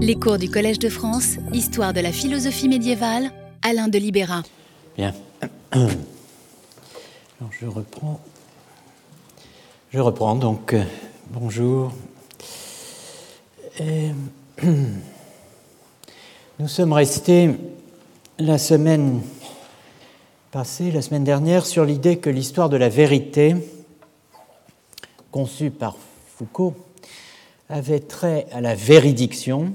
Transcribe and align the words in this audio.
Les 0.00 0.14
cours 0.14 0.38
du 0.38 0.48
Collège 0.48 0.78
de 0.78 0.88
France, 0.88 1.38
Histoire 1.52 1.92
de 1.92 1.98
la 1.98 2.12
philosophie 2.12 2.68
médiévale, 2.68 3.32
Alain 3.62 3.88
de 3.88 3.98
Libéra. 3.98 4.44
Bien. 4.96 5.12
Je 7.50 7.66
reprends. 7.66 8.20
Je 9.90 9.98
reprends 9.98 10.36
donc. 10.36 10.74
euh, 10.74 10.84
bonjour. 11.32 11.90
Euh, 13.80 14.12
nous 16.60 16.68
sommes 16.68 16.92
restés 16.92 17.50
la 18.38 18.58
semaine 18.58 19.20
passée, 20.52 20.92
la 20.92 21.02
semaine 21.02 21.24
dernière, 21.24 21.66
sur 21.66 21.84
l'idée 21.84 22.18
que 22.18 22.30
l'histoire 22.30 22.68
de 22.68 22.76
la 22.76 22.88
vérité, 22.88 23.56
conçue 25.32 25.70
par 25.70 25.96
Foucault, 26.36 26.76
avait 27.68 27.98
trait 27.98 28.46
à 28.52 28.60
la 28.60 28.76
véridiction 28.76 29.72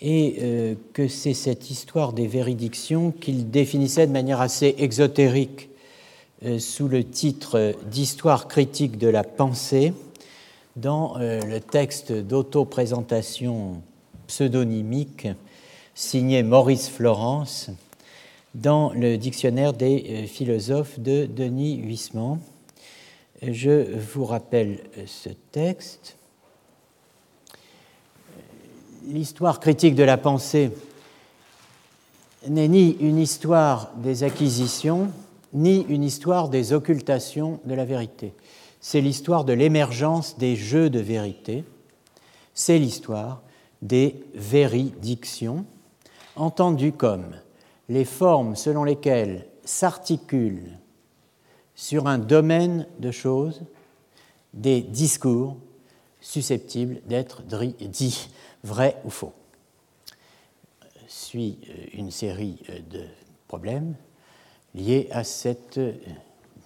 et 0.00 0.36
euh, 0.40 0.74
que 0.92 1.08
c'est 1.08 1.34
cette 1.34 1.70
histoire 1.70 2.12
des 2.12 2.26
véridictions 2.26 3.10
qu'il 3.10 3.50
définissait 3.50 4.06
de 4.06 4.12
manière 4.12 4.40
assez 4.40 4.74
exotérique 4.78 5.68
euh, 6.44 6.58
sous 6.58 6.88
le 6.88 7.04
titre 7.04 7.74
d'Histoire 7.90 8.48
critique 8.48 8.96
de 8.96 9.08
la 9.08 9.24
pensée 9.24 9.92
dans 10.76 11.18
euh, 11.18 11.40
le 11.42 11.60
texte 11.60 12.12
d'auto-présentation 12.12 13.82
pseudonymique 14.26 15.28
signé 15.94 16.42
Maurice 16.42 16.88
Florence 16.88 17.70
dans 18.54 18.92
le 18.94 19.16
dictionnaire 19.16 19.74
des 19.74 20.26
philosophes 20.26 20.98
de 20.98 21.26
Denis 21.26 21.76
Huisman. 21.76 22.40
Je 23.42 23.96
vous 23.96 24.24
rappelle 24.24 24.80
ce 25.06 25.28
texte 25.52 26.16
l'histoire 29.10 29.60
critique 29.60 29.94
de 29.94 30.04
la 30.04 30.16
pensée 30.16 30.70
n'est 32.46 32.68
ni 32.68 32.96
une 33.00 33.18
histoire 33.18 33.92
des 33.96 34.22
acquisitions, 34.22 35.10
ni 35.52 35.82
une 35.88 36.04
histoire 36.04 36.48
des 36.48 36.72
occultations 36.72 37.60
de 37.64 37.74
la 37.74 37.84
vérité. 37.84 38.32
C'est 38.80 39.00
l'histoire 39.00 39.44
de 39.44 39.52
l'émergence 39.52 40.38
des 40.38 40.56
jeux 40.56 40.88
de 40.90 41.00
vérité, 41.00 41.64
c'est 42.54 42.78
l'histoire 42.78 43.42
des 43.82 44.22
véridictions, 44.34 45.64
entendues 46.36 46.92
comme 46.92 47.34
les 47.88 48.04
formes 48.04 48.56
selon 48.56 48.84
lesquelles 48.84 49.46
s'articulent 49.64 50.78
sur 51.74 52.06
un 52.06 52.18
domaine 52.18 52.86
de 53.00 53.10
choses 53.10 53.62
des 54.54 54.80
discours 54.80 55.56
susceptibles 56.20 57.00
d'être 57.06 57.42
dits 57.42 58.28
vrai 58.64 58.96
ou 59.04 59.10
faux. 59.10 59.32
Suit 61.08 61.58
une 61.92 62.10
série 62.10 62.58
de 62.90 63.04
problèmes 63.48 63.94
liés 64.74 65.08
à 65.10 65.24
cette 65.24 65.80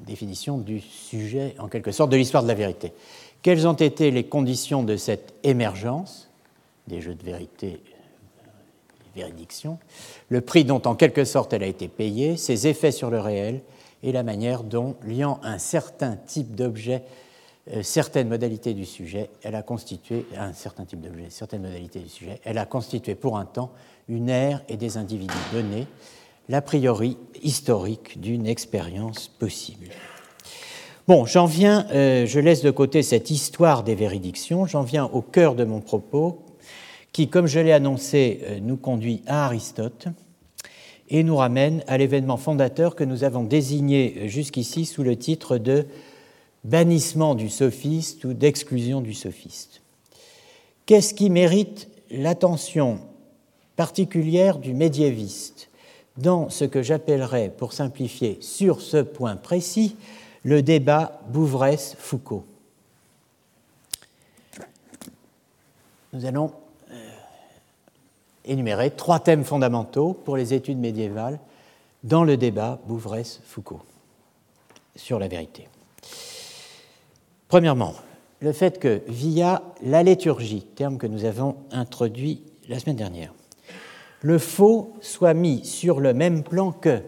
définition 0.01 0.59
du 0.59 0.81
sujet, 0.81 1.55
en 1.59 1.69
quelque 1.69 1.93
sorte, 1.93 2.11
de 2.11 2.17
l'histoire 2.17 2.43
de 2.43 2.49
la 2.49 2.55
vérité. 2.55 2.93
Quelles 3.43 3.67
ont 3.67 3.75
été 3.75 4.11
les 4.11 4.25
conditions 4.25 4.83
de 4.83 4.97
cette 4.97 5.35
émergence 5.43 6.31
des 6.87 7.01
jeux 7.01 7.15
de 7.15 7.23
vérité, 7.23 7.81
véridiction, 9.15 9.79
le 10.29 10.41
prix 10.41 10.65
dont 10.65 10.83
en 10.85 10.95
quelque 10.95 11.25
sorte 11.25 11.53
elle 11.53 11.63
a 11.63 11.67
été 11.67 11.89
payée, 11.89 12.37
ses 12.37 12.67
effets 12.67 12.93
sur 12.93 13.11
le 13.11 13.21
réel 13.21 13.63
et 14.03 14.13
la 14.13 14.23
manière 14.23 14.65
dont, 14.65 14.97
liant 15.07 15.41
un 15.43 15.59
certain 15.59 16.17
type 16.17 16.55
d'objet 16.55 17.03
euh, 17.03 17.24
certaines 17.83 18.29
modalités 18.29 18.75
du 18.75 18.85
sujet, 18.85 19.31
elle 19.43 19.55
a 19.55 19.63
constitué 19.63 20.27
un 20.37 20.53
certain 20.53 20.85
type 20.85 21.01
d'objet, 21.01 21.27
certaines 21.31 21.63
modalités 21.63 22.01
du 22.01 22.09
sujet, 22.09 22.41
elle 22.45 22.59
a 22.59 22.67
constitué 22.67 23.15
pour 23.15 23.39
un 23.39 23.47
temps 23.47 23.73
une 24.09 24.29
ère 24.29 24.63
et 24.69 24.77
des 24.77 24.97
individus 24.97 25.35
donnés, 25.53 25.87
l'a 26.49 26.61
priori 26.61 27.17
historique 27.43 28.21
d'une 28.21 28.47
expérience 28.47 29.29
possible. 29.29 29.89
Bon, 31.07 31.27
j'en 31.27 31.47
viens, 31.47 31.87
euh, 31.91 32.27
je 32.27 32.41
laisse 32.41 32.63
de 32.63 32.71
côté 32.71 33.03
cette 33.03 33.31
histoire 33.31 33.83
des 33.83 33.95
véridictions, 33.95 34.67
j'en 34.67 34.83
viens 34.83 35.05
au 35.05 35.21
cœur 35.21 35.55
de 35.55 35.65
mon 35.65 35.81
propos, 35.81 36.41
qui, 37.13 37.29
comme 37.29 37.47
je 37.47 37.61
l'ai 37.61 37.73
annoncé, 37.73 38.41
euh, 38.45 38.59
nous 38.61 38.77
conduit 38.77 39.23
à 39.27 39.45
Aristote 39.47 40.09
et 41.11 41.23
nous 41.23 41.37
ramène 41.37 41.85
à 41.87 41.99
l'événement 41.99 42.39
fondateur 42.39 42.97
que 42.97 43.05
nous 43.05 43.23
avons 43.23 43.45
désigné 43.45 44.29
jusqu'ici 44.29 44.87
sous 44.87 45.03
le 45.03 45.17
titre 45.17 45.59
de 45.59 45.87
bannissement 46.65 47.35
du 47.35 47.49
sophiste 47.49 48.25
ou 48.25 48.33
d'exclusion 48.33 49.01
du 49.01 49.15
sophiste. 49.15 49.83
Qu'est-ce 50.87 51.15
qui 51.15 51.31
mérite 51.31 51.89
l'attention 52.11 53.01
particulière 53.77 54.59
du 54.59 54.75
médiéviste 54.75 55.69
dans 56.17 56.49
ce 56.49 56.65
que 56.65 56.83
j'appellerais, 56.83 57.51
pour 57.51 57.73
simplifier, 57.73 58.39
sur 58.41 58.81
ce 58.81 58.99
point 58.99 59.37
précis, 59.37 59.97
le 60.43 60.63
débat 60.63 61.21
Bouvresse-Foucault? 61.29 62.45
Nous 66.13 66.25
allons 66.25 66.53
euh, 66.93 67.11
énumérer 68.45 68.91
trois 68.93 69.19
thèmes 69.19 69.45
fondamentaux 69.45 70.13
pour 70.13 70.37
les 70.37 70.55
études 70.55 70.79
médiévales 70.79 71.41
dans 72.05 72.23
le 72.23 72.37
débat 72.37 72.79
Bouvresse-Foucault 72.87 73.83
sur 74.95 75.19
la 75.19 75.27
vérité. 75.27 75.67
Premièrement, 77.55 77.95
le 78.41 78.51
fait 78.51 78.81
que 78.81 79.03
via 79.07 79.63
la 79.81 80.03
liturgie, 80.03 80.67
terme 80.75 80.99
que 80.99 81.07
nous 81.07 81.25
avons 81.25 81.55
introduit 81.71 82.43
la 82.69 82.81
semaine 82.81 82.97
dernière, 82.97 83.33
le 84.23 84.41
faux 84.41 84.93
soit 85.01 85.35
mis 85.35 85.65
sur 85.65 86.01
le 86.01 86.15
même 86.15 86.43
plan 86.43 86.73
que 86.73 86.99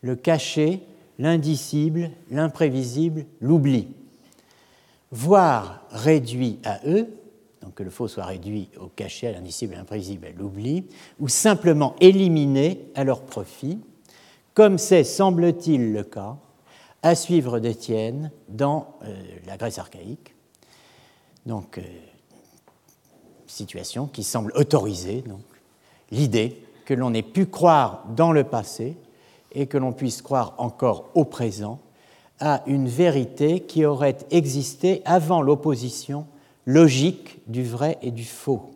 le 0.00 0.16
caché, 0.16 0.80
l'indicible, 1.18 2.12
l'imprévisible, 2.30 3.26
l'oubli, 3.42 3.88
voire 5.10 5.84
réduit 5.90 6.60
à 6.64 6.80
eux, 6.86 7.06
donc 7.60 7.74
que 7.74 7.82
le 7.82 7.90
faux 7.90 8.08
soit 8.08 8.24
réduit 8.24 8.70
au 8.80 8.86
caché, 8.86 9.26
à 9.26 9.32
l'indicible, 9.32 9.74
à 9.74 9.76
l'imprévisible, 9.76 10.28
à 10.28 10.30
l'oubli, 10.30 10.86
ou 11.20 11.28
simplement 11.28 11.94
éliminé 12.00 12.86
à 12.94 13.04
leur 13.04 13.20
profit, 13.20 13.80
comme 14.54 14.78
c'est, 14.78 15.04
semble-t-il, 15.04 15.92
le 15.92 16.04
cas 16.04 16.38
à 17.04 17.14
suivre 17.14 17.60
d'Étienne 17.60 18.30
dans 18.48 18.96
euh, 19.04 19.14
la 19.46 19.58
Grèce 19.58 19.78
archaïque. 19.78 20.34
Donc, 21.44 21.76
euh, 21.76 21.82
situation 23.46 24.06
qui 24.06 24.24
semble 24.24 24.52
autoriser 24.56 25.22
l'idée 26.10 26.62
que 26.86 26.94
l'on 26.94 27.12
ait 27.12 27.22
pu 27.22 27.44
croire 27.44 28.04
dans 28.16 28.32
le 28.32 28.44
passé 28.44 28.96
et 29.52 29.66
que 29.66 29.76
l'on 29.76 29.92
puisse 29.92 30.22
croire 30.22 30.54
encore 30.56 31.10
au 31.14 31.26
présent 31.26 31.78
à 32.40 32.62
une 32.66 32.88
vérité 32.88 33.60
qui 33.60 33.84
aurait 33.84 34.18
existé 34.30 35.02
avant 35.04 35.42
l'opposition 35.42 36.26
logique 36.64 37.38
du 37.46 37.64
vrai 37.64 37.98
et 38.00 38.12
du 38.12 38.24
faux. 38.24 38.70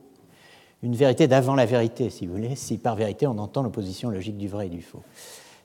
Une 0.82 0.94
vérité 0.94 1.28
d'avant 1.28 1.54
la 1.54 1.64
vérité, 1.64 2.10
si 2.10 2.26
vous 2.26 2.34
voulez, 2.34 2.56
si 2.56 2.76
par 2.76 2.94
vérité 2.94 3.26
on 3.26 3.38
entend 3.38 3.62
l'opposition 3.62 4.10
logique 4.10 4.36
du 4.36 4.48
vrai 4.48 4.66
et 4.66 4.70
du 4.70 4.82
faux. 4.82 5.02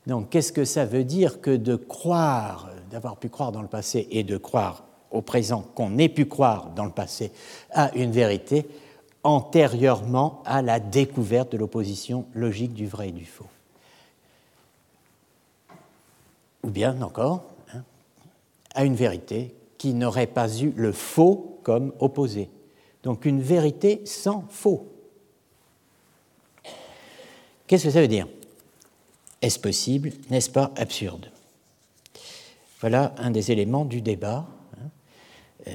Donc, 0.06 0.30
qu'est-ce 0.30 0.52
que 0.52 0.66
ça 0.66 0.86
veut 0.86 1.04
dire 1.04 1.40
que 1.40 1.56
de 1.56 1.76
croire, 1.76 2.70
d'avoir 2.92 3.18
pu 3.18 3.30
croire 3.30 3.52
dans 3.52 3.62
le 3.62 3.68
passé 3.68 4.08
et 4.12 4.24
de 4.24 4.38
croire 4.38 4.84
au 5.12 5.22
présent 5.22 5.62
qu'on 5.76 5.98
ait 5.98 6.10
pu 6.10 6.26
croire 6.26 6.72
dans 6.72 6.86
le 6.86 6.92
passé 6.92 7.32
à 7.72 7.96
une 7.96 8.12
vérité 8.12 8.66
antérieurement 9.24 10.42
à 10.46 10.62
la 10.62 10.80
découverte 10.80 11.54
de 11.54 11.58
l'opposition 11.58 12.26
logique 12.34 12.74
du 12.74 12.88
vrai 12.88 13.10
et 13.10 13.14
du 13.14 13.26
faux? 13.26 13.48
Ou 16.64 16.70
bien 16.70 17.02
encore, 17.02 17.44
hein, 17.74 17.84
à 18.76 18.84
une 18.84 18.96
vérité 18.96 19.56
qui 19.78 19.94
n'aurait 19.94 20.28
pas 20.28 20.50
eu 20.58 20.74
le 20.76 20.92
faux 20.92 21.60
comme 21.64 21.94
opposé. 22.00 22.50
Donc, 23.04 23.26
une 23.26 23.42
vérité 23.42 24.02
sans 24.06 24.46
faux. 24.50 24.88
Qu'est-ce 27.68 27.86
que 27.86 27.90
ça 27.90 28.02
veut 28.02 28.08
dire? 28.08 28.28
Est-ce 29.44 29.60
possible 29.60 30.12
N'est-ce 30.30 30.50
pas 30.50 30.72
absurde? 30.78 31.30
Voilà 32.80 33.14
un 33.18 33.30
des 33.30 33.52
éléments 33.52 33.84
du 33.84 34.02
débat 34.02 34.48
hein, 34.78 34.88
euh, 35.68 35.72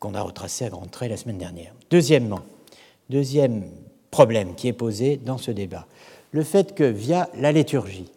qu'on 0.00 0.14
a 0.14 0.22
retracé 0.22 0.64
à 0.64 0.70
grands 0.70 0.86
traits 0.86 1.10
la 1.10 1.18
semaine 1.18 1.36
dernière. 1.36 1.74
Deuxièmement, 1.90 2.40
deuxième 3.10 3.64
problème 4.10 4.54
qui 4.54 4.68
est 4.68 4.72
posé 4.72 5.18
dans 5.18 5.36
ce 5.36 5.50
débat, 5.50 5.86
le 6.30 6.42
fait 6.42 6.74
que 6.74 6.84
via 6.84 7.28
la 7.34 7.52
liturgie, 7.52 8.10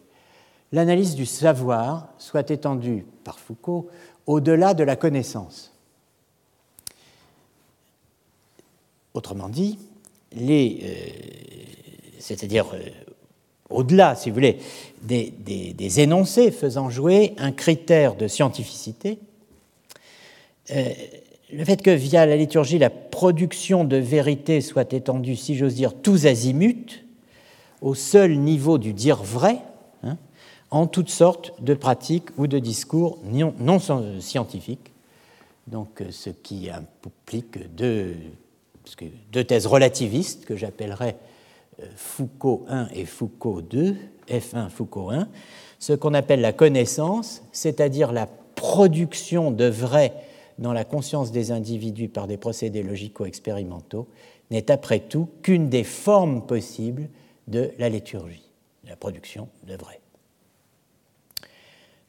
l'analyse 0.72 1.14
du 1.14 1.26
savoir 1.26 2.08
soit 2.16 2.50
étendue 2.50 3.04
par 3.24 3.38
Foucault 3.38 3.88
au-delà 4.26 4.72
de 4.72 4.84
la 4.84 4.96
connaissance. 4.96 5.72
Autrement 9.12 9.50
dit, 9.50 9.78
euh, 10.34 10.76
c'est-à-dire 12.18 12.66
euh, 12.74 12.80
au-delà, 13.70 14.14
si 14.14 14.30
vous 14.30 14.34
voulez, 14.34 14.58
des, 15.02 16.00
énoncés 16.00 16.50
faisant 16.50 16.90
jouer 16.90 17.34
un 17.38 17.52
critère 17.52 18.14
de 18.14 18.28
scientificité, 18.28 19.18
euh, 20.70 20.88
le 21.52 21.64
fait 21.64 21.80
que 21.80 21.90
via 21.90 22.26
la 22.26 22.36
liturgie, 22.36 22.78
la 22.78 22.90
production 22.90 23.84
de 23.84 23.96
vérité 23.96 24.60
soit 24.60 24.92
étendue, 24.92 25.36
si 25.36 25.56
j'ose 25.56 25.74
dire, 25.74 25.94
tous 25.94 26.26
azimuts, 26.26 27.04
au 27.80 27.94
seul 27.94 28.38
niveau 28.38 28.78
du 28.78 28.92
dire 28.92 29.22
vrai, 29.22 29.58
hein, 30.02 30.16
en 30.70 30.86
toutes 30.86 31.10
sortes 31.10 31.52
de 31.62 31.74
pratiques 31.74 32.30
ou 32.36 32.46
de 32.46 32.58
discours 32.58 33.18
non, 33.24 33.78
scientifiques, 34.18 34.92
donc 35.68 36.02
ce 36.10 36.30
qui 36.30 36.68
implique 36.70 37.74
deux, 37.76 38.16
deux 39.32 39.44
thèses 39.44 39.66
relativistes 39.66 40.46
que 40.46 40.56
j'appellerais 40.56 41.16
euh, 41.16 41.25
Foucault 41.96 42.64
1 42.68 42.88
et 42.94 43.04
Foucault 43.04 43.62
2, 43.62 43.96
F1, 44.28 44.70
Foucault 44.70 45.10
1, 45.10 45.28
ce 45.78 45.92
qu'on 45.92 46.14
appelle 46.14 46.40
la 46.40 46.52
connaissance, 46.52 47.42
c'est-à-dire 47.52 48.12
la 48.12 48.26
production 48.26 49.50
de 49.50 49.66
vrai 49.66 50.14
dans 50.58 50.72
la 50.72 50.84
conscience 50.84 51.32
des 51.32 51.52
individus 51.52 52.08
par 52.08 52.26
des 52.26 52.38
procédés 52.38 52.82
logico-expérimentaux, 52.82 54.08
n'est 54.50 54.70
après 54.70 55.00
tout 55.00 55.28
qu'une 55.42 55.68
des 55.68 55.84
formes 55.84 56.46
possibles 56.46 57.08
de 57.46 57.70
la 57.78 57.88
liturgie, 57.88 58.48
la 58.84 58.96
production 58.96 59.48
de 59.66 59.74
vrai. 59.74 60.00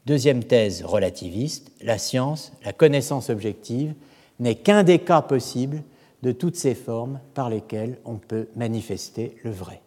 Deuxième 0.06 0.46
thèse 0.46 0.84
relativiste, 0.86 1.72
la 1.82 1.98
science, 1.98 2.54
la 2.64 2.72
connaissance 2.72 3.30
objective, 3.30 3.94
n'est 4.40 4.56
qu'un 4.56 4.84
des 4.84 5.00
cas 5.00 5.22
possibles 5.22 5.84
de 6.24 6.32
toutes 6.32 6.56
ces 6.56 6.76
formes 6.76 7.20
par 7.34 7.50
lesquelles 7.50 8.00
on 8.06 8.16
peut 8.16 8.48
manifester 8.56 9.38
le 9.44 9.52
vrai. 9.52 9.82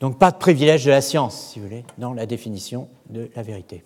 Donc 0.00 0.18
pas 0.18 0.30
de 0.30 0.36
privilège 0.36 0.84
de 0.84 0.90
la 0.90 1.00
science, 1.00 1.50
si 1.50 1.58
vous 1.58 1.66
voulez, 1.66 1.84
dans 1.96 2.12
la 2.12 2.26
définition 2.26 2.88
de 3.08 3.30
la 3.34 3.42
vérité. 3.42 3.82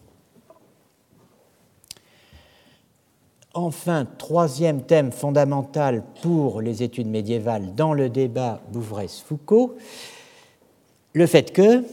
Enfin, 3.54 4.06
troisième 4.18 4.82
thème 4.82 5.12
fondamental 5.12 6.02
pour 6.22 6.62
les 6.62 6.82
études 6.82 7.08
médiévales 7.08 7.74
dans 7.74 7.92
le 7.92 8.08
débat 8.08 8.62
Bouvresse-Foucault, 8.72 9.76
le 11.12 11.26
fait 11.26 11.52
que, 11.52 11.84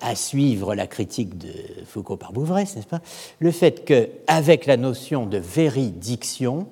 à 0.00 0.14
suivre 0.14 0.74
la 0.74 0.86
critique 0.86 1.38
de 1.38 1.52
Foucault 1.86 2.16
par 2.16 2.32
Bouvresse, 2.32 2.76
n'est-ce 2.76 2.86
pas? 2.86 3.00
Le 3.38 3.50
fait 3.50 3.84
qu'avec 3.84 4.66
la 4.66 4.76
notion 4.76 5.26
de 5.26 5.38
véridiction, 5.38 6.68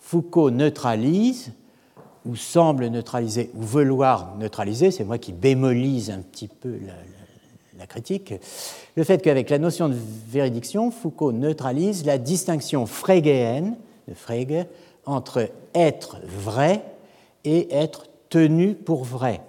Foucault 0.00 0.50
neutralise, 0.50 1.52
ou 2.26 2.36
semble 2.36 2.86
neutraliser, 2.86 3.50
ou 3.54 3.62
vouloir 3.62 4.36
neutraliser, 4.36 4.90
c'est 4.90 5.04
moi 5.04 5.18
qui 5.18 5.32
bémolise 5.32 6.10
un 6.10 6.20
petit 6.20 6.48
peu 6.48 6.78
la, 7.78 7.86
critique, 7.86 8.34
le 8.94 9.04
fait 9.04 9.22
qu'avec 9.22 9.48
la 9.48 9.58
notion 9.58 9.88
de 9.88 9.96
véridiction, 10.28 10.90
Foucault 10.90 11.32
neutralise 11.32 12.04
la 12.04 12.18
distinction 12.18 12.84
frégéenne 12.86 13.76
de 14.06 14.14
Frege 14.14 14.66
entre 15.06 15.48
être 15.74 16.18
vrai 16.24 16.84
et 17.44 17.74
être 17.74 18.06
tenu 18.28 18.74
pour 18.74 19.04
vrai, 19.04 19.40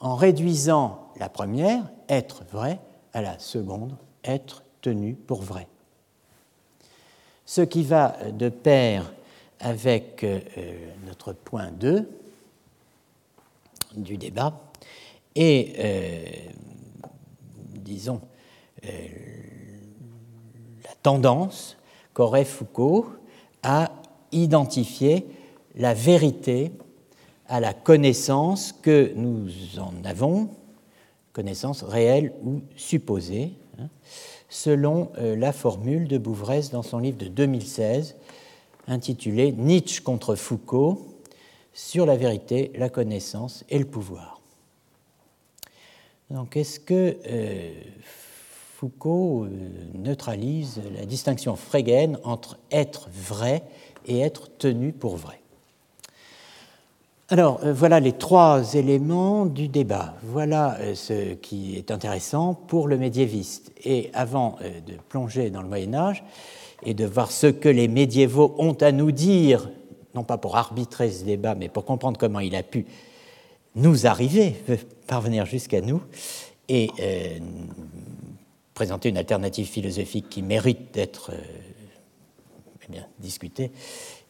en 0.00 0.14
réduisant 0.14 1.07
la 1.18 1.28
première, 1.28 1.84
être 2.08 2.44
vrai, 2.50 2.78
à 3.12 3.22
la 3.22 3.38
seconde, 3.38 3.96
être 4.24 4.62
tenu 4.80 5.14
pour 5.14 5.42
vrai. 5.42 5.66
Ce 7.44 7.60
qui 7.62 7.82
va 7.82 8.16
de 8.30 8.48
pair 8.48 9.12
avec 9.60 10.22
euh, 10.22 10.40
notre 11.06 11.32
point 11.32 11.70
2 11.72 12.08
du 13.96 14.16
débat 14.16 14.60
et 15.34 15.72
euh, 15.78 16.24
disons, 17.74 18.20
euh, 18.84 18.88
la 20.84 20.94
tendance 21.02 21.76
qu'aurait 22.12 22.44
Foucault 22.44 23.06
à 23.62 23.90
identifier 24.32 25.26
la 25.74 25.94
vérité 25.94 26.72
à 27.46 27.60
la 27.60 27.72
connaissance 27.72 28.72
que 28.72 29.12
nous 29.14 29.48
en 29.78 29.94
avons, 30.04 30.50
connaissance 31.38 31.84
réelle 31.84 32.32
ou 32.42 32.62
supposée, 32.74 33.52
hein, 33.78 33.86
selon 34.48 35.12
euh, 35.18 35.36
la 35.36 35.52
formule 35.52 36.08
de 36.08 36.18
Bouvresse 36.18 36.72
dans 36.72 36.82
son 36.82 36.98
livre 36.98 37.16
de 37.16 37.28
2016 37.28 38.16
intitulé 38.88 39.52
Nietzsche 39.52 40.02
contre 40.02 40.34
Foucault 40.34 41.20
sur 41.72 42.06
la 42.06 42.16
vérité, 42.16 42.72
la 42.74 42.88
connaissance 42.88 43.64
et 43.68 43.78
le 43.78 43.84
pouvoir. 43.84 44.40
Donc 46.28 46.56
est-ce 46.56 46.80
que 46.80 47.16
euh, 47.28 47.72
Foucault 48.74 49.44
euh, 49.44 49.48
neutralise 49.94 50.80
la 50.92 51.06
distinction 51.06 51.54
frégéenne 51.54 52.18
entre 52.24 52.58
être 52.72 53.10
vrai 53.12 53.62
et 54.06 54.18
être 54.18 54.50
tenu 54.58 54.92
pour 54.92 55.16
vrai? 55.16 55.40
Alors, 57.30 57.60
euh, 57.62 57.72
voilà 57.72 58.00
les 58.00 58.12
trois 58.12 58.74
éléments 58.74 59.46
du 59.46 59.68
débat. 59.68 60.14
Voilà 60.22 60.78
ce 60.94 61.34
qui 61.34 61.76
est 61.76 61.90
intéressant 61.90 62.54
pour 62.54 62.88
le 62.88 62.96
médiéviste. 62.96 63.72
Et 63.84 64.10
avant 64.14 64.58
de 64.86 64.94
plonger 65.08 65.50
dans 65.50 65.62
le 65.62 65.68
Moyen 65.68 65.94
Âge 65.94 66.24
et 66.82 66.94
de 66.94 67.04
voir 67.04 67.30
ce 67.30 67.46
que 67.46 67.68
les 67.68 67.88
médiévaux 67.88 68.54
ont 68.58 68.74
à 68.74 68.92
nous 68.92 69.12
dire, 69.12 69.70
non 70.14 70.24
pas 70.24 70.38
pour 70.38 70.56
arbitrer 70.56 71.10
ce 71.10 71.24
débat, 71.24 71.54
mais 71.54 71.68
pour 71.68 71.84
comprendre 71.84 72.18
comment 72.18 72.40
il 72.40 72.54
a 72.56 72.62
pu 72.62 72.86
nous 73.74 74.06
arriver, 74.06 74.54
parvenir 75.06 75.46
jusqu'à 75.46 75.80
nous, 75.80 76.02
et 76.68 76.90
euh, 77.00 77.38
présenter 78.74 79.08
une 79.08 79.16
alternative 79.16 79.66
philosophique 79.66 80.28
qui 80.28 80.42
mérite 80.42 80.92
d'être 80.92 81.32
euh, 81.32 82.94
eh 82.94 82.98
discutée 83.18 83.70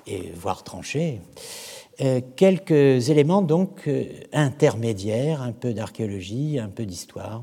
et 0.07 0.33
voire 0.35 0.63
tranchée. 0.63 1.21
Euh, 2.01 2.21
quelques 2.37 3.11
éléments 3.11 3.43
donc 3.43 3.89
intermédiaires, 4.33 5.43
un 5.43 5.53
peu 5.53 5.73
d'archéologie, 5.73 6.59
un 6.59 6.69
peu 6.69 6.87
d'histoire, 6.87 7.43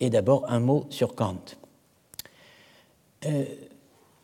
et 0.00 0.10
d'abord 0.10 0.44
un 0.48 0.60
mot 0.60 0.86
sur 0.90 1.14
Kant. 1.14 1.56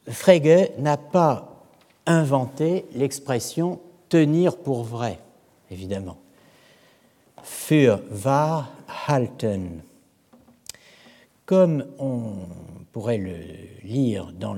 Frege 0.09 0.71
n'a 0.79 0.97
pas 0.97 1.65
inventé 2.07 2.85
l'expression 2.95 3.81
tenir 4.09 4.59
pour 4.59 4.85
vrai, 4.85 5.19
évidemment 5.71 6.19
für 7.43 8.03
wahr 8.25 8.71
halten. 8.87 9.83
Comme 11.45 11.85
on 11.99 12.33
pourrait 12.93 13.19
le 13.19 13.35
lire 13.83 14.33
dans 14.33 14.57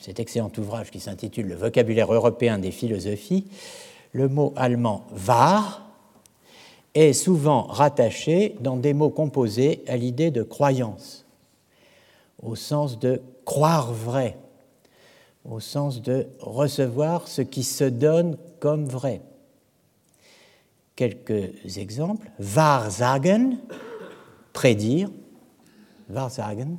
cet 0.00 0.18
excellent 0.18 0.50
ouvrage 0.58 0.90
qui 0.90 0.98
s'intitule 0.98 1.46
Le 1.46 1.54
vocabulaire 1.54 2.12
européen 2.12 2.58
des 2.58 2.70
philosophies, 2.70 3.46
le 4.12 4.28
mot 4.28 4.52
allemand 4.56 5.04
wahr 5.26 5.86
est 6.94 7.12
souvent 7.12 7.62
rattaché 7.62 8.56
dans 8.60 8.76
des 8.76 8.94
mots 8.94 9.10
composés 9.10 9.84
à 9.86 9.96
l'idée 9.96 10.30
de 10.30 10.42
croyance, 10.42 11.24
au 12.42 12.56
sens 12.56 12.98
de 12.98 13.22
croire 13.44 13.92
vrai, 13.92 14.36
au 15.44 15.60
sens 15.60 16.02
de 16.02 16.26
recevoir 16.40 17.28
ce 17.28 17.42
qui 17.42 17.62
se 17.62 17.84
donne 17.84 18.36
comme 18.58 18.86
vrai 18.86 19.22
quelques 21.00 21.78
exemples. 21.78 22.30
Wahrsagen, 22.38 23.56
prédire. 24.52 25.08
Wahrsagen, 26.10 26.76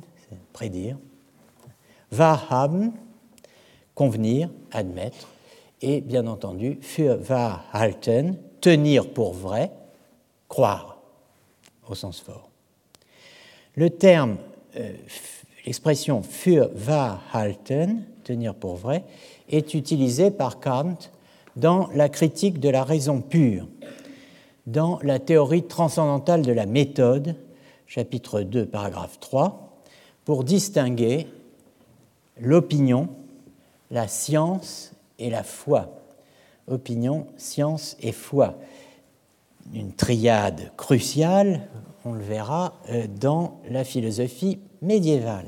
prédire. 0.52 0.96
Wahrhaben, 2.12 2.92
convenir, 3.96 4.48
admettre. 4.70 5.26
Et 5.82 6.00
bien 6.00 6.26
entendu, 6.28 6.78
für 6.80 7.18
wahrhalten, 7.28 8.38
tenir 8.60 9.12
pour 9.12 9.34
vrai, 9.34 9.72
croire, 10.48 10.98
au 11.88 11.94
sens 11.94 12.20
fort. 12.20 12.50
Le 13.74 13.90
terme, 13.90 14.36
euh, 14.76 14.92
l'expression 15.66 16.22
für 16.22 16.70
wahrhalten, 16.86 18.04
tenir 18.22 18.54
pour 18.54 18.76
vrai, 18.76 19.02
est 19.48 19.74
utilisé 19.74 20.30
par 20.30 20.60
Kant 20.60 20.96
dans 21.56 21.88
la 21.94 22.08
critique 22.08 22.60
de 22.60 22.68
la 22.68 22.84
raison 22.84 23.20
pure 23.20 23.66
dans 24.66 24.98
la 25.02 25.18
théorie 25.18 25.64
transcendantale 25.64 26.42
de 26.42 26.52
la 26.52 26.66
méthode, 26.66 27.36
chapitre 27.86 28.42
2, 28.42 28.66
paragraphe 28.66 29.18
3, 29.20 29.82
pour 30.24 30.44
distinguer 30.44 31.26
l'opinion, 32.40 33.08
la 33.90 34.08
science 34.08 34.91
et 35.22 35.30
la 35.30 35.42
foi. 35.42 35.98
Opinion, 36.68 37.26
science 37.36 37.96
et 38.00 38.12
foi. 38.12 38.58
Une 39.74 39.92
triade 39.92 40.72
cruciale, 40.76 41.68
on 42.04 42.12
le 42.12 42.22
verra, 42.22 42.74
euh, 42.90 43.06
dans 43.06 43.60
la 43.70 43.84
philosophie 43.84 44.58
médiévale. 44.80 45.46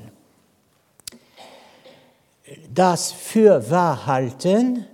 Das 2.70 3.12
für 3.12 3.70
Wahrhalten, 3.70 4.86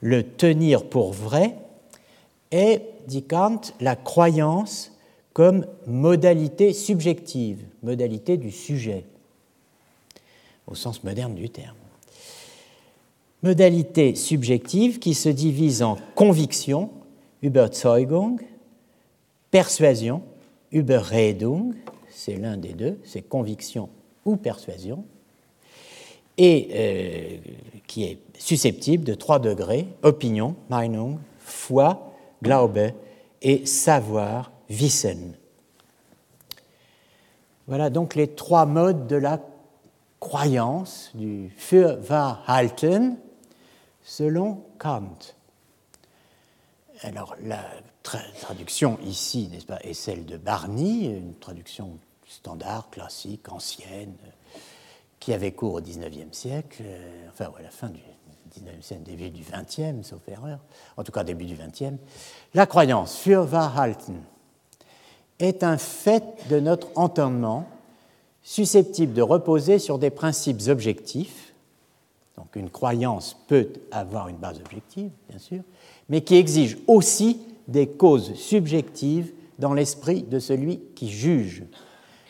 le 0.00 0.22
tenir 0.22 0.88
pour 0.88 1.12
vrai, 1.12 1.56
est 2.50 2.82
dit 3.06 3.22
Kant, 3.22 3.60
la 3.80 3.94
croyance 3.94 4.92
comme 5.32 5.66
modalité 5.86 6.72
subjective, 6.72 7.64
modalité 7.82 8.36
du 8.36 8.50
sujet. 8.50 9.04
au 10.66 10.74
sens 10.74 11.04
moderne 11.04 11.34
du 11.34 11.50
terme. 11.50 11.76
Modalité 13.42 14.14
subjective 14.14 15.00
qui 15.00 15.14
se 15.14 15.28
divise 15.28 15.82
en 15.82 15.96
conviction, 16.14 16.90
Überzeugung, 17.42 18.40
persuasion, 19.50 20.22
Überredung, 20.70 21.74
c'est 22.08 22.36
l'un 22.36 22.56
des 22.56 22.72
deux, 22.72 22.98
c'est 23.04 23.22
conviction 23.22 23.88
ou 24.24 24.36
persuasion, 24.36 25.04
et 26.38 26.68
euh, 26.72 27.50
qui 27.86 28.04
est 28.04 28.18
susceptible 28.38 29.04
de 29.04 29.14
trois 29.14 29.38
degrés, 29.38 29.88
opinion, 30.02 30.54
Meinung, 30.70 31.18
foi, 31.40 32.12
Glaube, 32.42 32.92
et 33.42 33.66
savoir, 33.66 34.52
Wissen. 34.70 35.34
Voilà 37.66 37.90
donc 37.90 38.14
les 38.14 38.28
trois 38.28 38.66
modes 38.66 39.06
de 39.06 39.16
la 39.16 39.40
croyance, 40.20 41.10
du 41.14 41.52
Fürwahrhalten, 41.56 43.16
selon 44.04 44.64
Kant. 44.78 45.18
Alors 47.02 47.36
la 47.42 47.64
traduction 48.02 48.98
ici, 49.04 49.48
n'est-ce 49.50 49.66
pas, 49.66 49.80
est 49.82 49.94
celle 49.94 50.24
de 50.24 50.36
Barney, 50.36 51.06
une 51.06 51.34
traduction 51.34 51.98
standard, 52.26 52.90
classique, 52.90 53.50
ancienne, 53.50 54.14
qui 55.20 55.32
avait 55.32 55.52
cours 55.52 55.74
au 55.74 55.80
XIXe 55.80 56.36
siècle, 56.36 56.82
euh, 56.84 57.28
enfin 57.28 57.52
à 57.58 57.62
la 57.62 57.70
fin 57.70 57.88
du 57.88 58.00
XIXe 58.50 58.84
siècle, 58.84 59.02
début 59.04 59.30
du 59.30 59.42
XXe, 59.42 60.06
sauf 60.06 60.20
erreur, 60.28 60.58
en 60.96 61.04
tout 61.04 61.12
cas 61.12 61.24
début 61.24 61.44
du 61.44 61.54
XXe. 61.54 61.98
La 62.54 62.66
croyance, 62.66 63.16
Fürwahrhalten, 63.18 64.22
est 65.38 65.62
un 65.62 65.78
fait 65.78 66.24
de 66.48 66.60
notre 66.60 66.88
entendement 66.96 67.66
susceptible 68.42 69.12
de 69.12 69.22
reposer 69.22 69.78
sur 69.78 69.98
des 69.98 70.10
principes 70.10 70.62
objectifs. 70.68 71.51
Donc 72.36 72.56
une 72.56 72.70
croyance 72.70 73.36
peut 73.46 73.68
avoir 73.90 74.28
une 74.28 74.36
base 74.36 74.58
objective, 74.58 75.10
bien 75.28 75.38
sûr, 75.38 75.62
mais 76.08 76.22
qui 76.22 76.36
exige 76.36 76.78
aussi 76.86 77.40
des 77.68 77.88
causes 77.88 78.34
subjectives 78.34 79.32
dans 79.58 79.74
l'esprit 79.74 80.22
de 80.22 80.38
celui 80.38 80.80
qui 80.94 81.10
juge. 81.10 81.64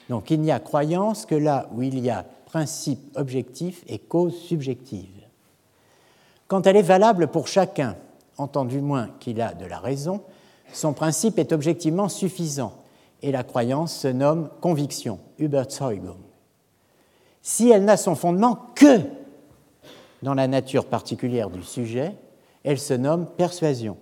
Donc 0.08 0.30
il 0.30 0.40
n'y 0.40 0.50
a 0.50 0.60
croyance 0.60 1.24
que 1.24 1.34
là 1.34 1.68
où 1.72 1.82
il 1.82 1.98
y 2.00 2.10
a 2.10 2.24
principe 2.46 3.16
objectif 3.16 3.82
et 3.86 3.98
cause 3.98 4.36
subjective. 4.36 5.08
Quand 6.48 6.66
elle 6.66 6.76
est 6.76 6.82
valable 6.82 7.28
pour 7.28 7.48
chacun, 7.48 7.96
entendu 8.36 8.80
moins 8.80 9.08
qu'il 9.20 9.40
a 9.40 9.54
de 9.54 9.64
la 9.64 9.78
raison, 9.78 10.20
son 10.72 10.92
principe 10.92 11.38
est 11.38 11.52
objectivement 11.52 12.10
suffisant 12.10 12.74
et 13.22 13.32
la 13.32 13.42
croyance 13.42 13.94
se 13.94 14.08
nomme 14.08 14.50
conviction, 14.60 15.18
Überzeugung. 15.38 16.18
Si 17.40 17.70
elle 17.70 17.84
n'a 17.84 17.96
son 17.96 18.14
fondement 18.14 18.58
que 18.74 19.00
dans 20.22 20.34
la 20.34 20.48
nature 20.48 20.86
particulière 20.86 21.50
du 21.50 21.62
sujet, 21.62 22.14
elle 22.64 22.78
se 22.78 22.94
nomme 22.94 23.26
persuasion, 23.26 23.96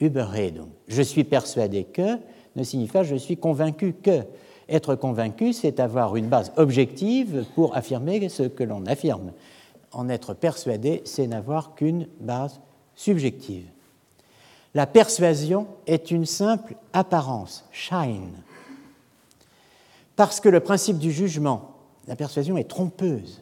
Überredung. 0.00 0.68
Je 0.86 1.02
suis 1.02 1.24
persuadé 1.24 1.84
que 1.84 2.18
ne 2.56 2.62
signifie 2.64 2.92
pas 2.92 3.02
je 3.04 3.16
suis 3.16 3.36
convaincu 3.36 3.94
que. 3.94 4.22
Être 4.68 4.96
convaincu, 4.96 5.54
c'est 5.54 5.80
avoir 5.80 6.16
une 6.16 6.28
base 6.28 6.52
objective 6.56 7.46
pour 7.54 7.74
affirmer 7.74 8.28
ce 8.28 8.42
que 8.42 8.64
l'on 8.64 8.84
affirme. 8.84 9.32
En 9.92 10.10
être 10.10 10.34
persuadé, 10.34 11.00
c'est 11.06 11.26
n'avoir 11.26 11.74
qu'une 11.74 12.06
base 12.20 12.60
subjective. 12.94 13.64
La 14.74 14.86
persuasion 14.86 15.68
est 15.86 16.10
une 16.10 16.26
simple 16.26 16.74
apparence, 16.92 17.64
shine. 17.72 18.34
Parce 20.16 20.40
que 20.40 20.50
le 20.50 20.60
principe 20.60 20.98
du 20.98 21.12
jugement, 21.12 21.70
la 22.06 22.16
persuasion 22.16 22.58
est 22.58 22.68
trompeuse, 22.68 23.40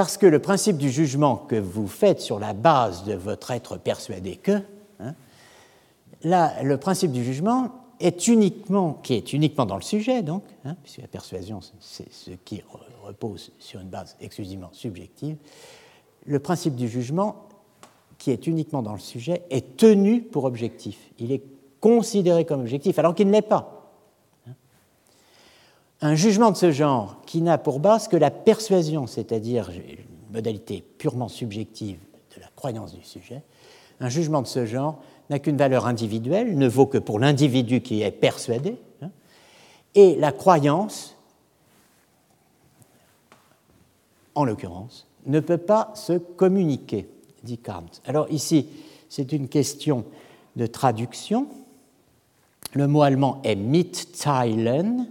parce 0.00 0.16
que 0.16 0.24
le 0.24 0.38
principe 0.38 0.78
du 0.78 0.88
jugement 0.88 1.36
que 1.36 1.56
vous 1.56 1.86
faites 1.86 2.22
sur 2.22 2.38
la 2.38 2.54
base 2.54 3.04
de 3.04 3.12
votre 3.12 3.50
être 3.50 3.76
persuadé 3.76 4.36
que, 4.36 4.62
hein, 4.98 5.12
le 6.22 6.76
principe 6.76 7.12
du 7.12 7.22
jugement 7.22 7.70
est 8.00 8.26
uniquement, 8.26 8.94
qui 8.94 9.12
est 9.12 9.34
uniquement 9.34 9.66
dans 9.66 9.76
le 9.76 9.82
sujet, 9.82 10.22
donc, 10.22 10.42
hein, 10.64 10.74
puisque 10.82 11.02
la 11.02 11.06
persuasion, 11.06 11.60
c'est 11.80 12.10
ce 12.10 12.30
qui 12.46 12.62
repose 13.04 13.52
sur 13.58 13.82
une 13.82 13.90
base 13.90 14.16
exclusivement 14.22 14.70
subjective, 14.72 15.36
le 16.24 16.38
principe 16.38 16.76
du 16.76 16.88
jugement, 16.88 17.36
qui 18.16 18.30
est 18.30 18.46
uniquement 18.46 18.80
dans 18.80 18.94
le 18.94 19.00
sujet, 19.00 19.42
est 19.50 19.76
tenu 19.76 20.22
pour 20.22 20.44
objectif. 20.44 21.10
Il 21.18 21.30
est 21.30 21.42
considéré 21.78 22.46
comme 22.46 22.60
objectif, 22.60 22.98
alors 22.98 23.14
qu'il 23.14 23.26
ne 23.26 23.32
l'est 23.32 23.42
pas. 23.42 23.79
Un 26.02 26.14
jugement 26.14 26.50
de 26.50 26.56
ce 26.56 26.72
genre, 26.72 27.20
qui 27.26 27.42
n'a 27.42 27.58
pour 27.58 27.78
base 27.78 28.08
que 28.08 28.16
la 28.16 28.30
persuasion, 28.30 29.06
c'est-à-dire 29.06 29.70
une 29.70 30.32
modalité 30.32 30.82
purement 30.98 31.28
subjective 31.28 31.98
de 32.34 32.40
la 32.40 32.48
croyance 32.56 32.94
du 32.94 33.04
sujet, 33.04 33.42
un 34.00 34.08
jugement 34.08 34.40
de 34.40 34.46
ce 34.46 34.64
genre 34.64 35.02
n'a 35.28 35.38
qu'une 35.38 35.58
valeur 35.58 35.86
individuelle, 35.86 36.56
ne 36.56 36.68
vaut 36.68 36.86
que 36.86 36.98
pour 36.98 37.18
l'individu 37.18 37.82
qui 37.82 38.02
est 38.02 38.10
persuadé, 38.10 38.76
hein. 39.02 39.10
et 39.94 40.16
la 40.16 40.32
croyance, 40.32 41.16
en 44.34 44.44
l'occurrence, 44.44 45.06
ne 45.26 45.40
peut 45.40 45.58
pas 45.58 45.92
se 45.94 46.14
communiquer, 46.14 47.08
dit 47.44 47.58
Kant. 47.58 47.84
Alors 48.06 48.30
ici, 48.30 48.68
c'est 49.10 49.32
une 49.32 49.48
question 49.48 50.04
de 50.56 50.66
traduction. 50.66 51.46
Le 52.72 52.86
mot 52.86 53.02
allemand 53.02 53.40
est 53.44 53.56
mitteilen, 53.56 55.06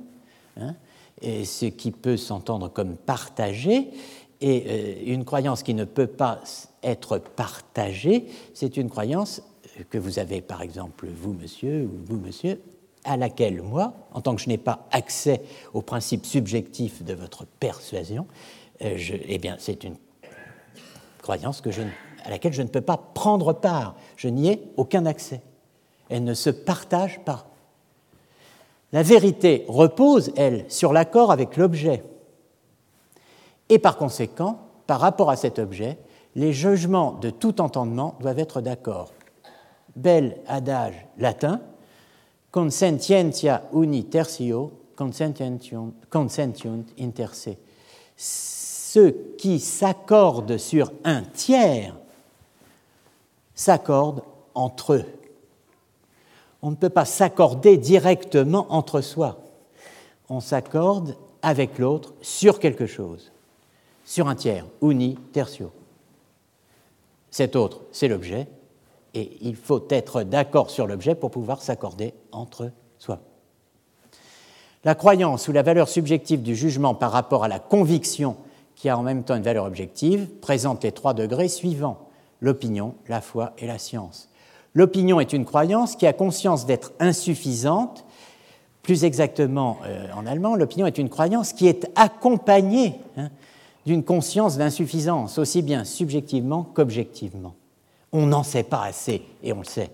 hein, 0.62 0.76
et 1.22 1.46
ce 1.46 1.66
qui 1.66 1.92
peut 1.92 2.18
s'entendre 2.18 2.70
comme 2.70 2.96
partager, 2.96 3.90
et 4.42 4.64
euh, 4.68 5.14
une 5.14 5.26
croyance 5.26 5.64
qui 5.64 5.74
ne 5.74 5.84
peut 5.84 6.08
pas 6.08 6.42
être 6.84 7.18
partagée, 7.18 8.26
c'est 8.54 8.78
une 8.78 8.90
croyance 8.90 9.42
que 9.90 9.98
vous 9.98 10.20
avez, 10.20 10.42
par 10.42 10.62
exemple, 10.62 11.08
vous, 11.08 11.34
monsieur, 11.34 11.84
ou 11.84 12.00
vous, 12.06 12.20
monsieur, 12.20 12.62
à 13.04 13.18
laquelle 13.18 13.62
moi, 13.62 13.94
en 14.14 14.22
tant 14.22 14.36
que 14.36 14.42
je 14.42 14.50
n'ai 14.50 14.58
pas 14.58 14.88
accès 14.92 15.42
au 15.74 15.82
principe 15.82 16.26
subjectif 16.26 17.04
de 17.04 17.14
votre 17.14 17.46
persuasion, 17.46 18.28
euh, 18.82 18.98
eh 19.28 19.38
bien, 19.38 19.56
c'est 19.60 19.84
une 19.84 19.96
croyance 21.22 21.62
à 22.24 22.30
laquelle 22.30 22.54
je 22.54 22.62
ne 22.62 22.68
peux 22.68 22.82
pas 22.82 22.98
prendre 22.98 23.54
part. 23.54 23.96
Je 24.16 24.28
n'y 24.28 24.50
ai 24.50 24.62
aucun 24.78 25.06
accès. 25.06 25.42
Elle 26.10 26.24
ne 26.24 26.34
se 26.34 26.50
partage 26.50 27.20
pas. 27.24 27.50
La 28.92 29.04
vérité 29.04 29.66
repose, 29.68 30.32
elle, 30.36 30.66
sur 30.68 30.94
l'accord 30.94 31.32
avec 31.32 31.58
l'objet. 31.58 32.04
Et 33.70 33.80
par 33.80 33.98
conséquent, 33.98 34.60
par 34.88 35.00
rapport 35.00 35.30
à 35.30 35.36
cet 35.36 35.60
objet, 35.60 35.98
les 36.36 36.54
jugements 36.54 37.14
de 37.14 37.30
tout 37.30 37.62
entendement 37.62 38.16
doivent 38.20 38.40
être 38.40 38.62
d'accord 38.62 39.12
bel 39.96 40.38
adage 40.48 41.06
latin, 41.18 41.62
consentientia 42.52 43.64
uni 43.74 44.06
tertio, 44.06 44.72
inter. 47.00 47.28
Ceux 48.16 49.36
qui 49.38 49.60
s'accordent 49.60 50.58
sur 50.58 50.92
un 51.04 51.22
tiers 51.22 51.96
s'accordent 53.54 54.24
entre 54.56 54.94
eux. 54.94 55.06
On 56.62 56.72
ne 56.72 56.76
peut 56.76 56.90
pas 56.90 57.06
s'accorder 57.06 57.78
directement 57.78 58.68
entre 58.70 59.02
soi. 59.02 59.40
On 60.30 60.40
s'accorde 60.40 61.16
avec 61.42 61.80
l'autre 61.80 62.14
sur 62.22 62.60
quelque 62.60 62.86
chose, 62.86 63.32
sur 64.06 64.28
un 64.28 64.36
tiers, 64.36 64.66
uni 64.82 65.16
tertio. 65.32 65.72
Cet 67.32 67.56
autre, 67.56 67.82
c'est 67.92 68.08
l'objet, 68.08 68.48
et 69.14 69.38
il 69.42 69.56
faut 69.56 69.86
être 69.90 70.24
d'accord 70.24 70.70
sur 70.70 70.86
l'objet 70.86 71.16
pour 71.16 71.32
pouvoir 71.32 71.62
s'accorder 71.62 72.14
entre 72.32 72.72
soi. 72.98 73.20
La 74.84 74.96
croyance 74.96 75.48
ou 75.48 75.52
la 75.52 75.64
valeur 75.64 75.90
subjective 75.90 76.42
du 76.42 76.56
jugement 76.56 76.96
par 76.96 77.12
rapport 77.12 77.44
à 77.44 77.48
la 77.48 77.60
conviction 77.60 78.38
qui 78.76 78.88
a 78.88 78.98
en 78.98 79.04
même 79.04 79.24
temps 79.24 79.36
une 79.36 79.44
valeur 79.44 79.66
objective 79.66 80.28
présente 80.42 80.84
les 80.84 80.92
trois 80.92 81.14
degrés 81.14 81.50
suivants 81.50 82.10
l'opinion, 82.42 82.96
la 83.08 83.22
foi 83.22 83.54
et 83.58 83.68
la 83.68 83.78
science. 83.78 84.29
L'opinion 84.74 85.20
est 85.20 85.34
une 85.34 85.46
croyance 85.46 85.96
qui 85.96 86.06
a 86.06 86.14
conscience 86.14 86.66
d'être 86.66 86.92
insuffisante. 87.00 88.06
Plus 88.84 89.04
exactement 89.04 89.78
euh, 89.86 90.08
en 90.16 90.26
allemand, 90.26 90.56
l'opinion 90.56 90.88
est 90.88 90.98
une 90.98 91.10
croyance 91.10 91.54
qui 91.54 91.68
est 91.68 91.90
accompagnée 91.96 92.96
hein, 93.18 93.30
d'une 93.86 94.04
conscience 94.04 94.58
d'insuffisance, 94.58 95.38
aussi 95.38 95.62
bien 95.62 95.84
subjectivement 95.84 96.64
qu'objectivement. 96.64 97.56
On 98.12 98.28
n'en 98.28 98.44
sait 98.44 98.64
pas 98.64 98.84
assez, 98.84 99.22
et 99.44 99.54
on 99.54 99.60
le 99.60 99.66
sait. 99.66 99.92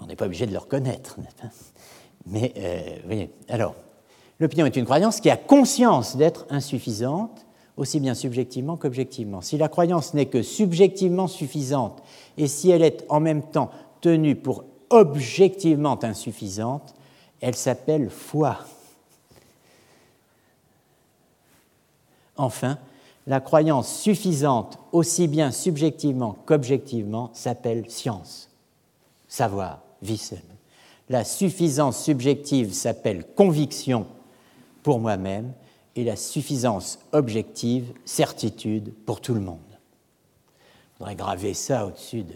On 0.00 0.06
n'est 0.06 0.16
pas 0.16 0.26
obligé 0.26 0.46
de 0.46 0.52
le 0.52 0.58
reconnaître. 0.58 1.16
Mais, 2.26 2.52
euh, 2.56 2.80
voyez, 3.04 3.30
alors, 3.48 3.74
l'opinion 4.40 4.66
est 4.66 4.76
une 4.76 4.84
croyance 4.84 5.20
qui 5.20 5.30
a 5.30 5.36
conscience 5.36 6.16
d'être 6.16 6.46
insuffisante, 6.50 7.43
aussi 7.76 8.00
bien 8.00 8.14
subjectivement 8.14 8.76
qu'objectivement. 8.76 9.40
Si 9.40 9.56
la 9.56 9.68
croyance 9.68 10.14
n'est 10.14 10.26
que 10.26 10.42
subjectivement 10.42 11.26
suffisante, 11.26 12.02
et 12.36 12.46
si 12.46 12.70
elle 12.70 12.82
est 12.82 13.04
en 13.08 13.20
même 13.20 13.42
temps 13.42 13.70
tenue 14.00 14.36
pour 14.36 14.64
objectivement 14.90 16.02
insuffisante, 16.04 16.94
elle 17.40 17.54
s'appelle 17.54 18.10
foi. 18.10 18.58
Enfin, 22.36 22.78
la 23.26 23.40
croyance 23.40 24.00
suffisante, 24.00 24.78
aussi 24.92 25.28
bien 25.28 25.50
subjectivement 25.50 26.36
qu'objectivement, 26.46 27.30
s'appelle 27.32 27.90
science, 27.90 28.50
savoir, 29.28 29.80
wissen. 30.02 30.42
La 31.08 31.24
suffisance 31.24 32.02
subjective 32.02 32.72
s'appelle 32.72 33.24
conviction 33.34 34.06
pour 34.82 35.00
moi-même 35.00 35.52
et 35.96 36.04
la 36.04 36.16
suffisance 36.16 36.98
objective, 37.12 37.92
certitude 38.04 38.92
pour 39.06 39.20
tout 39.20 39.34
le 39.34 39.40
monde. 39.40 39.58
On 40.94 40.98
faudrait 40.98 41.16
graver 41.16 41.54
ça 41.54 41.86
au-dessus 41.86 42.22
de, 42.22 42.34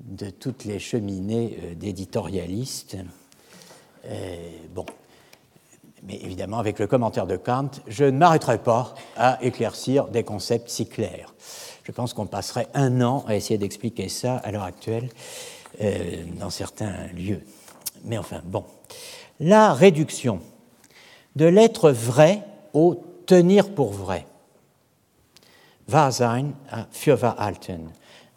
de, 0.00 0.30
toutes 0.30 0.64
les 0.64 0.78
cheminées 0.78 1.58
euh, 1.62 1.74
d'éditorialistes. 1.74 2.96
Euh, 4.06 4.36
bon, 4.74 4.86
mais 6.04 6.16
évidemment, 6.22 6.58
avec 6.58 6.78
le 6.78 6.86
commentaire 6.86 7.26
de 7.26 7.36
Kant, 7.36 7.70
je 7.86 8.04
ne 8.04 8.18
m'arrêterai 8.18 8.58
pas 8.58 8.94
à 9.16 9.38
éclaircir 9.42 10.06
des 10.08 10.24
concepts 10.24 10.68
si 10.68 10.86
clairs. 10.86 11.34
Je 11.84 11.92
pense 11.92 12.12
qu'on 12.12 12.26
passerait 12.26 12.68
un 12.74 13.00
an 13.00 13.24
à 13.26 13.34
essayer 13.34 13.58
d'expliquer 13.58 14.08
ça 14.08 14.36
à 14.36 14.52
l'heure 14.52 14.62
actuelle 14.62 15.08
euh, 15.80 16.24
dans 16.38 16.50
certains 16.50 17.06
lieux. 17.08 17.42
Mais 18.04 18.18
enfin, 18.18 18.42
bon. 18.44 18.64
La 19.40 19.72
réduction 19.72 20.40
de 21.36 21.46
l'être 21.46 21.90
vrai 21.90 22.42
au 22.72 23.02
tenir 23.26 23.70
pour 23.70 23.92
vrai. 23.92 24.26
Fürwahrhalten, 26.92 27.90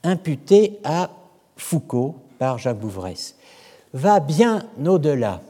imputé 0.04 0.80
à 0.84 1.10
Foucault 1.58 2.16
par 2.40 2.58
Jacques 2.58 2.80
Bouvresse, 2.80 3.36
va 3.94 4.20
bien 4.20 4.66
au-delà 4.86 5.42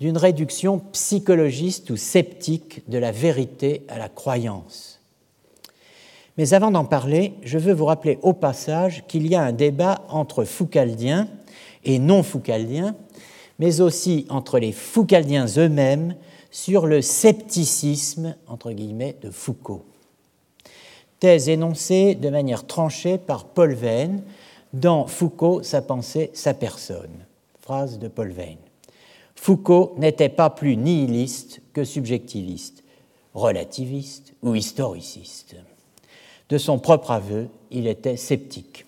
d'une 0.00 0.18
réduction 0.18 0.80
psychologiste 0.92 1.90
ou 1.90 1.96
sceptique 1.96 2.82
de 2.88 2.98
la 2.98 3.12
vérité 3.12 3.82
à 3.88 3.98
la 3.98 4.08
croyance. 4.08 5.00
Mais 6.36 6.52
avant 6.52 6.70
d'en 6.70 6.84
parler, 6.84 7.32
je 7.42 7.58
veux 7.58 7.72
vous 7.72 7.86
rappeler 7.86 8.18
au 8.22 8.34
passage 8.34 9.04
qu'il 9.08 9.26
y 9.26 9.34
a 9.34 9.42
un 9.42 9.52
débat 9.52 10.04
entre 10.10 10.44
Foucaldiens 10.44 11.28
et 11.84 11.98
non-Foucaldiens, 11.98 12.94
mais 13.58 13.80
aussi 13.80 14.26
entre 14.28 14.58
les 14.58 14.72
Foucaldiens 14.72 15.46
eux-mêmes 15.56 16.14
sur 16.50 16.86
le 16.86 17.02
scepticisme, 17.02 18.36
entre 18.46 18.72
guillemets, 18.72 19.16
de 19.22 19.30
Foucault. 19.30 19.84
Thèse 21.20 21.48
énoncée 21.48 22.14
de 22.14 22.28
manière 22.28 22.66
tranchée 22.66 23.18
par 23.18 23.46
Paul 23.46 23.72
Veyne 23.74 24.22
dans 24.72 25.06
Foucault, 25.06 25.62
sa 25.62 25.82
pensée, 25.82 26.30
sa 26.34 26.54
personne. 26.54 27.24
Phrase 27.60 27.98
de 27.98 28.08
Paul 28.08 28.30
Veyne. 28.30 28.58
Foucault 29.34 29.94
n'était 29.98 30.28
pas 30.28 30.50
plus 30.50 30.76
nihiliste 30.76 31.60
que 31.72 31.84
subjectiviste, 31.84 32.82
relativiste 33.34 34.34
ou 34.42 34.54
historiciste. 34.54 35.56
De 36.48 36.58
son 36.58 36.78
propre 36.78 37.10
aveu, 37.10 37.48
il 37.70 37.86
était 37.86 38.16
sceptique. 38.16 38.86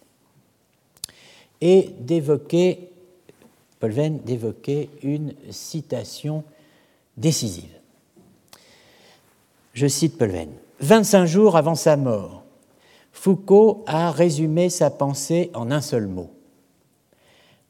Et 1.60 1.90
d'évoquer, 2.00 2.88
Paul 3.80 3.90
Venn 3.90 4.18
d'évoquer 4.18 4.90
une 5.02 5.34
citation 5.50 6.44
décisive. 7.18 7.70
Je 9.74 9.86
cite 9.86 10.16
Paul 10.16 10.30
Venn. 10.30 10.50
25 10.80 11.26
jours 11.26 11.56
avant 11.56 11.74
sa 11.74 11.96
mort, 11.96 12.44
Foucault 13.12 13.84
a 13.86 14.12
résumé 14.12 14.70
sa 14.70 14.90
pensée 14.90 15.50
en 15.54 15.70
un 15.70 15.80
seul 15.80 16.06
mot. 16.06 16.30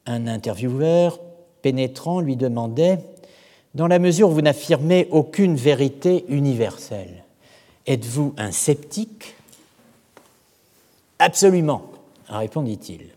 Un 0.05 0.27
intervieweur 0.27 1.19
pénétrant 1.61 2.19
lui 2.19 2.35
demandait 2.35 2.99
Dans 3.73 3.87
la 3.87 3.99
mesure 3.99 4.29
où 4.29 4.33
vous 4.33 4.41
n'affirmez 4.41 5.07
aucune 5.11 5.55
vérité 5.55 6.25
universelle, 6.29 7.23
êtes-vous 7.87 8.33
un 8.37 8.51
sceptique? 8.51 9.35
Absolument, 11.17 11.83
répondit-il. 12.27 13.07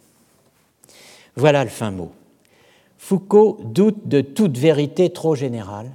Voilà 1.36 1.64
le 1.64 1.70
fin 1.70 1.90
mot. 1.90 2.12
Foucault 2.98 3.58
doute 3.62 4.08
de 4.08 4.22
toute 4.22 4.56
vérité 4.56 5.10
trop 5.10 5.34
générale 5.34 5.90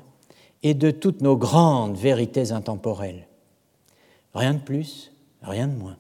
et 0.67 0.73
de 0.73 0.91
toutes 0.91 1.21
nos 1.21 1.38
grandes 1.38 1.95
vérités 1.95 2.51
intemporelles. 2.51 3.25
Rien 4.34 4.53
de 4.53 4.60
plus, 4.60 5.13
rien 5.41 5.67
de 5.67 5.75
moins. 5.75 5.95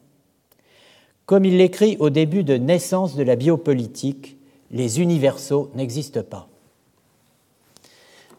Comme 1.25 1.45
il 1.45 1.57
l'écrit 1.57 1.95
au 1.99 2.09
début 2.09 2.43
de 2.43 2.57
Naissance 2.57 3.15
de 3.15 3.23
la 3.23 3.37
biopolitique, 3.37 4.35
les 4.71 4.99
universaux 4.99 5.71
n'existent 5.73 6.23
pas. 6.23 6.49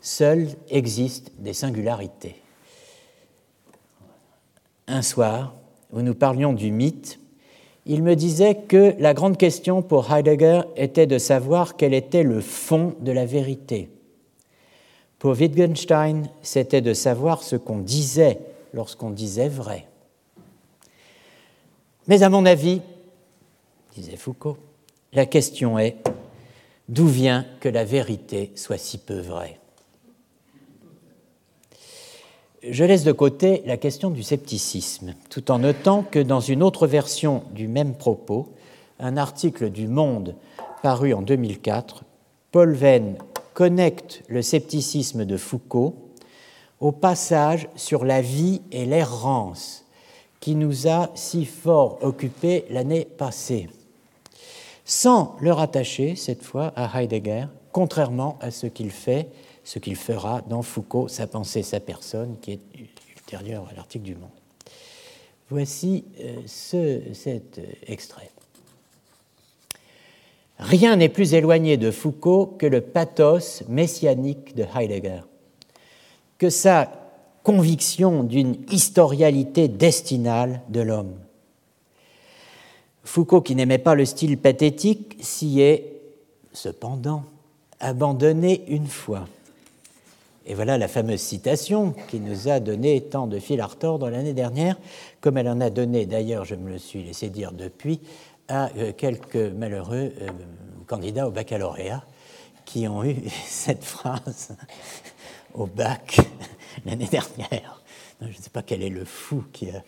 Seuls 0.03 0.49
existent 0.69 1.33
des 1.39 1.55
singularités. 1.55 2.37
Un 4.87 5.03
soir, 5.03 5.55
où 5.93 6.03
nous 6.03 6.15
parlions 6.15 6.53
du 6.53 6.71
mythe, 6.71 7.19
il 7.87 8.03
me 8.03 8.17
disait 8.17 8.55
que 8.55 8.95
la 8.99 9.15
grande 9.15 9.39
question 9.39 9.81
pour 9.81 10.13
Heidegger 10.13 10.61
était 10.77 11.07
de 11.07 11.17
savoir 11.17 11.77
quel 11.77 11.95
était 11.95 12.23
le 12.23 12.43
fond 12.43 12.95
de 13.01 13.13
la 13.13 13.25
vérité. 13.25 13.89
Pour 15.19 15.33
Wittgenstein, 15.33 16.29
c'était 16.43 16.81
de 16.81 16.95
savoir 16.95 17.43
ce 17.43 17.57
qu'on 17.57 17.79
disait 17.79 18.39
lorsqu'on 18.73 19.11
disait 19.11 19.49
vrai. 19.49 19.87
Mais 22.07 22.23
à 22.23 22.29
mon 22.29 22.47
avis, 22.47 22.81
disait 23.97 24.17
Foucault, 24.17 24.57
la 25.13 25.27
question 25.27 25.79
est 25.79 25.97
d'où 26.89 27.07
vient 27.07 27.45
que 27.61 27.69
la 27.69 27.85
vérité 27.85 28.53
soit 28.55 28.79
si 28.79 28.99
peu 28.99 29.19
vraie? 29.19 29.59
Je 32.63 32.85
laisse 32.85 33.05
de 33.05 33.13
côté 33.13 33.63
la 33.67 33.77
question 33.77 34.11
du 34.11 34.23
scepticisme, 34.23 35.15
tout 35.31 35.51
en 35.51 35.61
notant 35.61 36.03
que 36.03 36.19
dans 36.19 36.41
une 36.41 36.63
autre 36.63 36.87
version 36.87 37.45
du 37.53 37.69
même 37.69 37.95
propos, 37.95 38.53
un 38.99 39.17
article 39.17 39.71
du 39.71 39.87
Monde 39.87 40.35
paru 40.83 41.13
en 41.13 41.23
2004, 41.23 42.05
Paul 42.51 42.73
Venn 42.73 43.17
connecte 43.59 44.23
le 44.29 44.41
scepticisme 44.41 45.25
de 45.25 45.37
Foucault 45.37 45.97
au 46.79 46.93
passage 46.93 47.69
sur 47.75 48.05
la 48.05 48.21
vie 48.21 48.63
et 48.71 48.85
l'errance 48.85 49.85
qui 50.39 50.55
nous 50.55 50.87
a 50.87 51.11
si 51.17 51.45
fort 51.45 51.99
occupés 52.03 52.67
l'année 52.71 53.05
passée 53.05 53.69
sans 54.85 55.35
le 55.41 55.51
rattacher 55.51 56.15
cette 56.15 56.45
fois 56.45 56.73
à 56.77 57.03
Heidegger, 57.03 57.47
contrairement 57.73 58.39
à 58.41 58.53
ce 58.53 58.69
qu'il 58.69 58.93
fait, 58.93 59.29
ce 59.65 59.81
qu'il 59.81 59.97
fera 59.97 60.41
dans 60.43 60.63
Foucault, 60.63 61.09
sa 61.09 61.27
pensée, 61.27 61.65
sa 61.65 61.81
personne, 61.81 62.37
qui 62.41 62.53
est 62.53 62.61
ultérieur 63.17 63.67
à 63.73 63.75
l'article 63.75 64.05
du 64.05 64.15
Monde. 64.15 64.31
Voici 65.51 66.05
euh, 66.21 66.43
ce, 66.47 67.13
cet 67.13 67.61
extrait. 67.89 68.31
Rien 70.59 70.97
n'est 70.97 71.09
plus 71.09 71.35
éloigné 71.35 71.77
de 71.77 71.91
Foucault 71.91 72.47
que 72.59 72.67
le 72.67 72.81
pathos 72.81 73.63
messianique 73.69 74.57
de 74.57 74.65
Heidegger, 74.75 75.23
que 76.39 76.51
sa 76.51 76.91
conviction 77.43 78.25
d'une 78.25 78.57
historialité 78.71 79.69
destinale 79.69 80.61
de 80.69 80.81
l'homme 80.81 81.15
Foucault, 83.09 83.41
qui 83.41 83.55
n'aimait 83.55 83.79
pas 83.79 83.95
le 83.95 84.05
style 84.05 84.37
pathétique, 84.37 85.17
s'y 85.21 85.63
est 85.63 85.95
cependant 86.53 87.25
abandonné 87.81 88.65
une 88.69 88.87
fois. 88.87 89.27
Et 90.45 90.53
voilà 90.53 90.77
la 90.77 90.89
fameuse 90.89 91.21
citation 91.21 91.95
qui 92.09 92.21
nous 92.21 92.49
a 92.49 92.61
donné 92.61 93.01
tant 93.01 93.27
de 93.27 93.39
fil 93.39 93.63
à 93.63 93.67
retordre 93.67 94.11
l'année 94.11 94.35
dernière, 94.35 94.79
comme 95.23 95.39
elle 95.39 95.49
en 95.49 95.63
a 95.63 95.71
donné 95.71 96.05
d'ailleurs, 96.05 96.45
je 96.45 96.55
me 96.55 96.69
le 96.69 96.77
suis 96.77 97.03
laissé 97.03 97.31
dire 97.31 97.53
depuis, 97.53 98.01
à 98.49 98.71
euh, 98.77 98.93
quelques 98.93 99.37
malheureux 99.37 100.13
euh, 100.21 100.31
candidats 100.87 101.29
au 101.29 101.31
baccalauréat 101.31 102.03
qui 102.65 102.89
ont 102.89 103.05
eu 103.05 103.17
cette 103.47 103.85
phrase 103.85 104.57
au 105.55 105.67
bac 105.67 106.19
l'année 106.87 107.09
dernière. 107.09 107.83
Je 108.21 108.27
ne 108.27 108.33
sais 108.33 108.51
pas 108.51 108.63
quel 108.63 108.83
est 108.83 108.89
le 108.89 109.05
fou 109.05 109.45
qui 109.53 109.71
a. 109.71 109.81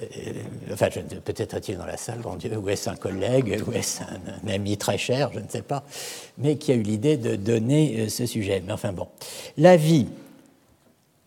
Euh, 0.00 0.32
enfin, 0.72 0.88
peut-être 1.24 1.54
est-il 1.54 1.76
dans 1.76 1.84
la 1.84 1.98
salle, 1.98 2.20
grand 2.20 2.36
Dieu, 2.36 2.56
ou 2.56 2.70
est-ce 2.70 2.88
un 2.88 2.96
collègue, 2.96 3.62
ou 3.66 3.72
est-ce 3.72 4.02
un, 4.02 4.48
ami 4.48 4.78
très 4.78 4.96
cher, 4.96 5.30
je 5.34 5.40
ne 5.40 5.48
sais 5.48 5.60
pas, 5.60 5.84
mais 6.38 6.56
qui 6.56 6.72
a 6.72 6.74
eu 6.74 6.82
l'idée 6.82 7.18
de 7.18 7.36
donner 7.36 8.08
ce 8.08 8.24
sujet. 8.24 8.62
Mais 8.66 8.72
enfin 8.72 8.92
bon. 8.92 9.08
La 9.58 9.76
vie 9.76 10.06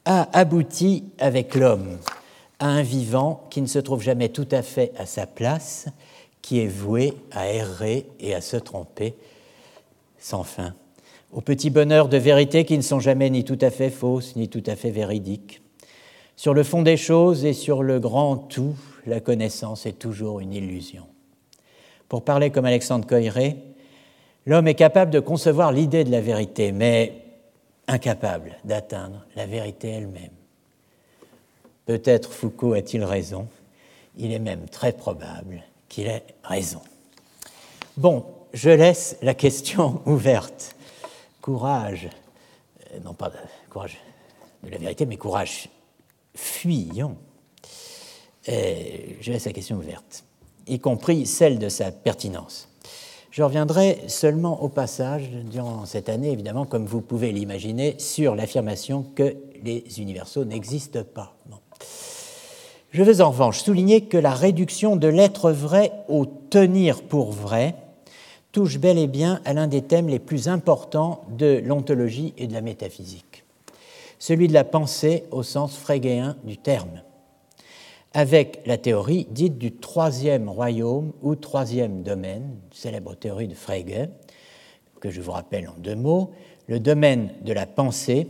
a 0.05 0.27
abouti 0.33 1.03
avec 1.19 1.53
l'homme 1.53 1.99
à 2.57 2.67
un 2.67 2.81
vivant 2.81 3.45
qui 3.51 3.61
ne 3.61 3.67
se 3.67 3.77
trouve 3.77 4.01
jamais 4.01 4.29
tout 4.29 4.47
à 4.49 4.63
fait 4.63 4.91
à 4.97 5.05
sa 5.05 5.27
place, 5.27 5.85
qui 6.41 6.59
est 6.59 6.67
voué 6.67 7.13
à 7.31 7.47
errer 7.47 8.05
et 8.19 8.33
à 8.33 8.41
se 8.41 8.57
tromper 8.57 9.15
sans 10.17 10.43
fin, 10.43 10.73
aux 11.31 11.41
petits 11.41 11.69
bonheurs 11.69 12.09
de 12.09 12.17
vérité 12.17 12.65
qui 12.65 12.77
ne 12.77 12.83
sont 12.83 12.99
jamais 12.99 13.29
ni 13.29 13.43
tout 13.45 13.57
à 13.61 13.69
fait 13.69 13.89
fausses, 13.89 14.35
ni 14.35 14.49
tout 14.49 14.63
à 14.65 14.75
fait 14.75 14.91
véridiques 14.91 15.61
sur 16.39 16.53
le 16.53 16.63
fond 16.63 16.83
des 16.83 16.95
choses 16.95 17.43
et 17.43 17.51
sur 17.51 17.83
le 17.83 17.99
grand 17.99 18.37
tout, 18.37 18.73
la 19.05 19.19
connaissance 19.19 19.85
est 19.85 19.99
toujours 19.99 20.39
une 20.39 20.53
illusion. 20.53 21.03
Pour 22.07 22.23
parler 22.23 22.49
comme 22.49 22.63
Alexandre 22.63 23.05
Coiré, 23.05 23.57
l'homme 24.45 24.69
est 24.69 24.75
capable 24.75 25.11
de 25.11 25.19
concevoir 25.19 25.73
l'idée 25.73 26.05
de 26.05 26.11
la 26.11 26.21
vérité, 26.21 26.71
mais 26.71 27.25
incapable 27.89 28.55
d'atteindre 28.63 29.25
la 29.35 29.47
vérité 29.47 29.89
elle-même. 29.89 30.31
Peut-être 31.85 32.31
Foucault 32.31 32.71
a-t-il 32.71 33.03
raison. 33.03 33.49
Il 34.15 34.31
est 34.31 34.39
même 34.39 34.69
très 34.69 34.93
probable 34.93 35.61
qu'il 35.89 36.07
ait 36.07 36.23
raison. 36.43 36.81
Bon, 37.97 38.25
je 38.53 38.69
laisse 38.69 39.17
la 39.21 39.33
question 39.33 40.01
ouverte. 40.05 40.75
Courage, 41.41 42.09
euh, 42.93 42.99
non 43.03 43.13
pas 43.13 43.31
courage 43.69 43.97
de 44.63 44.69
la 44.69 44.77
vérité, 44.77 45.05
mais 45.05 45.17
courage 45.17 45.69
fuyant. 46.35 47.15
je 48.47 49.31
laisse 49.31 49.45
la 49.45 49.51
question 49.51 49.77
ouverte, 49.77 50.23
y 50.67 50.79
compris 50.79 51.25
celle 51.25 51.59
de 51.59 51.69
sa 51.69 51.91
pertinence. 51.91 52.69
Je 53.31 53.43
reviendrai 53.43 54.01
seulement 54.07 54.63
au 54.63 54.69
passage, 54.69 55.29
durant 55.29 55.85
cette 55.85 56.09
année, 56.09 56.31
évidemment, 56.31 56.65
comme 56.65 56.85
vous 56.85 57.01
pouvez 57.01 57.31
l'imaginer, 57.31 57.95
sur 57.99 58.35
l'affirmation 58.35 59.03
que 59.03 59.35
les 59.63 59.83
universaux 59.99 60.45
n'existent 60.45 61.03
pas. 61.03 61.35
Je 62.91 63.03
veux 63.03 63.21
en 63.21 63.29
revanche 63.29 63.61
souligner 63.61 64.01
que 64.01 64.17
la 64.17 64.33
réduction 64.33 64.95
de 64.95 65.07
l'être 65.07 65.51
vrai 65.51 65.91
au 66.07 66.25
tenir 66.25 67.03
pour 67.03 67.31
vrai 67.31 67.75
touche 68.51 68.79
bel 68.79 68.97
et 68.97 69.05
bien 69.05 69.41
à 69.45 69.53
l'un 69.53 69.67
des 69.67 69.83
thèmes 69.83 70.09
les 70.09 70.17
plus 70.17 70.47
importants 70.47 71.21
de 71.29 71.61
l'ontologie 71.63 72.33
et 72.37 72.47
de 72.47 72.53
la 72.53 72.61
métaphysique, 72.61 73.43
celui 74.17 74.47
de 74.47 74.53
la 74.53 74.63
pensée 74.63 75.25
au 75.29 75.43
sens 75.43 75.77
frégéen 75.77 76.35
du 76.43 76.57
terme, 76.57 77.03
avec 78.13 78.61
la 78.65 78.79
théorie 78.79 79.27
dite 79.29 79.59
du 79.59 79.71
troisième 79.71 80.49
royaume 80.49 81.13
ou 81.21 81.35
troisième 81.35 82.01
domaine, 82.01 82.55
célèbre 82.71 83.13
théorie 83.13 83.47
de 83.47 83.53
Frege, 83.53 84.09
que 84.99 85.11
je 85.11 85.21
vous 85.21 85.31
rappelle 85.31 85.69
en 85.69 85.75
deux 85.77 85.95
mots, 85.95 86.31
le 86.67 86.79
domaine 86.79 87.29
de 87.43 87.53
la 87.53 87.67
pensée 87.67 88.27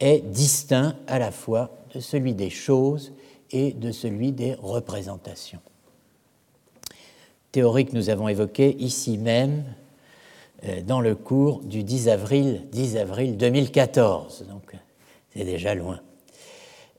est 0.00 0.20
distinct 0.20 0.96
à 1.06 1.18
la 1.18 1.30
fois 1.30 1.70
de 1.94 2.00
celui 2.00 2.32
des 2.34 2.50
choses 2.50 3.12
et 3.50 3.72
de 3.72 3.92
celui 3.92 4.32
des 4.32 4.54
représentations. 4.54 5.60
Théorie 7.52 7.86
que 7.86 7.96
nous 7.96 8.10
avons 8.10 8.28
évoquée 8.28 8.76
ici 8.78 9.18
même 9.18 9.64
euh, 10.64 10.82
dans 10.82 11.00
le 11.00 11.14
cours 11.14 11.60
du 11.60 11.82
10 11.82 12.08
avril, 12.08 12.62
10 12.72 12.96
avril 12.96 13.36
2014, 13.36 14.44
donc 14.48 14.74
c'est 15.34 15.44
déjà 15.44 15.74
loin. 15.74 16.00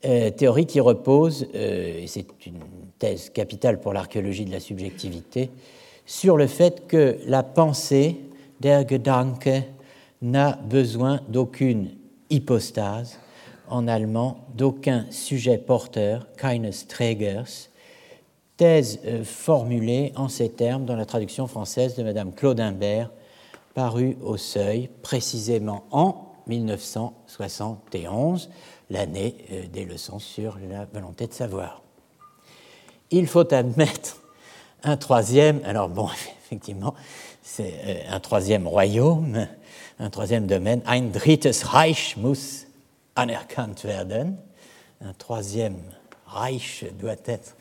Euh, 0.06 0.30
théorie 0.30 0.66
qui 0.66 0.80
repose, 0.80 1.48
euh, 1.56 2.02
et 2.02 2.08
c'est 2.08 2.26
une 2.46 2.60
thèse 2.98 3.30
capitale 3.30 3.82
pour 3.82 3.92
l'archéologie 3.92 4.46
de 4.46 4.52
la 4.52 4.62
subjectivité, 4.62 5.50
sur 6.06 6.38
le 6.38 6.48
fait 6.48 6.88
que 6.88 7.18
la 7.28 7.44
pensée, 7.44 8.16
der 8.62 8.88
Gedanke, 8.88 9.50
n'a 10.22 10.54
besoin 10.54 11.20
d'aucune 11.28 11.92
hypostase, 12.30 13.20
en 13.70 13.88
allemand 13.88 14.46
d'aucun 14.56 15.06
sujet 15.12 15.58
porteur, 15.58 16.28
keines 16.38 16.72
Trägers, 16.88 17.70
thèse 18.58 19.00
euh, 19.06 19.24
formulée 19.24 20.12
en 20.16 20.28
ces 20.28 20.50
termes 20.50 20.86
dans 20.86 20.96
la 20.96 21.06
traduction 21.06 21.48
française 21.48 21.96
de 21.96 22.04
Madame 22.04 22.34
Claude 22.34 22.60
Imbert, 22.60 23.10
parue 23.74 24.18
au 24.22 24.38
Seuil 24.38 24.90
précisément 25.02 25.86
en 25.92 26.26
1971, 26.48 28.50
l'année 28.90 29.36
euh, 29.52 29.68
des 29.68 29.86
leçons 29.86 30.20
sur 30.20 30.58
la 30.70 30.86
volonté 30.86 31.28
de 31.28 31.34
savoir. 31.34 31.82
Il 33.12 33.28
faut 33.28 33.54
admettre 33.54 34.18
un 34.84 34.98
troisième, 34.98 35.62
alors 35.64 35.90
bon, 35.90 36.10
effectivement, 36.46 36.94
c'est 37.42 37.74
euh, 37.86 38.00
un 38.10 38.20
troisième 38.20 38.68
royaume, 38.68 39.48
un 40.00 40.10
troisième 40.10 40.48
domaine, 40.48 40.82
ein 40.86 41.04
drittes 41.04 41.48
Reich 41.64 42.18
muss 42.18 42.66
Un 45.02 45.14
troisième 45.18 45.78
Reich 46.26 46.86
doit 46.98 47.16
être 47.26 47.58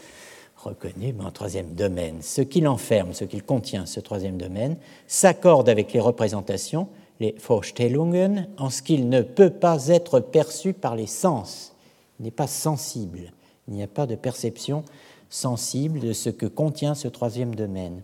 reconnu, 0.57 1.13
mais 1.13 1.25
un 1.25 1.33
troisième 1.33 1.75
domaine. 1.75 2.23
Ce 2.23 2.43
qu'il 2.43 2.69
enferme, 2.69 3.13
ce 3.13 3.25
qu'il 3.25 3.43
contient, 3.43 3.85
ce 3.85 3.99
troisième 3.99 4.39
domaine, 4.39 4.77
s'accorde 5.09 5.69
avec 5.69 5.93
les 5.93 5.99
représentations, 5.99 6.89
les 7.19 7.35
Vorstellungen, 7.45 8.47
en 8.57 8.71
ce 8.71 8.83
qu'il 8.83 9.09
ne 9.09 9.23
peut 9.23 9.51
pas 9.51 9.89
être 9.89 10.21
perçu 10.21 10.75
par 10.75 10.95
les 10.95 11.09
sens. 11.09 11.75
Il 12.21 12.25
n'est 12.25 12.31
pas 12.31 12.47
sensible. 12.47 13.33
Il 13.67 13.75
n'y 13.75 13.83
a 13.83 13.89
pas 13.89 14.07
de 14.07 14.15
perception 14.15 14.85
sensible 15.29 15.99
de 15.99 16.13
ce 16.13 16.31
que 16.31 16.47
contient 16.47 16.95
ce 16.95 17.09
troisième 17.09 17.57
domaine. 17.57 18.03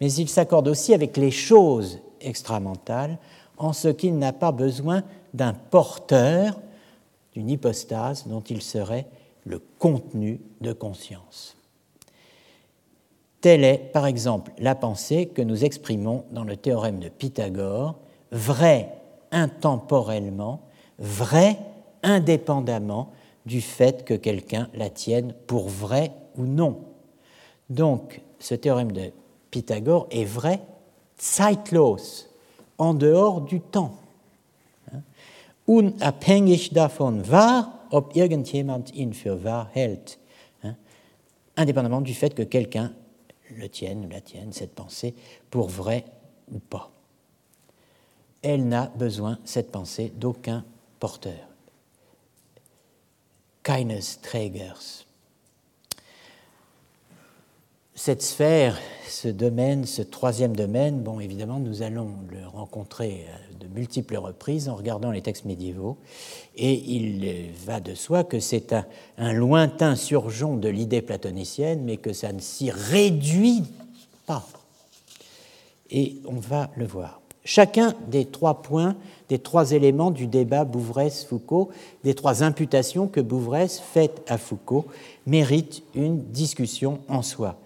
Mais 0.00 0.12
il 0.12 0.28
s'accorde 0.28 0.66
aussi 0.66 0.94
avec 0.94 1.16
les 1.16 1.30
choses 1.30 2.00
extramentales, 2.20 3.18
en 3.56 3.72
ce 3.72 3.88
qu'il 3.88 4.18
n'a 4.18 4.32
pas 4.32 4.52
besoin 4.52 5.02
d'un 5.34 5.52
porteur 5.52 6.58
d'une 7.38 7.50
hypostase 7.50 8.26
dont 8.26 8.40
il 8.40 8.60
serait 8.62 9.06
le 9.44 9.60
contenu 9.78 10.40
de 10.60 10.72
conscience. 10.72 11.56
Telle 13.40 13.62
est, 13.62 13.78
par 13.78 14.06
exemple, 14.06 14.50
la 14.58 14.74
pensée 14.74 15.26
que 15.28 15.42
nous 15.42 15.64
exprimons 15.64 16.24
dans 16.32 16.42
le 16.42 16.56
théorème 16.56 16.98
de 16.98 17.08
Pythagore, 17.08 17.94
vrai 18.32 18.92
intemporellement, 19.30 20.62
vrai 20.98 21.58
indépendamment 22.02 23.12
du 23.46 23.60
fait 23.60 24.04
que 24.04 24.14
quelqu'un 24.14 24.68
la 24.74 24.90
tienne 24.90 25.32
pour 25.46 25.68
vrai 25.68 26.10
ou 26.36 26.42
non. 26.42 26.80
Donc, 27.70 28.20
ce 28.40 28.56
théorème 28.56 28.90
de 28.90 29.12
Pythagore 29.52 30.08
est 30.10 30.24
vrai 30.24 30.58
zeitlos, 31.20 32.26
en 32.78 32.94
dehors 32.94 33.42
du 33.42 33.60
temps 33.60 33.94
unabhängig 35.68 36.72
davon 36.72 37.30
wahr, 37.30 37.86
ob 37.90 38.16
irgendjemand 38.16 38.92
ihn 38.94 39.12
für 39.12 39.44
wahr 39.44 39.68
hält, 39.72 40.18
hein, 40.62 40.76
indépendamment 41.56 42.00
du 42.00 42.14
fait 42.14 42.34
que 42.34 42.42
quelqu'un 42.42 42.92
le 43.56 43.68
tienne 43.68 44.06
ou 44.06 44.08
la 44.08 44.20
tienne, 44.20 44.52
cette 44.52 44.74
pensée, 44.74 45.14
pour 45.50 45.68
vrai 45.68 46.04
ou 46.52 46.58
pas. 46.58 46.90
Elle 48.42 48.68
n'a 48.68 48.86
besoin, 48.86 49.38
cette 49.44 49.70
pensée, 49.70 50.12
d'aucun 50.16 50.64
porteur. 50.98 51.48
Keines 53.62 54.20
Trägers 54.22 55.07
cette 57.98 58.22
sphère, 58.22 58.78
ce 59.08 59.26
domaine, 59.26 59.84
ce 59.84 60.02
troisième 60.02 60.54
domaine, 60.54 61.02
bon, 61.02 61.18
évidemment, 61.18 61.58
nous 61.58 61.82
allons 61.82 62.14
le 62.30 62.46
rencontrer 62.46 63.26
de 63.58 63.66
multiples 63.66 64.16
reprises 64.16 64.68
en 64.68 64.76
regardant 64.76 65.10
les 65.10 65.20
textes 65.20 65.44
médiévaux, 65.44 65.98
et 66.56 66.74
il 66.74 67.50
va 67.66 67.80
de 67.80 67.94
soi 67.94 68.22
que 68.22 68.38
c'est 68.38 68.72
un, 68.72 68.86
un, 69.18 69.32
lointain 69.32 69.96
surgeon 69.96 70.56
de 70.56 70.68
l'idée 70.68 71.02
platonicienne, 71.02 71.82
mais 71.82 71.96
que 71.96 72.12
ça 72.12 72.32
ne 72.32 72.38
s'y 72.38 72.70
réduit 72.70 73.64
pas. 74.26 74.46
Et 75.90 76.18
on 76.24 76.38
va 76.38 76.70
le 76.76 76.86
voir. 76.86 77.20
Chacun 77.44 77.96
des 78.06 78.26
trois 78.26 78.62
points, 78.62 78.94
des 79.28 79.38
trois 79.38 79.72
éléments 79.72 80.10
du 80.10 80.26
débat 80.26 80.64
Bouvresse-Foucault, 80.64 81.68
des 82.04 82.14
trois 82.14 82.42
imputations 82.42 83.08
que 83.08 83.20
Bouvresse 83.20 83.80
fait 83.80 84.22
à 84.28 84.38
Foucault, 84.38 84.86
mérite 85.26 85.82
une 85.94 86.22
discussion 86.22 87.00
en 87.08 87.22
soi. 87.22 87.56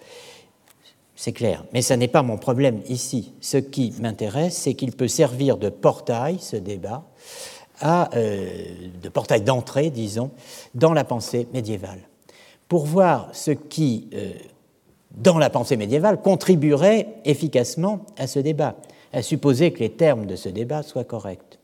C'est 1.14 1.32
clair, 1.32 1.64
mais 1.72 1.82
ce 1.82 1.94
n'est 1.94 2.08
pas 2.08 2.22
mon 2.22 2.36
problème 2.36 2.80
ici. 2.88 3.32
Ce 3.40 3.56
qui 3.56 3.94
m'intéresse, 4.00 4.56
c'est 4.56 4.74
qu'il 4.74 4.92
peut 4.92 5.06
servir 5.06 5.56
de 5.56 5.68
portail, 5.68 6.38
ce 6.40 6.56
débat, 6.56 7.04
euh, 7.84 8.46
de 9.00 9.08
portail 9.08 9.42
d'entrée, 9.42 9.90
disons, 9.90 10.30
dans 10.74 10.92
la 10.92 11.04
pensée 11.04 11.46
médiévale, 11.52 12.00
pour 12.68 12.86
voir 12.86 13.28
ce 13.32 13.52
qui, 13.52 14.08
euh, 14.14 14.32
dans 15.12 15.38
la 15.38 15.50
pensée 15.50 15.76
médiévale, 15.76 16.20
contribuerait 16.20 17.06
efficacement 17.24 18.00
à 18.18 18.26
ce 18.26 18.40
débat 18.40 18.74
à 19.12 19.22
supposer 19.22 19.72
que 19.72 19.80
les 19.80 19.90
termes 19.90 20.26
de 20.26 20.36
ce 20.36 20.48
débat 20.48 20.82
soient 20.82 21.04
corrects. 21.04 21.58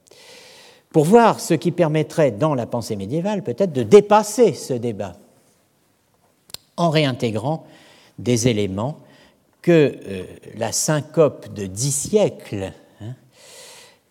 Pour 0.91 1.05
voir 1.05 1.41
ce 1.41 1.55
qui 1.55 1.71
permettrait, 1.71 2.31
dans 2.31 2.55
la 2.55 2.67
pensée 2.67 2.97
médiévale, 2.97 3.43
peut-être 3.43 3.73
de 3.73 3.83
dépasser 3.83 4.55
ce 4.55 4.73
débat, 4.75 5.17
en 6.77 6.91
réintégrant 6.91 7.67
des 8.19 8.49
éléments 8.49 8.99
que 9.61 9.97
euh, 10.07 10.25
la 10.57 10.73
syncope 10.73 11.53
de 11.53 11.67
dix 11.67 11.93
siècles, 11.93 12.73
hein, 13.01 13.15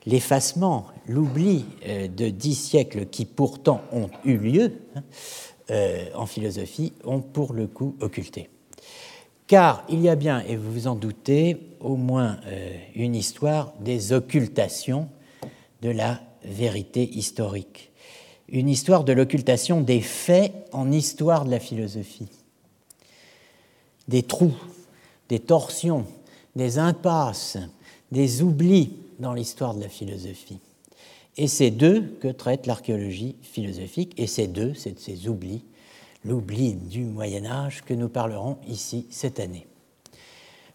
l'effacement, 0.06 0.88
l'oubli 1.08 1.66
euh, 1.88 2.08
de 2.08 2.30
dix 2.30 2.56
siècles 2.56 3.08
qui 3.08 3.26
pourtant 3.26 3.82
ont 3.92 4.10
eu 4.26 4.38
lieu 4.38 4.74
hein, 4.96 5.04
euh, 5.72 6.06
en 6.14 6.26
philosophie, 6.26 6.94
ont 7.06 7.22
pour 7.22 7.54
le 7.54 7.68
coup 7.68 7.96
occulté. 8.02 8.50
Car 9.48 9.84
il 9.90 10.02
y 10.02 10.10
a 10.10 10.16
bien, 10.16 10.42
et 10.42 10.58
vous 10.58 10.72
vous 10.72 10.88
en 10.88 10.96
doutez, 10.96 11.58
au 11.80 11.96
moins 11.96 12.40
euh, 12.46 12.78
une 12.96 13.16
histoire 13.16 13.74
des 13.80 14.14
occultations 14.14 15.10
de 15.82 15.90
la 15.90 16.22
vérité 16.44 17.04
historique, 17.04 17.92
une 18.50 18.70
histoire 18.70 19.04
de 19.04 19.14
l'occultation 19.14 19.82
des 19.82 20.02
faits 20.02 20.54
en 20.72 20.92
histoire 20.92 21.46
de 21.46 21.52
la 21.52 21.60
philosophie, 21.60 22.30
des 24.08 24.24
trous, 24.24 24.56
des 25.30 25.40
torsions, 25.40 26.06
des 26.56 26.80
impasses, 26.80 27.58
des 28.12 28.42
oublis 28.42 28.94
dans 29.20 29.34
l'histoire 29.34 29.76
de 29.76 29.82
la 29.82 29.90
philosophie. 29.90 30.60
Et 31.38 31.48
c'est 31.48 31.72
d'eux 31.72 32.18
que 32.20 32.30
traite 32.30 32.66
l'archéologie 32.66 33.36
philosophique, 33.42 34.14
et 34.18 34.26
c'est 34.26 34.48
d'eux, 34.48 34.74
c'est 34.76 34.94
de 34.94 35.00
ces 35.00 35.28
oublis, 35.28 35.64
l'oubli 36.26 36.74
du 36.74 37.04
Moyen 37.04 37.46
Âge 37.46 37.84
que 37.84 37.94
nous 37.94 38.10
parlerons 38.10 38.58
ici 38.68 39.06
cette 39.12 39.40
année. 39.40 39.67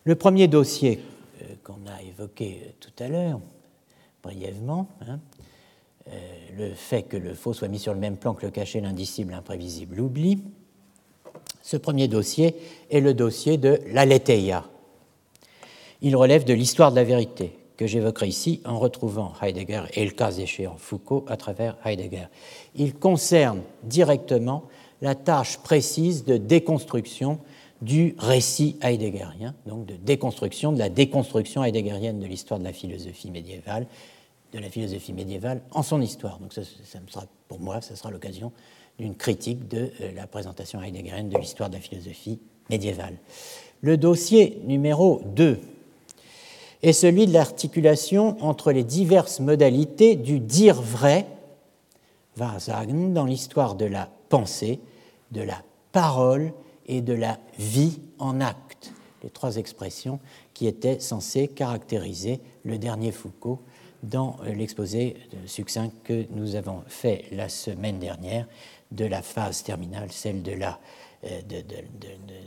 Le 0.04 0.16
premier 0.16 0.48
dossier 0.48 1.00
euh, 1.42 1.54
qu'on 1.62 1.86
a 1.86 2.02
évoqué 2.02 2.74
tout 2.80 2.90
à 2.98 3.06
l'heure, 3.06 3.40
brièvement, 4.22 4.88
hein, 5.06 5.20
euh, 6.08 6.12
le 6.58 6.74
fait 6.74 7.04
que 7.04 7.16
le 7.16 7.34
faux 7.34 7.52
soit 7.52 7.68
mis 7.68 7.78
sur 7.78 7.94
le 7.94 8.00
même 8.00 8.16
plan 8.16 8.34
que 8.34 8.44
le 8.44 8.50
cachet, 8.50 8.80
l'indicible, 8.80 9.30
l'imprévisible, 9.30 9.96
l'oubli. 9.96 10.42
Ce 11.62 11.76
premier 11.76 12.08
dossier 12.08 12.56
est 12.90 13.00
le 13.00 13.14
dossier 13.14 13.58
de 13.58 13.78
l'Aletheia. 13.92 14.64
Il 16.00 16.16
relève 16.16 16.42
de 16.42 16.52
l'histoire 16.52 16.90
de 16.90 16.96
la 16.96 17.04
vérité, 17.04 17.56
que 17.76 17.86
j'évoquerai 17.86 18.26
ici 18.26 18.60
en 18.64 18.80
retrouvant 18.80 19.34
Heidegger 19.40 19.84
et 19.94 20.04
le 20.04 20.10
cas 20.10 20.32
échéant 20.32 20.76
Foucault 20.78 21.24
à 21.28 21.36
travers 21.36 21.76
Heidegger. 21.84 22.26
Il 22.74 22.94
concerne 22.94 23.62
directement 23.84 24.64
la 25.00 25.14
tâche 25.14 25.58
précise 25.58 26.24
de 26.24 26.38
déconstruction 26.38 27.38
du 27.82 28.14
récit 28.16 28.76
heideggerien, 28.80 29.54
donc 29.66 29.86
de 29.86 29.96
déconstruction 29.96 30.72
de 30.72 30.78
la 30.78 30.88
déconstruction 30.88 31.64
heideggerienne 31.64 32.20
de 32.20 32.26
l'histoire 32.26 32.60
de 32.60 32.64
la 32.64 32.72
philosophie 32.72 33.30
médiévale, 33.30 33.86
de 34.52 34.58
la 34.60 34.70
philosophie 34.70 35.12
médiévale 35.12 35.62
en 35.72 35.82
son 35.82 36.00
histoire. 36.00 36.38
Donc 36.38 36.52
ça, 36.52 36.62
sera, 37.08 37.26
pour 37.48 37.58
moi, 37.58 37.80
ce 37.80 37.96
sera 37.96 38.10
l'occasion 38.10 38.52
d'une 38.98 39.16
critique 39.16 39.66
de 39.68 39.90
euh, 40.00 40.12
la 40.14 40.28
présentation 40.28 40.80
heideggerienne 40.80 41.28
de 41.28 41.38
l'histoire 41.38 41.70
de 41.70 41.74
la 41.74 41.80
philosophie 41.80 42.38
médiévale. 42.70 43.16
Le 43.80 43.96
dossier 43.96 44.60
numéro 44.64 45.20
2 45.34 45.58
est 46.84 46.92
celui 46.92 47.26
de 47.26 47.32
l'articulation 47.32 48.36
entre 48.44 48.70
les 48.70 48.84
diverses 48.84 49.40
modalités 49.40 50.14
du 50.14 50.38
dire 50.38 50.80
vrai, 50.80 51.26
Wahrsagen, 52.38 53.12
dans 53.12 53.24
l'histoire 53.24 53.74
de 53.74 53.86
la 53.86 54.08
pensée, 54.28 54.78
de 55.32 55.42
la 55.42 55.62
parole 55.90 56.52
et 56.86 57.00
de 57.00 57.12
la 57.12 57.38
vie 57.58 58.00
en 58.18 58.40
acte, 58.40 58.92
les 59.22 59.30
trois 59.30 59.56
expressions 59.56 60.20
qui 60.54 60.66
étaient 60.66 61.00
censées 61.00 61.48
caractériser 61.48 62.40
le 62.64 62.78
dernier 62.78 63.12
Foucault 63.12 63.60
dans 64.02 64.36
euh, 64.42 64.52
l'exposé 64.52 65.16
succinct 65.46 65.90
que 66.04 66.26
nous 66.30 66.56
avons 66.56 66.82
fait 66.88 67.26
la 67.30 67.48
semaine 67.48 67.98
dernière 67.98 68.46
de 68.90 69.04
la 69.04 69.22
phase 69.22 69.62
terminale, 69.62 70.10
celle 70.10 70.42
de 70.42 70.52
euh, 71.24 71.40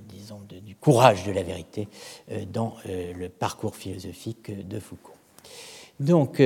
disons, 0.07 0.41
du 0.41 0.75
courage 0.75 1.23
de 1.23 1.31
la 1.31 1.43
vérité 1.43 1.87
euh, 2.31 2.45
dans 2.45 2.75
le 2.85 3.27
parcours 3.29 3.75
philosophique 3.75 4.67
de 4.67 4.79
Foucault. 4.79 5.14
Donc, 5.99 6.41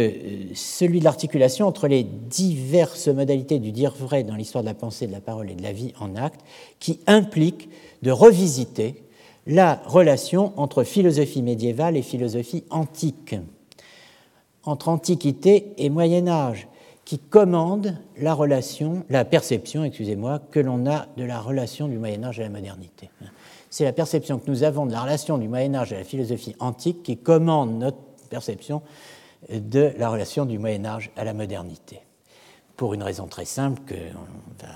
celui 0.54 1.00
de 1.00 1.04
l'articulation 1.04 1.68
entre 1.68 1.88
les 1.88 2.04
diverses 2.04 3.08
modalités 3.08 3.58
du 3.58 3.72
dire 3.72 3.96
vrai 3.96 4.24
dans 4.24 4.36
l'histoire 4.36 4.64
de 4.64 4.70
la 4.70 4.76
pensée, 4.76 5.08
de 5.08 5.12
la 5.12 5.22
parole 5.22 5.50
et 5.50 5.56
de 5.56 5.64
la 5.64 5.74
vie 5.74 5.94
en 6.00 6.16
acte, 6.16 6.42
qui 6.80 7.00
implique 7.08 7.70
de 8.04 8.12
revisiter 8.12 9.04
la 9.48 9.82
relation 9.86 10.54
entre 10.58 10.84
philosophie 10.84 11.42
médiévale 11.42 11.98
et 11.98 12.04
philosophie 12.04 12.64
antique 12.70 13.36
entre 14.64 14.90
Antiquité 14.90 15.74
et 15.78 15.90
Moyen 15.90 16.28
Âge, 16.28 16.68
qui 17.06 17.18
commande 17.18 17.98
la 18.18 18.36
relation, 18.36 19.04
la 19.10 19.26
perception, 19.26 19.84
excusez-moi, 19.84 20.40
que 20.52 20.60
l'on 20.60 20.86
a 20.86 21.08
de 21.18 21.24
la 21.24 21.40
relation 21.40 21.88
du 21.88 21.98
Moyen 21.98 22.24
Âge 22.24 22.40
à 22.40 22.44
la 22.44 22.50
modernité. 22.50 23.10
C'est 23.72 23.84
la 23.84 23.94
perception 23.94 24.38
que 24.38 24.50
nous 24.50 24.64
avons 24.64 24.86
de 24.86 24.92
la 24.92 25.02
relation 25.02 25.40
du 25.40 25.48
Moyen 25.48 25.74
Âge 25.74 25.94
à 25.94 25.98
la 25.98 26.04
philosophie 26.04 26.56
antique 26.60 27.02
qui 27.02 27.18
commande 27.18 27.80
notre 27.80 27.98
perception 28.30 28.84
de 29.50 29.94
la 29.98 30.10
relation 30.10 30.46
du 30.46 30.60
Moyen 30.60 30.86
Âge 30.86 31.12
à 31.16 31.24
la 31.24 31.34
modernité. 31.34 32.02
Pour 32.76 32.94
une 32.94 33.04
raison 33.04 33.28
très 33.28 33.46
simple 33.46 33.82
que 33.86 33.96
on 33.96 34.64
va 34.64 34.74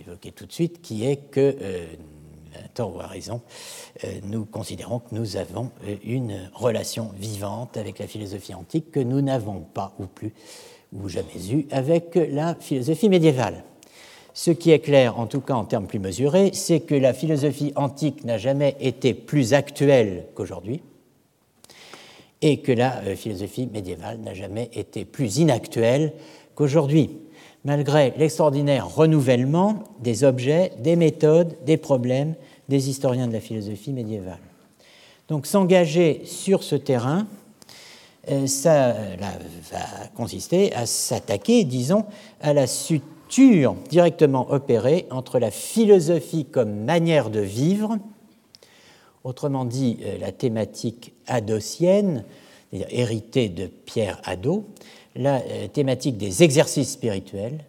évoquer 0.00 0.32
tout 0.32 0.46
de 0.46 0.52
suite, 0.52 0.80
qui 0.82 1.06
est 1.06 1.16
que 1.30 1.56
euh, 1.60 1.86
tort 2.74 2.96
ou 2.96 3.00
à 3.00 3.06
raison, 3.06 3.40
euh, 4.04 4.08
nous 4.24 4.44
considérons 4.44 5.00
que 5.00 5.14
nous 5.14 5.36
avons 5.36 5.70
euh, 5.84 5.96
une 6.04 6.50
relation 6.54 7.10
vivante 7.16 7.76
avec 7.76 7.98
la 7.98 8.06
philosophie 8.06 8.54
antique 8.54 8.90
que 8.90 9.00
nous 9.00 9.20
n'avons 9.20 9.60
pas 9.60 9.94
ou 9.98 10.06
plus 10.06 10.32
ou 10.92 11.08
jamais 11.08 11.52
eu 11.52 11.66
avec 11.70 12.16
la 12.16 12.56
philosophie 12.56 13.08
médiévale. 13.08 13.62
Ce 14.34 14.50
qui 14.50 14.70
est 14.70 14.80
clair, 14.80 15.18
en 15.18 15.26
tout 15.26 15.40
cas 15.40 15.54
en 15.54 15.64
termes 15.64 15.86
plus 15.86 15.98
mesurés, 15.98 16.50
c'est 16.52 16.80
que 16.80 16.94
la 16.94 17.12
philosophie 17.12 17.72
antique 17.76 18.24
n'a 18.24 18.38
jamais 18.38 18.76
été 18.80 19.14
plus 19.14 19.54
actuelle 19.54 20.26
qu'aujourd'hui 20.34 20.82
et 22.42 22.58
que 22.58 22.72
la 22.72 22.98
euh, 22.98 23.16
philosophie 23.16 23.68
médiévale 23.72 24.18
n'a 24.18 24.34
jamais 24.34 24.70
été 24.72 25.04
plus 25.04 25.38
inactuelle 25.38 26.12
qu'aujourd'hui, 26.54 27.10
malgré 27.64 28.12
l'extraordinaire 28.16 28.88
renouvellement 28.88 29.84
des 30.00 30.24
objets, 30.24 30.72
des 30.78 30.96
méthodes, 30.96 31.56
des 31.64 31.76
problèmes 31.76 32.34
des 32.68 32.88
historiens 32.88 33.26
de 33.26 33.32
la 33.32 33.40
philosophie 33.40 33.92
médiévale. 33.92 34.38
Donc 35.28 35.46
s'engager 35.46 36.22
sur 36.24 36.62
ce 36.62 36.76
terrain, 36.76 37.26
euh, 38.30 38.46
ça 38.46 38.94
va 39.70 39.78
consister 40.16 40.72
à 40.74 40.86
s'attaquer, 40.86 41.64
disons, 41.64 42.04
à 42.40 42.52
la 42.52 42.66
suture 42.66 43.74
directement 43.88 44.50
opérée 44.50 45.06
entre 45.10 45.38
la 45.38 45.50
philosophie 45.50 46.44
comme 46.44 46.84
manière 46.84 47.30
de 47.30 47.40
vivre, 47.40 47.98
autrement 49.24 49.64
dit 49.64 49.98
euh, 50.02 50.18
la 50.18 50.32
thématique 50.32 51.14
adocienne, 51.26 52.24
héritée 52.72 53.48
de 53.48 53.66
Pierre 53.66 54.20
Hadot, 54.24 54.64
la 55.16 55.40
euh, 55.40 55.68
thématique 55.68 56.16
des 56.16 56.42
exercices 56.42 56.92
spirituels 56.92 57.64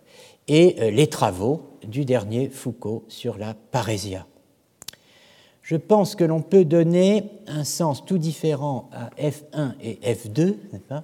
et 0.47 0.91
les 0.91 1.07
travaux 1.07 1.61
du 1.87 2.03
dernier 2.03 2.49
Foucault 2.49 3.05
sur 3.07 3.37
la 3.37 3.53
parésia. 3.53 4.25
Je 5.61 5.77
pense 5.77 6.15
que 6.15 6.23
l'on 6.23 6.41
peut 6.41 6.65
donner 6.65 7.23
un 7.47 7.63
sens 7.63 8.03
tout 8.03 8.17
différent 8.17 8.89
à 8.91 9.09
F1 9.21 9.75
et 9.81 9.99
F2, 10.13 10.55
pas? 10.89 11.03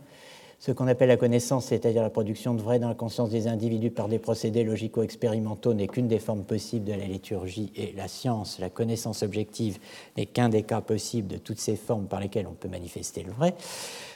Ce 0.59 0.71
qu'on 0.71 0.87
appelle 0.87 1.09
la 1.09 1.17
connaissance, 1.17 1.65
c'est-à-dire 1.65 2.01
la 2.01 2.09
production 2.09 2.53
de 2.55 2.61
vrai 2.61 2.79
dans 2.79 2.87
la 2.87 2.95
conscience 2.95 3.29
des 3.29 3.47
individus 3.47 3.91
par 3.91 4.07
des 4.07 4.17
procédés 4.17 4.63
logico-expérimentaux, 4.63 5.73
n'est 5.73 5.87
qu'une 5.87 6.07
des 6.07 6.19
formes 6.19 6.43
possibles 6.43 6.85
de 6.85 6.93
la 6.93 7.05
liturgie, 7.05 7.71
et 7.75 7.93
la 7.95 8.07
science, 8.07 8.57
la 8.59 8.69
connaissance 8.69 9.21
objective, 9.21 9.77
n'est 10.17 10.25
qu'un 10.25 10.49
des 10.49 10.63
cas 10.63 10.81
possibles 10.81 11.27
de 11.27 11.37
toutes 11.37 11.59
ces 11.59 11.75
formes 11.75 12.07
par 12.07 12.19
lesquelles 12.19 12.47
on 12.47 12.53
peut 12.53 12.69
manifester 12.69 13.21
le 13.21 13.31
vrai. 13.31 13.53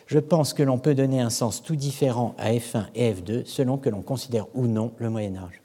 Je 0.07 0.19
pense 0.19 0.53
que 0.53 0.63
l'on 0.63 0.79
peut 0.79 0.95
donner 0.95 1.21
un 1.21 1.29
sens 1.29 1.61
tout 1.61 1.75
différent 1.75 2.33
à 2.37 2.51
F1 2.51 2.87
et 2.95 3.13
F2 3.13 3.45
selon 3.45 3.77
que 3.77 3.89
l'on 3.89 4.01
considère 4.01 4.47
ou 4.55 4.65
non 4.65 4.91
le 4.97 5.09
Moyen 5.09 5.35
Âge. 5.35 5.61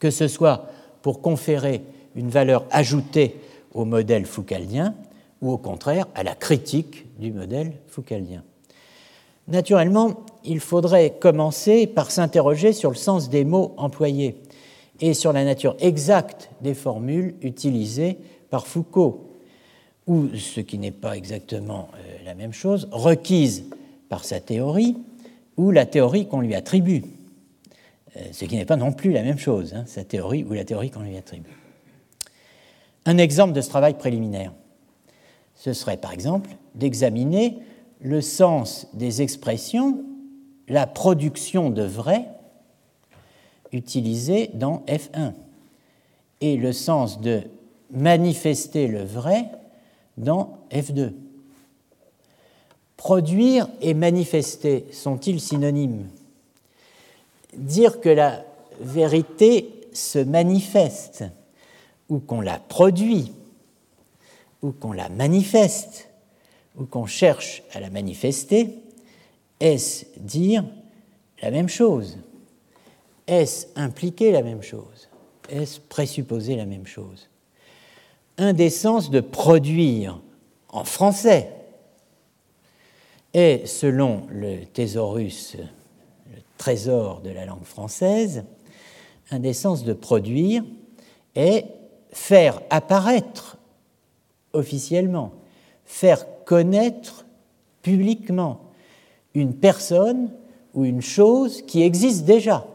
Que 0.00 0.10
ce 0.10 0.28
soit 0.28 0.66
pour 1.02 1.22
conférer 1.22 1.82
une 2.16 2.30
valeur 2.30 2.66
ajoutée 2.70 3.36
au 3.72 3.84
modèle 3.84 4.26
foucaldien 4.26 4.94
ou 5.40 5.52
au 5.52 5.56
contraire 5.56 6.06
à 6.14 6.24
la 6.24 6.34
critique 6.34 7.06
du 7.18 7.32
modèle 7.32 7.72
foucaldien. 7.86 8.42
Naturellement, 9.50 10.24
il 10.44 10.60
faudrait 10.60 11.10
commencer 11.18 11.86
par 11.86 12.10
s'interroger 12.10 12.72
sur 12.72 12.90
le 12.90 12.96
sens 12.96 13.28
des 13.28 13.44
mots 13.44 13.74
employés 13.76 14.36
et 15.00 15.12
sur 15.12 15.32
la 15.32 15.44
nature 15.44 15.76
exacte 15.80 16.50
des 16.60 16.74
formules 16.74 17.34
utilisées 17.42 18.18
par 18.50 18.66
Foucault, 18.66 19.26
ou, 20.06 20.28
ce 20.36 20.60
qui 20.60 20.78
n'est 20.78 20.90
pas 20.90 21.16
exactement 21.16 21.88
euh, 21.94 22.24
la 22.24 22.34
même 22.34 22.52
chose, 22.52 22.88
requises 22.92 23.64
par 24.08 24.24
sa 24.24 24.40
théorie 24.40 24.96
ou 25.56 25.70
la 25.70 25.86
théorie 25.86 26.26
qu'on 26.26 26.40
lui 26.40 26.54
attribue, 26.54 27.04
euh, 28.16 28.20
ce 28.32 28.44
qui 28.44 28.56
n'est 28.56 28.64
pas 28.64 28.76
non 28.76 28.92
plus 28.92 29.12
la 29.12 29.22
même 29.22 29.38
chose, 29.38 29.74
hein, 29.74 29.84
sa 29.86 30.04
théorie 30.04 30.44
ou 30.44 30.52
la 30.52 30.64
théorie 30.64 30.90
qu'on 30.90 31.02
lui 31.02 31.16
attribue. 31.16 31.56
Un 33.06 33.18
exemple 33.18 33.52
de 33.52 33.60
ce 33.60 33.68
travail 33.68 33.94
préliminaire, 33.94 34.52
ce 35.54 35.72
serait 35.72 35.96
par 35.96 36.12
exemple 36.12 36.50
d'examiner 36.74 37.58
le 38.00 38.20
sens 38.20 38.86
des 38.94 39.22
expressions, 39.22 40.04
la 40.68 40.86
production 40.86 41.70
de 41.70 41.82
vrai 41.82 42.26
utilisée 43.72 44.50
dans 44.54 44.82
F1 44.86 45.32
et 46.40 46.56
le 46.56 46.72
sens 46.72 47.20
de 47.20 47.42
manifester 47.90 48.86
le 48.86 49.02
vrai 49.02 49.44
dans 50.16 50.58
F2. 50.70 51.12
Produire 52.96 53.68
et 53.80 53.94
manifester 53.94 54.86
sont-ils 54.92 55.40
synonymes? 55.40 56.08
Dire 57.54 58.00
que 58.00 58.08
la 58.08 58.44
vérité 58.80 59.88
se 59.92 60.18
manifeste 60.18 61.24
ou 62.08 62.18
qu'on 62.18 62.40
la 62.40 62.58
produit, 62.58 63.32
ou 64.62 64.72
qu'on 64.72 64.92
la 64.92 65.08
manifeste, 65.08 66.09
ou 66.80 66.86
qu'on 66.86 67.06
cherche 67.06 67.62
à 67.72 67.80
la 67.80 67.90
manifester, 67.90 68.70
est-ce 69.60 70.06
dire 70.16 70.64
la 71.42 71.50
même 71.50 71.68
chose? 71.68 72.18
Est-ce 73.26 73.66
impliquer 73.76 74.32
la 74.32 74.42
même 74.42 74.62
chose? 74.62 75.08
Est-ce 75.50 75.78
présupposer 75.78 76.56
la 76.56 76.64
même 76.64 76.86
chose? 76.86 77.28
Sens 78.70 79.10
de 79.10 79.20
produire 79.20 80.20
en 80.70 80.84
français 80.84 81.50
est, 83.34 83.66
selon 83.66 84.26
le 84.30 84.64
thésaurus, 84.64 85.56
le 86.34 86.40
trésor 86.56 87.20
de 87.20 87.30
la 87.30 87.44
langue 87.44 87.64
française, 87.64 88.44
un 89.30 89.52
sens 89.52 89.84
de 89.84 89.92
produire 89.92 90.64
est 91.34 91.66
faire 92.10 92.62
apparaître 92.70 93.58
officiellement, 94.54 95.32
faire 95.84 96.24
connaître 96.50 97.26
publiquement 97.80 98.72
une 99.34 99.54
personne 99.54 100.32
ou 100.74 100.84
une 100.84 101.00
chose 101.00 101.62
qui 101.62 101.80
existe 101.80 102.24
déjà. 102.24 102.66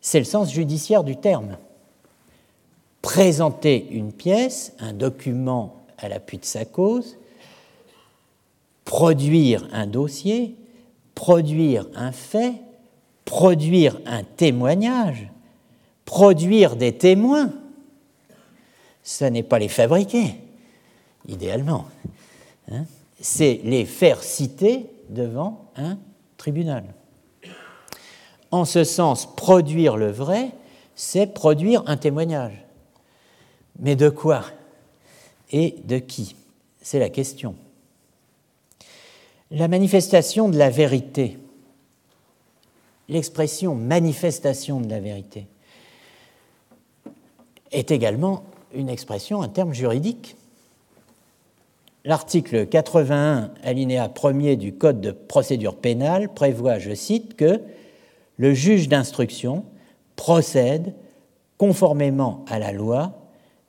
C'est 0.00 0.20
le 0.20 0.24
sens 0.24 0.52
judiciaire 0.52 1.02
du 1.02 1.16
terme. 1.16 1.56
Présenter 3.02 3.88
une 3.90 4.12
pièce, 4.12 4.72
un 4.78 4.92
document 4.92 5.82
à 5.98 6.08
l'appui 6.08 6.38
de 6.38 6.44
sa 6.44 6.64
cause, 6.64 7.18
produire 8.84 9.66
un 9.72 9.88
dossier, 9.88 10.54
produire 11.16 11.88
un 11.96 12.12
fait, 12.12 12.54
produire 13.24 14.00
un 14.06 14.22
témoignage, 14.22 15.28
produire 16.04 16.76
des 16.76 16.96
témoins. 16.96 17.52
Ce 19.02 19.24
n'est 19.24 19.42
pas 19.42 19.58
les 19.58 19.66
fabriquer, 19.66 20.36
idéalement. 21.28 21.86
Hein. 22.70 22.84
C'est 23.20 23.60
les 23.64 23.84
faire 23.84 24.22
citer 24.22 24.86
devant 25.08 25.66
un 25.76 25.98
tribunal. 26.36 26.84
En 28.50 28.64
ce 28.64 28.84
sens, 28.84 29.34
produire 29.34 29.96
le 29.96 30.10
vrai, 30.10 30.50
c'est 30.94 31.26
produire 31.26 31.82
un 31.86 31.96
témoignage. 31.96 32.52
Mais 33.78 33.96
de 33.96 34.08
quoi 34.08 34.44
Et 35.50 35.76
de 35.84 35.98
qui? 35.98 36.36
C'est 36.82 36.98
la 36.98 37.08
question. 37.08 37.54
La 39.50 39.68
manifestation 39.68 40.48
de 40.48 40.56
la 40.56 40.70
vérité, 40.70 41.38
l'expression 43.08 43.74
manifestation 43.74 44.80
de 44.80 44.88
la 44.88 45.00
vérité, 45.00 45.46
est 47.70 47.90
également 47.90 48.44
une 48.74 48.88
expression, 48.88 49.42
un 49.42 49.48
terme 49.48 49.72
juridique. 49.72 50.36
L'article 52.04 52.66
81, 52.66 53.52
alinéa 53.62 54.08
1er 54.08 54.56
du 54.56 54.72
Code 54.72 55.00
de 55.00 55.12
procédure 55.12 55.76
pénale 55.76 56.28
prévoit, 56.28 56.80
je 56.80 56.94
cite, 56.94 57.36
que 57.36 57.60
le 58.38 58.54
juge 58.54 58.88
d'instruction 58.88 59.64
procède 60.16 60.94
conformément 61.58 62.44
à 62.48 62.58
la 62.58 62.72
loi 62.72 63.12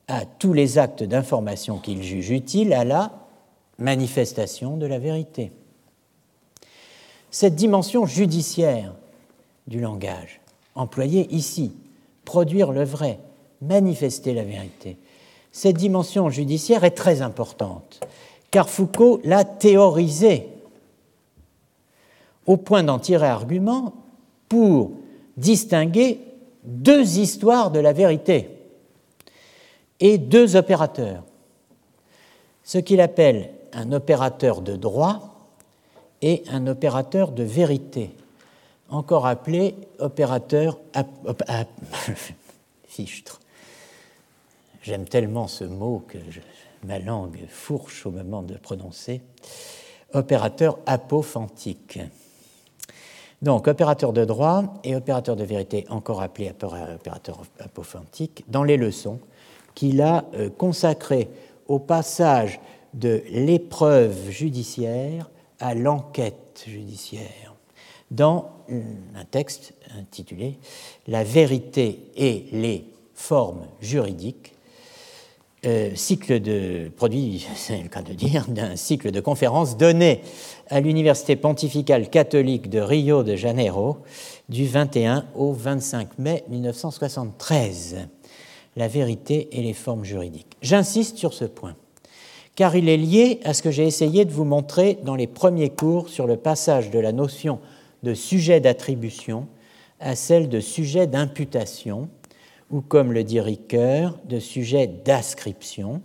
à 0.08 0.26
tous 0.26 0.54
les 0.54 0.80
actes 0.80 1.04
d'information 1.04 1.78
qu'il 1.78 2.02
juge 2.02 2.32
utiles 2.32 2.74
à 2.74 2.84
la 2.84 3.12
manifestation 3.78 4.78
de 4.78 4.88
la 4.88 4.98
vérité. 4.98 5.52
Cette 7.30 7.56
dimension 7.56 8.08
judiciaire 8.08 8.96
du 9.68 9.80
langage, 9.80 10.42
employée 10.74 11.32
ici, 11.34 11.74
produire 12.26 12.72
le 12.72 12.84
vrai, 12.84 13.20
manifester 13.62 14.34
la 14.34 14.44
vérité, 14.44 14.98
cette 15.54 15.78
dimension 15.78 16.30
judiciaire 16.32 16.84
est 16.84 16.92
très 16.92 17.22
importante, 17.22 18.02
car 18.52 18.70
Foucault 18.70 19.22
l'a 19.24 19.46
théorisée 19.46 20.50
au 22.48 22.58
point 22.58 22.84
d'en 22.84 23.00
tirer 23.00 23.28
argument 23.28 23.94
pour 24.50 24.92
distinguer 25.38 26.20
deux 26.64 27.20
histoires 27.20 27.72
de 27.72 27.80
la 27.80 27.94
vérité 27.94 28.50
et 30.00 30.18
deux 30.18 30.56
opérateurs. 30.56 31.24
Ce 32.64 32.80
qu'il 32.80 33.00
appelle 33.00 33.52
un 33.74 33.92
opérateur 33.92 34.62
de 34.62 34.76
droit 34.76 35.48
et 36.24 36.44
un 36.50 36.66
opérateur 36.66 37.32
de 37.32 37.44
vérité, 37.44 38.10
encore 38.90 39.28
appelé 39.28 39.76
opérateur 40.00 40.80
fichtre. 42.88 43.40
J'aime 44.84 45.06
tellement 45.06 45.48
ce 45.48 45.64
mot 45.64 46.04
que 46.08 46.18
ma 46.84 47.00
langue 47.00 47.40
fourche 47.48 48.06
au 48.06 48.12
moment 48.12 48.42
de 48.42 48.56
prononcer. 48.56 49.22
Opérateur 50.14 50.78
apophantique. 50.86 52.00
Donc, 53.42 53.68
opérateur 53.68 54.14
de 54.14 54.26
droit 54.26 54.76
et 54.84 54.96
opérateur 54.96 55.36
de 55.36 55.44
vérité, 55.44 55.86
encore 55.90 56.22
appelé 56.22 56.52
opérateur 56.52 57.42
apophantique, 57.60 58.44
dans 58.50 58.64
les 58.64 58.78
leçons 58.78 59.20
qu'il 59.74 60.02
a 60.02 60.26
euh, 60.36 60.50
consacrées 60.50 61.30
au 61.68 61.80
passage 61.80 62.60
de 62.94 63.24
l'épreuve 63.30 64.30
judiciaire 64.30 65.32
à 65.60 65.74
l'enquête 65.74 66.66
judiciaire 66.68 67.56
dans 68.12 68.52
un 69.16 69.26
texte 69.26 69.74
intitulé 69.98 70.60
La 71.08 71.24
vérité 71.24 72.12
et 72.16 72.46
les 72.52 72.86
formes 73.14 73.66
juridiques, 73.82 74.53
euh, 75.66 75.92
cycle 75.96 76.40
de 76.40 76.92
produit, 76.96 77.48
c'est 77.56 77.82
le 77.82 77.90
cas 77.90 78.02
de 78.02 78.14
dire, 78.14 78.46
d'un 78.50 78.76
cycle 78.76 79.12
de 79.12 79.20
conférences 79.20 79.78
donné 79.78 80.22
à 80.70 80.80
l'Université 80.80 81.36
pontificale 81.36 82.10
catholique 82.10 82.70
de 82.70 82.80
Rio 82.80 83.24
de 83.24 83.36
Janeiro 83.36 83.98
du 84.50 84.66
21 84.66 85.26
au 85.36 85.54
25 85.54 86.20
mai 86.20 86.44
1973. 86.50 88.08
La 88.76 88.88
vérité 88.88 89.50
et 89.52 89.62
les 89.62 89.74
formes 89.74 90.04
juridiques. 90.04 90.58
J'insiste 90.62 91.18
sur 91.18 91.34
ce 91.34 91.46
point 91.46 91.76
car 92.56 92.76
il 92.76 92.88
est 92.90 92.98
lié 92.98 93.40
à 93.44 93.54
ce 93.54 93.64
que 93.64 93.72
j'ai 93.72 93.86
essayé 93.86 94.26
de 94.26 94.32
vous 94.32 94.44
montrer 94.46 95.00
dans 95.04 95.16
les 95.16 95.28
premiers 95.28 95.70
cours 95.70 96.10
sur 96.10 96.28
le 96.28 96.38
passage 96.38 96.92
de 96.92 97.00
la 97.00 97.12
notion 97.12 97.60
de 98.04 98.14
sujet 98.14 98.60
d'attribution 98.60 99.48
à 100.00 100.16
celle 100.16 100.50
de 100.50 100.60
sujet 100.60 101.08
d'imputation, 101.08 102.10
ou 102.74 102.82
comme 102.82 103.14
le 103.14 103.24
dit 103.24 103.40
Ricoeur, 103.40 104.18
de 104.26 104.40
sujet 104.40 104.88
d'ascription. 104.88 106.02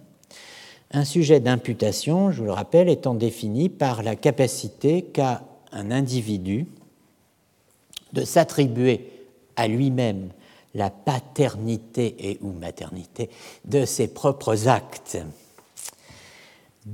Un 0.92 1.04
sujet 1.04 1.40
d'imputation, 1.40 2.30
je 2.30 2.38
vous 2.38 2.44
le 2.44 2.52
rappelle, 2.52 2.88
étant 2.88 3.14
défini 3.14 3.68
par 3.68 4.04
la 4.04 4.14
capacité 4.14 5.02
qu'a 5.02 5.42
un 5.72 5.90
individu 5.90 6.66
de 8.12 8.22
s'attribuer 8.24 9.10
à 9.56 9.66
lui-même 9.66 10.28
la 10.74 10.90
paternité 10.90 12.14
et 12.30 12.38
ou 12.42 12.52
maternité 12.52 13.28
de 13.64 13.84
ses 13.84 14.08
propres 14.08 14.68
actes 14.68 15.18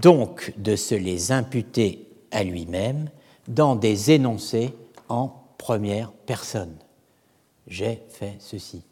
donc 0.00 0.52
de 0.56 0.76
se 0.76 0.94
les 0.94 1.32
imputer 1.32 2.08
à 2.30 2.42
lui-même 2.42 3.08
dans 3.48 3.76
des 3.76 4.10
énoncés 4.10 4.74
en 5.08 5.32
première 5.58 6.12
personne. 6.12 6.74
J'ai 7.66 8.02
fait 8.08 8.36
ceci. 8.40 8.82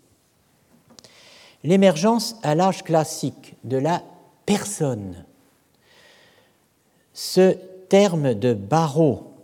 L'émergence 1.64 2.36
à 2.42 2.54
l'âge 2.54 2.82
classique 2.82 3.54
de 3.64 3.76
la 3.76 4.02
personne. 4.46 5.24
Ce 7.14 7.52
terme 7.88 8.34
de 8.34 8.54
barreau, 8.54 9.34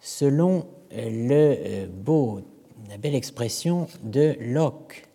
selon 0.00 0.66
le 0.90 1.56
euh, 1.58 1.86
beau, 1.88 2.40
la 2.88 2.98
belle 2.98 3.14
expression 3.14 3.88
de 4.02 4.36
Locke 4.40 5.08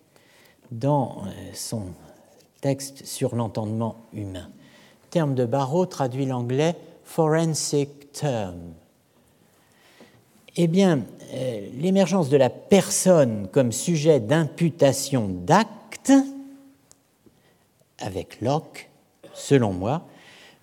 dans 0.72 1.24
euh, 1.26 1.30
son 1.54 1.88
texte 2.62 3.06
sur 3.06 3.36
l'entendement 3.36 3.96
humain 4.14 4.50
terme 5.10 5.36
de 5.36 5.46
barreau 5.46 5.86
traduit 5.86 6.26
l'anglais 6.26 6.76
forensic 7.04 8.12
term. 8.12 8.74
Eh 10.56 10.68
bien, 10.68 11.04
l'émergence 11.78 12.30
de 12.30 12.38
la 12.38 12.50
personne 12.50 13.48
comme 13.52 13.72
sujet 13.72 14.20
d'imputation 14.20 15.28
d'acte, 15.28 16.12
avec 18.00 18.42
Locke, 18.42 18.90
selon 19.34 19.74
moi, 19.74 20.04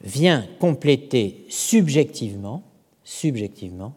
vient 0.02 0.46
compléter 0.58 1.44
subjectivement, 1.48 2.62
subjectivement 3.04 3.94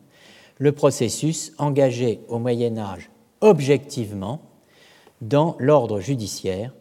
le 0.60 0.74
processus 0.74 1.54
engagé 1.58 2.20
au 2.28 2.38
Moyen 2.38 2.78
Âge 2.78 3.10
objectivement 3.42 4.42
dans 5.22 5.56
l'ordre 5.60 6.00
judiciaire 6.00 6.74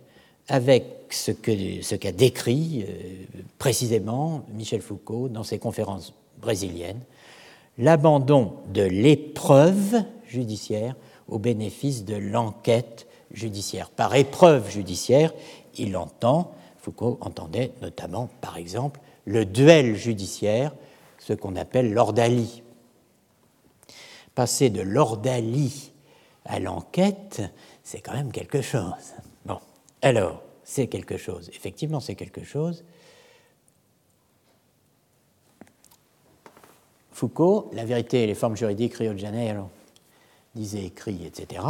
avec 0.49 0.85
ce 1.11 1.31
qu'a 1.33 2.13
décrit 2.13 2.85
euh, 2.87 3.41
précisément 3.59 4.45
Michel 4.53 4.83
Foucault 4.83 5.29
dans 5.29 5.43
ses 5.43 5.59
conférences 5.59 6.13
brésiliennes, 6.41 7.01
l'abandon 7.79 8.55
de 8.73 8.83
l'épreuve 8.83 10.03
judiciaire 10.27 10.97
au 11.29 11.39
bénéfice 11.39 12.05
de 12.05 12.17
l'enquête 12.17 13.07
judiciaire. 13.31 13.91
Par 13.91 14.15
épreuve 14.15 14.71
judiciaire, 14.71 15.33
il 15.77 15.97
entend, 15.97 16.53
Foucault 16.79 17.19
entendait 17.21 17.73
notamment, 17.83 18.29
par 18.41 18.57
exemple, 18.57 19.01
le 19.25 19.45
duel 19.45 19.95
judiciaire, 19.95 20.75
ce 21.19 21.33
qu'on 21.33 21.57
appelle 21.57 21.93
l'ordalie. 21.93 22.63
Passer 24.35 24.71
de 24.71 24.81
l'ordalie 24.81 25.93
à 26.45 26.61
l'enquête, 26.61 27.43
c'est 27.83 28.01
quand 28.01 28.15
même 28.15 28.33
quelque 28.33 28.63
chose. 28.63 29.15
Bon, 29.45 29.59
alors, 30.03 30.43
c'est 30.65 30.87
quelque 30.87 31.17
chose. 31.17 31.51
Effectivement, 31.55 32.01
c'est 32.01 32.15
quelque 32.15 32.45
chose. 32.45 32.85
Foucault, 37.19 37.69
La 37.73 37.85
vérité 37.85 38.23
et 38.23 38.27
les 38.29 38.37
formes 38.37 38.57
juridiques, 38.57 38.95
Rio 38.95 39.13
de 39.13 39.19
Janeiro, 39.19 39.71
disait 40.55 40.85
écrit, 40.85 41.27
etc. 41.27 41.65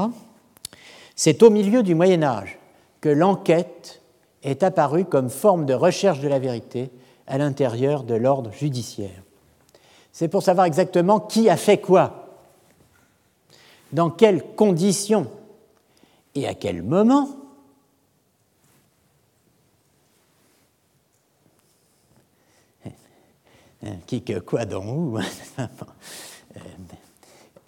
C'est 1.17 1.43
au 1.43 1.49
milieu 1.49 1.83
du 1.83 1.95
Moyen 1.95 2.23
Âge 2.23 2.59
que 3.01 3.09
l'enquête 3.09 4.03
est 4.43 4.63
apparue 4.63 5.07
comme 5.07 5.31
forme 5.31 5.65
de 5.65 5.73
recherche 5.73 6.21
de 6.21 6.29
la 6.29 6.39
vérité 6.39 6.91
à 7.27 7.39
l'intérieur 7.39 8.03
de 8.03 8.15
l'ordre 8.15 8.53
judiciaire. 8.53 9.23
C'est 10.13 10.29
pour 10.29 10.43
savoir 10.43 10.67
exactement 10.67 11.19
qui 11.19 11.49
a 11.49 11.57
fait 11.57 11.79
quoi, 11.79 12.29
dans 13.93 14.11
quelles 14.11 14.43
conditions 14.55 15.29
et 16.35 16.47
à 16.47 16.53
quel 16.53 16.83
moment 16.83 17.27
qui 24.07 24.23
que 24.23 24.39
quoi 24.39 24.65
dont 24.65 24.87
où 24.87 25.19
euh, 25.59 25.63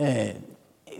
euh, 0.01 0.33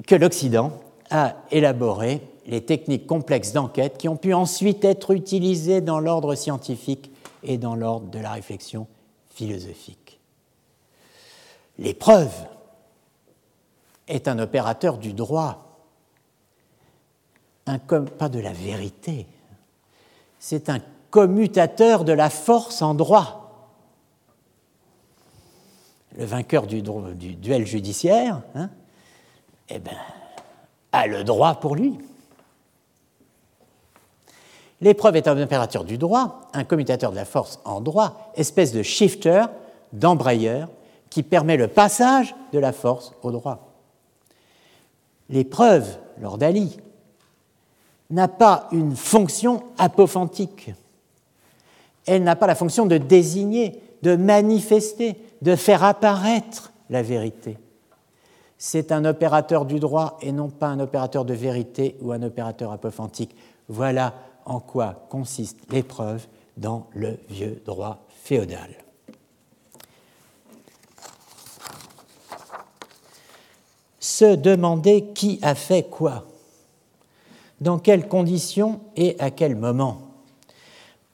que 0.07 0.15
l'Occident 0.15 0.73
a 1.11 1.37
élaboré 1.51 2.21
les 2.47 2.65
techniques 2.65 3.07
complexes 3.07 3.53
d'enquête 3.53 3.99
qui 3.99 4.09
ont 4.09 4.17
pu 4.17 4.35
ensuite 4.35 4.85
être 4.85 5.11
utilisées 5.13 5.81
dans 5.81 6.01
l'ordre 6.01 6.35
scientifique 6.35 7.11
et 7.43 7.59
dans 7.59 7.75
l'ordre 7.75 8.07
de 8.09 8.19
la 8.19 8.33
réflexion 8.33 8.87
philosophique. 9.31 10.21
L'épreuve 11.79 12.33
est 14.07 14.29
un 14.29 14.39
opérateur 14.39 14.99
du 14.99 15.13
droit, 15.13 15.87
pas 17.65 18.29
de 18.29 18.41
la 18.41 18.53
vérité, 18.53 19.27
c'est 20.39 20.69
un 20.69 20.81
commutateur 21.11 22.05
de 22.05 22.13
la 22.13 22.31
force 22.31 22.83
en 22.83 22.95
droit. 22.95 23.40
Le 26.17 26.25
vainqueur 26.25 26.67
du, 26.67 26.83
duel 26.83 27.67
judiciaire, 27.67 28.43
hein, 28.55 28.71
eh 29.69 29.79
ben, 29.79 29.97
a 30.93 31.07
le 31.07 31.23
droit 31.25 31.55
pour 31.55 31.77
lui. 31.77 31.99
L'épreuve 34.81 35.17
est 35.17 35.29
un 35.29 35.41
opérateur 35.41 35.85
du 35.85 35.99
droit, 35.99 36.49
un 36.53 36.65
commutateur 36.65 37.11
de 37.11 37.17
la 37.17 37.25
force 37.25 37.61
en 37.65 37.81
droit, 37.81 38.33
espèce 38.35 38.73
de 38.73 38.83
shifter, 38.83 39.45
d'embrayeur, 39.93 40.69
qui 41.11 41.23
permet 41.23 41.57
le 41.57 41.69
passage 41.69 42.35
de 42.53 42.59
la 42.59 42.73
force 42.73 43.13
au 43.23 43.31
droit. 43.31 43.71
L'épreuve, 45.29 45.99
lors 46.21 46.39
d'Ali, 46.39 46.79
n'a 48.11 48.29
pas 48.29 48.69
une 48.73 48.97
fonction 48.97 49.63
apophantique. 49.79 50.73
Elle 52.07 52.25
n'a 52.25 52.37
pas 52.37 52.47
la 52.47 52.55
fonction 52.55 52.87
de 52.87 52.99
désigner, 52.99 53.81
de 54.03 54.17
manifester, 54.17 55.17
de 55.43 55.57
faire 55.57 55.85
apparaître 55.85 56.73
la 56.89 57.03
vérité 57.03 57.57
c'est 58.63 58.93
un 58.93 59.07
opérateur 59.07 59.65
du 59.65 59.81
droit 59.81 60.19
et 60.21 60.33
non 60.33 60.51
pas 60.51 60.69
un 60.69 60.81
opérateur 60.81 61.25
de 61.25 61.33
vérité 61.33 61.97
ou 62.03 62.13
un 62.13 62.23
opérateur 62.23 62.73
apophantique. 62.73 63.35
Voilà 63.69 64.13
en 64.45 64.61
quoi 64.61 65.07
consiste 65.09 65.57
l'épreuve 65.71 66.27
dans 66.59 66.87
le 66.93 67.19
vieux 67.31 67.63
droit 67.65 68.05
féodal. 68.23 68.69
Se 73.99 74.35
demander 74.35 75.07
qui 75.15 75.39
a 75.41 75.55
fait 75.55 75.85
quoi, 75.85 76.27
dans 77.63 77.79
quelles 77.79 78.09
conditions 78.09 78.81
et 78.95 79.17
à 79.21 79.31
quel 79.31 79.57
moment. 79.57 80.03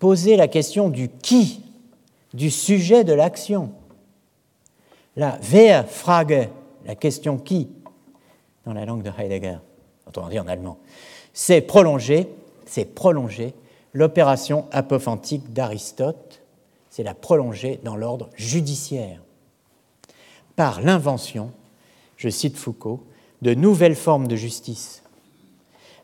Poser 0.00 0.36
la 0.36 0.48
question 0.48 0.88
du 0.88 1.08
qui, 1.08 1.62
du 2.36 2.50
sujet 2.50 3.02
de 3.02 3.14
l'action. 3.14 3.72
La 5.16 5.38
Wehrfrage 5.42 6.48
la 6.84 6.94
question 6.94 7.38
qui, 7.38 7.68
dans 8.64 8.72
la 8.72 8.84
langue 8.84 9.02
de 9.02 9.10
Heidegger, 9.18 9.58
autrement 10.06 10.28
dit 10.28 10.38
en 10.38 10.46
allemand, 10.46 10.78
c'est 11.32 11.62
prolonger, 11.62 12.28
c'est 12.66 12.84
prolonger 12.84 13.54
l'opération 13.92 14.66
apophantique 14.70 15.52
d'Aristote, 15.52 16.42
c'est 16.90 17.02
la 17.02 17.14
prolonger 17.14 17.80
dans 17.82 17.96
l'ordre 17.96 18.30
judiciaire, 18.36 19.20
par 20.54 20.80
l'invention, 20.80 21.50
je 22.16 22.28
cite 22.28 22.56
Foucault, 22.56 23.02
de 23.42 23.54
nouvelles 23.54 23.96
formes 23.96 24.28
de 24.28 24.36
justice, 24.36 25.02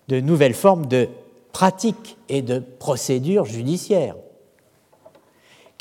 de 0.09 0.21
nouvelles 0.21 0.55
formes 0.55 0.87
de 0.87 1.09
pratiques 1.53 2.17
et 2.29 2.43
de 2.43 2.59
procédures 2.59 3.45
judiciaires, 3.45 4.17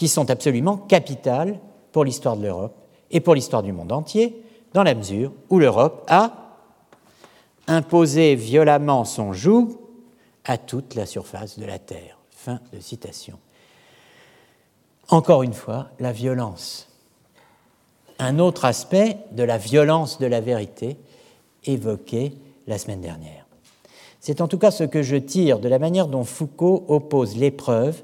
qui 0.01 0.07
sont 0.07 0.31
absolument 0.31 0.77
capitales 0.77 1.59
pour 1.91 2.03
l'histoire 2.03 2.35
de 2.35 2.41
l'Europe 2.41 2.73
et 3.11 3.19
pour 3.19 3.35
l'histoire 3.35 3.61
du 3.61 3.71
monde 3.71 3.91
entier, 3.91 4.41
dans 4.73 4.81
la 4.81 4.95
mesure 4.95 5.31
où 5.51 5.59
l'Europe 5.59 6.05
a 6.09 6.57
imposé 7.67 8.33
violemment 8.33 9.05
son 9.05 9.31
joug 9.31 9.77
à 10.43 10.57
toute 10.57 10.95
la 10.95 11.05
surface 11.05 11.59
de 11.59 11.65
la 11.65 11.77
Terre. 11.77 12.17
Fin 12.31 12.59
de 12.73 12.79
citation. 12.79 13.37
Encore 15.09 15.43
une 15.43 15.53
fois, 15.53 15.89
la 15.99 16.11
violence. 16.11 16.87
Un 18.17 18.39
autre 18.39 18.65
aspect 18.65 19.19
de 19.33 19.43
la 19.43 19.59
violence 19.59 20.17
de 20.17 20.25
la 20.25 20.41
vérité 20.41 20.97
évoqué 21.65 22.33
la 22.65 22.79
semaine 22.79 23.01
dernière. 23.01 23.45
C'est 24.19 24.41
en 24.41 24.47
tout 24.47 24.57
cas 24.57 24.71
ce 24.71 24.83
que 24.83 25.03
je 25.03 25.17
tire 25.17 25.59
de 25.59 25.69
la 25.69 25.77
manière 25.77 26.07
dont 26.07 26.23
Foucault 26.23 26.85
oppose 26.87 27.37
l'épreuve 27.37 28.01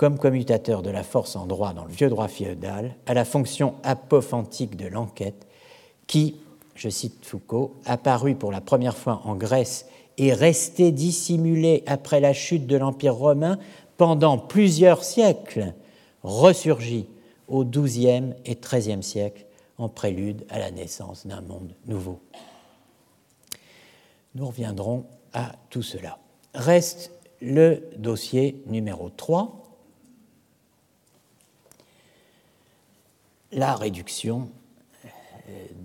comme 0.00 0.18
commutateur 0.18 0.80
de 0.80 0.88
la 0.88 1.02
force 1.02 1.36
en 1.36 1.44
droit 1.44 1.74
dans 1.74 1.84
le 1.84 1.92
vieux 1.92 2.08
droit 2.08 2.26
féodal 2.26 2.96
à 3.04 3.12
la 3.12 3.26
fonction 3.26 3.74
apophantique 3.82 4.74
de 4.74 4.86
l'enquête 4.86 5.46
qui, 6.06 6.36
je 6.74 6.88
cite 6.88 7.22
Foucault, 7.22 7.74
apparut 7.84 8.34
pour 8.34 8.50
la 8.50 8.62
première 8.62 8.96
fois 8.96 9.20
en 9.24 9.34
Grèce 9.34 9.84
et 10.16 10.32
resté 10.32 10.90
dissimulé 10.90 11.84
après 11.86 12.18
la 12.18 12.32
chute 12.32 12.66
de 12.66 12.78
l'Empire 12.78 13.14
romain 13.14 13.58
pendant 13.98 14.38
plusieurs 14.38 15.04
siècles, 15.04 15.74
ressurgit 16.22 17.06
au 17.46 17.66
XIIe 17.66 18.32
et 18.46 18.54
XIIIe 18.54 19.02
siècle 19.02 19.44
en 19.76 19.90
prélude 19.90 20.46
à 20.48 20.58
la 20.58 20.70
naissance 20.70 21.26
d'un 21.26 21.42
monde 21.42 21.74
nouveau. 21.86 22.20
Nous 24.34 24.46
reviendrons 24.46 25.04
à 25.34 25.52
tout 25.68 25.82
cela. 25.82 26.16
Reste 26.54 27.12
le 27.42 27.82
dossier 27.98 28.62
numéro 28.66 29.10
3, 29.10 29.60
la 33.52 33.74
réduction 33.74 34.50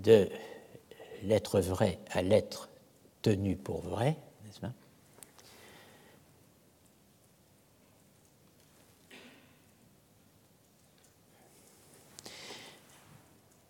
de 0.04 0.28
l'être 1.22 1.60
vrai 1.60 1.98
à 2.12 2.22
l'être 2.22 2.68
tenu 3.22 3.56
pour 3.56 3.80
vrai, 3.80 4.16
n'est-ce 4.44 4.60
pas? 4.60 4.72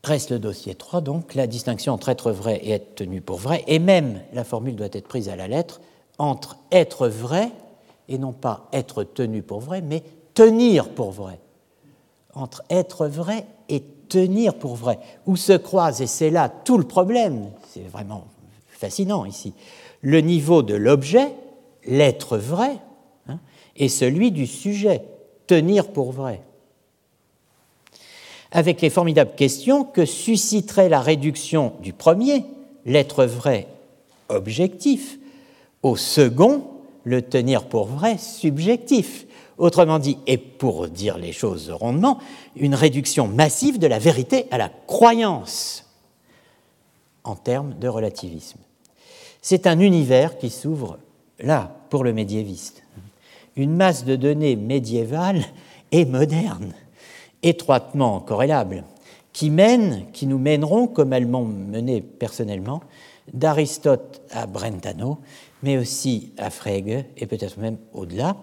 Reste 0.04 0.30
le 0.30 0.38
dossier 0.38 0.76
3, 0.76 1.00
donc 1.00 1.34
la 1.34 1.48
distinction 1.48 1.92
entre 1.92 2.10
être 2.10 2.30
vrai 2.30 2.58
et 2.62 2.70
être 2.70 2.94
tenu 2.94 3.20
pour 3.20 3.38
vrai, 3.38 3.64
et 3.66 3.80
même 3.80 4.22
la 4.32 4.44
formule 4.44 4.76
doit 4.76 4.86
être 4.92 5.08
prise 5.08 5.28
à 5.28 5.36
la 5.36 5.48
lettre, 5.48 5.80
entre 6.18 6.58
être 6.70 7.08
vrai 7.08 7.50
et 8.08 8.18
non 8.18 8.32
pas 8.32 8.68
être 8.72 9.02
tenu 9.02 9.42
pour 9.42 9.60
vrai, 9.60 9.80
mais 9.80 10.04
tenir 10.34 10.90
pour 10.90 11.10
vrai. 11.10 11.40
Entre 12.36 12.62
être 12.68 13.08
vrai 13.08 13.46
et 13.70 13.82
tenir 14.08 14.54
pour 14.54 14.76
vrai, 14.76 14.98
où 15.24 15.36
se 15.36 15.54
croise, 15.54 16.02
et 16.02 16.06
c'est 16.06 16.30
là 16.30 16.48
tout 16.48 16.76
le 16.76 16.84
problème, 16.84 17.50
c'est 17.72 17.88
vraiment 17.88 18.26
fascinant 18.68 19.24
ici, 19.24 19.54
le 20.02 20.20
niveau 20.20 20.62
de 20.62 20.74
l'objet, 20.74 21.32
l'être 21.86 22.36
vrai, 22.36 22.78
hein, 23.26 23.38
et 23.74 23.88
celui 23.88 24.32
du 24.32 24.46
sujet, 24.46 25.02
tenir 25.46 25.88
pour 25.88 26.12
vrai. 26.12 26.42
Avec 28.52 28.82
les 28.82 28.90
formidables 28.90 29.34
questions 29.34 29.84
que 29.84 30.04
susciterait 30.04 30.90
la 30.90 31.00
réduction 31.00 31.72
du 31.80 31.92
premier, 31.92 32.44
l'être 32.84 33.24
vrai 33.24 33.66
objectif, 34.28 35.18
au 35.82 35.96
second, 35.96 36.64
le 37.04 37.22
tenir 37.22 37.64
pour 37.64 37.86
vrai 37.86 38.18
subjectif. 38.18 39.25
Autrement 39.58 39.98
dit, 39.98 40.18
et 40.26 40.36
pour 40.36 40.88
dire 40.88 41.16
les 41.16 41.32
choses 41.32 41.70
rondement, 41.70 42.18
une 42.56 42.74
réduction 42.74 43.26
massive 43.26 43.78
de 43.78 43.86
la 43.86 43.98
vérité 43.98 44.46
à 44.50 44.58
la 44.58 44.70
croyance 44.86 45.86
en 47.24 47.36
termes 47.36 47.74
de 47.74 47.88
relativisme. 47.88 48.58
C'est 49.40 49.66
un 49.66 49.80
univers 49.80 50.38
qui 50.38 50.50
s'ouvre 50.50 50.98
là 51.38 51.74
pour 51.88 52.04
le 52.04 52.12
médiéviste. 52.12 52.82
Une 53.56 53.74
masse 53.74 54.04
de 54.04 54.16
données 54.16 54.56
médiévales 54.56 55.44
et 55.90 56.04
modernes, 56.04 56.74
étroitement 57.42 58.20
corrélables, 58.20 58.84
qui 59.32 59.50
mènent, 59.50 60.06
qui 60.12 60.26
nous 60.26 60.38
mèneront, 60.38 60.86
comme 60.86 61.12
elles 61.12 61.26
m'ont 61.26 61.44
mené 61.44 62.00
personnellement, 62.00 62.82
d'Aristote 63.32 64.22
à 64.30 64.46
Brentano, 64.46 65.18
mais 65.62 65.78
aussi 65.78 66.32
à 66.38 66.50
Frege 66.50 67.04
et 67.16 67.26
peut-être 67.26 67.58
même 67.58 67.78
au-delà, 67.92 68.36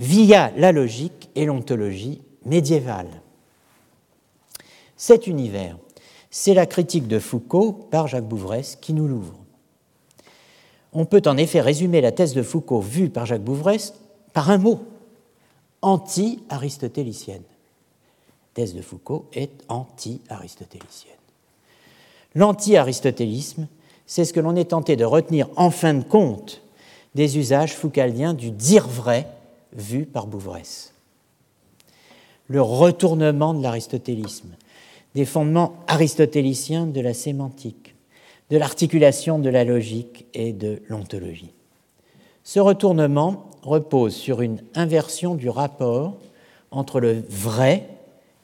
via 0.00 0.50
la 0.56 0.72
logique 0.72 1.28
et 1.36 1.44
l'ontologie 1.44 2.22
médiévale. 2.46 3.20
Cet 4.96 5.26
univers, 5.26 5.76
c'est 6.30 6.54
la 6.54 6.66
critique 6.66 7.06
de 7.06 7.18
Foucault 7.18 7.72
par 7.72 8.08
Jacques 8.08 8.26
Bouvresse 8.26 8.76
qui 8.80 8.94
nous 8.94 9.06
l'ouvre. 9.06 9.36
On 10.92 11.04
peut 11.04 11.22
en 11.26 11.36
effet 11.36 11.60
résumer 11.60 12.00
la 12.00 12.12
thèse 12.12 12.34
de 12.34 12.42
Foucault 12.42 12.80
vue 12.80 13.10
par 13.10 13.26
Jacques 13.26 13.44
Bouvresse 13.44 13.94
par 14.32 14.50
un 14.50 14.58
mot, 14.58 14.80
anti-aristotélicienne. 15.82 17.42
Thèse 18.54 18.74
de 18.74 18.82
Foucault 18.82 19.26
est 19.32 19.50
anti-aristotélicienne. 19.68 21.14
L'anti-aristotélisme, 22.34 23.66
c'est 24.06 24.24
ce 24.24 24.32
que 24.32 24.40
l'on 24.40 24.56
est 24.56 24.70
tenté 24.70 24.96
de 24.96 25.04
retenir 25.04 25.48
en 25.56 25.70
fin 25.70 25.94
de 25.94 26.04
compte 26.04 26.62
des 27.14 27.38
usages 27.38 27.74
foucaldiens 27.74 28.34
du 28.34 28.50
dire 28.50 28.88
vrai 28.88 29.26
vu 29.72 30.06
par 30.06 30.26
Bouvresse. 30.26 30.94
Le 32.48 32.60
retournement 32.60 33.54
de 33.54 33.62
l'aristotélisme, 33.62 34.50
des 35.14 35.24
fondements 35.24 35.74
aristotéliciens 35.86 36.86
de 36.86 37.00
la 37.00 37.14
sémantique, 37.14 37.94
de 38.50 38.56
l'articulation 38.56 39.38
de 39.38 39.48
la 39.48 39.64
logique 39.64 40.26
et 40.34 40.52
de 40.52 40.82
l'ontologie. 40.88 41.52
Ce 42.42 42.58
retournement 42.58 43.50
repose 43.62 44.14
sur 44.14 44.40
une 44.40 44.60
inversion 44.74 45.34
du 45.34 45.48
rapport 45.48 46.16
entre 46.70 47.00
le 47.00 47.22
vrai 47.28 47.86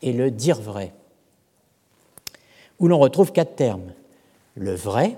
et 0.03 0.13
le 0.13 0.31
dire 0.31 0.61
vrai, 0.61 0.93
où 2.79 2.89
l'on 2.89 2.99
retrouve 2.99 3.33
quatre 3.33 3.57
termes. 3.57 3.93
Le 4.55 4.75
vrai, 4.75 5.17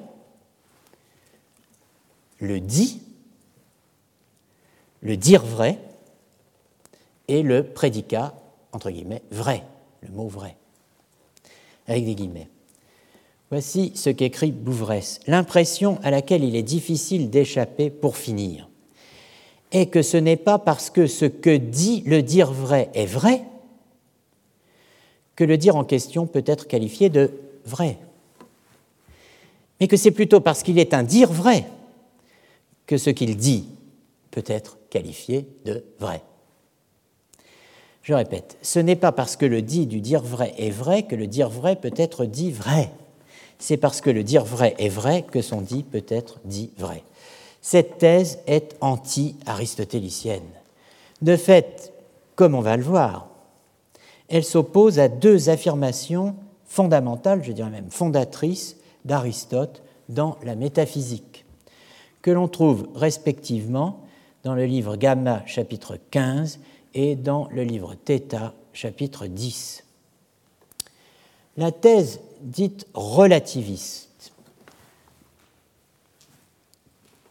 le 2.38 2.60
dit, 2.60 3.02
le 5.02 5.16
dire 5.16 5.44
vrai 5.44 5.78
et 7.28 7.42
le 7.42 7.62
prédicat, 7.62 8.34
entre 8.72 8.90
guillemets, 8.90 9.22
vrai, 9.30 9.62
le 10.00 10.08
mot 10.10 10.28
vrai, 10.28 10.56
avec 11.86 12.04
des 12.04 12.14
guillemets. 12.14 12.48
Voici 13.50 13.92
ce 13.94 14.10
qu'écrit 14.10 14.52
Bouvresse. 14.52 15.20
L'impression 15.26 15.98
à 16.02 16.10
laquelle 16.10 16.44
il 16.44 16.56
est 16.56 16.62
difficile 16.62 17.30
d'échapper 17.30 17.88
pour 17.88 18.16
finir 18.16 18.68
est 19.70 19.86
que 19.86 20.02
ce 20.02 20.16
n'est 20.16 20.36
pas 20.36 20.58
parce 20.58 20.90
que 20.90 21.06
ce 21.06 21.24
que 21.24 21.56
dit 21.56 22.02
le 22.06 22.22
dire 22.22 22.52
vrai 22.52 22.90
est 22.94 23.06
vrai 23.06 23.42
que 25.36 25.44
le 25.44 25.56
dire 25.56 25.76
en 25.76 25.84
question 25.84 26.26
peut 26.26 26.42
être 26.46 26.66
qualifié 26.66 27.10
de 27.10 27.30
vrai, 27.64 27.98
mais 29.78 29.86
que 29.86 29.96
c'est 29.96 30.10
plutôt 30.10 30.40
parce 30.40 30.62
qu'il 30.62 30.78
est 30.78 30.94
un 30.94 31.02
dire 31.04 31.30
vrai 31.30 31.66
que 32.86 32.98
ce 32.98 33.10
qu'il 33.10 33.36
dit 33.36 33.66
peut 34.30 34.44
être 34.46 34.78
qualifié 34.90 35.46
de 35.64 35.84
vrai. 36.00 36.22
Je 38.08 38.14
répète, 38.14 38.56
ce 38.62 38.78
n'est 38.78 38.96
pas 38.96 39.12
parce 39.12 39.36
que 39.36 39.44
le 39.44 39.60
dit 39.60 39.84
du 39.84 40.00
dire 40.00 40.22
vrai 40.22 40.54
est 40.56 40.70
vrai 40.70 41.02
que 41.02 41.14
le 41.14 41.26
dire 41.26 41.50
vrai 41.50 41.76
peut 41.76 41.92
être 41.94 42.24
dit 42.24 42.50
vrai. 42.50 42.90
C'est 43.58 43.76
parce 43.76 44.00
que 44.00 44.08
le 44.08 44.24
dire 44.24 44.46
vrai 44.46 44.74
est 44.78 44.88
vrai 44.88 45.26
que 45.30 45.42
son 45.42 45.60
dit 45.60 45.82
peut 45.82 46.06
être 46.08 46.40
dit 46.46 46.70
vrai. 46.78 47.02
Cette 47.60 47.98
thèse 47.98 48.38
est 48.46 48.76
anti-aristotélicienne. 48.80 50.48
De 51.20 51.36
fait, 51.36 51.92
comme 52.34 52.54
on 52.54 52.62
va 52.62 52.78
le 52.78 52.82
voir, 52.82 53.28
elle 54.30 54.42
s'oppose 54.42 54.98
à 54.98 55.08
deux 55.08 55.50
affirmations 55.50 56.34
fondamentales, 56.64 57.44
je 57.44 57.52
dirais 57.52 57.68
même 57.68 57.90
fondatrices, 57.90 58.78
d'Aristote 59.04 59.82
dans 60.08 60.38
la 60.44 60.54
métaphysique, 60.54 61.44
que 62.22 62.30
l'on 62.30 62.48
trouve 62.48 62.88
respectivement 62.94 64.00
dans 64.44 64.54
le 64.54 64.64
livre 64.64 64.96
Gamma 64.96 65.42
chapitre 65.44 65.98
15 66.10 66.58
et 66.94 67.16
dans 67.16 67.48
le 67.50 67.62
livre 67.62 67.94
Theta 67.94 68.54
chapitre 68.72 69.26
10. 69.26 69.84
La 71.56 71.72
thèse 71.72 72.20
dite 72.40 72.86
relativiste, 72.94 74.32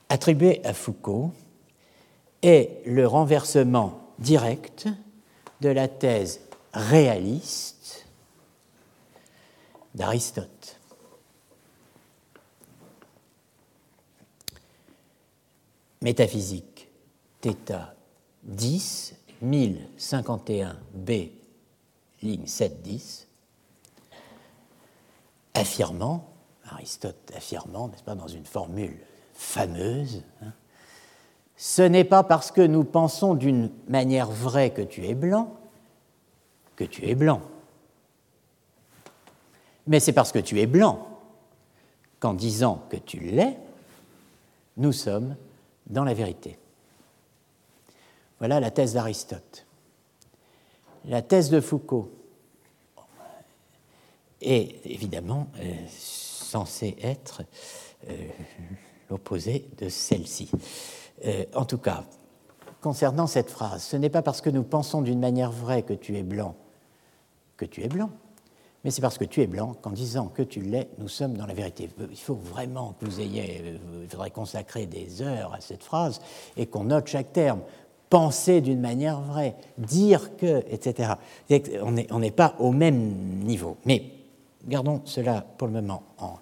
attribuée 0.10 0.62
à 0.66 0.74
Foucault, 0.74 1.32
est 2.42 2.82
le 2.86 3.08
renversement 3.08 4.02
direct 4.20 4.88
de 5.62 5.70
la 5.70 5.88
thèse 5.88 6.42
réaliste 6.74 8.06
d'Aristote. 9.96 10.80
Métaphysique, 16.02 16.90
θ 17.42 17.56
10, 18.44 19.16
1051b, 19.44 21.32
ligne 22.22 22.46
7-10, 22.46 23.26
affirmant, 25.54 26.30
Aristote 26.66 27.32
affirmant, 27.36 27.88
n'est-ce 27.88 28.04
pas, 28.04 28.16
dans 28.16 28.28
une 28.28 28.46
formule 28.46 28.98
fameuse, 29.34 30.24
hein, 30.42 30.52
ce 31.56 31.82
n'est 31.82 32.04
pas 32.04 32.24
parce 32.24 32.52
que 32.52 32.62
nous 32.62 32.84
pensons 32.84 33.34
d'une 33.34 33.72
manière 33.88 34.30
vraie 34.30 34.72
que 34.72 34.82
tu 34.82 35.06
es 35.06 35.16
blanc 35.16 35.58
que 36.78 36.86
tu 36.86 37.06
es 37.10 37.16
blanc. 37.16 37.42
Mais 39.88 40.00
c'est 40.00 40.14
parce 40.14 40.32
que 40.32 40.40
tu 40.40 40.62
es 40.62 40.68
blanc 40.68 41.06
qu'en 42.20 42.34
disant 42.34 42.84
que 42.90 42.96
tu 42.96 43.20
l'es, 43.20 43.58
nous 44.78 44.94
sommes 44.94 45.36
dans 45.88 46.04
la 46.04 46.14
vérité. 46.14 46.58
Voilà 48.40 48.60
la 48.60 48.72
thèse 48.72 48.94
d'Aristote. 48.94 49.66
La 51.06 51.22
thèse 51.22 51.50
de 51.50 51.62
Foucault 51.62 52.12
est 54.42 54.86
évidemment 54.86 55.48
euh, 55.60 55.74
censée 55.90 56.96
être 57.02 57.44
euh, 58.10 58.14
l'opposé 59.10 59.68
de 59.78 59.90
celle-ci. 59.90 60.52
Euh, 61.26 61.46
en 61.56 61.66
tout 61.66 61.80
cas, 61.80 62.04
concernant 62.82 63.26
cette 63.26 63.50
phrase, 63.50 63.84
ce 63.84 63.98
n'est 63.98 64.10
pas 64.10 64.22
parce 64.22 64.42
que 64.42 64.50
nous 64.50 64.64
pensons 64.64 65.02
d'une 65.02 65.20
manière 65.20 65.52
vraie 65.52 65.84
que 65.84 65.94
tu 65.94 66.18
es 66.18 66.24
blanc 66.24 66.56
que 67.58 67.66
tu 67.66 67.84
es 67.84 67.88
blanc, 67.88 68.12
mais 68.84 68.92
c'est 68.92 69.02
parce 69.02 69.18
que 69.18 69.26
tu 69.26 69.42
es 69.42 69.48
blanc 69.48 69.74
qu'en 69.82 69.92
disant 69.92 70.28
que 70.28 70.44
tu 70.44 70.62
l'es, 70.62 70.90
nous 71.00 71.10
sommes 71.10 71.36
dans 71.36 71.48
la 71.48 71.54
vérité. 71.54 71.90
Il 72.10 72.18
faut 72.18 72.36
vraiment 72.36 72.94
que 72.94 73.06
vous 73.06 73.20
ayez, 73.20 73.80
il 74.04 74.08
faudrait 74.08 74.32
consacrer 74.32 74.86
des 74.86 75.22
heures 75.22 75.54
à 75.54 75.60
cette 75.60 75.84
phrase 75.84 76.22
et 76.56 76.68
qu'on 76.68 76.86
note 76.86 77.08
chaque 77.08 77.34
terme 77.34 77.62
penser 78.10 78.62
d'une 78.62 78.80
manière 78.80 79.22
vraie, 79.22 79.56
dire 79.78 80.36
que, 80.38 80.64
etc. 80.70 81.14
On 81.82 82.20
n'est 82.20 82.32
pas 82.32 82.56
au 82.60 82.72
même 82.72 83.14
niveau. 83.44 83.78
Mais 83.86 84.04
gardons 84.68 85.02
cela 85.06 85.46
pour 85.58 85.68
le 85.68 85.74
moment 85.74 86.04
en 86.18 86.38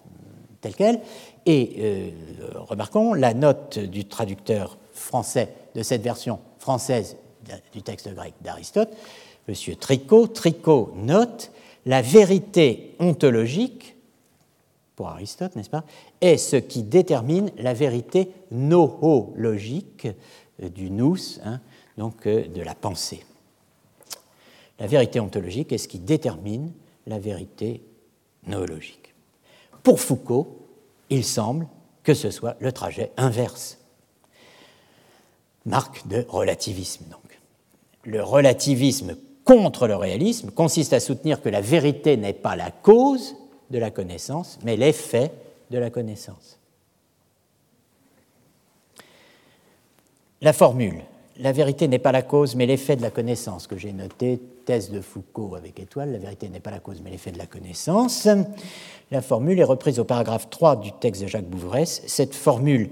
tel 0.61 0.75
quel. 0.75 0.99
Et 1.45 1.75
euh, 1.79 2.09
remarquons 2.55 3.13
la 3.13 3.33
note 3.33 3.79
du 3.79 4.05
traducteur 4.05 4.77
français 4.93 5.53
de 5.75 5.83
cette 5.83 6.01
version 6.01 6.39
française 6.59 7.17
du 7.73 7.83
texte 7.83 8.13
grec 8.13 8.33
d'Aristote, 8.41 8.89
M. 9.47 9.55
Tricot. 9.79 10.27
Tricot 10.27 10.93
note 10.95 11.51
la 11.85 12.01
vérité 12.01 12.95
ontologique, 12.99 13.95
pour 14.95 15.09
Aristote, 15.09 15.55
n'est-ce 15.55 15.69
pas, 15.69 15.83
est 16.21 16.37
ce 16.37 16.55
qui 16.55 16.81
détermine 16.81 17.51
la 17.57 17.73
vérité 17.73 18.31
noologique 18.51 20.05
euh, 20.05 20.13
du 20.59 20.89
nous, 20.89 21.17
hein, 21.43 21.59
donc 21.97 22.27
euh, 22.27 22.47
de 22.47 22.61
la 22.61 22.75
pensée. 22.75 23.25
La 24.79 24.87
vérité 24.87 25.19
ontologique 25.19 25.71
est 25.71 25.77
ce 25.77 25.87
qui 25.87 25.99
détermine 25.99 26.71
la 27.07 27.19
vérité 27.19 27.81
noologique. 28.47 29.13
Pour 29.83 29.99
Foucault, 29.99 30.67
il 31.09 31.23
semble 31.23 31.67
que 32.03 32.13
ce 32.13 32.31
soit 32.31 32.55
le 32.59 32.71
trajet 32.71 33.11
inverse. 33.17 33.79
Marque 35.65 36.07
de 36.07 36.25
relativisme, 36.27 37.05
donc. 37.09 37.21
Le 38.03 38.23
relativisme 38.23 39.17
contre 39.45 39.87
le 39.87 39.95
réalisme 39.95 40.51
consiste 40.51 40.93
à 40.93 40.99
soutenir 40.99 41.41
que 41.41 41.49
la 41.49 41.61
vérité 41.61 42.17
n'est 42.17 42.33
pas 42.33 42.55
la 42.55 42.69
cause 42.69 43.35
de 43.71 43.79
la 43.79 43.89
connaissance, 43.89 44.59
mais 44.63 44.77
l'effet 44.77 45.31
de 45.71 45.77
la 45.77 45.89
connaissance. 45.89 46.59
La 50.45 50.53
formule 50.53 51.01
la 51.39 51.51
vérité 51.51 51.87
n'est 51.87 51.99
pas 51.99 52.11
la 52.11 52.21
cause, 52.21 52.55
mais 52.55 52.65
l'effet 52.65 52.95
de 52.95 53.01
la 53.01 53.09
connaissance, 53.09 53.67
que 53.67 53.77
j'ai 53.77 53.91
noté, 53.91 54.39
thèse 54.65 54.89
de 54.89 55.01
Foucault 55.01 55.55
avec 55.55 55.79
étoile, 55.79 56.11
la 56.13 56.17
vérité 56.17 56.47
n'est 56.47 56.61
pas 56.61 56.71
la 56.71 56.79
cause, 56.79 57.01
mais 57.03 57.09
l'effet 57.09 57.31
de 57.31 57.37
la 57.37 57.45
connaissance. 57.45 58.27
La 59.11 59.21
formule 59.21 59.59
est 59.59 59.65
reprise 59.65 59.99
au 59.99 60.05
paragraphe 60.05 60.49
3 60.49 60.77
du 60.77 60.91
texte 60.93 61.23
de 61.23 61.27
Jacques 61.27 61.49
Bouvresse. 61.49 62.03
Cette 62.07 62.33
formule, 62.33 62.89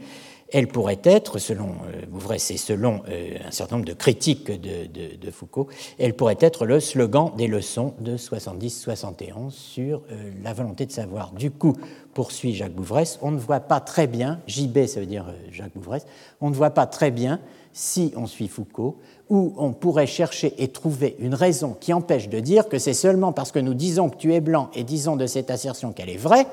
elle 0.53 0.67
pourrait 0.67 1.01
être, 1.03 1.39
selon 1.39 1.69
euh, 1.87 2.05
Bouvresse 2.07 2.51
et 2.51 2.57
selon 2.57 3.01
euh, 3.09 3.37
un 3.45 3.51
certain 3.51 3.77
nombre 3.77 3.87
de 3.87 3.93
critiques 3.93 4.51
de, 4.51 5.31
Foucault, 5.31 5.67
elle 5.97 6.13
pourrait 6.13 6.37
être 6.39 6.65
le 6.65 6.79
slogan 6.79 7.31
des 7.35 7.47
leçons 7.47 7.95
de 7.99 8.17
70-71 8.17 9.49
sur 9.49 10.03
euh, 10.11 10.31
la 10.43 10.53
volonté 10.53 10.85
de 10.85 10.91
savoir. 10.91 11.31
Du 11.31 11.49
coup, 11.49 11.73
poursuit 12.13 12.53
Jacques 12.53 12.75
Bouvresse, 12.75 13.17
on 13.23 13.31
ne 13.31 13.39
voit 13.39 13.61
pas 13.61 13.79
très 13.79 14.05
bien, 14.05 14.39
JB 14.47 14.85
ça 14.85 14.99
veut 14.99 15.07
dire 15.07 15.25
Jacques 15.51 15.73
Bouvresse, 15.73 16.05
on 16.39 16.51
ne 16.51 16.55
voit 16.55 16.69
pas 16.69 16.85
très 16.85 17.09
bien 17.09 17.39
si 17.71 18.13
on 18.15 18.27
suit 18.27 18.47
Foucault, 18.47 18.99
où 19.29 19.55
on 19.57 19.73
pourrait 19.73 20.05
chercher 20.05 20.53
et 20.61 20.67
trouver 20.67 21.15
une 21.17 21.33
raison 21.33 21.75
qui 21.79 21.91
empêche 21.91 22.29
de 22.29 22.39
dire 22.39 22.69
que 22.69 22.77
c'est 22.77 22.93
seulement 22.93 23.31
parce 23.31 23.51
que 23.51 23.57
nous 23.57 23.73
disons 23.73 24.09
que 24.09 24.17
tu 24.17 24.35
es 24.35 24.41
blanc 24.41 24.69
et 24.75 24.83
disons 24.83 25.15
de 25.15 25.25
cette 25.25 25.49
assertion 25.49 25.91
qu'elle 25.91 26.09
est 26.09 26.17
vraie 26.17 26.45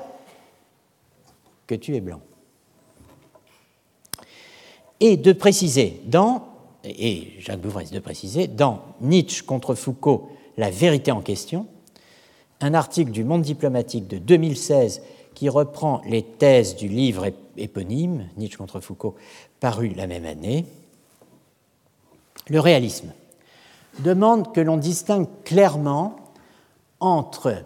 que 1.67 1.75
tu 1.75 1.95
es 1.95 2.01
blanc. 2.01 2.21
Et 5.01 5.17
de 5.17 5.33
préciser 5.33 5.99
dans, 6.05 6.43
et 6.85 7.33
Jacques 7.39 7.59
Bouvresse 7.59 7.91
de 7.91 7.99
préciser, 7.99 8.47
dans 8.47 8.81
Nietzsche 9.01 9.43
contre 9.43 9.75
Foucault, 9.75 10.29
la 10.57 10.69
vérité 10.69 11.11
en 11.11 11.21
question, 11.21 11.65
un 12.61 12.75
article 12.75 13.11
du 13.11 13.23
Monde 13.23 13.41
diplomatique 13.41 14.07
de 14.07 14.19
2016 14.19 15.01
qui 15.33 15.49
reprend 15.49 16.01
les 16.05 16.21
thèses 16.21 16.75
du 16.75 16.87
livre 16.87 17.27
éponyme, 17.57 18.27
Nietzsche 18.37 18.57
contre 18.57 18.79
Foucault, 18.79 19.15
paru 19.59 19.89
la 19.95 20.05
même 20.05 20.25
année. 20.25 20.65
Le 22.47 22.59
réalisme 22.59 23.11
demande 23.99 24.53
que 24.53 24.61
l'on 24.61 24.77
distingue 24.77 25.27
clairement 25.43 26.15
entre 26.99 27.63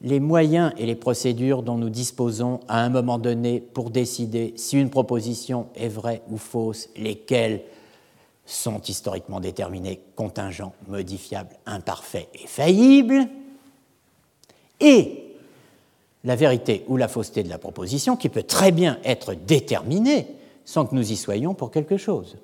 les 0.00 0.20
moyens 0.20 0.72
et 0.78 0.86
les 0.86 0.94
procédures 0.94 1.62
dont 1.62 1.76
nous 1.76 1.90
disposons 1.90 2.60
à 2.68 2.82
un 2.82 2.88
moment 2.88 3.18
donné 3.18 3.60
pour 3.60 3.90
décider 3.90 4.54
si 4.56 4.78
une 4.78 4.90
proposition 4.90 5.68
est 5.74 5.88
vraie 5.88 6.22
ou 6.30 6.36
fausse, 6.36 6.88
lesquelles 6.96 7.62
sont 8.46 8.80
historiquement 8.80 9.40
déterminés, 9.40 10.00
contingents, 10.16 10.72
modifiables, 10.86 11.54
imparfaits 11.66 12.28
et 12.34 12.46
faillibles, 12.46 13.28
et 14.80 15.24
la 16.24 16.36
vérité 16.36 16.84
ou 16.88 16.96
la 16.96 17.08
fausseté 17.08 17.42
de 17.42 17.48
la 17.48 17.58
proposition 17.58 18.16
qui 18.16 18.28
peut 18.28 18.42
très 18.42 18.72
bien 18.72 18.98
être 19.04 19.34
déterminée 19.34 20.26
sans 20.64 20.86
que 20.86 20.94
nous 20.94 21.12
y 21.12 21.16
soyons 21.16 21.54
pour 21.54 21.70
quelque 21.70 21.96
chose. 21.96 22.36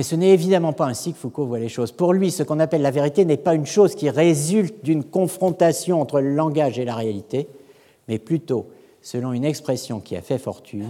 Mais 0.00 0.04
ce 0.04 0.16
n'est 0.16 0.30
évidemment 0.30 0.72
pas 0.72 0.86
ainsi 0.86 1.12
que 1.12 1.18
Foucault 1.18 1.44
voit 1.44 1.58
les 1.58 1.68
choses. 1.68 1.92
Pour 1.92 2.14
lui, 2.14 2.30
ce 2.30 2.42
qu'on 2.42 2.58
appelle 2.58 2.80
la 2.80 2.90
vérité 2.90 3.26
n'est 3.26 3.36
pas 3.36 3.54
une 3.54 3.66
chose 3.66 3.94
qui 3.94 4.08
résulte 4.08 4.82
d'une 4.82 5.04
confrontation 5.04 6.00
entre 6.00 6.22
le 6.22 6.34
langage 6.34 6.78
et 6.78 6.86
la 6.86 6.94
réalité, 6.94 7.48
mais 8.08 8.18
plutôt, 8.18 8.70
selon 9.02 9.34
une 9.34 9.44
expression 9.44 10.00
qui 10.00 10.16
a 10.16 10.22
fait 10.22 10.38
fortune, 10.38 10.88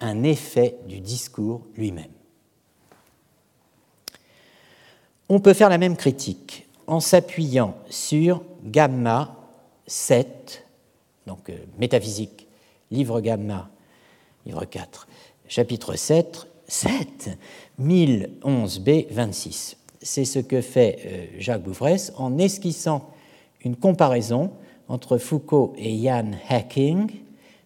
un 0.00 0.22
effet 0.22 0.78
du 0.88 1.00
discours 1.00 1.66
lui-même. 1.76 2.06
On 5.28 5.38
peut 5.38 5.52
faire 5.52 5.68
la 5.68 5.76
même 5.76 5.98
critique 5.98 6.66
en 6.86 7.00
s'appuyant 7.00 7.76
sur 7.90 8.42
Gamma 8.64 9.36
7, 9.86 10.64
donc 11.26 11.50
euh, 11.50 11.58
métaphysique, 11.78 12.48
livre 12.90 13.20
Gamma, 13.20 13.68
livre 14.46 14.64
4, 14.64 15.08
chapitre 15.46 15.94
7, 15.94 16.46
7, 16.68 17.38
1011b 17.80 19.06
26. 19.10 19.76
C'est 20.02 20.24
ce 20.24 20.38
que 20.38 20.60
fait 20.60 20.98
euh, 21.04 21.26
Jacques 21.38 21.62
Bouvresse 21.62 22.12
en 22.16 22.38
esquissant 22.38 23.10
une 23.62 23.76
comparaison 23.76 24.50
entre 24.88 25.18
Foucault 25.18 25.74
et 25.76 26.02
Jan 26.02 26.32
Hacking, 26.48 27.10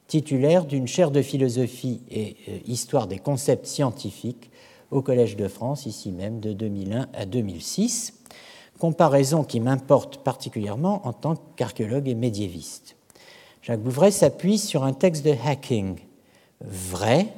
titulaire 0.07 0.65
d'une 0.65 0.87
chaire 0.87 1.11
de 1.11 1.23
philosophie 1.23 2.01
et 2.11 2.37
euh, 2.49 2.59
histoire 2.67 3.07
des 3.07 3.19
concepts 3.19 3.67
scientifiques 3.67 4.51
au 4.91 5.03
Collège 5.03 5.37
de 5.37 5.49
France, 5.49 5.87
ici 5.87 6.11
même, 6.11 6.41
de 6.41 6.53
2001 6.53 7.09
à 7.13 7.27
2006, 7.27 8.15
comparaison 8.79 9.45
qui 9.45 9.61
m'importe 9.61 10.25
particulièrement 10.25 11.07
en 11.07 11.13
tant 11.13 11.37
qu'archéologue 11.57 12.09
et 12.09 12.15
médiéviste. 12.15 12.97
Jacques 13.63 13.83
Bouvresse 13.83 14.17
s'appuie 14.17 14.59
sur 14.59 14.85
un 14.85 14.95
texte 14.95 15.25
de 15.25 15.35
Hacking, 15.45 15.97
vrai, 16.61 17.29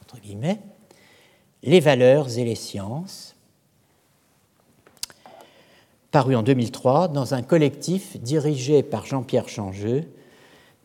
entre 0.00 0.20
guillemets, 0.20 0.60
les 1.66 1.80
valeurs 1.80 2.38
et 2.38 2.44
les 2.44 2.54
sciences, 2.54 3.34
paru 6.12 6.36
en 6.36 6.42
2003 6.42 7.08
dans 7.08 7.34
un 7.34 7.42
collectif 7.42 8.16
dirigé 8.18 8.82
par 8.82 9.04
Jean-Pierre 9.04 9.48
Changeux, 9.48 10.04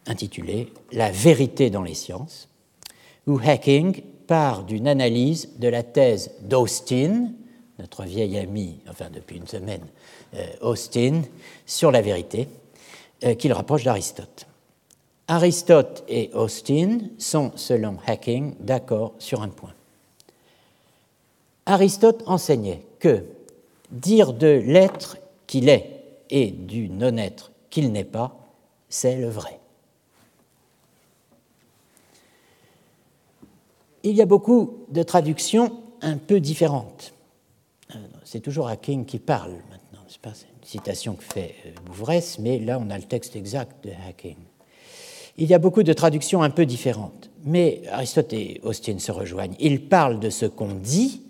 intitulé 0.07 0.73
La 0.91 1.11
vérité 1.11 1.69
dans 1.69 1.83
les 1.83 1.93
sciences, 1.93 2.49
où 3.27 3.39
Hacking 3.39 4.01
part 4.25 4.63
d'une 4.63 4.87
analyse 4.87 5.49
de 5.59 5.67
la 5.67 5.83
thèse 5.83 6.31
d'Austin, 6.41 7.29
notre 7.77 8.03
vieil 8.03 8.37
ami, 8.37 8.79
enfin 8.89 9.09
depuis 9.13 9.37
une 9.37 9.47
semaine, 9.47 9.85
euh, 10.33 10.45
Austin, 10.61 11.21
sur 11.65 11.91
la 11.91 12.01
vérité, 12.01 12.47
euh, 13.23 13.35
qu'il 13.35 13.53
rapproche 13.53 13.83
d'Aristote. 13.83 14.47
Aristote 15.27 16.03
et 16.09 16.31
Austin 16.33 16.99
sont, 17.19 17.51
selon 17.55 17.97
Hacking, 18.07 18.55
d'accord 18.59 19.13
sur 19.19 19.43
un 19.43 19.49
point. 19.49 19.73
Aristote 21.65 22.23
enseignait 22.25 22.83
que 22.99 23.23
dire 23.91 24.33
de 24.33 24.61
l'être 24.65 25.17
qu'il 25.47 25.69
est 25.69 26.01
et 26.29 26.51
du 26.51 26.89
non-être 26.89 27.51
qu'il 27.69 27.91
n'est 27.91 28.03
pas, 28.03 28.37
c'est 28.89 29.17
le 29.17 29.29
vrai. 29.29 29.59
Il 34.03 34.15
y 34.15 34.21
a 34.21 34.25
beaucoup 34.25 34.85
de 34.89 35.03
traductions 35.03 35.77
un 36.01 36.17
peu 36.17 36.39
différentes. 36.39 37.13
Euh, 37.93 37.99
c'est 38.23 38.39
toujours 38.39 38.67
Hacking 38.67 39.05
qui 39.05 39.19
parle 39.19 39.51
maintenant, 39.69 40.03
c'est 40.07 40.21
pas? 40.21 40.29
Une 40.29 40.67
citation 40.67 41.13
que 41.13 41.23
fait 41.23 41.55
euh, 41.65 41.71
Bouvresse, 41.85 42.39
mais 42.39 42.59
là 42.59 42.79
on 42.81 42.89
a 42.89 42.97
le 42.97 43.03
texte 43.03 43.35
exact 43.35 43.85
de 43.85 43.91
Hacking. 44.07 44.37
Il 45.37 45.47
y 45.47 45.53
a 45.53 45.59
beaucoup 45.59 45.83
de 45.83 45.93
traductions 45.93 46.41
un 46.41 46.49
peu 46.49 46.65
différentes, 46.65 47.29
mais 47.45 47.83
Aristote 47.91 48.33
et 48.33 48.59
Austin 48.63 48.99
se 48.99 49.11
rejoignent. 49.11 49.55
Ils 49.59 49.87
parlent 49.87 50.19
de 50.19 50.29
ce 50.29 50.45
qu'on 50.45 50.73
dit 50.73 51.21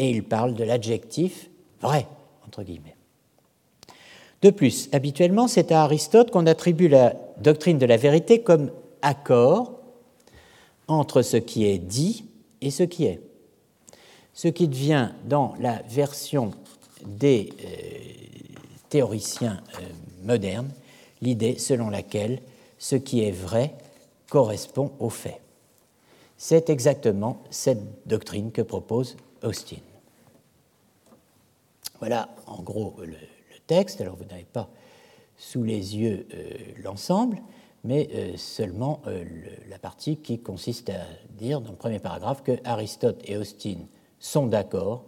et 0.00 0.08
ils 0.08 0.24
parlent 0.24 0.54
de 0.54 0.64
l'adjectif 0.64 1.50
vrai, 1.82 2.06
entre 2.46 2.62
guillemets. 2.62 2.96
De 4.40 4.48
plus, 4.48 4.88
habituellement, 4.92 5.46
c'est 5.46 5.70
à 5.72 5.82
Aristote 5.82 6.30
qu'on 6.30 6.46
attribue 6.46 6.88
la 6.88 7.14
doctrine 7.36 7.76
de 7.76 7.84
la 7.84 7.98
vérité 7.98 8.40
comme 8.40 8.70
accord 9.02 9.78
entre 10.88 11.20
ce 11.20 11.36
qui 11.36 11.66
est 11.66 11.78
dit 11.78 12.24
et 12.62 12.70
ce 12.70 12.82
qui 12.82 13.04
est. 13.04 13.20
Ce 14.32 14.48
qui 14.48 14.68
devient 14.68 15.10
dans 15.26 15.54
la 15.60 15.82
version 15.86 16.52
des 17.04 17.52
euh, 17.62 17.66
théoriciens 18.88 19.60
euh, 19.74 19.82
modernes 20.24 20.70
l'idée 21.20 21.58
selon 21.58 21.90
laquelle 21.90 22.40
ce 22.78 22.96
qui 22.96 23.22
est 23.22 23.32
vrai 23.32 23.74
correspond 24.30 24.92
au 24.98 25.10
fait. 25.10 25.42
C'est 26.38 26.70
exactement 26.70 27.42
cette 27.50 28.06
doctrine 28.06 28.50
que 28.50 28.62
propose 28.62 29.18
Austin. 29.42 29.76
Voilà 32.00 32.30
en 32.46 32.62
gros 32.62 32.96
le, 33.04 33.14
texte. 33.66 34.00
Alors 34.00 34.16
vous 34.16 34.24
n'avez 34.24 34.46
pas 34.50 34.68
sous 35.36 35.62
les 35.62 35.96
yeux 35.96 36.26
euh, 36.34 36.54
l'ensemble, 36.82 37.38
mais 37.84 38.08
euh, 38.12 38.36
seulement 38.36 39.00
euh, 39.06 39.24
la 39.68 39.78
partie 39.78 40.16
qui 40.16 40.40
consiste 40.40 40.90
à 40.90 41.04
dire 41.30 41.60
dans 41.60 41.70
le 41.70 41.76
premier 41.76 42.00
paragraphe 42.00 42.42
que 42.42 42.58
Aristote 42.64 43.20
et 43.24 43.36
Austin 43.36 43.76
sont 44.18 44.46
d'accord 44.46 45.04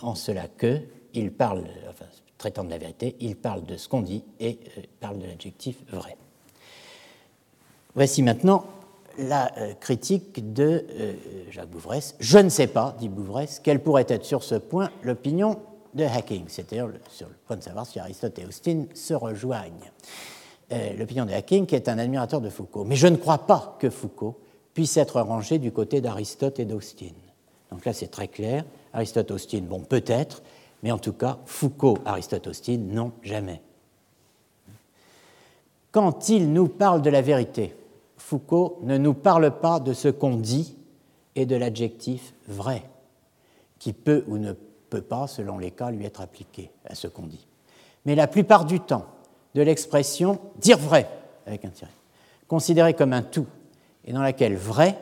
en 0.00 0.14
cela 0.14 0.48
que 0.48 0.80
ils 1.12 1.30
parlent, 1.30 1.66
enfin, 1.90 2.06
traitant 2.38 2.64
de 2.64 2.70
la 2.70 2.78
vérité, 2.78 3.16
ils 3.20 3.36
parlent 3.36 3.66
de 3.66 3.76
ce 3.76 3.86
qu'on 3.86 4.00
dit 4.00 4.24
et 4.40 4.58
parlent 4.98 5.18
de 5.18 5.26
l'adjectif 5.26 5.76
vrai. 5.90 6.16
Voici 7.94 8.22
maintenant 8.22 8.64
la 9.18 9.52
critique 9.78 10.54
de 10.54 10.86
Jacques 11.50 11.68
Bouvresse. 11.68 12.14
Je 12.18 12.38
ne 12.38 12.48
sais 12.48 12.68
pas, 12.68 12.96
dit 12.98 13.10
Bouvresse, 13.10 13.60
quelle 13.62 13.82
pourrait 13.82 14.06
être 14.08 14.24
sur 14.24 14.42
ce 14.42 14.54
point 14.54 14.90
l'opinion 15.02 15.60
de 15.94 16.04
Hacking, 16.04 16.44
c'est-à-dire 16.48 16.88
sur 17.10 17.28
le 17.28 17.34
point 17.46 17.56
de 17.56 17.62
savoir 17.62 17.86
si 17.86 17.98
Aristote 17.98 18.38
et 18.38 18.46
Austin 18.46 18.84
se 18.94 19.14
rejoignent. 19.14 19.90
Euh, 20.70 20.92
l'opinion 20.98 21.24
de 21.24 21.32
Hacking, 21.32 21.66
qui 21.66 21.74
est 21.74 21.88
un 21.88 21.98
admirateur 21.98 22.40
de 22.40 22.50
Foucault. 22.50 22.84
Mais 22.84 22.96
je 22.96 23.06
ne 23.06 23.16
crois 23.16 23.38
pas 23.38 23.76
que 23.78 23.88
Foucault 23.88 24.38
puisse 24.74 24.96
être 24.96 25.20
rangé 25.20 25.58
du 25.58 25.72
côté 25.72 26.00
d'Aristote 26.00 26.60
et 26.60 26.64
d'Austin. 26.64 27.14
Donc 27.70 27.84
là, 27.84 27.92
c'est 27.92 28.08
très 28.08 28.28
clair. 28.28 28.64
Aristote, 28.92 29.30
Austin, 29.30 29.62
bon, 29.62 29.80
peut-être, 29.80 30.42
mais 30.82 30.92
en 30.92 30.98
tout 30.98 31.12
cas, 31.12 31.38
Foucault, 31.46 31.98
Aristote, 32.04 32.46
Austin, 32.46 32.78
non, 32.78 33.12
jamais. 33.22 33.62
Quand 35.90 36.28
il 36.28 36.52
nous 36.52 36.68
parle 36.68 37.02
de 37.02 37.10
la 37.10 37.22
vérité, 37.22 37.74
Foucault 38.16 38.78
ne 38.82 38.98
nous 38.98 39.14
parle 39.14 39.58
pas 39.58 39.80
de 39.80 39.94
ce 39.94 40.08
qu'on 40.08 40.36
dit 40.36 40.76
et 41.34 41.46
de 41.46 41.56
l'adjectif 41.56 42.34
vrai, 42.46 42.82
qui 43.78 43.92
peut 43.92 44.24
ou 44.26 44.36
ne 44.36 44.52
peut 44.52 44.67
pas, 44.96 45.26
selon 45.26 45.58
les 45.58 45.70
cas, 45.70 45.90
lui 45.90 46.04
être 46.04 46.20
appliqué 46.20 46.70
à 46.84 46.94
ce 46.94 47.06
qu'on 47.06 47.26
dit. 47.26 47.46
Mais 48.04 48.14
la 48.14 48.26
plupart 48.26 48.64
du 48.64 48.80
temps, 48.80 49.06
de 49.54 49.62
l'expression 49.62 50.40
dire 50.56 50.78
vrai, 50.78 51.08
avec 51.46 51.64
un 51.64 51.70
tiret, 51.70 51.90
considérée 52.46 52.94
comme 52.94 53.12
un 53.12 53.22
tout, 53.22 53.46
et 54.04 54.12
dans 54.12 54.22
laquelle 54.22 54.56
vrai 54.56 54.98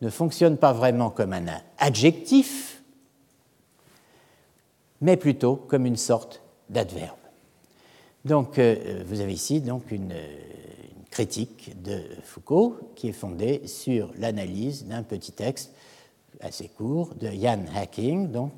ne 0.00 0.10
fonctionne 0.10 0.56
pas 0.56 0.72
vraiment 0.72 1.10
comme 1.10 1.32
un 1.32 1.46
adjectif, 1.78 2.82
mais 5.00 5.16
plutôt 5.16 5.56
comme 5.56 5.86
une 5.86 5.96
sorte 5.96 6.42
d'adverbe. 6.68 7.16
Donc, 8.24 8.58
euh, 8.58 9.02
vous 9.06 9.20
avez 9.20 9.32
ici 9.32 9.60
donc 9.60 9.90
une, 9.90 10.12
une, 10.12 11.04
critique 11.10 11.80
de 11.82 12.02
Foucault 12.22 12.78
qui 12.94 13.08
est 13.08 13.12
fondée 13.12 13.66
sur 13.66 14.12
l'analyse 14.18 14.84
d'un 14.86 15.02
petit 15.02 15.32
texte 15.32 15.72
assez 16.40 16.68
court 16.68 17.14
de 17.14 17.28
Jan 17.30 17.64
Hacking, 17.74 18.30
donc 18.30 18.52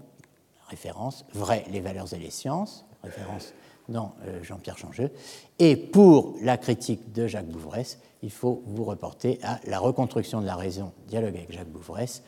référence, 0.71 1.27
les 1.71 1.81
valeurs 1.81 2.15
et 2.15 2.19
les 2.19 2.31
sciences, 2.31 2.87
référence 3.03 3.53
dans 3.91 4.15
euh, 4.25 4.43
Jean-Pierre 4.43 4.79
Changeux. 4.79 5.11
Et 5.59 5.77
pour 5.77 6.37
la 6.41 6.57
critique 6.57 7.13
de 7.13 7.27
Jacques 7.27 7.49
Bouvresse, 7.49 7.99
il 8.23 8.31
faut 8.31 8.63
vous 8.67 8.85
reporter 8.85 9.39
à 9.43 9.61
La 9.65 9.79
reconstruction 9.79 10.41
de 10.41 10.47
la 10.47 10.57
raison, 10.57 10.93
dialogue 11.09 11.37
avec 11.37 11.53
Jacques 11.53 11.69
Bouvresse, 11.69 12.23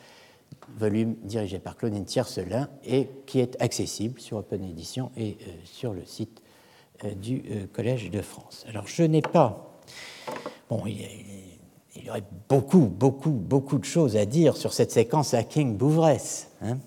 volume 0.77 1.15
dirigé 1.23 1.59
par 1.59 1.77
Claudine 1.77 2.05
Tiercelin 2.05 2.69
et 2.85 3.09
qui 3.25 3.39
est 3.39 3.59
accessible 3.61 4.19
sur 4.19 4.37
Open 4.37 4.63
Edition 4.63 5.11
et 5.17 5.37
euh, 5.41 5.51
sur 5.63 5.93
le 5.93 6.05
site 6.05 6.41
euh, 7.03 7.13
du 7.15 7.43
Collège 7.73 8.11
de 8.11 8.21
France. 8.21 8.65
Alors 8.67 8.87
je 8.87 9.03
n'ai 9.03 9.21
pas... 9.21 9.69
Bon, 10.69 10.83
il 10.85 12.03
y, 12.03 12.09
aurait 12.09 12.23
beaucoup, 12.49 12.87
beaucoup, 12.87 13.31
beaucoup 13.31 13.77
de 13.77 13.85
choses 13.85 14.15
à 14.17 14.25
dire 14.25 14.57
sur 14.57 14.73
cette 14.73 14.91
séquence 14.91 15.33
Hacking-Bouvresse. 15.33 16.49
Hein. 16.61 16.77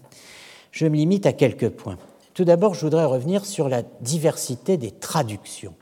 Je 0.76 0.84
me 0.86 0.96
limite 0.96 1.24
à 1.24 1.32
quelques 1.32 1.70
points. 1.70 1.96
Tout 2.34 2.44
d'abord, 2.44 2.74
je 2.74 2.82
voudrais 2.82 3.06
revenir 3.06 3.46
sur 3.46 3.70
la 3.70 3.80
diversité 4.02 4.76
des 4.76 4.90
traductions. 4.90 5.74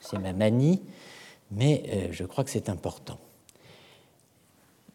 C'est 0.00 0.18
ma 0.18 0.32
manie, 0.32 0.82
mais 1.52 2.08
je 2.10 2.24
crois 2.24 2.42
que 2.42 2.50
c'est 2.50 2.68
important. 2.68 3.20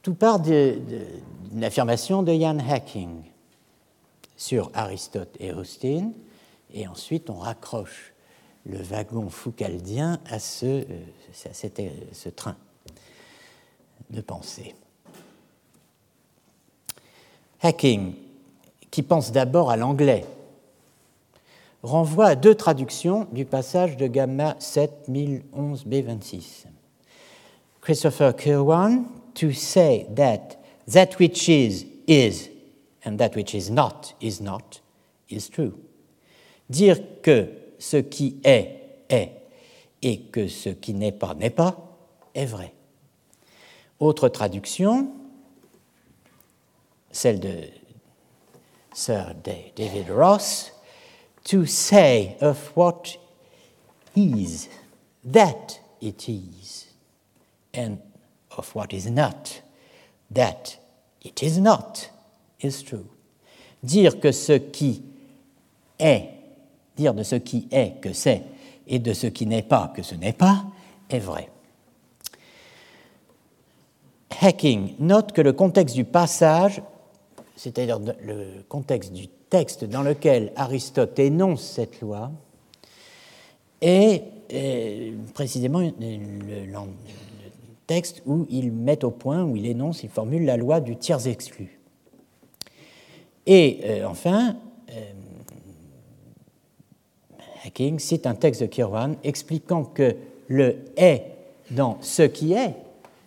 Tout 0.01 0.14
part 0.14 0.41
d'une 0.41 1.64
affirmation 1.64 2.22
de 2.22 2.34
Jan 2.34 2.58
Hacking 2.60 3.24
sur 4.36 4.72
Aristote 4.74 5.38
et 5.39 5.53
Austin, 5.53 6.12
et 6.74 6.86
ensuite 6.86 7.30
on 7.30 7.38
raccroche 7.38 8.14
le 8.66 8.80
wagon 8.80 9.30
foucaldien 9.30 10.20
à 10.26 10.39
ce, 10.39 10.66
euh, 10.66 12.03
ce 12.12 12.28
train 12.28 12.58
de 14.10 14.20
pensée. 14.20 14.76
Hacking, 17.62 18.24
qui 18.96 19.04
pense 19.04 19.32
d'abord 19.34 19.72
à 19.72 19.76
l'anglais, 19.76 20.24
renvoie 21.84 22.28
à 22.28 22.36
deux 22.36 22.56
traductions 22.56 23.28
du 23.34 23.43
passage 23.43 23.98
de 23.98 24.08
Gamma 24.08 24.56
7011b26. 24.62 26.68
Christopher 27.82 28.34
Kirwan 28.38 29.04
to 29.34 29.52
say 29.52 30.08
that 30.16 30.58
that 30.88 31.20
which 31.20 31.50
is, 31.50 31.86
is, 32.08 32.50
and 33.04 33.18
that 33.18 33.36
which 33.36 33.54
is 33.54 33.70
not, 33.70 34.16
is 34.22 34.41
not, 34.41 34.80
is 35.30 35.50
true. 35.50 35.74
Dire 36.70 36.96
que 37.22 37.50
ce 37.78 37.98
qui 37.98 38.38
est, 38.46 38.80
est, 39.10 39.32
et 40.02 40.22
que 40.22 40.48
ce 40.48 40.70
qui 40.70 40.93
n'est 40.93 41.12
pas, 41.12 41.34
n'est 41.34 41.50
pas, 41.50 41.98
est 42.34 42.46
vrai. 42.46 42.74
Autre 44.00 44.30
traduction, 44.30 45.10
celle 47.12 47.41
de 47.41 47.56
Sir 48.96 49.36
David 49.43 50.08
Ross, 50.08 50.72
to 51.43 51.66
say 51.66 52.38
of 52.39 52.72
what 52.78 53.18
is, 54.16 54.70
that 55.26 55.82
it 56.00 56.30
is, 56.30 56.86
and 57.74 58.00
of 58.58 58.74
what 58.74 58.93
is 58.93 59.10
not, 59.10 59.62
that 60.32 60.78
it 61.22 61.43
is 61.43 61.60
not, 61.60 62.10
is 62.62 62.82
true. 62.82 63.10
Dire 63.84 64.18
que 64.18 64.32
ce 64.32 64.60
qui 64.72 65.04
est, 66.00 66.30
dire 66.96 67.14
de 67.14 67.24
ce 67.24 67.36
qui 67.36 67.68
est 67.70 68.02
que 68.02 68.14
c'est, 68.14 68.43
et 68.88 69.00
de 69.00 69.12
ce 69.12 69.28
qui 69.28 69.46
n'est 69.46 69.68
pas 69.68 69.91
que 69.93 70.04
ce 70.04 70.16
n'est 70.16 70.32
pas, 70.32 70.64
est 71.10 71.20
vrai. 71.20 71.50
Hacking 74.41 74.96
note 75.00 75.34
que 75.34 75.41
le 75.41 75.52
contexte 75.52 75.96
du 75.96 76.06
passage, 76.06 76.82
c'est-à-dire 77.56 77.99
le 77.99 78.64
contexte 78.68 79.14
du 79.14 79.28
texte 79.49 79.86
dans 79.86 80.03
lequel 80.03 80.51
Aristote 80.56 81.18
énonce 81.20 81.64
cette 81.64 82.01
loi, 82.01 82.32
est, 83.82 84.24
précisément 85.34 85.80
le, 85.80 86.80
texte 87.88 88.22
où 88.26 88.45
il 88.49 88.72
met 88.72 89.03
au 89.06 89.12
point, 89.12 89.43
où 89.43 89.56
il 89.56 89.66
énonce, 89.66 90.03
il 90.03 90.10
formule 90.10 90.45
la 90.45 90.58
loi 90.58 90.80
du 90.80 90.95
tiers 90.97 91.28
exclu. 91.28 91.80
Et 93.45 93.82
euh, 93.84 94.08
enfin, 94.08 94.58
euh, 94.89 95.12
Hacking 97.64 97.99
cite 97.99 98.26
un 98.26 98.34
texte 98.34 98.62
de 98.62 98.66
Kirwan 98.66 99.18
expliquant 99.24 99.84
que 99.84 100.16
le 100.47 100.78
est 100.97 101.26
dans 101.70 101.97
ce 102.01 102.24
qui 102.24 102.53
est, 102.53 102.74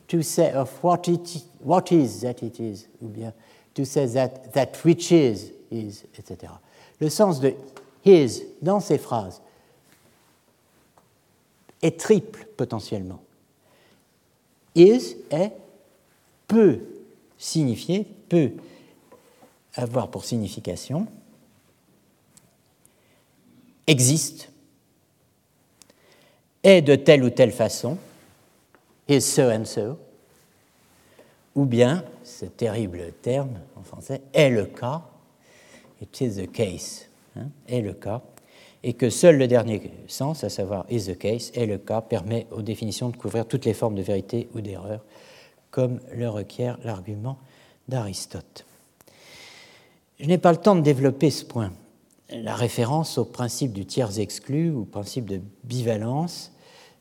to 0.08 0.22
say 0.22 0.52
of 0.54 0.82
what, 0.82 1.02
it, 1.06 1.44
what 1.64 1.84
is 1.92 2.22
that 2.22 2.44
it 2.44 2.58
is, 2.58 2.88
ou 3.00 3.08
bien 3.08 3.32
to 3.74 3.84
say 3.84 4.06
that 4.06 4.52
that 4.52 4.84
which 4.84 5.12
is 5.12 5.52
is, 5.70 6.04
etc. 6.16 6.52
Le 7.00 7.08
sens 7.08 7.40
de 7.40 7.54
his 8.04 8.44
dans 8.62 8.80
ces 8.80 8.98
phrases 8.98 9.40
est 11.82 11.98
triple 12.00 12.46
potentiellement 12.56 13.20
is 14.74 15.16
est 15.30 15.52
peut 16.46 16.80
signifier, 17.36 18.06
peut 18.28 18.52
avoir 19.74 20.10
pour 20.10 20.24
signification, 20.24 21.06
existe, 23.86 24.50
est 26.62 26.82
de 26.82 26.96
telle 26.96 27.22
ou 27.22 27.30
telle 27.30 27.52
façon, 27.52 27.98
is 29.08 29.20
so 29.20 29.50
and 29.50 29.64
so, 29.64 29.98
ou 31.58 31.64
bien, 31.64 32.04
ce 32.22 32.44
terrible 32.44 33.12
terme 33.20 33.58
en 33.74 33.82
français, 33.82 34.22
est 34.32 34.48
le 34.48 34.66
cas, 34.66 35.02
it 36.00 36.20
is 36.20 36.36
the 36.36 36.52
case, 36.52 37.08
hein, 37.36 37.48
est 37.66 37.80
le 37.80 37.94
cas, 37.94 38.22
et 38.84 38.92
que 38.92 39.10
seul 39.10 39.38
le 39.38 39.48
dernier 39.48 39.90
sens, 40.06 40.44
à 40.44 40.50
savoir 40.50 40.86
is 40.88 41.06
the 41.06 41.18
case, 41.18 41.50
est 41.56 41.66
le 41.66 41.78
cas, 41.78 42.00
permet 42.00 42.46
aux 42.52 42.62
définitions 42.62 43.08
de 43.08 43.16
couvrir 43.16 43.44
toutes 43.44 43.64
les 43.64 43.74
formes 43.74 43.96
de 43.96 44.02
vérité 44.02 44.48
ou 44.54 44.60
d'erreur, 44.60 45.04
comme 45.72 45.98
le 46.14 46.28
requiert 46.28 46.78
l'argument 46.84 47.38
d'Aristote. 47.88 48.64
Je 50.20 50.26
n'ai 50.26 50.38
pas 50.38 50.52
le 50.52 50.58
temps 50.58 50.76
de 50.76 50.80
développer 50.80 51.30
ce 51.30 51.44
point. 51.44 51.72
La 52.30 52.54
référence 52.54 53.18
au 53.18 53.24
principe 53.24 53.72
du 53.72 53.84
tiers 53.84 54.20
exclu 54.20 54.70
ou 54.70 54.84
principe 54.84 55.24
de 55.24 55.40
bivalence, 55.64 56.52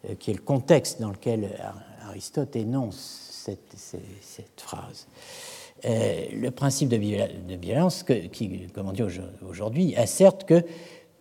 euh, 0.10 0.16
qui 0.16 0.32
est 0.32 0.36
le 0.36 0.42
contexte 0.42 1.00
dans 1.00 1.12
lequel 1.12 1.60
Aristote 2.02 2.56
énonce 2.56 3.27
cette, 3.76 4.62
phrase. 4.62 5.08
Euh, 5.86 6.26
le 6.34 6.52
principe 6.52 6.90
de 6.90 6.98
bivalence, 6.98 8.04
qui, 8.04 8.68
comme 8.74 8.90
on 8.90 8.94
dit 8.94 9.04
aujourd'hui, 9.48 9.96
asserte 9.96 10.46
que 10.46 10.64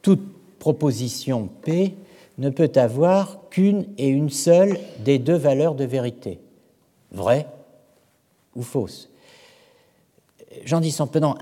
toute 0.03 0.23
proposition 0.59 1.49
P 1.63 1.95
ne 2.39 2.51
peut 2.51 2.73
avoir 2.75 3.49
qu'une 3.51 3.87
et 3.99 4.09
une 4.09 4.31
seule 4.31 4.79
des 5.01 5.19
deux 5.19 5.37
valeurs 5.37 5.75
de 5.75 5.85
vérité, 5.85 6.39
vraie 7.13 7.47
ou 8.55 8.63
fausse. 8.63 9.11
J'en 10.65 10.81
dis 10.81 10.93
simplement 10.93 11.37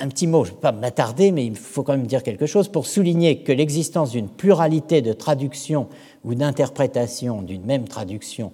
un 0.00 0.08
petit 0.08 0.26
mot, 0.26 0.44
je 0.44 0.50
ne 0.50 0.56
vais 0.56 0.60
pas 0.60 0.72
m'attarder, 0.72 1.30
mais 1.30 1.46
il 1.46 1.56
faut 1.56 1.82
quand 1.82 1.96
même 1.96 2.06
dire 2.06 2.22
quelque 2.22 2.46
chose 2.46 2.68
pour 2.68 2.86
souligner 2.86 3.38
que 3.42 3.52
l'existence 3.52 4.10
d'une 4.10 4.28
pluralité 4.28 5.02
de 5.02 5.12
traductions 5.12 5.88
ou 6.24 6.34
d'interprétations 6.34 7.42
d'une 7.42 7.64
même 7.64 7.86
traduction 7.86 8.52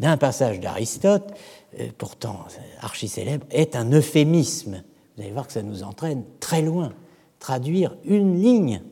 d'un 0.00 0.16
passage 0.16 0.60
d'Aristote, 0.60 1.30
euh, 1.78 1.88
pourtant 1.98 2.46
archi 2.80 3.06
célèbre, 3.06 3.46
est 3.50 3.76
un 3.76 3.92
euphémisme. 3.92 4.82
Vous 5.14 5.22
allez 5.22 5.30
voir 5.30 5.46
que 5.46 5.52
ça 5.52 5.62
nous 5.62 5.82
entraîne 5.82 6.24
très 6.40 6.62
loin. 6.62 6.92
Traduire 7.38 7.94
une 8.04 8.40
ligne 8.40 8.82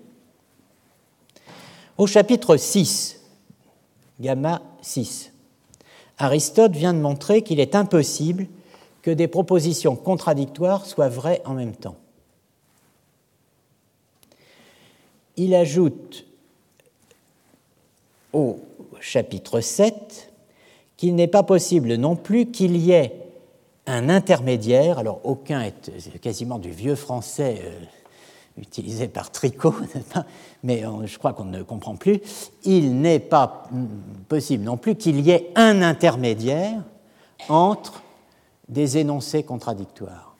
au 1.96 2.06
chapitre 2.06 2.56
6, 2.56 3.20
gamma 4.20 4.62
6, 4.82 5.32
Aristote 6.18 6.72
vient 6.72 6.92
de 6.92 7.00
montrer 7.00 7.42
qu'il 7.42 7.58
est 7.58 7.74
impossible 7.74 8.46
que 9.02 9.10
des 9.10 9.28
propositions 9.28 9.96
contradictoires 9.96 10.84
soient 10.84 11.08
vraies 11.08 11.40
en 11.44 11.54
même 11.54 11.74
temps. 11.74 11.96
Il 15.36 15.54
ajoute 15.54 16.26
au 18.32 18.58
chapitre 19.00 19.60
7 19.60 20.27
qu'il 20.98 21.14
n'est 21.14 21.28
pas 21.28 21.44
possible 21.44 21.94
non 21.94 22.16
plus 22.16 22.50
qu'il 22.50 22.76
y 22.76 22.90
ait 22.90 23.14
un 23.86 24.10
intermédiaire, 24.10 24.98
alors 24.98 25.20
aucun 25.24 25.62
est 25.62 26.18
quasiment 26.20 26.58
du 26.58 26.70
vieux 26.70 26.96
français 26.96 27.62
euh, 27.64 27.80
utilisé 28.60 29.08
par 29.08 29.30
Tricot, 29.30 29.74
mais 30.62 30.82
je 31.04 31.18
crois 31.18 31.32
qu'on 31.32 31.44
ne 31.44 31.62
comprend 31.62 31.96
plus, 31.96 32.20
il 32.64 33.00
n'est 33.00 33.20
pas 33.20 33.68
possible 34.28 34.64
non 34.64 34.76
plus 34.76 34.96
qu'il 34.96 35.20
y 35.20 35.30
ait 35.30 35.50
un 35.54 35.80
intermédiaire 35.80 36.82
entre 37.48 38.02
des 38.68 38.98
énoncés 38.98 39.44
contradictoires. 39.44 40.34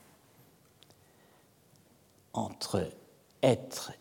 Entre 2.33 2.85
être 3.41 3.93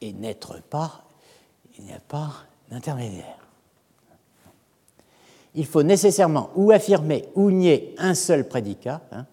et 0.00 0.12
n'être 0.12 0.62
pas, 0.62 1.02
il 1.76 1.84
n'y 1.84 1.92
a 1.92 2.00
pas 2.00 2.32
d'intermédiaire. 2.70 3.39
Il 5.54 5.66
faut 5.66 5.82
nécessairement 5.82 6.50
ou 6.54 6.70
affirmer 6.70 7.24
ou 7.34 7.50
nier 7.50 7.94
un 7.98 8.14
seul 8.14 8.48
prédicat, 8.48 9.02
hein, 9.12 9.26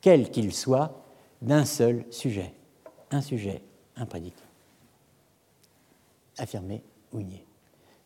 quel 0.00 0.30
qu'il 0.30 0.52
soit, 0.52 1.02
d'un 1.40 1.64
seul 1.64 2.04
sujet 2.10 2.52
un 3.12 3.20
sujet, 3.20 3.60
un 3.96 4.06
prédicat. 4.06 4.44
Affirmé 6.38 6.82
ou 7.12 7.20
nié. 7.20 7.44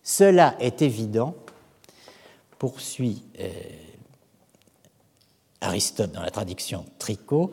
Cela 0.02 0.56
est 0.60 0.82
évident, 0.82 1.34
poursuit 2.58 3.22
euh, 3.40 3.50
Aristote 5.60 6.12
dans 6.12 6.22
la 6.22 6.30
traduction 6.30 6.84
Tricot, 6.98 7.52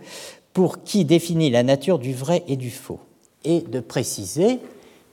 pour 0.52 0.84
qui 0.84 1.06
définit 1.06 1.50
la 1.50 1.64
nature 1.64 2.00
du 2.00 2.14
vrai 2.14 2.44
et 2.48 2.58
du 2.58 2.70
faux, 2.70 3.00
et 3.44 3.62
de 3.62 3.80
préciser, 3.80 4.60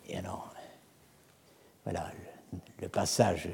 et 0.09 0.17
alors, 0.17 0.53
voilà 1.85 2.11
le, 2.81 2.89
passage 2.89 3.49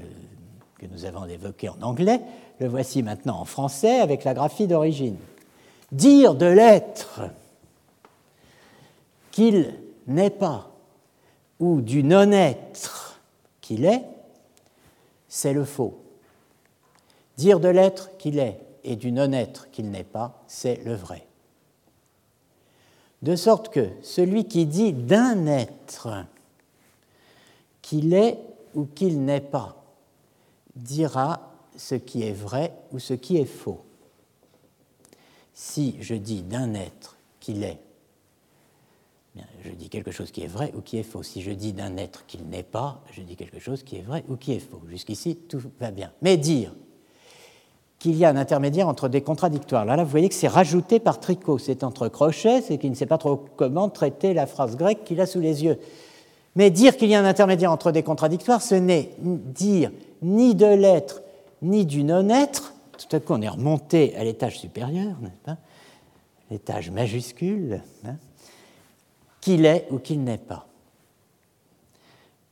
que 0.78 0.86
nous 0.86 1.04
avons 1.04 1.24
évoqué 1.26 1.68
en 1.68 1.80
anglais, 1.82 2.20
le 2.58 2.68
voici 2.68 3.02
maintenant 3.02 3.40
en 3.40 3.44
français 3.44 4.00
avec 4.00 4.24
la 4.24 4.34
graphie 4.34 4.66
d'origine. 4.66 5.16
Dire 5.92 6.34
de 6.34 6.46
l'être 6.46 7.22
qu'il 9.30 9.74
n'est 10.06 10.30
pas, 10.30 10.70
ou 11.60 11.80
du 11.80 12.02
non-être 12.02 13.20
qu'il 13.60 13.84
est, 13.84 14.02
c'est 15.28 15.52
le 15.52 15.64
faux. 15.64 15.98
Dire 17.36 17.60
de 17.60 17.68
l'être 17.68 18.16
qu'il 18.18 18.38
est 18.38 18.60
et 18.84 18.96
du 18.96 19.12
non-être 19.12 19.70
qu'il 19.70 19.90
n'est 19.90 20.04
pas, 20.04 20.42
c'est 20.46 20.82
le 20.84 20.94
vrai. 20.94 21.26
De 23.22 23.34
sorte 23.34 23.70
que 23.70 23.88
celui 24.02 24.46
qui 24.46 24.66
dit 24.66 24.92
d'un 24.92 25.46
être 25.46 26.08
qu'il 27.82 28.14
est 28.14 28.38
ou 28.74 28.84
qu'il 28.84 29.24
n'est 29.24 29.40
pas 29.40 29.85
dira 30.76 31.52
ce 31.76 31.94
qui 31.94 32.22
est 32.22 32.32
vrai 32.32 32.72
ou 32.92 32.98
ce 32.98 33.14
qui 33.14 33.38
est 33.38 33.46
faux. 33.46 33.80
Si 35.54 35.96
je 36.00 36.14
dis 36.14 36.42
d'un 36.42 36.74
être 36.74 37.16
qu'il 37.40 37.64
est, 37.64 37.80
je 39.64 39.70
dis 39.70 39.88
quelque 39.88 40.10
chose 40.10 40.30
qui 40.30 40.42
est 40.42 40.46
vrai 40.46 40.72
ou 40.76 40.80
qui 40.80 40.98
est 40.98 41.02
faux. 41.02 41.22
Si 41.22 41.42
je 41.42 41.50
dis 41.50 41.72
d'un 41.72 41.96
être 41.96 42.24
qu'il 42.26 42.44
n'est 42.46 42.62
pas, 42.62 43.02
je 43.10 43.20
dis 43.22 43.36
quelque 43.36 43.58
chose 43.58 43.82
qui 43.82 43.96
est 43.96 44.02
vrai 44.02 44.24
ou 44.28 44.36
qui 44.36 44.52
est 44.52 44.60
faux. 44.60 44.80
Jusqu'ici, 44.88 45.36
tout 45.36 45.60
va 45.80 45.90
bien. 45.90 46.12
Mais 46.22 46.36
dire 46.36 46.72
qu'il 47.98 48.16
y 48.16 48.24
a 48.24 48.28
un 48.28 48.36
intermédiaire 48.36 48.88
entre 48.88 49.08
des 49.08 49.22
contradictoires. 49.22 49.84
Là, 49.84 49.96
là 49.96 50.04
vous 50.04 50.10
voyez 50.10 50.28
que 50.28 50.34
c'est 50.34 50.48
rajouté 50.48 51.00
par 51.00 51.20
tricot, 51.20 51.58
c'est 51.58 51.82
entre 51.82 52.08
crochets, 52.08 52.60
c'est 52.60 52.78
qu'il 52.78 52.90
ne 52.90 52.94
sait 52.94 53.06
pas 53.06 53.18
trop 53.18 53.36
comment 53.56 53.88
traiter 53.88 54.34
la 54.34 54.46
phrase 54.46 54.76
grecque 54.76 55.04
qu'il 55.04 55.20
a 55.20 55.26
sous 55.26 55.40
les 55.40 55.64
yeux. 55.64 55.78
Mais 56.54 56.70
dire 56.70 56.96
qu'il 56.96 57.08
y 57.08 57.14
a 57.14 57.20
un 57.20 57.24
intermédiaire 57.24 57.72
entre 57.72 57.92
des 57.92 58.02
contradictoires, 58.02 58.62
ce 58.62 58.74
n'est 58.74 59.10
dire 59.18 59.90
ni 60.22 60.54
de 60.54 60.66
l'être 60.66 61.22
ni 61.62 61.86
du 61.86 62.04
non-être. 62.04 62.74
Tout 62.98 63.16
à 63.16 63.20
coup, 63.20 63.34
on 63.34 63.42
est 63.42 63.48
remonté 63.48 64.16
à 64.16 64.24
l'étage 64.24 64.58
supérieur, 64.58 65.16
n'est-ce 65.20 65.40
pas? 65.40 65.56
L'étage 66.50 66.90
majuscule, 66.90 67.82
hein 68.04 68.16
qu'il 69.40 69.64
est 69.64 69.86
ou 69.92 69.98
qu'il 69.98 70.24
n'est 70.24 70.38
pas. 70.38 70.66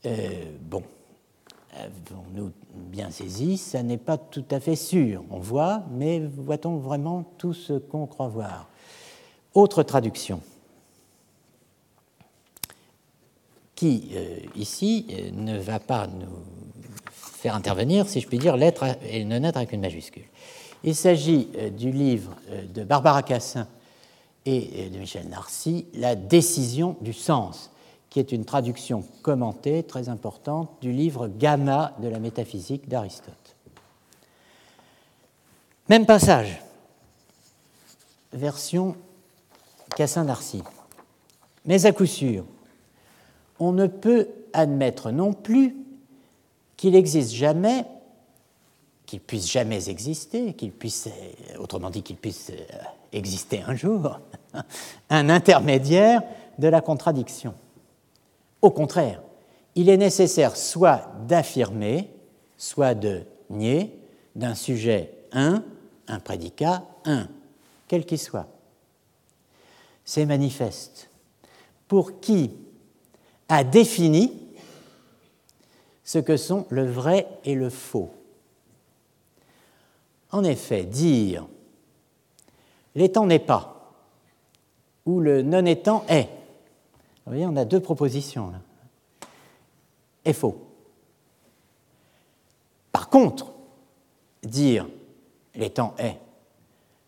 Euh, 0.06 0.28
bon, 0.60 0.82
avons-nous 1.72 2.52
bien 2.72 3.10
saisi? 3.10 3.56
Ça 3.56 3.82
n'est 3.82 3.98
pas 3.98 4.16
tout 4.16 4.44
à 4.52 4.60
fait 4.60 4.76
sûr. 4.76 5.24
On 5.30 5.40
voit, 5.40 5.82
mais 5.90 6.20
voit-on 6.20 6.76
vraiment 6.76 7.24
tout 7.36 7.52
ce 7.52 7.72
qu'on 7.72 8.06
croit 8.06 8.28
voir? 8.28 8.68
Autre 9.54 9.82
traduction, 9.82 10.40
qui 13.74 14.10
euh, 14.14 14.38
ici 14.54 15.06
euh, 15.10 15.30
ne 15.32 15.58
va 15.58 15.80
pas 15.80 16.06
nous 16.06 16.63
faire 17.44 17.54
intervenir, 17.54 18.08
si 18.08 18.22
je 18.22 18.26
puis 18.26 18.38
dire, 18.38 18.56
l'être 18.56 18.84
et 19.06 19.18
le 19.18 19.26
non-être 19.26 19.58
avec 19.58 19.72
une 19.72 19.82
majuscule. 19.82 20.24
Il 20.82 20.94
s'agit 20.94 21.50
du 21.76 21.90
livre 21.90 22.34
de 22.72 22.84
Barbara 22.84 23.22
Cassin 23.22 23.68
et 24.46 24.88
de 24.88 24.98
Michel 24.98 25.28
Narcy, 25.28 25.84
La 25.92 26.14
décision 26.14 26.96
du 27.02 27.12
sens, 27.12 27.70
qui 28.08 28.18
est 28.18 28.32
une 28.32 28.46
traduction 28.46 29.04
commentée 29.20 29.82
très 29.82 30.08
importante 30.08 30.70
du 30.80 30.90
livre 30.90 31.28
Gamma 31.28 31.92
de 31.98 32.08
la 32.08 32.18
métaphysique 32.18 32.88
d'Aristote. 32.88 33.56
Même 35.90 36.06
passage, 36.06 36.62
version 38.32 38.96
Cassin-Narcy. 39.94 40.62
Mais 41.66 41.84
à 41.84 41.92
coup 41.92 42.06
sûr, 42.06 42.46
on 43.58 43.72
ne 43.72 43.86
peut 43.86 44.28
admettre 44.54 45.10
non 45.10 45.34
plus 45.34 45.76
qu'il 46.76 46.94
existe 46.94 47.32
jamais, 47.32 47.84
qu'il 49.06 49.20
puisse 49.20 49.50
jamais 49.50 49.88
exister, 49.88 50.54
qu'il 50.54 50.72
puisse, 50.72 51.08
autrement 51.58 51.90
dit, 51.90 52.02
qu'il 52.02 52.16
puisse 52.16 52.50
exister 53.12 53.62
un 53.66 53.74
jour, 53.74 54.18
un 55.10 55.28
intermédiaire 55.28 56.22
de 56.58 56.68
la 56.68 56.80
contradiction. 56.80 57.54
Au 58.62 58.70
contraire, 58.70 59.20
il 59.74 59.88
est 59.88 59.96
nécessaire 59.96 60.56
soit 60.56 61.10
d'affirmer, 61.26 62.10
soit 62.56 62.94
de 62.94 63.22
nier 63.50 63.98
d'un 64.34 64.54
sujet 64.54 65.12
un, 65.32 65.62
un 66.08 66.20
prédicat 66.20 66.82
un, 67.04 67.28
quel 67.88 68.06
qu'il 68.06 68.18
soit. 68.18 68.48
C'est 70.04 70.26
manifeste. 70.26 71.10
Pour 71.88 72.20
qui 72.20 72.50
a 73.48 73.64
défini 73.64 74.32
ce 76.04 76.18
que 76.18 76.36
sont 76.36 76.66
le 76.68 76.84
vrai 76.84 77.26
et 77.44 77.54
le 77.54 77.70
faux. 77.70 78.12
En 80.30 80.44
effet, 80.44 80.84
dire 80.84 81.46
l'étant 82.94 83.26
n'est 83.26 83.38
pas, 83.38 83.92
ou 85.06 85.20
le 85.20 85.42
non-étant 85.42 86.04
est. 86.08 86.28
Vous 87.24 87.32
voyez, 87.32 87.46
on 87.46 87.56
a 87.56 87.64
deux 87.64 87.80
propositions 87.80 88.50
là. 88.50 88.60
Est 90.24 90.32
faux. 90.32 90.58
Par 92.92 93.08
contre, 93.08 93.52
dire 94.42 94.86
l'étant 95.54 95.94
est, 95.98 96.18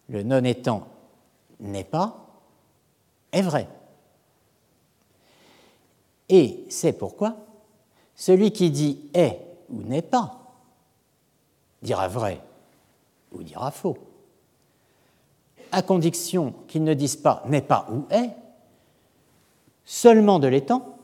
le 0.09 0.23
non-étant 0.23 0.87
n'est 1.61 1.85
pas, 1.85 2.27
est 3.33 3.43
vrai. 3.43 3.69
Et 6.29 6.65
c'est 6.69 6.93
pourquoi 6.93 7.46
celui 8.17 8.51
qui 8.51 8.71
dit 8.71 8.99
est 9.15 9.41
ou 9.69 9.83
n'est 9.83 10.03
pas 10.03 10.43
dira 11.83 12.09
vrai 12.09 12.41
ou 13.33 13.43
dira 13.43 13.71
faux 13.71 13.97
à 15.73 15.83
condition 15.83 16.55
qu'ils 16.69 16.85
ne 16.85 16.95
disent 16.95 17.17
pas 17.17 17.43
n'est 17.47 17.61
pas 17.61 17.87
ou 17.91 18.07
est, 18.11 18.31
seulement 19.85 20.39
de 20.39 20.49
l'étant, 20.49 20.99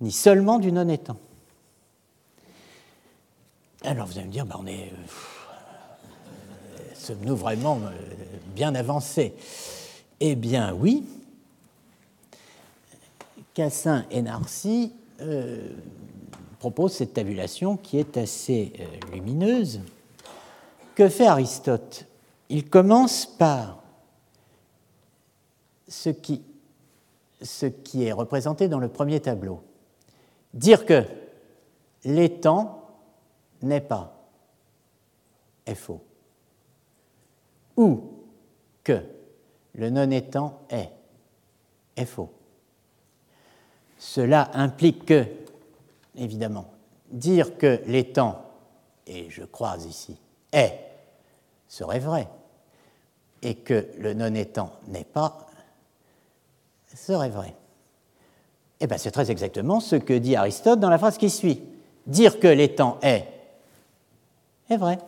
ni 0.00 0.12
seulement 0.12 0.58
du 0.58 0.72
non-étant. 0.72 1.16
Alors 3.84 4.06
vous 4.06 4.18
allez 4.18 4.26
me 4.26 4.32
dire, 4.32 4.46
ben 4.46 4.56
on 4.58 4.66
est. 4.66 4.92
Euh, 4.92 6.84
sommes-nous 6.94 7.36
vraiment 7.36 7.80
euh, 7.82 7.90
bien 8.54 8.74
avancés? 8.74 9.34
Eh 10.20 10.36
bien 10.36 10.72
oui. 10.72 11.04
Cassin 13.54 14.06
et 14.10 14.22
Narcy 14.22 14.92
euh, 15.22 15.70
proposent 16.58 16.94
cette 16.94 17.14
tabulation 17.14 17.76
qui 17.76 17.98
est 17.98 18.16
assez 18.16 18.72
lumineuse. 19.12 19.80
Que 20.94 21.08
fait 21.08 21.26
Aristote? 21.26 22.06
Il 22.48 22.68
commence 22.68 23.26
par 23.26 23.82
ce 25.88 26.10
qui, 26.10 26.42
ce 27.40 27.66
qui 27.66 28.04
est 28.04 28.12
représenté 28.12 28.68
dans 28.68 28.78
le 28.78 28.88
premier 28.88 29.20
tableau. 29.20 29.62
Dire 30.54 30.86
que 30.86 31.02
l'étang 32.04 32.82
n'est 33.62 33.80
pas 33.80 34.22
est 35.66 35.74
faux. 35.74 36.02
Ou 37.76 38.02
que 38.84 39.00
le 39.74 39.90
non-étant 39.90 40.60
est 40.68 40.90
est 41.96 42.04
faux. 42.04 42.30
Cela 44.04 44.50
implique 44.54 45.06
que, 45.06 45.24
évidemment, 46.16 46.66
dire 47.12 47.56
que 47.56 47.80
l'étang, 47.86 48.42
et 49.06 49.30
je 49.30 49.44
crois 49.44 49.76
ici, 49.76 50.16
est, 50.52 50.76
serait 51.68 52.00
vrai 52.00 52.26
et 53.42 53.54
que 53.54 53.86
le 53.98 54.12
non-étant 54.12 54.72
n'est 54.88 55.04
pas, 55.04 55.46
serait 56.92 57.28
vrai. 57.28 57.54
Eh 58.80 58.88
bien, 58.88 58.98
c'est 58.98 59.12
très 59.12 59.30
exactement 59.30 59.78
ce 59.78 59.94
que 59.94 60.14
dit 60.14 60.34
Aristote 60.34 60.80
dans 60.80 60.90
la 60.90 60.98
phrase 60.98 61.16
qui 61.16 61.30
suit. 61.30 61.62
Dire 62.08 62.40
que 62.40 62.48
l'étant 62.48 62.98
est, 63.02 63.28
est 64.68 64.76
vrai. 64.78 64.98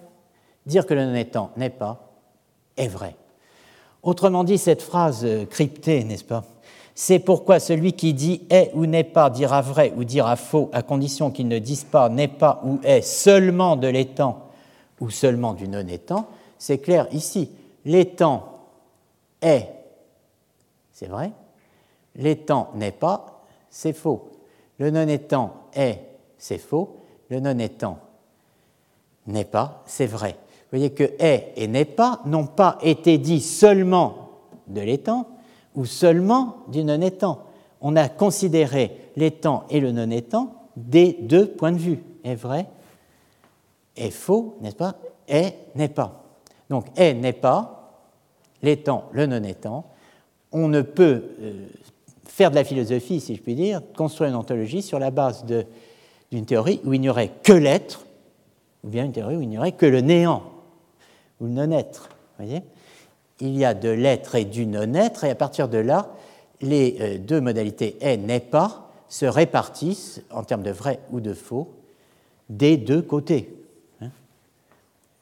Dire 0.66 0.86
que 0.86 0.95
le 0.95 1.05
non-étant 1.05 1.51
n'est 1.57 1.68
pas, 1.68 2.12
est 2.76 2.86
vrai. 2.86 3.16
Autrement 4.05 4.45
dit, 4.45 4.57
cette 4.57 4.82
phrase 4.82 5.26
cryptée, 5.51 6.05
n'est-ce 6.05 6.22
pas? 6.22 6.45
C'est 6.95 7.18
pourquoi 7.18 7.59
celui 7.59 7.95
qui 7.95 8.14
dit 8.14 8.42
est 8.51 8.70
ou 8.74 8.86
n'est 8.86 9.05
pas 9.05 9.28
dira 9.28 9.61
vrai 9.61 9.92
ou 9.97 10.05
dira 10.05 10.36
faux, 10.36 10.70
à 10.72 10.82
condition 10.82 11.30
qu'il 11.30 11.49
ne 11.49 11.59
dise 11.59 11.84
pas 11.84 12.09
n'est 12.09 12.28
pas 12.28 12.61
ou 12.64 12.78
est 12.84 13.03
seulement 13.03 13.74
de 13.76 13.88
l'étant 13.88 14.51
ou 15.01 15.11
seulement 15.11 15.55
du 15.55 15.66
non-étant. 15.66 16.28
C'est 16.57 16.78
clair 16.78 17.09
ici 17.12 17.51
l'étang 17.84 18.45
est, 19.42 19.68
c'est 20.92 21.09
vrai, 21.09 21.32
l'étang 22.16 22.70
n'est 22.74 22.92
pas, 22.92 23.42
c'est 23.70 23.92
faux. 23.92 24.30
Le 24.78 24.90
non-étant 24.90 25.53
est, 25.74 26.01
c'est 26.38 26.59
faux. 26.59 26.97
Le 27.28 27.40
non-étant 27.40 27.99
n'est 29.26 29.45
pas, 29.45 29.82
c'est 29.86 30.07
vrai. 30.07 30.30
Vous 30.30 30.78
Vous 30.78 30.78
voyez 30.78 30.90
que 30.90 31.12
est 31.18 31.53
et 31.57 31.66
n'est 31.66 31.84
pas 31.84 32.20
n'ont 32.26 32.47
pas 32.47 32.78
été 32.82 33.18
dits 33.18 33.40
seulement 33.40 34.30
de 34.66 34.80
l'étang 34.80 35.26
ou 35.74 35.84
seulement 35.84 36.58
du 36.68 36.84
non-étang. 36.84 37.40
On 37.80 37.96
a 37.96 38.08
considéré 38.08 39.10
l'étang 39.16 39.64
et 39.70 39.80
le 39.80 39.92
non-étang 39.92 40.54
des 40.76 41.18
deux 41.20 41.46
points 41.46 41.72
de 41.72 41.78
vue. 41.78 42.02
Est 42.24 42.34
vrai, 42.34 42.66
est 43.96 44.10
faux, 44.10 44.56
n'est-ce 44.60 44.76
pas? 44.76 44.96
Est, 45.28 45.56
n'est 45.74 45.88
pas. 45.88 46.24
Donc 46.70 46.86
est, 46.96 47.14
n'est 47.14 47.32
pas, 47.32 48.02
l'étang, 48.62 49.04
le 49.12 49.26
non-étang. 49.26 49.84
On 50.52 50.68
ne 50.68 50.82
peut 50.82 51.22
euh, 51.40 51.66
faire 52.24 52.50
de 52.50 52.56
la 52.56 52.64
philosophie, 52.64 53.20
si 53.20 53.34
je 53.36 53.42
puis 53.42 53.54
dire, 53.54 53.80
construire 53.96 54.30
une 54.30 54.36
ontologie 54.36 54.82
sur 54.82 54.98
la 54.98 55.10
base 55.10 55.44
d'une 55.44 56.46
théorie 56.46 56.80
où 56.84 56.94
il 56.94 57.00
n'y 57.00 57.08
aurait 57.08 57.32
que 57.42 57.52
l'être, 57.52 58.06
ou 58.82 58.88
bien 58.88 59.04
une 59.04 59.12
théorie 59.12 59.36
où 59.36 59.42
il 59.42 59.48
n'y 59.48 59.58
aurait 59.58 59.72
que 59.72 59.86
le 59.86 60.00
néant, 60.00 60.42
ou 61.40 61.46
le 61.46 61.52
non-être. 61.52 62.08
Voyez? 62.38 62.62
Il 63.41 63.57
y 63.57 63.64
a 63.64 63.74
de 63.74 63.89
l'être 63.89 64.35
et 64.35 64.45
du 64.45 64.66
non-être, 64.66 65.24
et 65.24 65.30
à 65.30 65.35
partir 65.35 65.68
de 65.68 65.78
là, 65.78 66.09
les 66.61 66.97
euh, 67.01 67.18
deux 67.18 67.41
modalités 67.41 67.97
est, 68.01 68.16
n'est 68.16 68.41
pas 68.41 68.91
se 69.09 69.26
répartissent 69.26 70.22
en 70.30 70.43
termes 70.43 70.62
de 70.62 70.70
vrai 70.70 71.01
ou 71.12 71.20
de 71.20 71.35
faux 71.35 71.68
des 72.49 72.76
deux 72.76 73.03
côtés, 73.03 73.55
hein, 74.01 74.11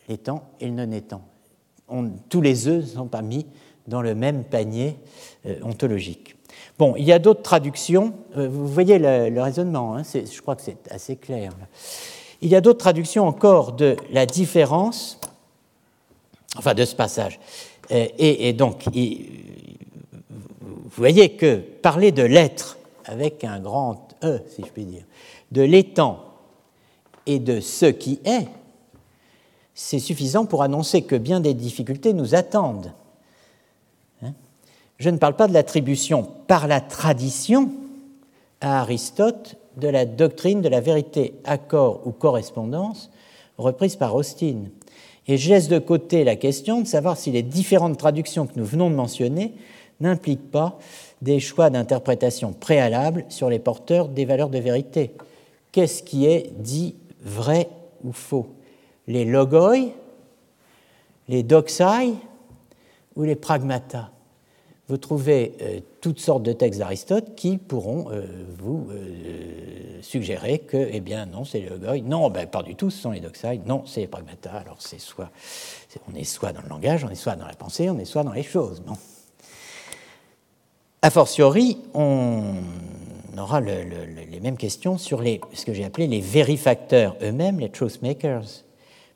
l'étant 0.08 0.44
et 0.60 0.66
le 0.66 0.72
non-étant. 0.72 1.22
tous 2.28 2.40
les 2.40 2.68
œufs 2.68 2.82
ne 2.82 2.88
sont 2.88 3.06
pas 3.06 3.22
mis 3.22 3.46
dans 3.86 4.02
le 4.02 4.14
même 4.14 4.44
panier 4.44 4.96
euh, 5.46 5.56
ontologique. 5.62 6.36
Bon, 6.78 6.94
il 6.96 7.04
y 7.04 7.12
a 7.12 7.18
d'autres 7.18 7.42
traductions. 7.42 8.14
Euh, 8.36 8.48
vous 8.48 8.66
voyez 8.66 8.98
le, 8.98 9.40
raisonnement, 9.40 9.96
hein, 9.96 10.02
je 10.04 10.40
crois 10.40 10.56
que 10.56 10.62
c'est 10.62 10.90
assez 10.90 11.16
clair. 11.16 11.52
Il 12.40 12.48
y 12.48 12.56
a 12.56 12.60
d'autres 12.60 12.78
traductions 12.78 13.26
encore 13.26 13.72
de 13.72 13.96
la 14.10 14.26
différence, 14.26 15.18
enfin 16.56 16.74
de 16.74 16.84
ce 16.84 16.96
passage. 16.96 17.38
Euh, 17.90 18.06
et, 18.18 18.52
donc, 18.52 18.84
vous 18.94 20.90
voyez 20.90 21.36
que 21.36 21.56
parler 21.56 22.12
de 22.12 22.22
l'être 22.22 22.78
avec 23.04 23.44
un 23.44 23.58
grand 23.60 24.08
E, 24.22 24.40
si 24.48 24.62
je 24.62 24.70
puis 24.70 24.84
dire, 24.84 25.04
de 25.50 25.62
l'étant 25.62 26.20
et 27.26 27.38
de 27.38 27.60
ce 27.60 27.86
qui 27.86 28.20
est, 28.24 28.46
c'est 29.74 29.98
suffisant 29.98 30.44
pour 30.44 30.62
annoncer 30.62 31.02
que 31.02 31.16
bien 31.16 31.40
des 31.40 31.54
difficultés 31.54 32.12
nous 32.12 32.34
attendent. 32.34 32.92
Hein 34.22 34.34
je 34.98 35.10
ne 35.10 35.16
parle 35.16 35.34
pas 35.34 35.48
de 35.48 35.54
l'attribution 35.54 36.28
par 36.46 36.68
la 36.68 36.80
tradition 36.80 37.70
à 38.60 38.80
Aristote 38.80 39.56
de 39.76 39.88
la 39.88 40.04
doctrine 40.04 40.60
de 40.60 40.68
la 40.68 40.80
vérité, 40.80 41.34
accord 41.44 42.02
ou 42.06 42.12
correspondance 42.12 43.10
reprise 43.58 43.96
par 43.96 44.14
Austin. 44.14 44.64
Et 45.28 45.36
je 45.36 45.50
laisse 45.50 45.68
de 45.68 45.78
côté 45.78 46.24
la 46.24 46.36
question 46.36 46.80
de 46.80 46.86
savoir 46.86 47.16
si 47.16 47.30
les 47.30 47.42
différentes 47.42 47.98
traductions 47.98 48.46
que 48.46 48.58
nous 48.58 48.64
venons 48.64 48.90
de 48.90 48.94
mentionner 48.94 49.54
n'impliquent 50.00 50.50
pas 50.50 50.78
des 51.20 51.38
choix 51.38 51.70
d'interprétation 51.70 52.52
préalables 52.52 53.24
sur 53.28 53.48
les 53.48 53.60
porteurs 53.60 54.08
des 54.08 54.24
valeurs 54.24 54.48
de 54.48 54.58
vérité. 54.58 55.12
Qu'est-ce 55.70 56.02
qui 56.02 56.26
est 56.26 56.52
dit 56.58 56.96
vrai 57.22 57.68
ou 58.02 58.12
faux? 58.12 58.48
Les 59.06 59.24
logoi, 59.24 59.94
les 61.28 61.42
doxai 61.42 62.14
ou 63.14 63.22
les 63.22 63.36
pragmata 63.36 64.10
Vous 64.92 64.98
trouvez 64.98 65.54
euh, 65.62 65.80
toutes 66.02 66.20
sortes 66.20 66.42
de 66.42 66.52
textes 66.52 66.78
d'Aristote 66.78 67.34
qui 67.34 67.56
pourront 67.56 68.10
euh, 68.10 68.26
vous 68.58 68.88
euh, 68.90 70.02
suggérer 70.02 70.58
que, 70.58 70.76
eh 70.76 71.00
bien, 71.00 71.24
non, 71.24 71.46
c'est 71.46 71.60
les 71.60 71.70
logoi, 71.70 71.98
non, 72.02 72.28
ben, 72.28 72.46
pas 72.46 72.62
du 72.62 72.74
tout, 72.74 72.90
ce 72.90 73.00
sont 73.00 73.10
les 73.12 73.20
doxai, 73.20 73.62
non, 73.64 73.84
c'est 73.86 74.00
les 74.00 74.06
pragmata. 74.06 74.52
Alors, 74.52 74.76
c'est 74.80 75.00
soit, 75.00 75.30
on 76.12 76.14
est 76.14 76.24
soit 76.24 76.52
dans 76.52 76.60
le 76.60 76.68
langage, 76.68 77.04
on 77.04 77.08
est 77.08 77.14
soit 77.14 77.36
dans 77.36 77.46
la 77.46 77.54
pensée, 77.54 77.88
on 77.88 77.98
est 77.98 78.04
soit 78.04 78.22
dans 78.22 78.34
les 78.34 78.42
choses. 78.42 78.82
Bon. 78.82 78.92
A 81.00 81.08
fortiori, 81.08 81.78
on 81.94 82.56
aura 83.38 83.62
les 83.62 84.40
mêmes 84.42 84.58
questions 84.58 84.98
sur 84.98 85.22
les, 85.22 85.40
ce 85.54 85.64
que 85.64 85.72
j'ai 85.72 85.86
appelé 85.86 86.06
les 86.06 86.20
vérifacteurs 86.20 87.16
eux-mêmes, 87.22 87.60
les 87.60 87.70
truth 87.70 88.02
makers, 88.02 88.44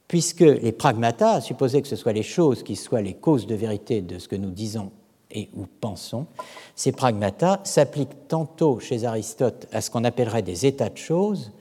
puisque 0.09 0.41
les 0.41 0.72
pragmata, 0.72 1.33
à 1.33 1.41
supposer 1.43 1.83
que 1.83 1.89
ce 1.89 1.97
soit 1.97 2.14
les 2.14 2.22
choses 2.22 2.62
qui 2.62 2.77
soient 2.77 3.03
les 3.03 3.12
causes 3.12 3.47
de 3.47 3.55
vérité 3.55 4.01
de 4.01 4.18
ce 4.18 4.27
que 4.27 4.37
nous 4.37 4.51
disons 4.51 4.91
et 5.37 5.49
ou 5.55 5.66
pensons, 5.80 6.26
ces 6.74 6.91
pragmata 6.91 7.61
s'appliquent 7.62 8.26
tantôt 8.26 8.80
chez 8.80 9.05
Aristote 9.05 9.68
à 9.70 9.80
ce 9.80 9.91
qu'on 9.91 10.03
appellerait 10.03 10.43
des 10.43 10.66
états 10.66 10.89
de 10.89 10.99
choses, 10.99 11.53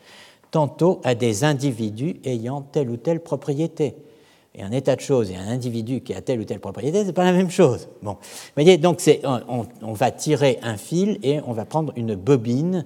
tantôt 0.50 1.02
à 1.04 1.14
des 1.14 1.44
individus 1.44 2.16
ayant 2.24 2.62
telle 2.62 2.90
ou 2.90 2.98
telle 2.98 3.20
propriété 3.20 3.96
et 4.58 4.64
un 4.64 4.72
état 4.72 4.96
de 4.96 5.02
choses 5.02 5.32
et 5.32 5.36
un 5.36 5.48
individu 5.48 6.02
qui 6.02 6.14
a 6.14 6.22
telle 6.22 6.40
ou 6.40 6.46
telle 6.46 6.60
propriété, 6.60 7.02
ce 7.02 7.08
n'est 7.08 7.14
pas 7.14 7.26
la 7.26 7.34
même 7.34 7.52
chose. 7.52 7.90
Bon. 8.02 8.14
Vous 8.14 8.52
voyez, 8.56 8.78
donc 8.78 9.02
on, 9.82 9.94
va 9.94 10.12
tirer 10.12 10.60
un 10.62 10.78
fil 10.78 11.20
et 11.24 11.40
on 11.46 11.52
va 11.52 11.66
prendre 11.66 11.92
une 11.98 12.16
bobine 12.16 12.86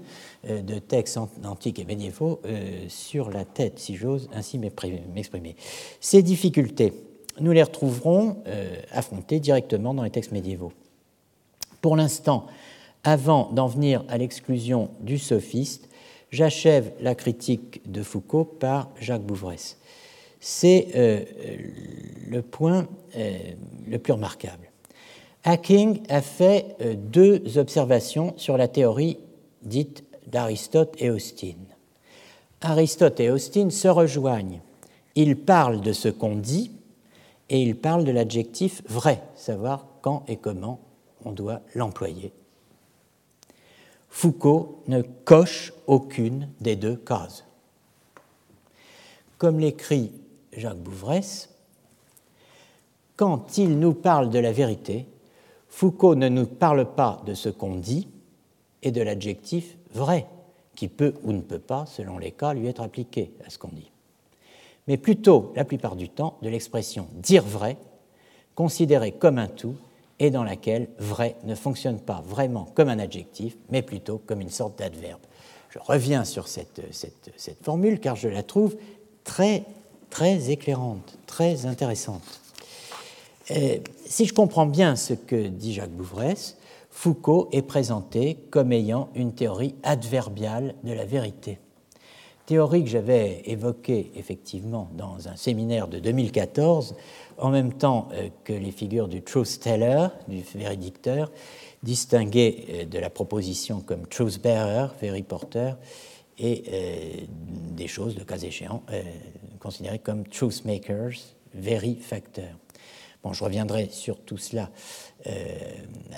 euh, 0.50 0.62
de 0.62 0.80
textes 0.80 1.20
antiques 1.46 1.80
et 1.80 1.86
médiévaux 1.86 2.40
euh, 2.46 2.86
sur 2.88 3.30
la 3.30 3.46
tête, 3.46 3.78
si 3.78 3.96
j'ose 3.96 4.30
ainsi 4.34 4.58
m'exprimer. 4.58 5.56
Ces 6.00 6.24
difficultés, 6.24 6.94
nous 7.42 7.52
les 7.52 7.64
retrouverons 7.64 8.38
euh, 8.48 8.76
affrontées 8.92 9.40
directement 9.40 9.94
dans 9.94 10.04
les 10.04 10.10
textes 10.10 10.32
médiévaux. 10.32 10.74
Pour 11.82 11.96
l'instant, 11.96 12.48
avant 13.04 13.50
d'en 13.52 13.68
venir 13.68 14.04
à 14.10 14.18
l'exclusion 14.18 14.90
du 15.00 15.18
sophiste, 15.18 15.90
j'achève 16.32 16.92
la 17.00 17.16
critique 17.16 17.82
de 17.90 18.04
Foucault 18.04 18.46
par 18.46 18.90
Jacques 19.00 19.24
Bouvresse 19.24 19.78
c'est 20.40 20.88
euh, 20.96 21.24
le 22.30 22.42
point 22.42 22.88
euh, 23.18 23.38
le 23.88 24.00
plus 24.00 24.14
remarquable. 24.14 24.72
Hacking 25.44 26.02
a 26.10 26.22
fait 26.22 26.76
deux 26.98 27.58
observations 27.58 28.34
sur 28.38 28.58
la 28.58 28.68
théorie 28.68 29.18
dite 29.64 30.04
d'Aristote 30.28 30.94
et 30.98 31.10
Austin. 31.10 31.56
Aristote 32.62 33.20
et 33.22 33.32
Austin 33.32 33.70
se 33.70 33.88
rejoignent. 33.88 34.62
Ils 35.16 35.38
parlent 35.38 35.80
de 35.80 35.94
ce 35.94 36.10
qu'on 36.10 36.36
dit 36.36 36.72
et 37.50 37.62
ils 37.62 37.76
parlent 37.76 38.04
de 38.04 38.12
l'adjectif 38.12 38.82
vrai, 38.88 39.22
savoir 39.36 39.86
quand 40.02 40.24
et 40.28 40.38
comment 40.38 40.80
on 41.26 41.32
doit 41.32 41.62
l'employer. 41.76 42.32
Foucault 44.10 44.84
ne 44.88 45.02
coche 45.02 45.74
aucune 45.88 46.50
des 46.62 46.76
deux 46.76 46.96
cases. 46.96 47.46
Comme 49.38 49.60
l'écrit 49.60 50.12
Jacques 50.54 50.78
Bouvresse, 50.80 51.50
quand 53.16 53.58
il 53.58 53.80
nous 53.80 53.94
parle 53.94 54.30
de 54.30 54.40
la 54.40 54.52
vérité, 54.52 55.06
Foucault 55.68 56.16
ne 56.16 56.30
nous 56.30 56.48
parle 56.48 56.94
pas 56.96 57.22
de 57.26 57.34
ce 57.34 57.50
qu'on 57.50 57.76
dit 57.76 58.08
et 58.82 58.92
de 58.92 59.02
l'adjectif 59.02 59.78
vrai, 59.94 60.26
qui 60.76 60.88
peut 60.88 61.14
ou 61.24 61.34
ne 61.34 61.42
peut 61.42 61.60
pas, 61.60 61.86
selon 61.86 62.18
les 62.18 62.32
cas, 62.32 62.54
lui 62.54 62.68
être 62.68 62.82
appliqué 62.82 63.34
à 63.46 63.50
ce 63.50 63.58
qu'on 63.58 63.70
dit, 63.70 63.92
mais 64.90 64.98
plutôt, 64.98 65.54
la 65.56 65.64
plupart 65.66 65.96
du 65.96 66.10
temps, 66.10 66.38
de 66.42 66.50
l'expression 66.50 67.08
dire 67.14 67.44
vrai, 67.44 67.78
considérée 68.56 69.12
comme 69.12 69.38
un 69.38 69.48
tout 69.48 69.76
et 70.18 70.32
dans 70.32 70.44
laquelle 70.44 70.90
vrai 70.98 71.36
ne 71.44 71.54
fonctionne 71.54 72.00
pas 72.00 72.24
vraiment 72.26 72.68
comme 72.74 72.90
un 72.90 72.98
adjectif, 72.98 73.56
mais 73.70 73.84
plutôt 73.84 74.20
comme 74.26 74.42
une 74.42 74.50
sorte 74.50 74.80
d'adverbe. 74.80 75.22
Je 75.70 75.78
reviens 75.78 76.26
sur 76.26 76.48
cette, 76.48 76.82
formule 77.62 78.00
car 78.00 78.16
je 78.16 78.28
la 78.28 78.42
trouve 78.42 78.76
très 79.24 79.64
très 80.10 80.50
éclairante, 80.50 81.20
très 81.28 81.68
intéressante. 81.68 82.42
Euh, 83.52 83.78
si 84.08 84.26
je 84.26 84.34
comprends 84.34 84.66
bien 84.66 84.96
ce 84.96 85.14
que 85.14 85.48
dit 85.50 85.74
Jacques 85.74 85.92
Bouvresse, 85.92 86.58
Foucault 86.90 87.48
est 87.52 87.62
présenté 87.62 88.38
comme 88.50 88.72
ayant 88.72 89.10
une 89.14 89.34
théorie 89.34 89.76
adverbiale 89.84 90.74
de 90.84 90.94
la 90.94 91.06
vérité. 91.06 91.60
Théorie 92.50 92.84
que 92.84 92.90
j'avais 92.90 93.44
évoquée 93.46 94.12
effectivement 94.16 94.90
dans 94.94 95.28
un 95.28 95.36
séminaire 95.36 95.88
de 95.88 96.00
2014, 96.00 96.96
en 97.38 97.52
même 97.52 97.74
temps 97.74 98.10
euh, 98.12 98.30
que 98.44 98.54
les 98.54 98.72
figures 98.72 99.08
du 99.08 99.22
truth 99.22 99.60
teller, 99.60 100.08
du 100.28 100.42
véridicteur, 100.56 101.32
distinguées 101.84 102.66
euh, 102.72 102.86
de 102.86 102.98
la 102.98 103.12
proposition 103.12 103.82
comme 103.82 104.08
truth 104.08 104.42
bearer, 104.42 104.88
vériporteur, 105.00 105.78
et 106.40 107.28
des 107.76 107.88
choses, 107.88 108.16
de 108.16 108.24
cas 108.24 108.38
échéant, 108.38 108.82
considérés 109.60 110.00
comme 110.00 110.26
truth 110.26 110.64
makers, 110.64 111.20
vérifacteurs. 111.54 112.56
Bon, 113.22 113.34
je 113.34 113.44
reviendrai 113.44 113.90
sur 113.92 114.18
tout 114.22 114.38
cela 114.38 114.70
euh, 115.28 115.32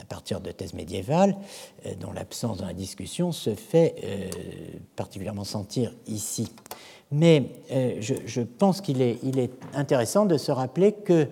à 0.01 0.05
partir 0.05 0.41
de 0.41 0.51
thèses 0.51 0.73
médiévales, 0.73 1.35
euh, 1.85 1.93
dont 1.99 2.11
l'absence 2.11 2.57
dans 2.57 2.65
la 2.65 2.73
discussion 2.73 3.31
se 3.31 3.55
fait 3.55 3.95
euh, 4.03 4.29
particulièrement 4.95 5.43
sentir 5.43 5.93
ici. 6.07 6.51
Mais 7.13 7.51
je, 7.69 8.13
je, 8.25 8.41
pense 8.41 8.79
qu'il 8.79 9.01
est, 9.01 9.19
il 9.21 9.37
est, 9.37 9.51
intéressant 9.73 10.25
de 10.25 10.37
se 10.37 10.49
rappeler 10.49 10.93
que 10.93 11.27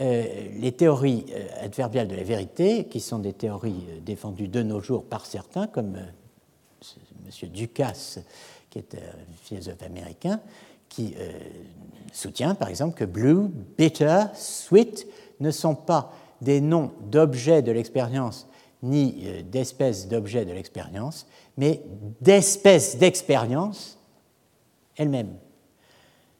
les 0.00 0.72
théories 0.72 1.26
adverbiales 1.60 2.08
de 2.08 2.14
la 2.14 2.22
vérité, 2.22 2.84
qui 2.84 3.00
sont 3.00 3.18
des 3.18 3.34
théories 3.34 3.84
défendues 4.06 4.48
de 4.48 4.62
nos 4.62 4.80
jours 4.80 5.04
par 5.04 5.26
certains, 5.26 5.66
comme 5.66 5.96
M. 5.96 7.48
Ducasse, 7.50 8.20
qui 8.70 8.78
est 8.78 8.94
un 8.94 9.36
philosophe 9.42 9.82
américain, 9.82 10.40
qui 10.88 11.14
soutient 12.12 12.54
par 12.54 12.68
exemple 12.68 12.96
que 12.96 13.04
blue, 13.04 13.48
bitter, 13.76 14.24
sweet 14.34 15.06
ne 15.40 15.50
sont 15.50 15.74
pas 15.74 16.12
des 16.40 16.60
noms 16.60 16.92
d'objets 17.10 17.62
de 17.62 17.72
l'expérience 17.72 18.46
ni 18.82 19.24
d'espèces 19.42 20.08
d'objets 20.08 20.44
de 20.44 20.52
l'expérience, 20.52 21.26
mais 21.56 21.82
d'espèces 22.20 22.96
d'expérience 22.96 23.98
elles-mêmes. 24.96 25.36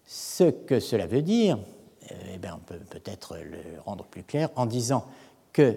Ce 0.06 0.44
que 0.44 0.80
cela 0.80 1.06
veut 1.06 1.22
dire, 1.22 1.58
eh 2.32 2.38
bien, 2.38 2.56
on 2.56 2.64
peut 2.64 2.78
peut-être 2.78 3.36
le 3.36 3.80
rendre 3.84 4.04
plus 4.04 4.22
clair 4.22 4.50
en 4.56 4.66
disant 4.66 5.04
que 5.52 5.76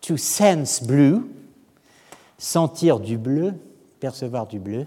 to 0.00 0.16
sense 0.16 0.82
blue, 0.82 1.20
sentir 2.38 3.00
du 3.00 3.18
bleu, 3.18 3.54
percevoir 4.00 4.46
du 4.46 4.58
bleu, 4.58 4.86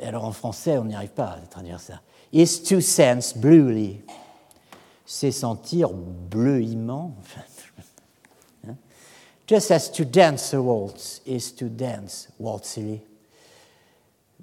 alors 0.00 0.24
en 0.24 0.32
français 0.32 0.78
on 0.78 0.84
n'y 0.84 0.94
arrive 0.94 1.10
pas 1.10 1.30
à 1.30 1.46
traduire 1.50 1.80
ça, 1.80 2.00
is 2.32 2.62
to 2.62 2.80
sense 2.80 3.36
bluely, 3.36 4.00
c'est 5.04 5.32
sentir 5.32 5.90
bleuiment. 5.90 7.14
Hein? 7.36 7.42
Just 9.48 9.70
as 9.70 9.90
to 9.92 10.04
dance 10.04 10.52
a 10.52 10.60
waltz 10.60 11.22
is 11.24 11.52
to 11.52 11.70
dance 11.70 12.28
waltzily. 12.38 13.00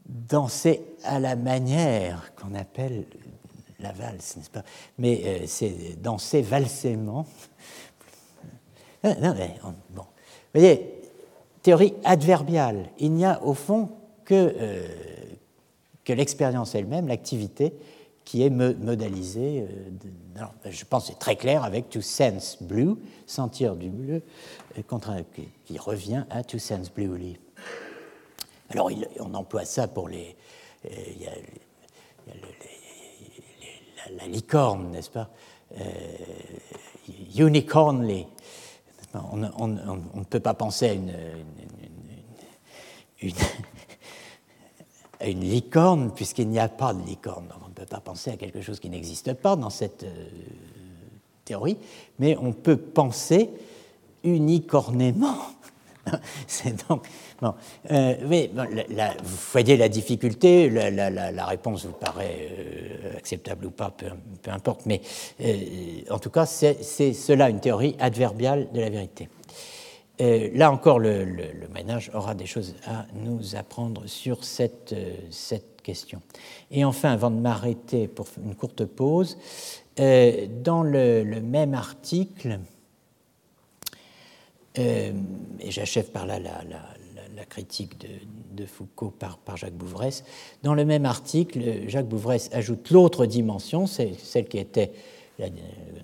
Danser 0.03 0.81
à 1.03 1.19
la 1.19 1.35
manière 1.35 2.33
qu'on 2.35 2.55
appelle 2.55 3.05
la 3.79 3.91
valse, 3.91 4.35
n'est-ce 4.35 4.49
pas? 4.49 4.63
Mais 4.97 5.21
euh, 5.25 5.39
c'est 5.45 6.01
danser 6.01 6.41
valsément. 6.41 7.27
Non, 9.03 9.35
mais, 9.37 9.55
bon. 9.91 10.01
Vous 10.01 10.59
voyez, 10.59 11.01
théorie 11.61 11.93
adverbiale. 12.03 12.89
Il 12.97 13.11
n'y 13.11 13.25
a 13.25 13.43
au 13.43 13.53
fond 13.53 13.89
que, 14.23 14.33
euh, 14.57 14.87
que 16.03 16.13
l'expérience 16.13 16.73
elle-même, 16.73 17.07
l'activité, 17.07 17.73
qui 18.25 18.43
est 18.43 18.49
modalisée. 18.49 19.67
je 20.65 20.85
pense 20.85 21.07
c'est 21.07 21.19
très 21.19 21.35
clair 21.35 21.63
avec 21.63 21.89
to 21.89 22.01
sense 22.01 22.57
blue, 22.61 22.95
sentir 23.25 23.75
du 23.75 23.89
bleu, 23.89 24.21
qui 25.65 25.77
revient 25.77 26.25
à 26.29 26.43
to 26.43 26.57
sense 26.57 26.91
bluely. 26.91 27.37
Alors, 28.69 28.89
on 29.19 29.33
emploie 29.33 29.65
ça 29.65 29.87
pour 29.87 30.09
les. 30.09 30.35
Il 30.83 31.21
y 31.21 31.27
a, 31.27 31.31
la, 34.17 34.27
licorne, 34.27 34.91
n'est-ce 34.91 35.09
pas 35.09 35.29
euh, 35.79 35.83
Unicornly. 37.37 38.27
On, 39.13 39.37
ne 39.37 40.23
peut 40.29 40.41
pas 40.41 40.53
penser 40.53 40.89
à 45.19 45.27
une, 45.27 45.39
licorne 45.39 46.13
puisqu'il 46.13 46.49
n'y 46.49 46.59
a 46.59 46.67
pas 46.67 46.93
de 46.93 47.01
licorne. 47.03 47.47
on 47.64 47.64
ne 47.75 47.85
peut 47.85 47.89
pas 47.89 47.99
penser 47.99 48.31
à 48.31 48.37
quelque 48.37 48.61
chose 48.61 48.79
qui 48.79 48.89
n'existe 48.89 49.33
pas 49.33 49.55
dans 49.55 49.69
cette 49.69 50.03
euh, 50.03 50.25
théorie, 51.43 51.77
mais 52.19 52.37
on 52.37 52.53
peut 52.53 52.77
penser 52.77 53.49
unicornément 54.23 55.37
donc. 56.89 57.07
Bon, 57.41 57.53
euh, 57.91 58.15
vous 58.21 59.37
voyez 59.51 59.75
la 59.75 59.89
difficulté, 59.89 60.69
la, 60.69 61.45
réponse 61.45 61.85
vous 61.85 61.93
paraît 61.93 62.47
euh, 62.51 63.17
acceptable 63.17 63.65
ou 63.65 63.71
pas, 63.71 63.91
peu, 63.91 64.07
importe, 64.51 64.85
mais 64.85 65.01
en 66.09 66.19
tout 66.19 66.29
cas, 66.29 66.45
c'est 66.45 67.13
cela 67.13 67.49
une 67.49 67.59
théorie 67.59 67.95
adverbiale 67.99 68.67
de 68.71 68.79
la 68.79 68.89
vérité. 68.89 69.29
là 70.19 70.71
encore, 70.71 70.99
le, 70.99 71.25
ménage 71.73 72.11
aura 72.13 72.35
des 72.35 72.45
choses 72.45 72.75
à 72.85 73.05
nous 73.15 73.55
apprendre 73.55 74.05
sur 74.05 74.45
cette, 74.45 74.95
cette 75.31 75.74
question. 75.85 76.21
Et 76.71 76.83
enfin, 76.83 77.11
avant 77.11 77.31
de 77.31 77.39
m'arrêter 77.39 78.07
pour 78.07 78.27
une 78.43 78.55
courte 78.55 78.85
pause, 78.85 79.37
dans 79.97 80.83
le 80.83 81.23
même 81.41 81.73
article, 81.73 82.59
euh, 84.77 85.11
et 85.59 85.71
j'achève 85.71 86.11
par 86.11 86.25
là 86.25 86.39
la, 86.39 87.45
critique 87.45 87.93
de, 88.55 88.65
Foucault 88.65 89.11
par, 89.11 89.57
Jacques 89.57 89.75
Bouvresse. 89.75 90.23
Dans 90.63 90.73
le 90.73 90.83
même 90.83 91.05
article, 91.05 91.87
Jacques 91.87 92.07
Bouvresse 92.07 92.49
ajoute 92.53 92.89
l'autre 92.89 93.27
dimension, 93.27 93.85
c'est 93.85 94.13
celle 94.19 94.47
qui 94.47 94.57
était 94.57 94.91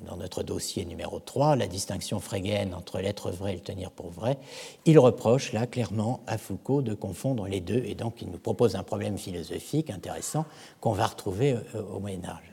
dans 0.06 0.18
notre 0.18 0.44
dossier 0.44 0.86
numéro 0.86 1.20
3, 1.20 1.56
la 1.56 1.68
distinction 1.68 2.20
frégéenne 2.20 2.74
entre 2.74 3.00
l'être 3.00 3.32
vrai 3.32 3.54
et 3.54 3.56
le 3.56 3.62
tenir 3.62 3.92
pour 3.92 4.10
vrai. 4.10 4.38
Il 4.86 5.00
reproche 5.00 5.54
là 5.54 5.68
clairement 5.68 6.22
à 6.28 6.38
Foucault 6.38 6.82
de 6.82 6.94
confondre 6.94 7.48
les 7.48 7.62
deux, 7.62 7.84
et 7.86 7.96
donc 7.96 8.22
il 8.22 8.30
nous 8.30 8.38
propose 8.38 8.76
un 8.76 8.84
problème 8.84 9.18
philosophique 9.18 9.90
intéressant 9.90 10.46
qu'on 10.80 10.92
va 10.92 11.06
retrouver 11.06 11.54
euh, 11.54 11.82
au 11.96 12.00
Moyen 12.00 12.26
Âge. 12.26 12.52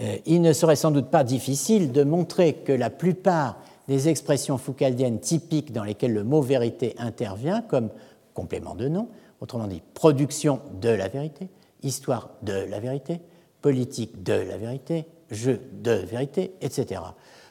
Euh, 0.00 0.16
il 0.26 0.40
ne 0.40 0.52
serait 0.52 0.76
sans 0.76 0.90
doute 0.90 1.10
pas 1.10 1.24
difficile 1.24 1.92
de 1.92 2.04
montrer 2.04 2.54
que 2.54 2.72
la 2.72 2.90
plupart 2.90 3.58
des 3.88 4.08
expressions 4.08 4.58
foucaldiennes 4.58 5.18
typiques 5.18 5.72
dans 5.72 5.84
lesquelles 5.84 6.12
le 6.12 6.24
mot 6.24 6.42
vérité 6.42 6.94
intervient 6.98 7.62
comme 7.62 7.88
complément 8.34 8.74
de 8.74 8.86
nom, 8.88 9.08
autrement 9.40 9.66
dit 9.66 9.82
production 9.94 10.60
de 10.80 10.90
la 10.90 11.08
vérité, 11.08 11.48
histoire 11.82 12.30
de 12.42 12.52
la 12.52 12.78
vérité, 12.80 13.20
politique 13.62 14.22
de 14.22 14.34
la 14.34 14.56
vérité, 14.56 15.06
jeu 15.30 15.60
de 15.72 15.92
vérité, 15.92 16.52
etc., 16.60 17.00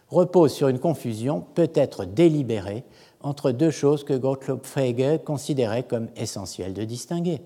repose 0.10 0.54
sur 0.54 0.70
une 0.70 0.80
confusion 0.80 1.46
peut-être 1.54 2.06
délibérée 2.06 2.84
entre 3.22 3.52
deux 3.52 3.72
choses 3.72 4.04
que 4.04 4.14
Gottlob 4.14 4.64
Frege 4.64 5.20
considérait 5.26 5.84
comme 5.84 6.08
essentielles 6.16 6.74
de 6.74 6.84
distinguer. 6.84 7.42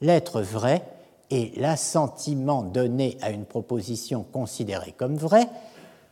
L'être 0.00 0.40
vrai 0.40 0.82
et 1.30 1.52
l'assentiment 1.56 2.62
donné 2.62 3.18
à 3.20 3.30
une 3.30 3.44
proposition 3.44 4.24
considérée 4.32 4.94
comme 4.96 5.16
vraie 5.16 5.48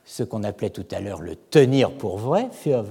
ce 0.07 0.23
qu'on 0.23 0.45
appelait 0.45 0.71
tout 0.71 0.87
à 0.93 1.01
l'heure 1.01 1.21
le 1.21 1.35
tenir 1.35 1.93
pour 1.93 2.17
vrai, 2.17 2.49
für 2.53 2.85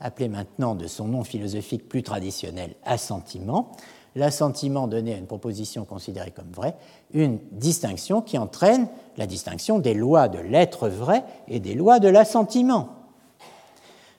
appelé 0.00 0.28
maintenant 0.28 0.74
de 0.74 0.86
son 0.86 1.06
nom 1.06 1.24
philosophique 1.24 1.88
plus 1.88 2.02
traditionnel 2.02 2.74
assentiment, 2.84 3.70
l'assentiment 4.16 4.88
donné 4.88 5.14
à 5.14 5.18
une 5.18 5.26
proposition 5.26 5.84
considérée 5.84 6.30
comme 6.30 6.50
vraie, 6.52 6.74
une 7.12 7.38
distinction 7.52 8.22
qui 8.22 8.38
entraîne 8.38 8.88
la 9.16 9.26
distinction 9.26 9.78
des 9.78 9.94
lois 9.94 10.28
de 10.28 10.38
l'être 10.38 10.88
vrai 10.88 11.24
et 11.48 11.60
des 11.60 11.74
lois 11.74 12.00
de 12.00 12.08
l'assentiment. 12.08 12.88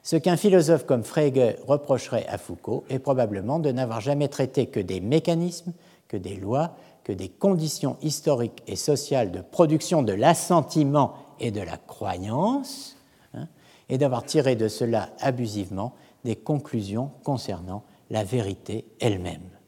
Ce 0.03 0.15
qu'un 0.15 0.37
philosophe 0.37 0.85
comme 0.85 1.03
Frege 1.03 1.57
reprocherait 1.67 2.25
à 2.27 2.37
Foucault 2.37 2.83
est 2.89 2.99
probablement 2.99 3.59
de 3.59 3.71
n'avoir 3.71 4.01
jamais 4.01 4.29
traité 4.29 4.65
que 4.65 4.79
des 4.79 4.99
mécanismes, 4.99 5.73
que 6.07 6.17
des 6.17 6.35
lois, 6.35 6.75
que 7.03 7.11
des 7.11 7.29
conditions 7.29 7.97
historiques 8.01 8.63
et 8.67 8.75
sociales 8.75 9.31
de 9.31 9.41
production 9.41 10.01
de 10.01 10.13
l'assentiment 10.13 11.13
et 11.39 11.51
de 11.51 11.61
la 11.61 11.77
croyance, 11.77 12.97
hein, 13.33 13.47
et 13.89 13.97
d'avoir 13.97 14.23
tiré 14.23 14.55
de 14.55 14.67
cela 14.67 15.09
abusivement 15.19 15.93
des 16.23 16.35
conclusions 16.35 17.11
concernant 17.23 17.83
la 18.09 18.23
vérité 18.23 18.85
elle-même. 18.99 19.60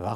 Euh, 0.00 0.14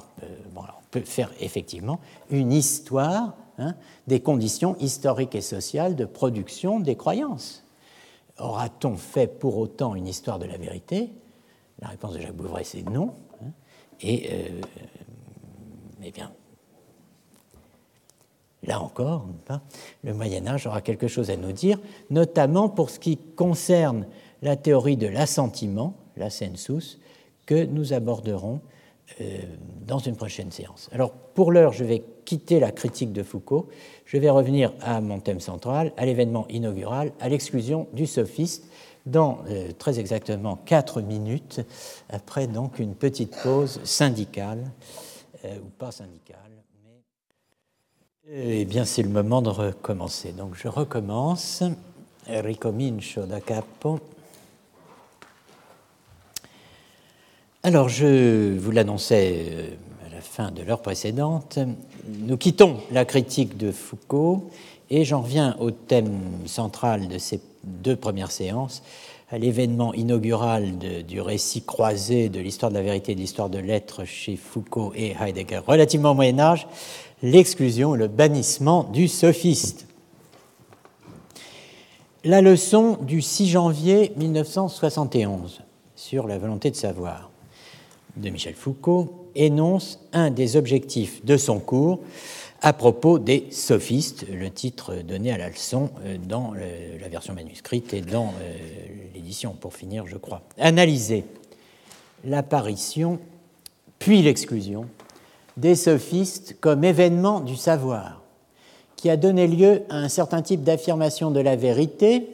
on 0.56 0.62
peut 0.90 1.00
faire 1.00 1.30
effectivement 1.40 2.00
une 2.30 2.52
histoire 2.52 3.36
hein, 3.58 3.74
des 4.06 4.20
conditions 4.20 4.76
historiques 4.78 5.34
et 5.34 5.40
sociales 5.40 5.96
de 5.96 6.04
production 6.04 6.80
des 6.80 6.96
croyances. 6.96 7.64
Aura-t-on 8.38 8.96
fait 8.96 9.26
pour 9.26 9.58
autant 9.58 9.94
une 9.94 10.06
histoire 10.06 10.38
de 10.38 10.46
la 10.46 10.56
vérité? 10.56 11.10
La 11.80 11.88
réponse 11.88 12.14
de 12.14 12.20
Jacques 12.20 12.36
Bouvray, 12.36 12.64
c'est 12.64 12.88
non. 12.88 13.14
Hein, 13.42 13.50
et, 14.00 14.30
euh, 14.32 14.60
eh 16.02 16.10
bien, 16.10 16.30
Là 18.66 18.80
encore, 18.80 19.26
le 20.02 20.12
Moyen 20.12 20.46
Âge 20.46 20.66
aura 20.66 20.80
quelque 20.80 21.06
chose 21.06 21.30
à 21.30 21.36
nous 21.36 21.52
dire, 21.52 21.78
notamment 22.10 22.68
pour 22.68 22.90
ce 22.90 22.98
qui 22.98 23.16
concerne 23.16 24.06
la 24.42 24.56
théorie 24.56 24.96
de 24.96 25.06
l'assentiment, 25.06 25.94
la 26.16 26.30
sensus, 26.30 26.98
que 27.46 27.64
nous 27.64 27.92
aborderons 27.92 28.60
dans 29.86 29.98
une 29.98 30.16
prochaine 30.16 30.50
séance. 30.50 30.88
Alors, 30.92 31.12
pour 31.12 31.52
l'heure, 31.52 31.72
je 31.72 31.84
vais 31.84 32.02
quitter 32.24 32.58
la 32.60 32.72
critique 32.72 33.12
de 33.12 33.22
Foucault, 33.22 33.68
je 34.04 34.18
vais 34.18 34.30
revenir 34.30 34.72
à 34.80 35.00
mon 35.00 35.20
thème 35.20 35.40
central, 35.40 35.92
à 35.96 36.04
l'événement 36.04 36.46
inaugural, 36.48 37.12
à 37.20 37.28
l'exclusion 37.28 37.86
du 37.92 38.06
sophiste, 38.06 38.64
dans 39.06 39.38
euh, 39.48 39.70
très 39.78 40.00
exactement 40.00 40.56
quatre 40.56 41.00
minutes, 41.00 41.60
après 42.10 42.48
donc 42.48 42.80
une 42.80 42.96
petite 42.96 43.36
pause 43.42 43.80
syndicale, 43.84 44.72
euh, 45.44 45.58
ou 45.58 45.68
pas 45.78 45.92
syndicale. 45.92 46.40
Eh 48.28 48.64
bien, 48.64 48.84
c'est 48.84 49.02
le 49.02 49.08
moment 49.08 49.40
de 49.40 49.50
recommencer. 49.50 50.32
Donc, 50.32 50.56
je 50.56 50.66
recommence. 50.66 51.62
Ricomincio 52.26 53.24
da 53.24 53.40
capo. 53.40 54.00
Alors, 57.66 57.88
je 57.88 58.56
vous 58.56 58.70
l'annonçais 58.70 59.44
euh, 59.50 59.70
à 60.06 60.14
la 60.14 60.20
fin 60.20 60.52
de 60.52 60.62
l'heure 60.62 60.82
précédente. 60.82 61.58
Nous 62.06 62.36
quittons 62.36 62.76
la 62.92 63.04
critique 63.04 63.56
de 63.56 63.72
Foucault 63.72 64.50
et 64.88 65.04
j'en 65.04 65.22
reviens 65.22 65.56
au 65.58 65.72
thème 65.72 66.20
central 66.44 67.08
de 67.08 67.18
ces 67.18 67.40
deux 67.64 67.96
premières 67.96 68.30
séances, 68.30 68.84
à 69.32 69.38
l'événement 69.38 69.92
inaugural 69.94 70.78
du 71.08 71.20
récit 71.20 71.64
croisé 71.64 72.28
de 72.28 72.38
l'histoire 72.38 72.70
de 72.70 72.76
la 72.76 72.84
vérité 72.84 73.10
et 73.10 73.14
de 73.16 73.20
l'histoire 73.20 73.50
de 73.50 73.58
l'être 73.58 74.04
chez 74.04 74.36
Foucault 74.36 74.92
et 74.94 75.16
Heidegger 75.20 75.62
relativement 75.66 76.12
au 76.12 76.14
Moyen 76.14 76.38
Âge, 76.38 76.68
l'exclusion 77.20 77.94
le 77.94 78.06
bannissement 78.06 78.84
du 78.84 79.08
sophiste. 79.08 79.88
La 82.22 82.42
leçon 82.42 82.96
du 83.02 83.22
6 83.22 83.48
janvier 83.48 84.12
1971 84.18 85.62
sur 85.96 86.28
la 86.28 86.38
volonté 86.38 86.70
de 86.70 86.76
savoir 86.76 87.30
de 88.16 88.30
Michel 88.30 88.54
Foucault 88.54 89.28
énonce 89.34 90.00
un 90.12 90.30
des 90.30 90.56
objectifs 90.56 91.24
de 91.24 91.36
son 91.36 91.58
cours 91.58 92.00
à 92.62 92.72
propos 92.72 93.18
des 93.18 93.48
sophistes, 93.50 94.26
le 94.32 94.50
titre 94.50 94.96
donné 94.96 95.30
à 95.30 95.38
la 95.38 95.48
leçon 95.48 95.90
euh, 96.04 96.16
dans 96.18 96.52
la 96.54 97.08
version 97.08 97.34
manuscrite 97.34 97.92
et 97.92 98.00
dans 98.00 98.32
euh, 98.40 98.56
l'édition, 99.14 99.52
pour 99.52 99.74
finir, 99.74 100.06
je 100.06 100.16
crois. 100.16 100.42
Analyser 100.58 101.24
l'apparition 102.24 103.18
puis 103.98 104.22
l'exclusion 104.22 104.86
des 105.56 105.74
sophistes 105.74 106.56
comme 106.60 106.84
événement 106.84 107.40
du 107.40 107.56
savoir, 107.56 108.22
qui 108.96 109.10
a 109.10 109.16
donné 109.16 109.46
lieu 109.46 109.82
à 109.88 109.96
un 109.96 110.08
certain 110.08 110.42
type 110.42 110.62
d'affirmation 110.62 111.30
de 111.30 111.40
la 111.40 111.56
vérité, 111.56 112.28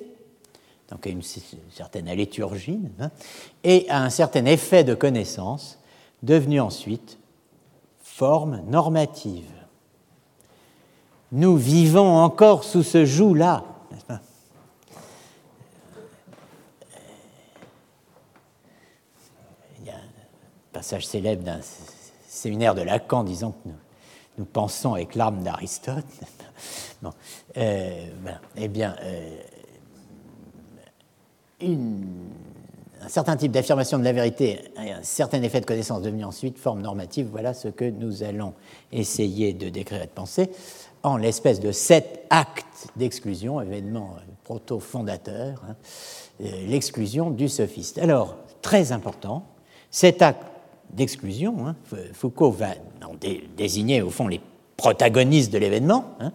donc 0.93 1.07
à 1.07 1.11
une 1.11 1.23
certaine 1.71 2.07
alléturgie, 2.07 2.81
hein, 3.01 3.11
et 3.65 3.89
à 3.89 4.03
un 4.03 4.11
certain 4.11 4.45
effet 4.45 4.85
de 4.85 4.95
connaissance, 4.95 5.79
devenu 6.23 6.61
ensuite 6.61 7.19
forme 8.03 8.61
normative. 8.69 9.51
Nous 11.33 11.57
vivons 11.57 12.19
encore 12.19 12.63
sous 12.63 12.83
ce 12.83 13.07
joug-là, 13.07 13.65
n'est-ce 13.91 14.05
pas? 14.05 14.21
Il 19.81 19.87
y 19.87 19.91
a 19.91 19.95
un 19.95 19.99
passage 20.75 21.07
célèbre 21.07 21.43
d'un 21.43 21.61
séminaire 22.29 22.75
de 22.75 22.83
Lacan 22.83 23.25
disant 23.25 23.53
que 23.53 23.71
nous, 24.37 24.45
pensons 24.45 24.93
avec 24.93 25.15
l'arme 25.15 25.43
d'Aristote. 25.43 26.05
Bon, 27.01 27.13
euh, 27.57 28.07
eh 28.57 28.69
bien, 28.69 28.95
euh, 29.03 29.37
un 31.65 33.09
certain 33.09 33.37
type 33.37 33.53
d'affirmation 33.53 33.99
de 33.99 34.05
la 34.05 34.13
vérité 34.13 34.61
un 34.77 35.03
certain 35.03 35.43
effet 35.43 35.61
de 35.61 35.67
connaissance 35.67 36.03
devenu 36.03 36.25
ensuite 36.25 36.59
forme 36.59 36.83
normative, 36.83 37.29
voilà 37.31 37.55
ce 37.55 37.69
que 37.69 37.85
nous 37.85 38.23
allons 38.23 38.55
essayer 38.93 39.53
de 39.53 39.69
décrire 39.69 40.03
et 40.03 40.07
de 40.07 40.11
penser 40.11 40.51
en 41.03 41.17
l'espèce 41.17 41.61
de 41.61 41.73
sept 41.73 42.25
actes 42.31 42.89
d'exclusion, 42.97 43.61
événement 43.61 44.17
proto-fondateur, 44.45 45.63
hein, 45.69 45.77
euh, 46.43 46.67
l'exclusion 46.67 47.31
du 47.31 47.49
sophiste. 47.49 47.99
Alors, 47.99 48.37
très 48.61 48.93
important, 48.93 49.45
cet 49.91 50.23
acte 50.23 50.43
d'exclusion, 50.93 51.67
hein, 51.67 51.77
Foucault 52.13 52.51
va 52.51 52.71
en 53.05 53.15
désigner 53.57 54.03
au 54.03 54.11
fond 54.11 54.29
les 54.29 54.41
protagonistes 54.77 55.53
de 55.53 55.59
l'événement, 55.59 56.05
hein, 56.21 56.33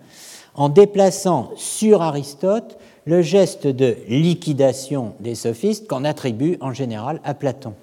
en 0.56 0.70
déplaçant 0.70 1.52
sur 1.56 2.02
Aristote 2.02 2.78
le 3.08 3.22
geste 3.22 3.68
de 3.68 3.96
liquidation 4.10 5.14
des 5.22 5.34
sophistes 5.34 5.88
qu'on 5.88 6.04
attribue 6.04 6.58
en 6.60 6.74
général 6.74 7.22
à 7.24 7.34
Platon. 7.34 7.74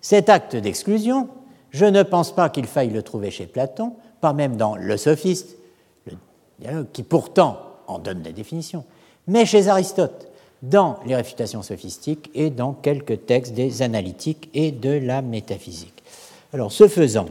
Cet 0.00 0.30
acte 0.30 0.56
d'exclusion, 0.56 1.28
je 1.70 1.84
ne 1.84 2.02
pense 2.02 2.34
pas 2.34 2.48
qu'il 2.48 2.64
faille 2.64 2.88
le 2.88 3.02
trouver 3.02 3.30
chez 3.30 3.46
Platon, 3.46 3.92
pas 4.22 4.32
même 4.32 4.56
dans 4.56 4.76
le 4.76 4.96
sophiste, 4.96 5.56
qui 6.92 7.02
pourtant 7.02 7.58
en 7.86 7.98
donne 7.98 8.22
la 8.22 8.32
définition, 8.32 8.84
mais 9.28 9.44
chez 9.44 9.68
Aristote, 9.68 10.26
dans 10.62 10.98
les 11.04 11.16
réfutations 11.16 11.62
sophistiques 11.62 12.30
et 12.34 12.48
dans 12.48 12.72
quelques 12.72 13.26
textes 13.26 13.52
des 13.52 13.82
analytiques 13.82 14.48
et 14.54 14.72
de 14.72 14.90
la 14.90 15.20
métaphysique. 15.20 16.02
Alors, 16.54 16.72
ce 16.72 16.88
faisant, 16.88 17.26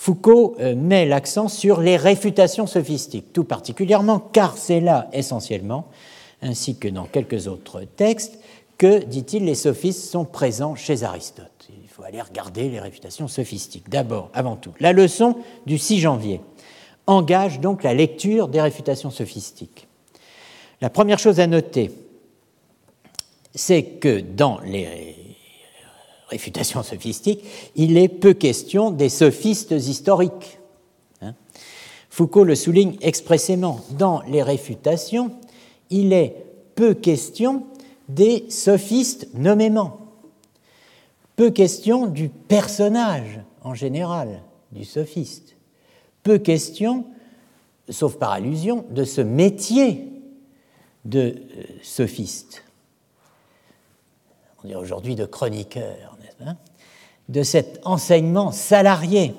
Foucault 0.00 0.56
euh, 0.60 0.74
met 0.74 1.04
l'accent 1.04 1.48
sur 1.48 1.82
les 1.82 1.98
réfutations 1.98 2.66
sophistiques, 2.66 3.34
tout 3.34 3.44
particulièrement 3.44 4.18
car 4.18 4.56
c'est 4.56 4.80
là 4.80 5.10
essentiellement, 5.12 5.88
ainsi 6.40 6.78
que 6.78 6.88
dans 6.88 7.04
quelques 7.04 7.48
autres 7.48 7.82
textes, 7.82 8.38
que, 8.78 9.04
dit-il, 9.04 9.44
les 9.44 9.54
sophistes 9.54 10.10
sont 10.10 10.24
présents 10.24 10.74
chez 10.74 11.02
Aristote. 11.02 11.68
Il 11.82 11.86
faut 11.86 12.02
aller 12.02 12.22
regarder 12.22 12.70
les 12.70 12.80
réfutations 12.80 13.28
sophistiques. 13.28 13.90
D'abord, 13.90 14.30
avant 14.32 14.56
tout, 14.56 14.72
la 14.80 14.94
leçon 14.94 15.36
du 15.66 15.76
6 15.76 16.00
janvier 16.00 16.40
engage 17.06 17.60
donc 17.60 17.82
la 17.82 17.92
lecture 17.92 18.48
des 18.48 18.62
réfutations 18.62 19.10
sophistiques. 19.10 19.86
La 20.80 20.88
première 20.88 21.18
chose 21.18 21.40
à 21.40 21.46
noter, 21.46 21.90
c'est 23.54 23.82
que 23.82 24.20
dans 24.20 24.60
les 24.60 25.29
réfutations 26.30 26.82
sophistiques, 26.82 27.44
il 27.74 27.98
est 27.98 28.08
peu 28.08 28.34
question 28.34 28.90
des 28.90 29.08
sophistes 29.08 29.72
historiques. 29.72 30.58
Hein. 31.20 31.34
Foucault 32.08 32.44
le 32.44 32.54
souligne 32.54 32.96
expressément. 33.02 33.80
Dans 33.90 34.22
les 34.22 34.42
réfutations, 34.42 35.32
il 35.90 36.12
est 36.12 36.36
peu 36.74 36.94
question 36.94 37.66
des 38.08 38.46
sophistes 38.48 39.28
nommément, 39.34 39.98
peu 41.36 41.50
question 41.50 42.06
du 42.06 42.28
personnage 42.28 43.40
en 43.62 43.74
général 43.74 44.42
du 44.72 44.84
sophiste, 44.84 45.56
peu 46.22 46.38
question, 46.38 47.06
sauf 47.88 48.16
par 48.16 48.30
allusion, 48.30 48.84
de 48.90 49.04
ce 49.04 49.20
métier 49.20 50.06
de 51.04 51.20
euh, 51.20 51.62
sophiste. 51.82 52.64
On 54.62 54.68
dit 54.68 54.74
aujourd'hui 54.74 55.16
de 55.16 55.24
chroniqueur, 55.24 56.09
pas 56.44 56.56
De 57.28 57.42
cet 57.42 57.80
enseignement 57.84 58.52
salarié, 58.52 59.34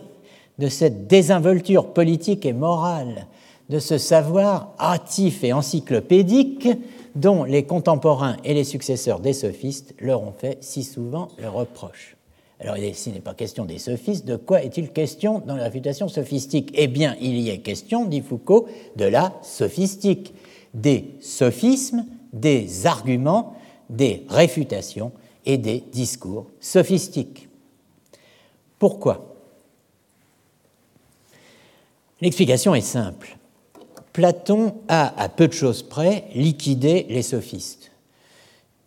de 0.60 0.68
cette 0.68 1.08
désinvolture 1.08 1.94
politique 1.94 2.46
et 2.46 2.54
morale, 2.54 3.28
de 3.70 3.80
ce 3.80 3.98
savoir 3.98 4.74
hâtif 4.80 5.44
et 5.44 5.54
encyclopédique 5.54 6.68
dont 7.16 7.44
les 7.44 7.64
contemporains 7.64 8.38
et 8.44 8.54
les 8.54 8.64
successeurs 8.64 9.20
des 9.20 9.34
sophistes 9.34 9.96
leur 10.00 10.22
ont 10.22 10.34
fait 10.34 10.58
si 10.62 10.84
souvent 10.84 11.30
le 11.40 11.50
reproche. 11.50 12.16
Alors, 12.60 12.76
s'il 12.94 13.14
n'est 13.14 13.22
pas 13.22 13.34
question 13.34 13.66
des 13.66 13.80
sophistes, 13.80 14.26
de 14.26 14.36
quoi 14.36 14.62
est-il 14.64 14.92
question 14.92 15.42
dans 15.46 15.56
la 15.56 15.64
réfutation 15.64 16.08
sophistique? 16.08 16.72
Eh 16.76 16.88
bien, 16.88 17.16
il 17.20 17.40
y 17.40 17.50
est 17.50 17.58
question, 17.60 18.06
dit 18.06 18.22
Foucault, 18.22 18.68
de 18.98 19.06
la 19.06 19.34
sophistique, 19.42 20.36
des 20.76 21.16
sophismes, 21.22 22.06
des 22.34 22.86
arguments, 22.86 23.56
des 23.90 24.26
réfutations 24.30 25.12
et 25.46 25.58
des 25.58 25.82
discours 25.92 26.48
sophistiques. 26.60 27.50
Pourquoi? 28.80 29.36
L'explication 32.22 32.76
est 32.76 32.82
simple. 32.82 33.38
Platon 34.14 34.76
a, 34.88 35.20
à 35.22 35.30
peu 35.30 35.48
de 35.48 35.54
choses 35.54 35.84
près, 35.84 36.26
liquidé 36.36 37.06
les 37.10 37.22
sophistes 37.22 37.92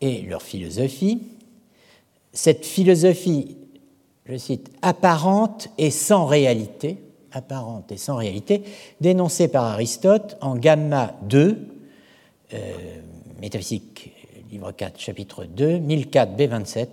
et 0.01 0.23
leur 0.23 0.43
philosophie. 0.43 1.23
Cette 2.33 2.65
philosophie, 2.67 3.57
je 4.27 4.37
cite, 4.37 4.71
apparente 4.83 5.69
et 5.79 5.91
sans 5.91 6.27
réalité, 6.27 6.99
apparente 7.33 7.91
et 7.91 7.97
sans 7.97 8.17
réalité, 8.17 8.63
dénoncée 9.01 9.49
par 9.49 9.65
Aristote 9.65 10.37
en 10.41 10.57
Gamma 10.57 11.15
2, 11.23 11.69
euh, 12.53 12.73
Métaphysique, 13.41 14.14
livre 14.55 14.71
4, 14.71 15.01
chapitre 15.01 15.45
2, 15.47 15.79
1004 15.79 16.37
B27. 16.39 16.87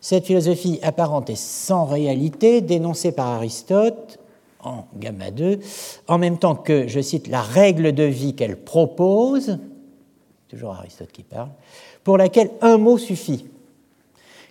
Cette 0.00 0.26
philosophie 0.26 0.78
apparente 0.84 1.28
et 1.28 1.34
sans 1.34 1.84
réalité, 1.86 2.60
dénoncée 2.60 3.10
par 3.10 3.26
Aristote 3.26 4.20
en 4.60 4.84
gamma 4.94 5.32
2, 5.32 5.58
en 6.06 6.18
même 6.18 6.38
temps 6.38 6.54
que, 6.54 6.86
je 6.86 7.00
cite, 7.00 7.26
la 7.26 7.42
règle 7.42 7.92
de 7.92 8.04
vie 8.04 8.36
qu'elle 8.36 8.56
propose, 8.56 9.58
toujours 10.46 10.74
Aristote 10.74 11.10
qui 11.10 11.24
parle, 11.24 11.50
pour 12.04 12.16
laquelle 12.16 12.52
un 12.60 12.78
mot 12.78 12.96
suffit, 12.96 13.46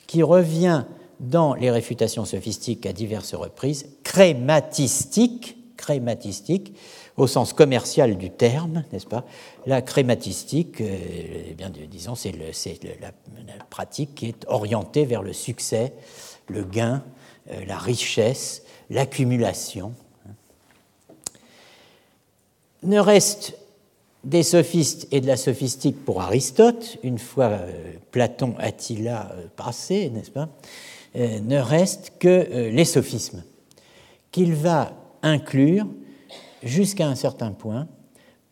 qui 0.06 0.22
revient 0.22 0.84
dans 1.22 1.54
les 1.54 1.72
réfutations 1.72 2.26
sophistiques 2.26 2.86
à 2.86 2.92
diverses 2.92 3.36
reprises, 3.36 3.88
crématistique, 4.04 5.56
crématistique, 5.78 6.74
au 7.18 7.26
sens 7.26 7.52
commercial 7.52 8.16
du 8.18 8.30
terme, 8.30 8.84
n'est-ce 8.94 9.08
pas? 9.08 9.26
La 9.66 9.82
crématistique, 9.82 10.80
euh, 10.82 11.54
eh 11.60 11.88
disons, 11.88 12.14
c'est 12.14 12.32
la, 12.32 13.12
pratique 13.70 14.16
qui 14.16 14.28
est 14.28 14.46
orientée 14.48 15.06
vers 15.06 15.24
le 15.24 15.34
succès, 15.34 15.94
le 16.48 16.64
gain, 16.64 17.04
euh, 17.52 17.66
la 17.66 17.78
richesse, 17.78 18.64
l'accumulation. 18.92 19.94
Ne 22.84 23.00
reste 23.00 23.58
des 24.24 24.44
sophistes 24.44 25.08
et 25.12 25.20
de 25.20 25.28
la 25.28 25.38
sophistique 25.38 26.06
pour 26.06 26.22
Aristote, 26.22 27.00
une 27.02 27.18
fois 27.18 27.46
euh, 27.46 27.94
Platon, 28.12 28.54
Attila 28.60 29.32
passé, 29.56 30.12
n'est-ce 30.12 30.32
pas, 30.32 30.50
ne 31.16 31.58
reste 31.58 32.14
que 32.20 32.70
les 32.70 32.86
sophismes, 32.86 33.44
qu'il 34.32 34.54
va 34.54 34.94
inclure 35.24 35.88
jusqu'à 36.64 37.08
un 37.08 37.16
certain 37.16 37.52
point 37.52 37.88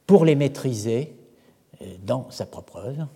pour 0.07 0.25
les 0.25 0.35
maîtriser 0.35 1.13
dans 2.03 2.29
sa 2.31 2.45
propre 2.45 2.77
œuvre, 2.77 3.07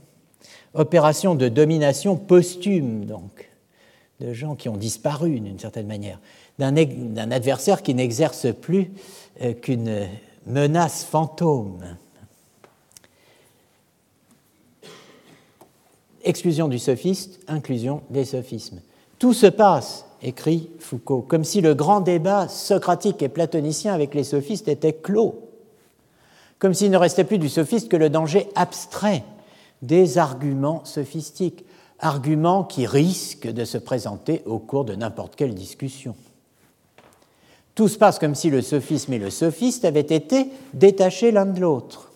Opération 0.74 1.34
de 1.34 1.50
domination 1.50 2.16
posthume, 2.16 3.06
donc, 3.06 3.50
de 4.20 4.34
gens 4.34 4.56
qui 4.56 4.70
ont 4.70 4.78
disparu 4.78 5.40
d'une 5.40 5.58
certaine 5.58 5.88
manière, 5.88 6.20
d'un 6.60 7.32
adversaire 7.32 7.82
qui 7.82 7.96
n'exerce 7.96 8.48
plus 8.54 8.92
euh, 9.42 9.54
qu'une 9.54 10.08
menace 10.46 11.04
fantôme. 11.04 11.98
Exclusion 16.24 16.68
du 16.68 16.78
sophiste, 16.78 17.40
inclusion 17.48 18.04
des 18.12 18.26
sophismes. 18.26 18.82
Tout 19.18 19.34
se 19.34 19.48
passe, 19.48 20.06
écrit 20.22 20.70
Foucault, 20.80 21.22
comme 21.22 21.44
si 21.44 21.62
le 21.62 21.74
grand 21.74 22.02
débat 22.02 22.48
socratique 22.48 23.22
et 23.22 23.30
platonicien 23.30 23.94
avec 23.94 24.14
les 24.14 24.24
sophistes 24.24 24.68
était 24.68 24.94
clos, 24.94 25.50
comme 26.60 26.74
s'il 26.74 26.92
ne 26.92 26.98
restait 26.98 27.24
plus 27.24 27.38
du 27.38 27.50
sophiste 27.50 27.90
que 27.90 27.98
le 27.98 28.10
danger 28.10 28.50
abstrait 28.56 29.24
des 29.82 30.18
arguments 30.18 30.84
sophistiques, 30.84 31.66
arguments 32.00 32.64
qui 32.64 32.86
risquent 32.86 33.52
de 33.52 33.66
se 33.66 33.78
présenter 33.78 34.42
au 34.46 34.60
cours 34.60 34.86
de 34.86 34.96
n'importe 34.96 35.36
quelle 35.36 35.56
discussion. 35.56 36.16
Tout 37.76 37.88
se 37.88 37.98
passe 37.98 38.20
comme 38.20 38.36
si 38.36 38.50
le 38.50 38.62
sophisme 38.62 39.14
et 39.14 39.20
le 39.20 39.30
sophiste 39.30 39.86
avaient 39.86 40.02
été 40.02 40.48
détachés 40.74 41.32
l'un 41.32 41.46
de 41.46 41.62
l'autre, 41.62 42.12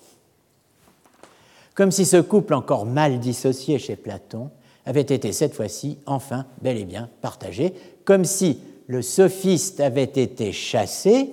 comme 1.73 1.91
si 1.91 2.05
ce 2.05 2.17
couple 2.17 2.53
encore 2.53 2.85
mal 2.85 3.19
dissocié 3.19 3.79
chez 3.79 3.95
Platon 3.95 4.49
avait 4.85 5.01
été 5.01 5.31
cette 5.31 5.53
fois-ci 5.53 5.97
enfin 6.05 6.45
bel 6.61 6.77
et 6.77 6.85
bien 6.85 7.09
partagé, 7.21 7.73
comme 8.05 8.25
si 8.25 8.59
le 8.87 9.01
sophiste 9.01 9.79
avait 9.79 10.03
été 10.03 10.51
chassé 10.51 11.29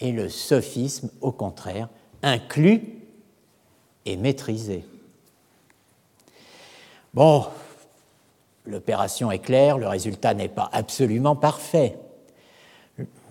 et 0.00 0.12
le 0.12 0.28
sophisme, 0.28 1.10
au 1.20 1.32
contraire, 1.32 1.88
inclus 2.22 2.82
et 4.06 4.16
maîtrisé. 4.16 4.84
Bon, 7.14 7.46
l'opération 8.66 9.30
est 9.30 9.38
claire, 9.38 9.78
le 9.78 9.88
résultat 9.88 10.34
n'est 10.34 10.48
pas 10.48 10.68
absolument 10.72 11.36
parfait. 11.36 11.96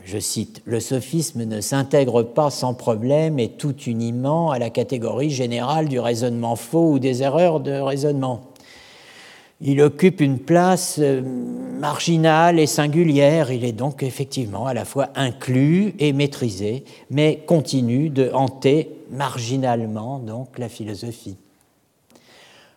Je 0.04 0.20
cite, 0.20 0.62
Le 0.66 0.80
sophisme 0.80 1.44
ne 1.44 1.60
s'intègre 1.60 2.24
pas 2.24 2.50
sans 2.50 2.74
problème 2.74 3.40
et 3.40 3.50
tout 3.50 3.76
uniment 3.82 4.52
à 4.52 4.60
la 4.60 4.70
catégorie 4.70 5.30
générale 5.30 5.90
du 5.90 6.00
raisonnement 6.00 6.56
faux 6.56 6.94
ou 6.94 7.00
des 7.00 7.24
erreurs 7.24 7.60
de 7.60 7.74
raisonnement. 7.74 8.47
Il 9.60 9.82
occupe 9.82 10.22
une 10.22 10.38
place 10.38 11.00
euh, 11.00 11.22
marginale 11.80 12.60
et 12.60 12.68
singulière, 12.68 13.52
il 13.52 13.66
est 13.66 13.72
donc 13.72 14.04
effectivement 14.04 14.68
à 14.68 14.76
la 14.76 14.86
fois 14.86 15.10
inclus 15.16 15.96
et 15.98 16.14
maîtrisé, 16.14 16.86
mais 17.10 17.44
continue 17.48 18.10
de 18.10 18.30
hanter 18.34 18.92
marginalement 19.10 20.20
donc 20.20 20.60
la 20.60 20.70
philosophie. 20.70 21.38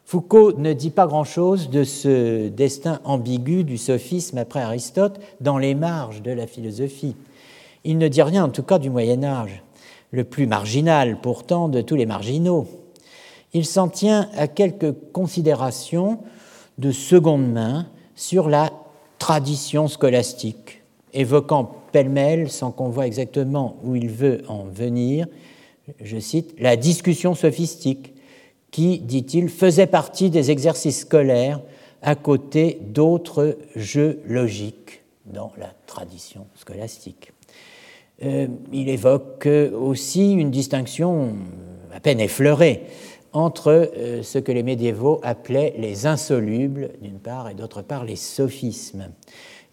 Foucault 0.06 0.54
ne 0.56 0.72
dit 0.72 0.90
pas 0.90 1.06
grand-chose 1.06 1.68
de 1.68 1.84
ce 1.84 2.48
destin 2.48 3.00
ambigu 3.04 3.62
du 3.62 3.76
sophisme 3.76 4.38
après 4.38 4.60
Aristote 4.60 5.20
dans 5.40 5.58
les 5.58 5.74
marges 5.74 6.22
de 6.22 6.32
la 6.32 6.46
philosophie. 6.46 7.14
Il 7.84 7.98
ne 7.98 8.08
dit 8.08 8.22
rien 8.22 8.44
en 8.44 8.48
tout 8.48 8.62
cas 8.62 8.78
du 8.78 8.88
Moyen 8.88 9.22
Âge, 9.22 9.62
le 10.12 10.24
plus 10.24 10.46
marginal 10.46 11.20
pourtant 11.20 11.68
de 11.68 11.82
tous 11.82 11.94
les 11.94 12.06
marginaux. 12.06 12.66
Il 13.52 13.66
s'en 13.66 13.88
tient 13.88 14.30
à 14.36 14.48
quelques 14.48 14.94
considérations 15.12 16.18
de 16.78 16.92
seconde 16.92 17.50
main 17.50 17.86
sur 18.14 18.48
la 18.48 18.70
tradition 19.18 19.88
scolastique, 19.88 20.82
évoquant 21.12 21.70
pêle-mêle, 21.92 22.50
sans 22.50 22.70
qu'on 22.70 22.88
voit 22.88 23.06
exactement 23.06 23.76
où 23.84 23.96
il 23.96 24.08
veut 24.08 24.42
en 24.48 24.64
venir, 24.64 25.26
je 26.02 26.18
cite, 26.18 26.54
la 26.58 26.76
discussion 26.76 27.34
sophistique, 27.34 28.14
qui, 28.70 28.98
dit-il, 29.00 29.48
faisait 29.48 29.86
partie 29.86 30.30
des 30.30 30.50
exercices 30.50 31.00
scolaires 31.00 31.60
à 32.02 32.14
côté 32.14 32.78
d'autres 32.80 33.58
jeux 33.74 34.20
logiques 34.26 35.02
dans 35.26 35.52
la 35.58 35.72
tradition 35.86 36.46
scolastique. 36.54 37.32
Euh, 38.22 38.46
il 38.72 38.88
évoque 38.88 39.48
aussi 39.74 40.32
une 40.32 40.50
distinction 40.50 41.34
à 41.92 42.00
peine 42.00 42.20
effleurée 42.20 42.82
entre 43.32 43.92
euh, 43.96 44.22
ce 44.22 44.38
que 44.38 44.52
les 44.52 44.62
médiévaux 44.62 45.20
appelaient 45.22 45.74
les 45.78 46.06
insolubles, 46.06 46.90
d'une 47.00 47.18
part, 47.18 47.48
et 47.48 47.54
d'autre 47.54 47.82
part, 47.82 48.04
les 48.04 48.16
sophismes. 48.16 49.10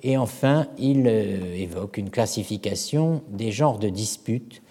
Et 0.04 0.18
enfin, 0.18 0.68
il 0.78 1.08
euh, 1.08 1.56
évoque 1.56 1.98
une 1.98 2.10
classification 2.10 3.24
des 3.30 3.52
genres 3.52 3.80
de 3.80 3.90
disputes 3.90 4.62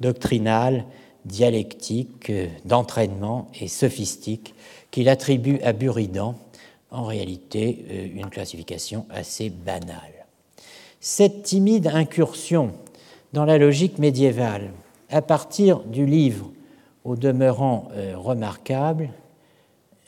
doctrinales 0.00 0.84
dialectique, 1.24 2.30
euh, 2.30 2.48
d'entraînement 2.64 3.48
et 3.60 3.68
sophistique 3.68 4.54
qu'il 4.90 5.08
attribue 5.08 5.60
à 5.62 5.72
Buridan, 5.72 6.34
en 6.90 7.04
réalité 7.04 8.10
une 8.14 8.28
classification 8.28 9.06
assez 9.08 9.48
banale. 9.48 10.26
Cette 11.00 11.42
timide 11.42 11.86
incursion 11.86 12.72
dans 13.32 13.46
la 13.46 13.56
logique 13.56 13.98
médiévale, 13.98 14.72
à 15.08 15.22
partir 15.22 15.80
du 15.80 16.04
livre 16.04 16.50
au 17.04 17.16
demeurant 17.16 17.88
euh, 17.92 18.16
remarquable 18.16 19.10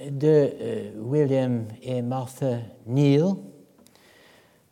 de 0.01 0.51
William 0.99 1.67
et 1.83 2.03
Martha 2.03 2.59
Neal, 2.87 3.35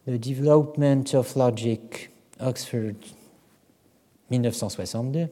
The 0.06 0.18
Development 0.18 1.14
of 1.14 1.36
Logic, 1.36 2.10
Oxford 2.40 2.98
1962, 4.30 5.28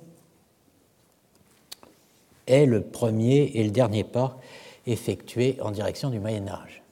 est 2.46 2.66
le 2.66 2.82
premier 2.82 3.50
et 3.54 3.64
le 3.64 3.70
dernier 3.70 4.04
pas 4.04 4.38
effectué 4.86 5.58
en 5.60 5.70
direction 5.70 6.10
du 6.10 6.20
Moyen 6.20 6.46
Âge. 6.48 6.82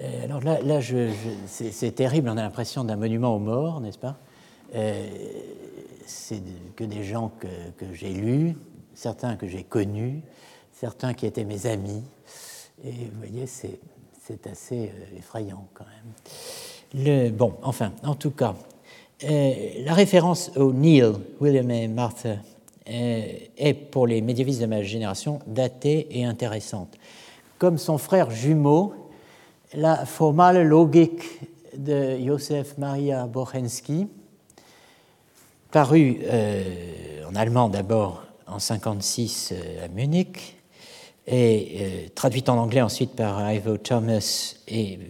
Euh, 0.00 0.24
alors 0.24 0.40
là, 0.42 0.80
c'est 1.46 1.92
terrible, 1.92 2.28
on 2.28 2.36
a 2.36 2.42
l'impression 2.42 2.84
d'un 2.84 2.96
monument 2.96 3.34
aux 3.34 3.40
morts, 3.40 3.80
n'est-ce 3.80 3.98
pas? 3.98 4.16
Euh, 4.74 5.06
C'est 6.06 6.42
que 6.76 6.84
des 6.84 7.02
gens 7.02 7.32
que, 7.38 7.48
j'ai 7.92 8.12
lus, 8.12 8.56
certains 8.94 9.36
que 9.36 9.46
j'ai 9.46 9.64
connus, 9.64 10.22
certains 10.72 11.14
qui 11.14 11.26
étaient 11.26 11.44
mes 11.44 11.66
amis. 11.66 12.02
Et 12.84 12.90
vous 12.90 13.18
voyez, 13.18 13.46
c'est 13.46 14.46
assez 14.46 14.88
euh, 14.88 15.18
effrayant 15.18 15.66
quand 15.74 15.84
même. 15.84 17.32
Bon, 17.32 17.54
enfin, 17.62 17.92
en 18.04 18.14
tout 18.14 18.30
cas, 18.30 18.54
la 19.22 19.94
référence 19.94 20.50
au 20.56 20.72
Neil, 20.72 21.12
William 21.40 21.70
et 21.70 21.88
Martha 21.88 22.36
euh, 22.86 23.22
est 23.56 23.72
pour 23.72 24.06
les 24.06 24.20
médiévistes 24.20 24.60
de 24.60 24.66
ma 24.66 24.82
génération 24.82 25.38
datée 25.46 26.06
et 26.10 26.24
intéressante. 26.26 26.98
Comme 27.58 27.78
son 27.78 27.96
frère 27.96 28.30
jumeau, 28.30 28.92
la 29.72 30.04
formale 30.04 30.66
logique 30.66 31.22
de 31.78 32.18
Josef 32.22 32.76
Maria 32.76 33.26
Bochensky, 33.26 34.06
paru 35.74 36.18
euh, 36.22 37.24
en 37.28 37.34
allemand 37.34 37.68
d'abord 37.68 38.22
en 38.46 38.58
1956 38.58 39.52
euh, 39.52 39.84
à 39.84 39.88
Munich, 39.88 40.56
et 41.26 42.10
traduite 42.14 42.48
en 42.48 42.58
anglais 42.58 42.80
ensuite 42.80 43.16
par 43.16 43.50
Ivo 43.52 43.76
Thomas 43.76 44.54
et 44.68 45.00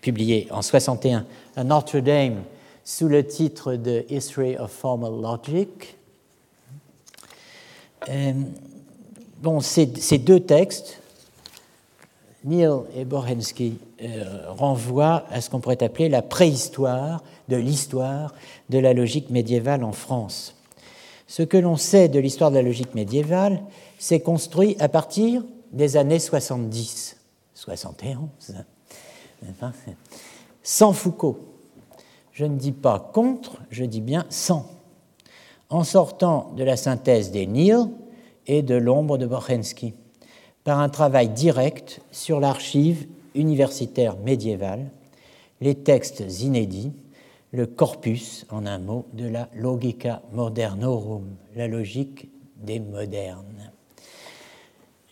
publié 0.00 0.46
en 0.52 0.62
61 0.62 1.26
à 1.56 1.64
Notre 1.64 1.98
Dame 1.98 2.44
sous 2.84 3.08
le 3.08 3.26
titre 3.26 3.74
de 3.74 4.04
History 4.08 4.56
of 4.58 4.70
Formal 4.70 5.20
Logic, 5.20 5.96
euh, 8.08 8.32
ces, 9.60 10.18
deux 10.18 10.40
textes, 10.40 10.99
Neil 12.44 12.70
et 12.96 13.04
Borhensky, 13.04 13.78
euh, 14.02 14.44
renvoient 14.48 15.24
à 15.30 15.40
ce 15.40 15.50
qu'on 15.50 15.60
pourrait 15.60 15.82
appeler 15.82 16.08
la 16.08 16.22
préhistoire 16.22 17.22
de 17.48 17.56
l'histoire 17.56 18.34
de 18.70 18.78
la 18.78 18.94
logique 18.94 19.30
médiévale 19.30 19.84
en 19.84 19.92
France. 19.92 20.56
Ce 21.26 21.42
que 21.42 21.56
l'on 21.56 21.76
sait 21.76 22.08
de 22.08 22.18
l'histoire 22.18 22.50
de 22.50 22.56
la 22.56 22.62
logique 22.62 22.94
médiévale, 22.94 23.62
c'est 23.98 24.20
construit 24.20 24.76
à 24.80 24.88
partir 24.88 25.44
des 25.72 25.96
années 25.96 26.18
70, 26.18 27.16
71, 27.54 28.28
sans 30.62 30.92
Foucault. 30.92 31.38
Je 32.32 32.46
ne 32.46 32.56
dis 32.56 32.72
pas 32.72 33.10
contre, 33.12 33.58
je 33.70 33.84
dis 33.84 34.00
bien 34.00 34.24
sans 34.30 34.66
en 35.70 35.84
sortant 35.84 36.52
de 36.56 36.64
la 36.64 36.76
synthèse 36.76 37.30
des 37.30 37.46
Nils 37.46 37.88
et 38.46 38.62
de 38.62 38.74
l'ombre 38.74 39.18
de 39.18 39.26
Bochensky, 39.26 39.94
par 40.64 40.78
un 40.78 40.88
travail 40.88 41.28
direct 41.28 42.00
sur 42.10 42.40
l'archive 42.40 43.06
universitaire 43.34 44.16
médiévale, 44.18 44.90
les 45.60 45.74
textes 45.74 46.22
inédits, 46.42 46.92
le 47.52 47.66
corpus, 47.66 48.46
en 48.50 48.66
un 48.66 48.78
mot, 48.78 49.06
de 49.12 49.26
la 49.26 49.48
Logica 49.54 50.22
Modernorum, 50.32 51.24
la 51.56 51.66
logique 51.66 52.28
des 52.56 52.78
modernes. 52.78 53.72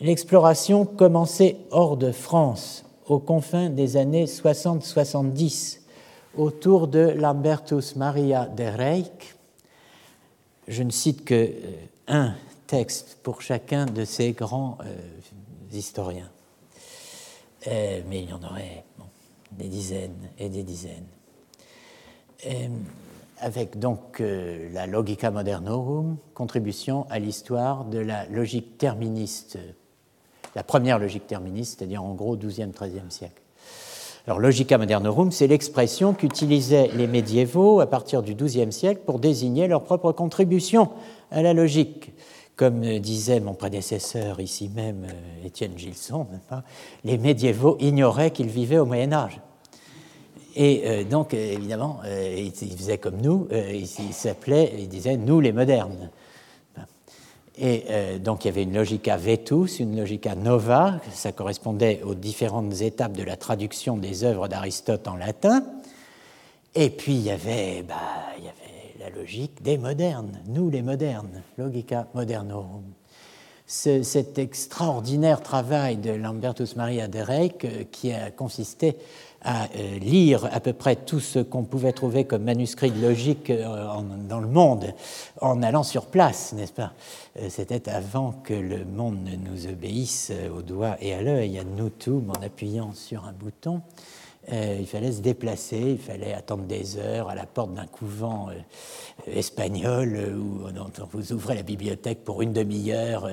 L'exploration 0.00 0.84
commençait 0.84 1.56
hors 1.70 1.96
de 1.96 2.12
France, 2.12 2.84
aux 3.06 3.18
confins 3.18 3.70
des 3.70 3.96
années 3.96 4.26
60-70, 4.26 5.80
autour 6.36 6.86
de 6.86 7.00
Lambertus 7.00 7.96
Maria 7.96 8.46
de 8.46 8.64
Reyck, 8.64 9.34
je 10.68 10.82
ne 10.82 10.90
cite 10.90 11.24
que 11.24 11.34
euh, 11.34 11.50
un 12.06 12.34
texte 12.68 13.18
pour 13.24 13.42
chacun 13.42 13.86
de 13.86 14.04
ces 14.04 14.32
grands 14.32 14.78
euh, 14.84 14.94
historiens. 15.72 16.30
mais 17.66 18.22
il 18.22 18.30
y 18.30 18.32
en 18.32 18.42
aurait 18.44 18.84
des 19.50 19.68
dizaines 19.68 20.30
et 20.38 20.48
des 20.48 20.62
dizaines. 20.62 21.08
avec 23.40 23.78
donc 23.78 24.20
la 24.20 24.86
Logica 24.86 25.30
Modernorum, 25.32 26.16
contribution 26.34 27.06
à 27.10 27.18
l'histoire 27.18 27.84
de 27.84 27.98
la 27.98 28.26
logique 28.26 28.78
terministe, 28.78 29.58
la 30.54 30.62
première 30.62 30.98
logique 30.98 31.26
terministe, 31.26 31.78
c'est-à-dire 31.78 32.04
en 32.04 32.14
gros 32.14 32.36
12e, 32.36 32.72
13e 32.72 33.10
siècle. 33.10 33.42
Alors, 34.28 34.40
logica 34.40 34.76
modernorum, 34.76 35.32
c'est 35.32 35.46
l'expression 35.46 36.12
qu'utilisaient 36.12 36.90
les 36.94 37.06
médiévaux 37.06 37.80
à 37.80 37.86
partir 37.86 38.22
du 38.22 38.34
XIIe 38.34 38.70
siècle 38.72 39.00
pour 39.06 39.20
désigner 39.20 39.68
leur 39.68 39.84
propre 39.84 40.12
contribution 40.12 40.90
à 41.30 41.40
la 41.40 41.54
logique. 41.54 42.12
Comme 42.58 42.98
disait 42.98 43.38
mon 43.38 43.54
prédécesseur 43.54 44.40
ici 44.40 44.68
même, 44.68 45.04
euh, 45.04 45.46
Étienne 45.46 45.78
Gilson, 45.78 46.26
les 47.04 47.16
médiévaux 47.16 47.76
ignoraient 47.78 48.32
qu'ils 48.32 48.48
vivaient 48.48 48.78
au 48.78 48.84
Moyen 48.84 49.12
Âge. 49.12 49.40
Et 50.56 50.82
euh, 50.86 51.04
donc, 51.04 51.34
évidemment, 51.34 52.00
euh, 52.04 52.34
ils 52.36 52.76
faisaient 52.76 52.98
comme 52.98 53.20
nous, 53.20 53.46
ils 53.52 53.86
s'appelaient, 53.86 54.74
ils 54.76 54.88
disaient 54.88 55.16
nous 55.16 55.38
les 55.40 55.52
modernes. 55.52 56.10
Et 57.60 57.86
donc 58.20 58.44
il 58.44 58.48
y 58.48 58.50
avait 58.50 58.62
une 58.62 58.74
logica 58.74 59.16
vetus, 59.16 59.80
une 59.80 59.96
logica 59.96 60.36
nova, 60.36 61.00
ça 61.12 61.32
correspondait 61.32 62.02
aux 62.04 62.14
différentes 62.14 62.82
étapes 62.82 63.14
de 63.14 63.24
la 63.24 63.36
traduction 63.36 63.96
des 63.96 64.22
œuvres 64.22 64.46
d'Aristote 64.46 65.08
en 65.08 65.16
latin. 65.16 65.64
Et 66.76 66.90
puis 66.90 67.14
il 67.14 67.22
y 67.22 67.30
avait, 67.32 67.82
bah, 67.82 67.96
il 68.38 68.44
y 68.44 68.48
avait 68.48 68.57
logique 69.08 69.62
des 69.62 69.78
modernes, 69.78 70.40
nous 70.46 70.70
les 70.70 70.82
modernes, 70.82 71.42
logica 71.56 72.06
modernorum. 72.14 72.84
cet 73.66 74.38
extraordinaire 74.38 75.42
travail 75.42 75.98
de 75.98 76.10
Lambertus 76.10 76.74
Maria 76.74 77.06
de 77.06 77.18
euh, 77.18 77.84
qui 77.92 78.12
a 78.12 78.30
consisté 78.30 78.96
à 79.42 79.64
euh, 79.64 79.98
lire 79.98 80.48
à 80.52 80.60
peu 80.60 80.72
près 80.72 80.96
tout 80.96 81.20
ce 81.20 81.38
qu'on 81.38 81.64
pouvait 81.64 81.92
trouver 81.92 82.24
comme 82.24 82.44
manuscrit 82.44 82.90
de 82.90 83.00
logique 83.00 83.50
euh, 83.50 83.86
dans 84.26 84.40
le 84.40 84.48
monde 84.48 84.94
en 85.42 85.62
allant 85.62 85.82
sur 85.82 86.06
place, 86.06 86.54
n'est-ce 86.54 86.72
pas? 86.72 86.92
C'était 87.50 87.88
avant 87.90 88.32
que 88.32 88.54
le 88.54 88.84
monde 88.84 89.22
ne 89.22 89.36
nous 89.36 89.66
obéisse 89.66 90.32
au 90.56 90.62
doigt 90.62 90.96
et 91.00 91.14
à 91.14 91.22
l'œil, 91.22 91.58
à 91.58 91.64
nous 91.64 91.90
tous, 91.90 92.22
en 92.28 92.42
appuyant 92.42 92.92
sur 92.94 93.26
un 93.26 93.32
bouton. 93.32 93.82
Il 94.50 94.86
fallait 94.86 95.12
se 95.12 95.20
déplacer, 95.20 95.78
il 95.78 95.98
fallait 95.98 96.32
attendre 96.32 96.64
des 96.64 96.96
heures 96.96 97.28
à 97.28 97.34
la 97.34 97.46
porte 97.46 97.74
d'un 97.74 97.86
couvent 97.86 98.48
espagnol 99.26 100.36
où 100.38 100.66
on 100.66 101.06
vous 101.12 101.32
ouvrez 101.32 101.54
la 101.54 101.62
bibliothèque 101.62 102.24
pour 102.24 102.40
une 102.42 102.52
demi-heure 102.52 103.28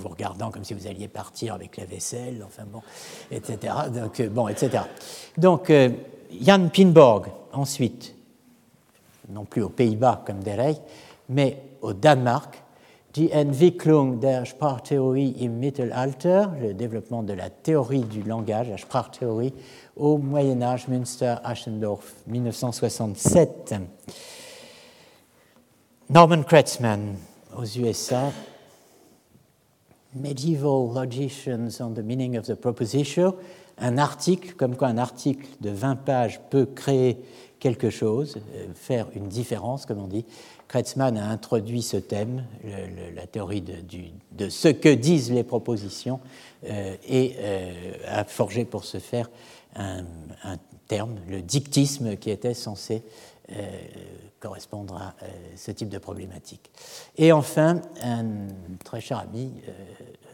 vous 0.00 0.08
regardant 0.08 0.50
comme 0.50 0.64
si 0.64 0.74
vous 0.74 0.86
alliez 0.86 1.08
partir 1.08 1.54
avec 1.54 1.76
la 1.76 1.84
vaisselle, 1.84 2.44
enfin 2.44 2.64
bon, 2.70 2.82
etc. 3.30 3.74
Donc, 3.92 4.20
euh, 4.20 4.28
bon, 4.28 4.48
etc. 4.48 4.84
Donc, 5.36 5.70
euh, 5.70 5.90
Jan 6.40 6.68
Pinborg, 6.68 7.26
ensuite, 7.52 8.14
non 9.28 9.44
plus 9.44 9.62
aux 9.62 9.68
Pays-Bas 9.68 10.22
comme 10.26 10.42
Derey, 10.42 10.76
mais 11.28 11.62
au 11.82 11.92
Danemark, 11.92 12.62
Die 13.12 13.34
Entwicklung 13.34 14.20
der 14.20 14.46
Sprachtheorie 14.46 15.34
im 15.40 15.58
Mittelalter, 15.58 16.44
le 16.62 16.74
développement 16.74 17.24
de 17.24 17.32
la 17.32 17.50
théorie 17.50 18.04
du 18.04 18.22
langage, 18.22 18.68
la 18.68 18.78
Sprachtheorie, 18.78 19.52
au 20.00 20.16
Moyen 20.16 20.62
Âge, 20.62 20.88
Münster, 20.88 21.36
Aschendorf, 21.44 22.14
1967. 22.26 23.74
Norman 26.08 26.42
Kretzmann, 26.42 27.16
aux 27.56 27.64
USA, 27.64 28.32
Medieval 30.14 30.92
Logicians 30.94 31.80
on 31.80 31.90
the 31.90 32.02
Meaning 32.02 32.38
of 32.38 32.46
the 32.46 32.54
Proposition, 32.54 33.34
un 33.78 33.98
article, 33.98 34.54
comme 34.54 34.74
quoi 34.74 34.88
un 34.88 34.98
article 34.98 35.46
de 35.60 35.70
20 35.70 35.96
pages 35.96 36.40
peut 36.50 36.66
créer 36.66 37.18
quelque 37.60 37.90
chose, 37.90 38.38
euh, 38.54 38.68
faire 38.74 39.06
une 39.14 39.28
différence, 39.28 39.84
comme 39.84 39.98
on 39.98 40.08
dit. 40.08 40.24
Kretzmann 40.66 41.18
a 41.18 41.28
introduit 41.28 41.82
ce 41.82 41.96
thème, 41.96 42.44
la 43.14 43.26
théorie 43.26 43.60
de, 43.60 44.48
ce 44.48 44.68
que 44.68 44.88
disent 44.88 45.32
les 45.32 45.42
propositions, 45.42 46.20
euh, 46.68 46.94
et 47.08 47.34
euh, 47.38 47.94
a 48.06 48.24
forgé 48.24 48.64
pour 48.64 48.84
ce 48.84 48.98
faire 48.98 49.28
un, 49.76 50.04
terme, 50.88 51.16
le 51.28 51.42
dictisme, 51.42 52.16
qui 52.16 52.30
était 52.30 52.54
censé 52.54 53.02
correspondre 54.40 54.96
à 54.96 55.14
euh, 55.22 55.26
ce 55.54 55.70
type 55.70 55.88
de 55.88 55.98
problématique. 55.98 56.70
Et 57.16 57.30
enfin, 57.30 57.82
un 58.02 58.24
très 58.84 59.00
cher 59.00 59.18
ami, 59.18 59.52
euh, 59.68 59.72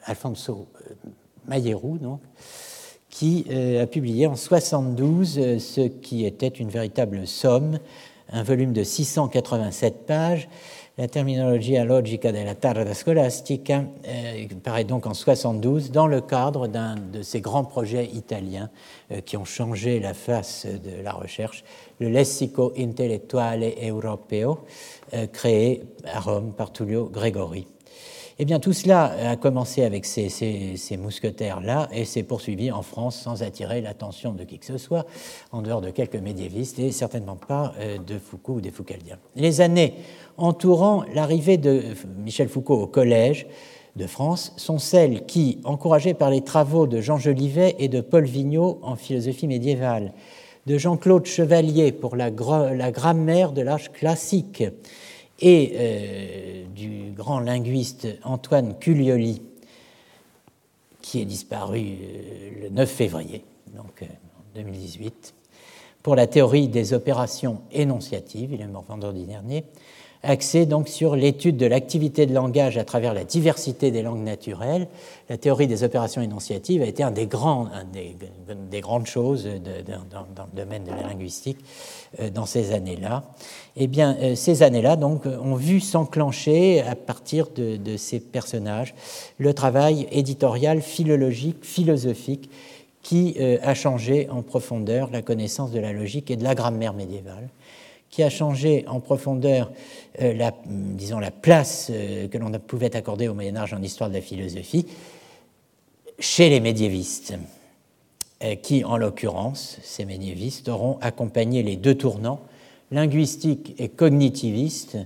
Alfonso 0.04 0.68
euh, 0.80 0.94
Mayerou, 1.46 1.98
donc, 1.98 2.20
qui 3.10 3.46
a 3.80 3.86
publié 3.86 4.26
en 4.26 4.36
72 4.36 5.58
ce 5.58 5.80
qui 5.88 6.26
était 6.26 6.48
une 6.48 6.68
véritable 6.68 7.26
somme, 7.26 7.78
un 8.30 8.42
volume 8.42 8.74
de 8.74 8.82
687 8.82 10.04
pages, 10.04 10.48
la 10.98 11.08
terminologia 11.08 11.84
logica 11.84 12.30
della 12.30 12.54
tarda 12.54 12.94
scolastica 12.94 13.86
euh, 14.06 14.46
paraît 14.62 14.84
donc 14.84 15.04
en 15.06 15.12
72 15.12 15.90
dans 15.90 16.06
le 16.06 16.22
cadre 16.22 16.68
d'un 16.68 16.94
de 16.94 17.20
ces 17.20 17.42
grands 17.42 17.64
projets 17.64 18.06
italiens 18.06 18.70
euh, 19.12 19.20
qui 19.20 19.36
ont 19.36 19.44
changé 19.44 20.00
la 20.00 20.14
face 20.14 20.66
de 20.66 21.02
la 21.02 21.12
recherche, 21.12 21.64
le 22.00 22.08
Lessico 22.08 22.72
Intellettuale 22.78 23.74
Europeo, 23.82 24.60
euh, 25.12 25.26
créé 25.26 25.82
à 26.04 26.20
Rome 26.20 26.54
par 26.54 26.72
Tullio 26.72 27.10
Gregori. 27.12 27.66
Eh 28.38 28.44
bien, 28.44 28.60
tout 28.60 28.74
cela 28.74 29.30
a 29.30 29.36
commencé 29.36 29.82
avec 29.82 30.04
ces, 30.04 30.98
mousquetaires-là 30.98 31.88
et 31.90 32.04
s'est 32.04 32.22
poursuivi 32.22 32.70
en 32.70 32.82
France 32.82 33.18
sans 33.18 33.42
attirer 33.42 33.80
l'attention 33.80 34.32
de 34.32 34.44
qui 34.44 34.58
que 34.58 34.66
ce 34.66 34.76
soit, 34.76 35.06
en 35.52 35.62
dehors 35.62 35.80
de 35.80 35.90
quelques 35.90 36.16
médiévistes 36.16 36.78
et 36.78 36.92
certainement 36.92 37.36
pas 37.36 37.72
de 38.06 38.18
Foucault 38.18 38.54
ou 38.54 38.60
des 38.60 38.70
Foucaldiens. 38.70 39.18
Les 39.36 39.62
années 39.62 39.94
entourant 40.36 41.02
l'arrivée 41.14 41.56
de 41.56 41.82
Michel 42.18 42.50
Foucault 42.50 42.82
au 42.82 42.86
Collège 42.86 43.46
de 43.96 44.06
France 44.06 44.52
sont 44.58 44.78
celles 44.78 45.24
qui, 45.24 45.58
encouragées 45.64 46.12
par 46.12 46.28
les 46.28 46.42
travaux 46.42 46.86
de 46.86 47.00
Jean 47.00 47.16
Jolivet 47.16 47.74
et 47.78 47.88
de 47.88 48.02
Paul 48.02 48.26
Vigneault 48.26 48.78
en 48.82 48.96
philosophie 48.96 49.46
médiévale, 49.48 50.12
de 50.66 50.76
Jean-Claude 50.76 51.24
Chevalier 51.24 51.92
pour 51.92 52.16
la, 52.16 52.30
grammaire 52.30 53.52
de 53.52 53.62
l'âge 53.62 53.90
classique 53.92 54.64
et 55.40 55.72
euh, 55.74 56.64
du 56.74 57.12
grand 57.12 57.40
linguiste 57.40 58.08
Antoine 58.24 58.78
Culioli, 58.78 59.42
qui 61.02 61.20
est 61.20 61.24
disparu 61.24 61.80
euh, 62.00 62.50
le 62.64 62.68
9 62.70 62.88
février, 62.90 63.44
donc 63.74 64.02
euh, 64.02 64.06
en 64.06 64.54
2018, 64.54 65.34
pour 66.02 66.16
la 66.16 66.26
théorie 66.26 66.68
des 66.68 66.94
opérations 66.94 67.62
énonciatives, 67.72 68.52
il 68.52 68.60
est 68.60 68.66
mort 68.66 68.84
vendredi 68.88 69.24
dernier, 69.24 69.64
axé 70.26 70.66
donc 70.66 70.88
sur 70.88 71.16
l'étude 71.16 71.56
de 71.56 71.66
l'activité 71.66 72.26
de 72.26 72.34
langage 72.34 72.76
à 72.76 72.84
travers 72.84 73.14
la 73.14 73.24
diversité 73.24 73.90
des 73.90 74.02
langues 74.02 74.22
naturelles. 74.22 74.88
La 75.28 75.38
théorie 75.38 75.66
des 75.66 75.84
opérations 75.84 76.20
énonciatives 76.20 76.82
a 76.82 76.86
été 76.86 77.02
un 77.02 77.10
des, 77.10 77.26
grandes 77.26 79.06
choses 79.06 79.44
dans, 79.46 80.20
le 80.20 80.56
domaine 80.56 80.84
de 80.84 80.90
la 80.90 81.02
linguistique 81.02 81.58
euh, 82.20 82.30
dans 82.30 82.46
ces 82.46 82.72
années-là. 82.72 83.24
Eh 83.76 83.86
bien, 83.86 84.16
euh, 84.20 84.34
ces 84.34 84.62
années-là 84.62 84.98
ont 84.98 85.54
vu 85.54 85.80
s'enclencher 85.80 86.82
à 86.82 86.94
partir 86.94 87.48
de, 87.54 87.76
de 87.76 87.96
ces 87.96 88.20
personnages 88.20 88.94
le 89.38 89.54
travail 89.54 90.06
éditorial, 90.10 90.82
philologique, 90.82 91.64
philosophique 91.64 92.50
qui 93.06 93.36
euh, 93.38 93.58
a 93.62 93.74
changé 93.74 94.28
en 94.30 94.42
profondeur 94.42 95.10
la 95.12 95.22
connaissance 95.22 95.70
de 95.70 95.78
la 95.78 95.92
logique 95.92 96.28
et 96.32 96.36
de 96.36 96.42
la 96.42 96.56
grammaire 96.56 96.92
médiévale 96.92 97.48
qui 98.16 98.22
a 98.22 98.30
changé 98.30 98.86
en 98.88 98.98
profondeur 98.98 99.70
euh, 100.22 100.32
la, 100.32 100.54
disons, 100.64 101.18
la 101.18 101.30
place 101.30 101.88
euh, 101.90 102.28
que 102.28 102.38
l'on 102.38 102.50
pouvait 102.52 102.96
accorder 102.96 103.28
au 103.28 103.34
Moyen 103.34 103.54
Âge 103.56 103.74
en 103.74 103.82
histoire 103.82 104.08
de 104.08 104.14
la 104.14 104.22
philosophie 104.22 104.86
chez 106.18 106.48
les 106.48 106.60
médiévistes, 106.60 107.34
euh, 108.42 108.54
qui, 108.54 108.84
en 108.84 108.96
l'occurrence, 108.96 109.76
ces 109.82 110.06
médiévistes 110.06 110.70
auront 110.70 110.96
accompagné 111.02 111.62
les 111.62 111.76
deux 111.76 111.94
tournants, 111.94 112.40
linguistique 112.90 113.74
et 113.76 113.90
cognitiviste, 113.90 114.96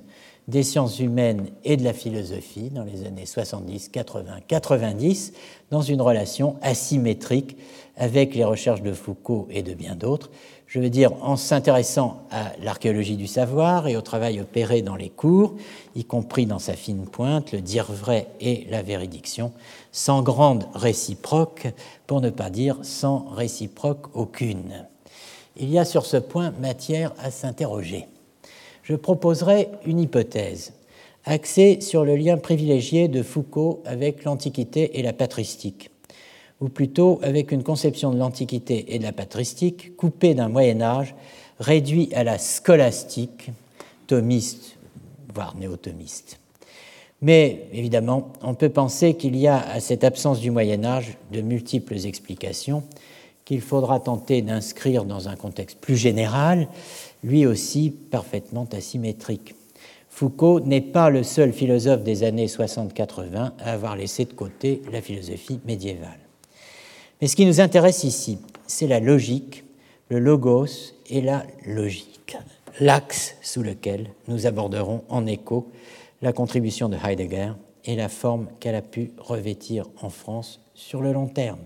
des 0.46 0.62
sciences 0.62 1.00
humaines 1.00 1.48
et 1.64 1.76
de 1.76 1.82
la 1.82 1.92
philosophie 1.92 2.70
dans 2.70 2.84
les 2.84 3.04
années 3.06 3.26
70, 3.26 3.88
80, 3.88 4.36
90, 4.46 5.32
dans 5.72 5.82
une 5.82 6.00
relation 6.00 6.54
asymétrique 6.62 7.56
avec 8.00 8.34
les 8.34 8.44
recherches 8.44 8.82
de 8.82 8.94
Foucault 8.94 9.46
et 9.50 9.62
de 9.62 9.74
bien 9.74 9.94
d'autres, 9.94 10.30
je 10.66 10.80
veux 10.80 10.88
dire 10.88 11.12
en 11.22 11.36
s'intéressant 11.36 12.22
à 12.30 12.52
l'archéologie 12.62 13.16
du 13.16 13.26
savoir 13.26 13.88
et 13.88 13.96
au 13.96 14.00
travail 14.00 14.40
opéré 14.40 14.80
dans 14.80 14.96
les 14.96 15.10
cours, 15.10 15.54
y 15.94 16.04
compris 16.04 16.46
dans 16.46 16.58
sa 16.58 16.72
fine 16.72 17.04
pointe, 17.04 17.52
le 17.52 17.60
dire 17.60 17.92
vrai 17.92 18.28
et 18.40 18.66
la 18.70 18.80
véridiction, 18.80 19.52
sans 19.92 20.22
grande 20.22 20.66
réciproque, 20.74 21.68
pour 22.06 22.22
ne 22.22 22.30
pas 22.30 22.48
dire 22.48 22.78
sans 22.82 23.28
réciproque 23.34 24.16
aucune. 24.16 24.86
Il 25.58 25.68
y 25.68 25.78
a 25.78 25.84
sur 25.84 26.06
ce 26.06 26.16
point 26.16 26.52
matière 26.52 27.12
à 27.18 27.30
s'interroger. 27.30 28.06
Je 28.82 28.94
proposerai 28.94 29.68
une 29.84 30.00
hypothèse 30.00 30.72
axée 31.26 31.82
sur 31.82 32.06
le 32.06 32.16
lien 32.16 32.38
privilégié 32.38 33.08
de 33.08 33.22
Foucault 33.22 33.82
avec 33.84 34.24
l'Antiquité 34.24 34.98
et 34.98 35.02
la 35.02 35.12
patristique 35.12 35.89
ou 36.60 36.68
plutôt 36.68 37.18
avec 37.22 37.52
une 37.52 37.62
conception 37.62 38.12
de 38.12 38.18
l'Antiquité 38.18 38.94
et 38.94 38.98
de 38.98 39.04
la 39.04 39.12
patristique 39.12 39.96
coupée 39.96 40.34
d'un 40.34 40.48
Moyen 40.48 40.80
Âge 40.82 41.14
réduit 41.58 42.10
à 42.14 42.24
la 42.24 42.38
scolastique, 42.38 43.50
thomiste, 44.06 44.76
voire 45.34 45.56
néothomiste. 45.56 46.38
Mais 47.22 47.66
évidemment, 47.72 48.32
on 48.42 48.54
peut 48.54 48.70
penser 48.70 49.14
qu'il 49.14 49.36
y 49.36 49.46
a 49.46 49.60
à 49.60 49.80
cette 49.80 50.04
absence 50.04 50.40
du 50.40 50.50
Moyen 50.50 50.84
Âge 50.84 51.18
de 51.32 51.40
multiples 51.40 52.06
explications 52.06 52.82
qu'il 53.44 53.60
faudra 53.60 54.00
tenter 54.00 54.42
d'inscrire 54.42 55.04
dans 55.04 55.28
un 55.28 55.36
contexte 55.36 55.78
plus 55.78 55.96
général, 55.96 56.68
lui 57.24 57.46
aussi 57.46 57.90
parfaitement 57.90 58.66
asymétrique. 58.72 59.54
Foucault 60.08 60.60
n'est 60.60 60.80
pas 60.80 61.10
le 61.10 61.22
seul 61.22 61.52
philosophe 61.52 62.02
des 62.02 62.22
années 62.22 62.46
60-80 62.46 63.52
à 63.58 63.72
avoir 63.72 63.96
laissé 63.96 64.24
de 64.24 64.32
côté 64.32 64.82
la 64.92 65.02
philosophie 65.02 65.60
médiévale. 65.66 66.29
Mais 67.20 67.26
ce 67.26 67.36
qui 67.36 67.44
nous 67.44 67.60
intéresse 67.60 68.04
ici, 68.04 68.38
c'est 68.66 68.86
la 68.86 69.00
logique, 69.00 69.64
le 70.08 70.18
logos 70.18 70.94
et 71.08 71.20
la 71.20 71.44
logique, 71.66 72.36
l'axe 72.80 73.34
sous 73.42 73.62
lequel 73.62 74.10
nous 74.28 74.46
aborderons 74.46 75.04
en 75.08 75.26
écho 75.26 75.68
la 76.22 76.32
contribution 76.32 76.88
de 76.88 76.96
Heidegger 76.96 77.52
et 77.84 77.96
la 77.96 78.08
forme 78.08 78.48
qu'elle 78.58 78.74
a 78.74 78.82
pu 78.82 79.12
revêtir 79.18 79.86
en 80.00 80.08
France 80.08 80.60
sur 80.74 81.02
le 81.02 81.12
long 81.12 81.26
terme. 81.26 81.60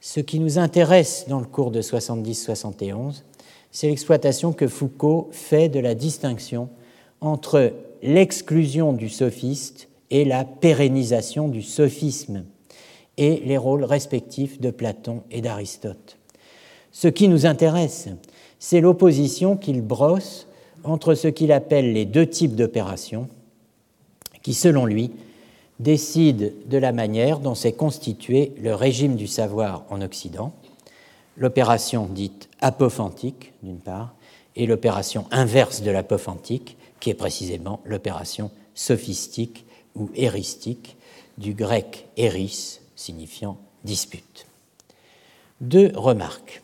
Ce 0.00 0.20
qui 0.20 0.38
nous 0.38 0.58
intéresse 0.58 1.26
dans 1.28 1.40
le 1.40 1.46
cours 1.46 1.70
de 1.70 1.82
70-71, 1.82 3.22
c'est 3.70 3.88
l'exploitation 3.88 4.52
que 4.52 4.68
Foucault 4.68 5.28
fait 5.32 5.68
de 5.68 5.80
la 5.80 5.94
distinction 5.94 6.68
entre 7.20 7.72
l'exclusion 8.02 8.92
du 8.92 9.08
sophiste 9.08 9.88
et 10.10 10.24
la 10.24 10.44
pérennisation 10.44 11.48
du 11.48 11.62
sophisme, 11.62 12.44
et 13.20 13.42
les 13.44 13.58
rôles 13.58 13.84
respectifs 13.84 14.60
de 14.60 14.70
Platon 14.70 15.22
et 15.30 15.42
d'Aristote. 15.42 16.16
Ce 16.90 17.06
qui 17.06 17.28
nous 17.28 17.44
intéresse, 17.44 18.08
c'est 18.58 18.80
l'opposition 18.80 19.58
qu'il 19.58 19.82
brosse 19.82 20.48
entre 20.84 21.14
ce 21.14 21.28
qu'il 21.28 21.52
appelle 21.52 21.92
les 21.92 22.06
deux 22.06 22.26
types 22.26 22.56
d'opérations, 22.56 23.28
qui, 24.42 24.54
selon 24.54 24.86
lui, 24.86 25.12
décident 25.80 26.46
de 26.66 26.78
la 26.78 26.92
manière 26.92 27.40
dont 27.40 27.54
s'est 27.54 27.74
constitué 27.74 28.54
le 28.58 28.74
régime 28.74 29.16
du 29.16 29.26
savoir 29.26 29.84
en 29.90 30.00
Occident, 30.00 30.54
l'opération 31.36 32.06
dite 32.06 32.48
apophantique, 32.60 33.52
d'une 33.62 33.80
part, 33.80 34.14
et 34.56 34.66
l'opération 34.66 35.26
inverse 35.30 35.82
de 35.82 35.90
l'apophantique, 35.90 36.78
qui 37.00 37.10
est 37.10 37.14
précisément 37.14 37.80
l'opération 37.84 38.50
sophistique 38.74 39.66
ou 39.94 40.08
héristique, 40.14 40.96
du 41.36 41.54
grec 41.54 42.06
héris, 42.16 42.79
signifiant 43.00 43.56
dispute. 43.84 44.46
Deux 45.60 45.90
remarques. 45.94 46.62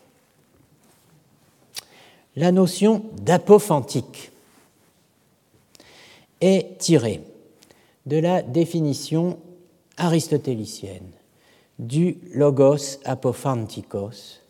La 2.36 2.52
notion 2.52 3.04
d'apophantique 3.22 4.30
est 6.42 6.78
tirée 6.78 7.22
de 8.04 8.18
la 8.18 8.42
définition 8.42 9.38
aristotélicienne 9.96 11.10
du 11.78 12.18
logos 12.32 12.98
apophantikos 13.04 14.40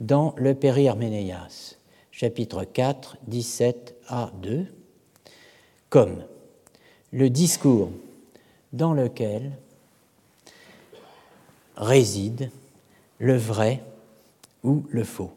dans 0.00 0.34
le 0.36 0.54
Périherménéas, 0.54 1.76
chapitre 2.10 2.64
4, 2.64 3.16
17 3.28 3.94
à 4.08 4.32
2, 4.42 4.66
comme 5.88 6.24
le 7.12 7.30
discours 7.30 7.90
dans 8.72 8.92
lequel 8.92 9.52
réside 11.78 12.50
le 13.18 13.36
vrai 13.36 13.82
ou 14.62 14.84
le 14.90 15.04
faux. 15.04 15.32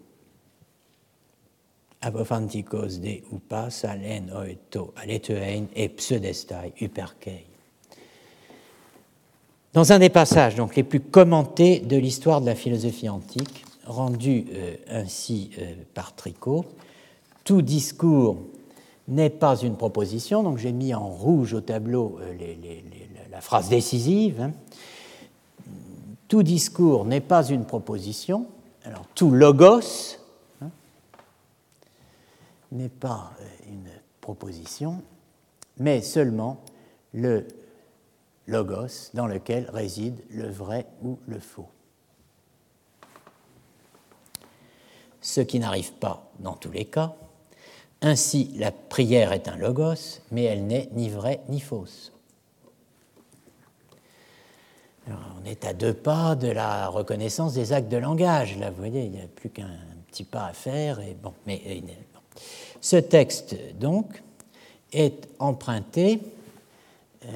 Apophantikos 2.01 2.99
de 2.99 3.21
upas 3.31 3.85
alen 3.85 4.31
oeto 4.33 4.93
aletein 4.97 5.67
et 5.75 5.89
pseudestai 5.89 6.73
uperkei. 6.81 7.45
Dans 9.73 9.93
un 9.93 9.99
des 9.99 10.09
passages 10.09 10.55
donc, 10.55 10.75
les 10.75 10.83
plus 10.83 10.99
commentés 10.99 11.79
de 11.79 11.95
l'histoire 11.95 12.41
de 12.41 12.47
la 12.47 12.55
philosophie 12.55 13.07
antique, 13.07 13.63
rendu 13.85 14.45
euh, 14.53 14.75
ainsi 14.89 15.51
euh, 15.59 15.73
par 15.93 16.15
Tricot, 16.15 16.65
tout 17.43 17.61
discours 17.61 18.37
n'est 19.07 19.29
pas 19.29 19.55
une 19.57 19.75
proposition, 19.75 20.43
donc 20.43 20.57
j'ai 20.57 20.71
mis 20.71 20.93
en 20.93 21.07
rouge 21.07 21.53
au 21.53 21.61
tableau 21.61 22.19
euh, 22.21 22.33
la 23.31 23.41
phrase 23.41 23.69
décisive. 23.69 24.41
Hein. 24.41 24.51
Tout 26.31 26.43
discours 26.43 27.03
n'est 27.03 27.19
pas 27.19 27.43
une 27.43 27.65
proposition, 27.65 28.47
alors 28.85 29.05
tout 29.15 29.31
logos 29.31 30.17
hein, 30.61 30.69
n'est 32.71 32.87
pas 32.87 33.33
une 33.67 33.89
proposition, 34.21 35.03
mais 35.77 36.01
seulement 36.01 36.63
le 37.13 37.45
logos 38.47 39.11
dans 39.13 39.27
lequel 39.27 39.69
réside 39.73 40.23
le 40.29 40.49
vrai 40.49 40.87
ou 41.03 41.17
le 41.27 41.37
faux. 41.37 41.67
Ce 45.19 45.41
qui 45.41 45.59
n'arrive 45.59 45.91
pas 45.95 46.31
dans 46.39 46.55
tous 46.55 46.71
les 46.71 46.85
cas. 46.85 47.13
Ainsi, 48.01 48.53
la 48.55 48.71
prière 48.71 49.33
est 49.33 49.49
un 49.49 49.57
logos, 49.57 50.21
mais 50.31 50.45
elle 50.45 50.65
n'est 50.65 50.87
ni 50.93 51.09
vraie 51.09 51.41
ni 51.49 51.59
fausse. 51.59 52.13
On 55.07 55.45
est 55.45 55.65
à 55.65 55.73
deux 55.73 55.93
pas 55.93 56.35
de 56.35 56.47
la 56.47 56.87
reconnaissance 56.87 57.53
des 57.53 57.73
actes 57.73 57.89
de 57.89 57.97
langage. 57.97 58.57
Là, 58.57 58.69
vous 58.69 58.77
voyez, 58.77 59.05
il 59.05 59.11
n'y 59.11 59.21
a 59.21 59.27
plus 59.27 59.49
qu'un 59.49 59.69
petit 60.07 60.23
pas 60.23 60.45
à 60.45 60.53
faire. 60.53 60.99
Mais, 61.47 61.83
Ce 62.81 62.97
texte, 62.97 63.55
donc, 63.79 64.21
est 64.93 65.27
emprunté 65.39 66.19
euh, 67.25 67.29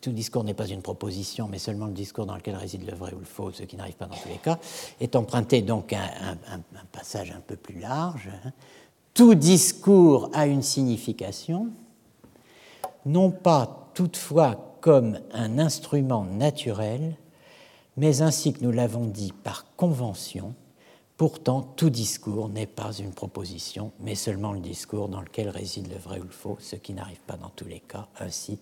tout 0.00 0.12
discours 0.12 0.44
n'est 0.44 0.54
pas 0.54 0.66
une 0.66 0.82
proposition, 0.82 1.46
mais 1.48 1.58
seulement 1.58 1.86
le 1.86 1.92
discours 1.92 2.26
dans 2.26 2.34
lequel 2.34 2.56
réside 2.56 2.88
le 2.88 2.96
vrai 2.96 3.12
ou 3.12 3.18
le 3.18 3.24
faux, 3.24 3.52
ce 3.52 3.64
qui 3.64 3.76
n'arrive 3.76 3.96
pas 3.96 4.06
dans 4.06 4.16
tous 4.16 4.28
les 4.28 4.38
cas, 4.38 4.58
est 5.00 5.14
emprunté 5.14 5.62
donc 5.62 5.92
un, 5.92 5.98
un, 6.48 6.60
passage 6.90 7.30
un 7.30 7.40
peu 7.40 7.56
plus 7.56 7.78
large. 7.78 8.30
Hein. 8.44 8.52
Tout 9.12 9.34
discours 9.34 10.30
a 10.32 10.46
une 10.46 10.62
signification, 10.62 11.68
non 13.04 13.30
pas 13.30 13.90
toutefois 13.94 14.69
comme 14.80 15.18
un 15.32 15.58
instrument 15.58 16.24
naturel, 16.24 17.16
mais 17.96 18.22
ainsi 18.22 18.52
que 18.52 18.64
nous 18.64 18.72
l'avons 18.72 19.04
dit 19.04 19.32
par 19.44 19.66
convention, 19.76 20.54
Pourtant, 21.20 21.60
tout 21.76 21.90
discours 21.90 22.48
n'est 22.48 22.64
pas 22.64 22.94
une 22.94 23.12
proposition, 23.12 23.92
mais 24.00 24.14
seulement 24.14 24.54
le 24.54 24.58
discours 24.60 25.10
dans 25.10 25.20
lequel 25.20 25.50
réside 25.50 25.92
le 25.92 25.98
vrai 25.98 26.18
ou 26.18 26.22
le 26.22 26.30
faux, 26.30 26.56
ce 26.60 26.76
qui 26.76 26.94
n'arrive 26.94 27.20
pas 27.26 27.36
dans 27.36 27.50
tous 27.50 27.68
les 27.68 27.80
cas. 27.80 28.08
Ainsi, 28.18 28.58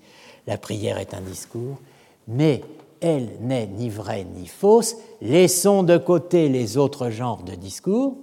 la 0.49 0.59
prière 0.59 0.99
est 0.99 1.15
un 1.15 1.21
discours, 1.21 1.79
mais 2.27 2.65
elle 3.01 3.31
n'est 3.43 3.69
ni 3.69 3.89
vraie 3.91 4.25
ni 4.25 4.49
fausse. 4.49 4.97
Laissons 5.21 5.85
de 5.85 5.99
côté 5.99 6.49
les 6.49 6.77
autres 6.77 7.11
genres 7.11 7.45
de 7.45 7.55
discours. 7.55 8.17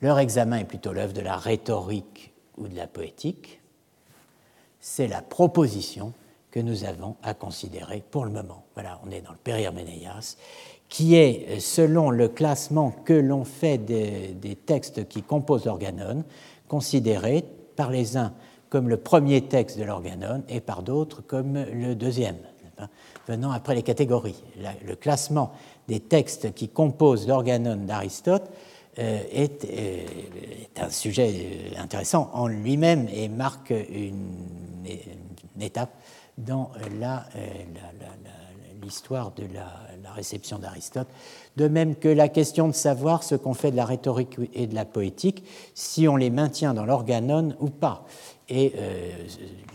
Leur 0.00 0.20
examen 0.20 0.58
est 0.58 0.64
plutôt 0.64 0.92
l'œuvre 0.92 1.12
de 1.12 1.22
la 1.22 1.36
rhétorique 1.36 2.30
ou 2.56 2.68
de 2.68 2.76
la 2.76 2.86
poétique. 2.86 3.60
C'est 4.78 5.08
la 5.08 5.22
proposition 5.22 6.12
que 6.56 6.60
nous 6.62 6.84
avons 6.84 7.16
à 7.22 7.34
considérer 7.34 8.02
pour 8.10 8.24
le 8.24 8.30
moment. 8.30 8.64
Voilà, 8.72 8.98
on 9.06 9.10
est 9.10 9.20
dans 9.20 9.32
le 9.32 9.36
Périherménéas 9.36 10.38
qui 10.88 11.14
est, 11.14 11.60
selon 11.60 12.08
le 12.08 12.28
classement 12.28 12.92
que 13.04 13.12
l'on 13.12 13.44
fait 13.44 13.76
des, 13.76 14.56
textes 14.64 15.06
qui 15.06 15.22
composent 15.22 15.66
l'organon, 15.66 16.24
considéré 16.66 17.44
par 17.76 17.90
les 17.90 18.16
uns 18.16 18.32
comme 18.70 18.88
le 18.88 18.96
premier 18.96 19.42
texte 19.42 19.78
de 19.78 19.84
l'organon 19.84 20.44
et 20.48 20.60
par 20.60 20.82
d'autres 20.82 21.20
comme 21.20 21.62
le 21.62 21.94
deuxième, 21.94 22.38
venant 23.28 23.50
après 23.50 23.74
les 23.74 23.82
catégories. 23.82 24.42
le 24.82 24.94
classement 24.94 25.52
des 25.88 26.00
textes 26.00 26.54
qui 26.54 26.70
composent 26.70 27.28
l'organon 27.28 27.76
d'Aristote 27.76 28.50
euh, 28.98 29.20
euh, 29.34 30.06
est, 30.74 30.80
un 30.80 30.88
sujet 30.88 31.34
intéressant 31.76 32.30
en 32.32 32.46
lui-même 32.46 33.08
et 33.12 33.28
marque 33.28 33.74
une, 33.90 34.30
étape 35.60 35.90
dans 36.38 36.70
euh, 36.76 37.00
la 37.00 37.26
l'histoire 38.86 39.32
de 39.32 39.44
la, 39.52 40.12
réception 40.14 40.58
d'Aristote, 40.58 41.08
de 41.56 41.68
même 41.68 41.94
que 41.94 42.08
la 42.08 42.28
question 42.28 42.68
de 42.68 42.72
savoir 42.72 43.22
ce 43.22 43.34
qu'on 43.34 43.52
fait 43.52 43.70
de 43.70 43.76
la 43.76 43.84
rhétorique 43.84 44.38
et 44.54 44.66
de 44.66 44.74
la 44.74 44.86
poétique, 44.86 45.44
si 45.74 46.08
on 46.08 46.16
les 46.16 46.30
maintient 46.30 46.72
dans 46.72 46.86
l'organon 46.86 47.54
ou 47.60 47.68
pas. 47.68 48.06
Et 48.48 48.72
euh, 48.76 49.10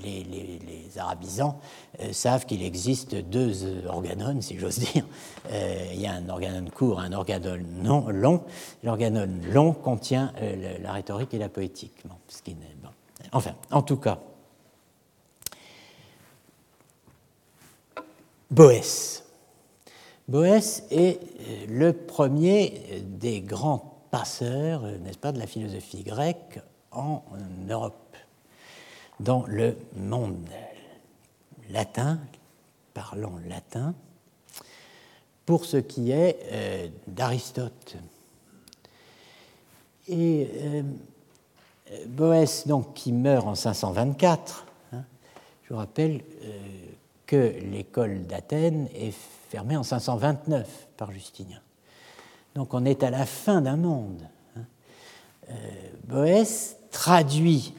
les, 0.04 0.60
euh, 0.98 2.14
savent 2.14 2.46
qu'il 2.46 2.64
existe 2.64 3.14
deux 3.16 3.86
organones, 3.86 4.42
si 4.42 4.58
j'ose 4.58 4.80
dire. 4.80 5.06
Euh, 5.52 5.86
il 5.94 6.02
y 6.02 6.08
a 6.08 6.14
un 6.14 6.28
organon 6.30 6.66
court, 6.74 7.02
un 7.02 7.12
organon 7.12 8.08
long. 8.10 8.42
L'organon 8.84 9.28
long 9.54 9.74
contient 9.74 10.34
la 10.82 10.94
rhétorique 10.94 11.34
et 11.34 11.38
la 11.38 11.50
poétique. 11.50 12.04
Enfin, 13.34 13.52
en 13.70 13.82
tout 13.84 13.98
cas, 13.98 14.20
Boès 18.52 19.24
Boès 20.28 20.84
est 20.92 21.22
le 21.70 21.94
premier 21.94 23.02
des 23.06 23.40
grands 23.40 24.04
passeurs, 24.12 24.84
n'est-ce 24.84 25.18
pas, 25.18 25.32
de 25.32 25.40
la 25.40 25.48
philosophie 25.48 26.04
grecque 26.04 26.60
en 26.92 27.24
Europe, 27.70 28.18
dans 29.22 29.46
le 29.48 29.78
monde 29.96 30.50
latin, 31.70 32.20
parlant 32.94 33.40
latin, 33.48 33.94
pour 35.46 35.64
ce 35.64 35.78
qui 35.78 36.12
est 36.12 36.38
euh, 36.52 36.88
d'Aristote. 37.08 37.96
Et 40.10 40.50
euh, 40.58 40.84
Boès, 42.08 42.68
donc, 42.68 42.96
qui 42.96 43.14
meurt 43.14 43.48
en 43.48 43.56
524, 43.56 44.66
hein, 44.92 45.04
je 45.64 45.74
vous 45.74 45.80
rappelle 45.80 46.22
euh, 46.44 46.81
que 47.32 47.54
l'école 47.72 48.24
d'Athènes 48.24 48.90
est 48.94 49.14
fermée 49.48 49.78
en 49.78 49.84
529 49.84 50.68
par 50.98 51.14
Justinien. 51.14 51.62
Donc 52.56 52.74
on 52.74 52.84
est 52.84 53.04
à 53.04 53.10
la 53.10 53.26
fin 53.26 53.62
d'un 53.62 53.78
monde. 53.78 54.28
Hein. 54.58 54.64
Boès 56.10 56.76
traduit 56.92 57.74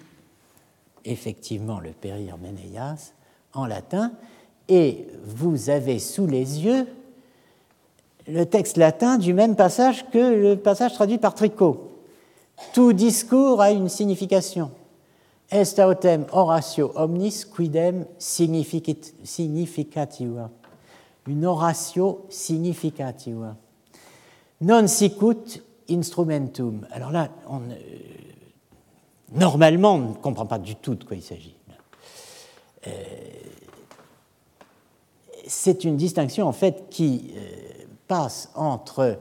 effectivement 1.05 1.81
le 1.81 1.91
Périr 1.91 2.39
Ménéas 2.39 3.13
en 3.53 3.67
latin, 3.67 4.13
et 4.69 5.07
vous 5.23 5.69
avez 5.69 5.99
sous 5.99 6.27
les 6.27 6.65
yeux 6.65 6.87
le 8.27 8.47
texte 8.47 8.79
latin 8.79 9.19
du 9.19 9.35
même 9.35 9.55
passage 9.55 10.09
que 10.09 10.33
le 10.35 10.57
passage 10.57 10.95
traduit 10.95 11.19
par 11.19 11.35
Tricot. 11.35 11.99
Tout 12.73 12.95
discours 12.95 13.61
a 13.61 13.71
une 13.71 13.91
signification. 13.91 14.71
Est 15.53 15.79
autem 15.79 16.25
oratio 16.33 16.93
omnis 16.95 17.45
quidem 17.45 18.07
significativa. 18.19 20.51
Une 21.27 21.47
oratio 21.47 22.25
significativa. 22.31 23.55
Non 24.61 24.89
sicut 24.89 25.63
instrumentum. 25.91 26.87
Alors 26.91 27.11
là, 27.11 27.29
normalement, 29.31 29.95
on 29.95 29.99
ne 29.99 30.15
comprend 30.15 30.47
pas 30.47 30.59
du 30.59 30.77
tout 30.77 30.95
de 30.95 31.05
quoi 31.05 31.17
il 31.17 31.23
s'agit. 31.23 31.55
Euh, 32.87 32.91
c'est 35.47 35.85
une 35.85 35.99
distinction 35.99 36.49
en 36.49 36.53
fait 36.53 36.89
qui 36.89 37.35
euh, 37.37 37.85
passe 38.09 38.49
entre 38.55 39.19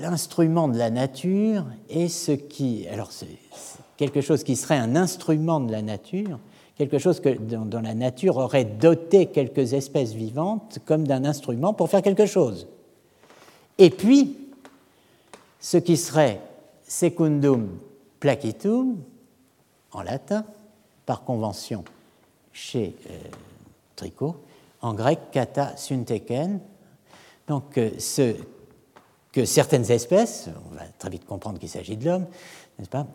l'instrument 0.00 0.68
de 0.68 0.78
la 0.78 0.88
nature 0.88 1.66
et 1.90 2.08
ce 2.08 2.32
qui. 2.32 2.88
Alors, 2.88 3.12
c'est 3.12 3.28
quelque 3.96 4.20
chose 4.20 4.44
qui 4.44 4.56
serait 4.56 4.78
un 4.78 4.96
instrument 4.96 5.60
de 5.60 5.72
la 5.72 5.82
nature, 5.82 6.38
quelque 6.76 6.98
chose 6.98 7.20
que, 7.20 7.30
dont, 7.30 7.80
la 7.80 7.94
nature 7.94 8.36
aurait 8.36 8.64
doté 8.64 9.26
quelques 9.26 9.72
espèces 9.72 10.12
vivantes 10.12 10.78
comme 10.84 11.06
d'un 11.06 11.24
instrument 11.24 11.72
pour 11.72 11.88
faire 11.88 12.02
quelque 12.02 12.26
chose. 12.26 12.66
Et 13.78 13.90
puis, 13.90 14.36
ce 15.60 15.78
qui 15.78 15.96
serait 15.96 16.40
secundum 16.86 17.78
placitum, 18.20 18.96
en 19.92 20.02
latin, 20.02 20.44
par 21.04 21.24
convention 21.24 21.84
chez 22.52 22.94
euh, 23.10 23.18
Tricot, 23.94 24.36
en 24.82 24.94
grec 24.94 25.30
kata 25.32 25.76
synteken. 25.76 26.60
Donc, 27.46 27.78
euh, 27.78 27.90
que 29.32 29.44
certaines 29.44 29.90
espèces, 29.90 30.48
on 30.70 30.74
va 30.74 30.82
très 30.98 31.10
vite 31.10 31.26
comprendre 31.26 31.58
qu'il 31.58 31.68
s'agit 31.68 31.96
de 31.96 32.06
l'homme, 32.06 32.26
n'est-ce 32.78 32.88
pas, 32.88 33.06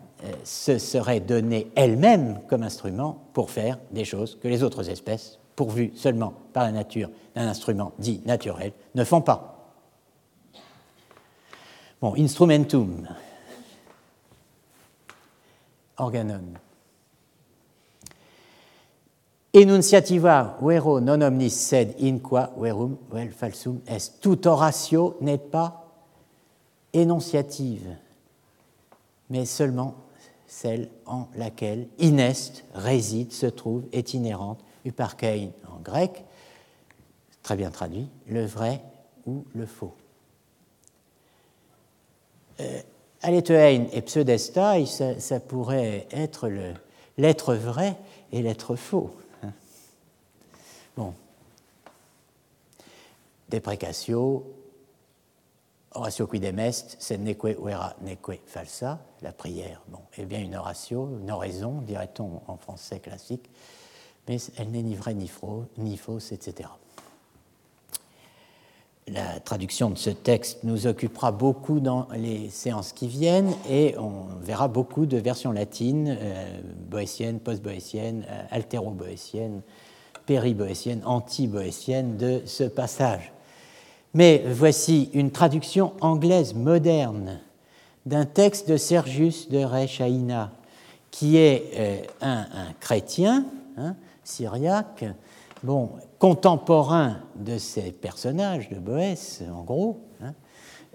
se 0.44 0.78
seraient 0.78 1.20
données 1.20 1.70
elles-mêmes 1.74 2.40
comme 2.48 2.62
instrument 2.62 3.24
pour 3.32 3.50
faire 3.50 3.78
des 3.90 4.04
choses 4.04 4.38
que 4.40 4.48
les 4.48 4.62
autres 4.62 4.88
espèces, 4.88 5.38
pourvues 5.56 5.92
seulement 5.94 6.34
par 6.52 6.64
la 6.64 6.72
nature 6.72 7.10
d'un 7.34 7.48
instrument 7.48 7.92
dit 7.98 8.20
naturel, 8.24 8.72
ne 8.94 9.04
font 9.04 9.20
pas. 9.20 9.74
Bon, 12.00 12.14
instrumentum, 12.16 13.06
organon. 15.96 16.42
Enunciativa 19.54 20.56
vero 20.62 20.98
non 21.00 21.20
omnis 21.20 21.50
sed 21.50 21.94
in 22.00 22.18
qua 22.24 22.46
verum 22.56 22.96
vel 23.12 23.30
falsum 23.36 23.82
est. 23.86 24.18
Toute 24.22 24.46
oratio 24.46 25.18
n'est 25.20 25.36
pas 25.36 25.92
énonciative, 26.94 27.96
mais 29.28 29.44
seulement 29.44 29.94
celle 30.52 30.90
en 31.06 31.28
laquelle 31.34 31.88
inest 31.98 32.64
réside, 32.74 33.32
se 33.32 33.46
trouve, 33.46 33.84
est 33.92 34.12
inhérente, 34.12 34.60
uparkein 34.84 35.48
en 35.66 35.80
grec, 35.80 36.24
très 37.42 37.56
bien 37.56 37.70
traduit, 37.70 38.06
le 38.28 38.44
vrai 38.44 38.82
ou 39.26 39.46
le 39.54 39.64
faux. 39.64 39.94
Euh, 42.60 42.82
et 43.24 44.02
pseudesta, 44.02 44.74
ça, 44.84 45.40
pourrait 45.40 46.06
être 46.10 46.50
l'être 47.16 47.54
vrai 47.54 47.96
et 48.30 48.42
l'être 48.42 48.76
faux. 48.76 49.10
Bon. 50.98 51.14
Deprecatio, 53.48 54.44
oratio 55.94 56.26
quidem 56.26 56.58
est, 56.58 56.96
sed 57.00 57.22
neque 57.22 57.56
vera 57.58 57.94
neque 58.02 58.40
falsa, 58.46 58.98
la 59.22 59.32
prière. 59.32 59.82
Bon, 59.88 60.00
eh 60.18 60.24
bien 60.24 60.40
une 60.40 60.56
oratio, 60.56 61.18
une 61.20 61.30
oraison, 61.30 61.80
dirait-on 61.82 62.40
en 62.46 62.56
français 62.56 63.00
classique, 63.00 63.50
mais 64.28 64.38
elle 64.56 64.70
n'est 64.70 64.82
ni 64.82 64.94
vraie 64.94 65.14
ni, 65.14 65.30
ni 65.78 65.96
fausse, 65.96 66.32
etc 66.32 66.68
la 69.08 69.40
traduction 69.40 69.90
de 69.90 69.98
ce 69.98 70.10
texte 70.10 70.62
nous 70.62 70.86
occupera 70.86 71.32
beaucoup 71.32 71.80
dans 71.80 72.06
les 72.14 72.50
séances 72.50 72.92
qui 72.92 73.08
viennent 73.08 73.52
et 73.68 73.96
on 73.98 74.26
verra 74.40 74.68
beaucoup 74.68 75.06
de 75.06 75.16
versions 75.16 75.52
latines, 75.52 76.16
euh, 76.20 76.60
boétiennes, 76.88 77.40
post-boétiennes, 77.40 78.24
euh, 78.28 78.42
altéro-boétiennes, 78.50 79.62
péri-boétiennes, 80.26 81.02
anti-boétiennes 81.04 82.16
de 82.16 82.42
ce 82.46 82.64
passage. 82.64 83.31
Mais 84.14 84.44
voici 84.46 85.10
une 85.14 85.30
traduction 85.30 85.94
anglaise 86.00 86.54
moderne 86.54 87.40
d'un 88.04 88.26
texte 88.26 88.68
de 88.68 88.76
Sergius 88.76 89.48
de 89.48 89.64
Rechaïna, 89.64 90.52
qui 91.10 91.36
est 91.36 91.70
euh, 91.74 91.96
un, 92.20 92.72
chrétien 92.80 93.46
hein, 93.78 93.96
syriaque, 94.22 95.04
bon, 95.62 95.90
contemporain 96.18 97.18
de 97.36 97.56
ces 97.56 97.92
personnages 97.92 98.68
de 98.68 98.78
Boès, 98.78 99.42
en 99.50 99.62
gros. 99.62 100.00
Hein. 100.20 100.34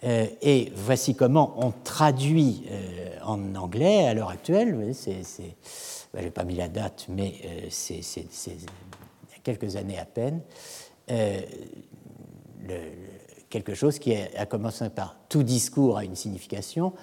Euh, 0.04 0.28
et 0.44 0.72
voici 0.76 1.16
comment 1.16 1.56
on 1.58 1.72
traduit 1.84 2.66
euh, 2.70 3.18
en 3.26 3.56
anglais 3.56 4.06
à 4.06 4.14
l'heure 4.14 4.30
actuelle. 4.30 4.76
Ben, 4.76 4.94
je 4.94 6.20
n'ai 6.24 6.32
pas 6.32 6.44
mis 6.44 6.56
la 6.56 6.68
date, 6.68 7.08
mais 7.10 7.34
c'est 7.70 8.02
a 8.02 9.40
quelques 9.44 9.76
années 9.76 9.98
à 9.98 10.06
peine. 10.06 10.42
Quelque 13.50 13.74
chose 13.74 14.00
qui 14.00 14.14
a 14.14 14.46
commencé 14.46 14.90
par 14.90 15.16
tout 15.30 15.44
discours 15.44 15.98
a 15.98 16.04
une 16.04 16.16
signification, 16.16 16.94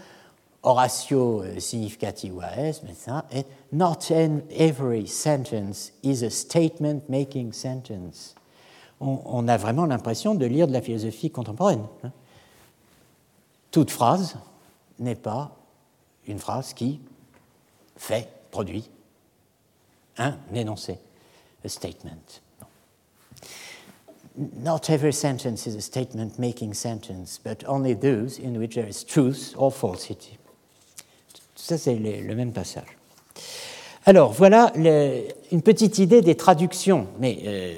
oratio 0.65 1.43
euh, 1.43 1.61
significativa 1.61 2.57
est, 2.57 2.83
mais 2.83 3.45
not 3.73 4.11
every 4.51 5.07
sentence 5.07 5.93
is 6.03 6.25
a 6.25 6.31
statement 6.31 7.09
making 7.09 7.53
sentence. 7.53 8.35
On, 9.01 9.49
a 9.49 9.59
vraiment 9.59 9.85
l'impression 9.85 10.35
de 10.35 10.47
lire 10.47 10.67
de 10.67 10.73
la 10.73 10.81
philosophie 10.81 11.31
contemporaine. 11.31 11.85
Hein. 12.05 12.13
Toute 13.71 13.91
phrase 13.91 14.37
n'est 14.99 15.17
pas 15.17 15.51
une 16.27 16.39
phrase 16.39 16.73
qui 16.73 17.01
fait, 17.97 18.29
produit 18.51 18.89
un 20.17 20.39
énoncé, 20.55 20.99
a 21.65 21.69
statement. 21.69 22.41
Not 24.37 24.91
every 24.91 25.13
sentence 25.13 25.67
is 25.67 25.77
a 25.77 25.81
statement 25.81 26.39
making 26.39 26.75
sentence, 26.75 27.39
but 27.43 27.65
only 27.69 27.95
those 27.95 28.39
in 28.39 28.59
which 28.59 28.75
there 28.75 28.89
is 28.89 29.05
truth 29.05 29.55
or 29.57 29.71
falsity. 29.73 30.39
Ça, 31.55 31.79
c'est 31.79 31.95
le, 31.95 32.35
même 32.35 32.53
passage. 32.53 32.99
Alors, 34.07 34.33
voilà 34.33 34.73
une 34.75 35.63
petite 35.63 35.99
idée 35.99 36.21
des 36.21 36.35
traductions, 36.35 37.07
mais 37.21 37.39
euh, 37.47 37.75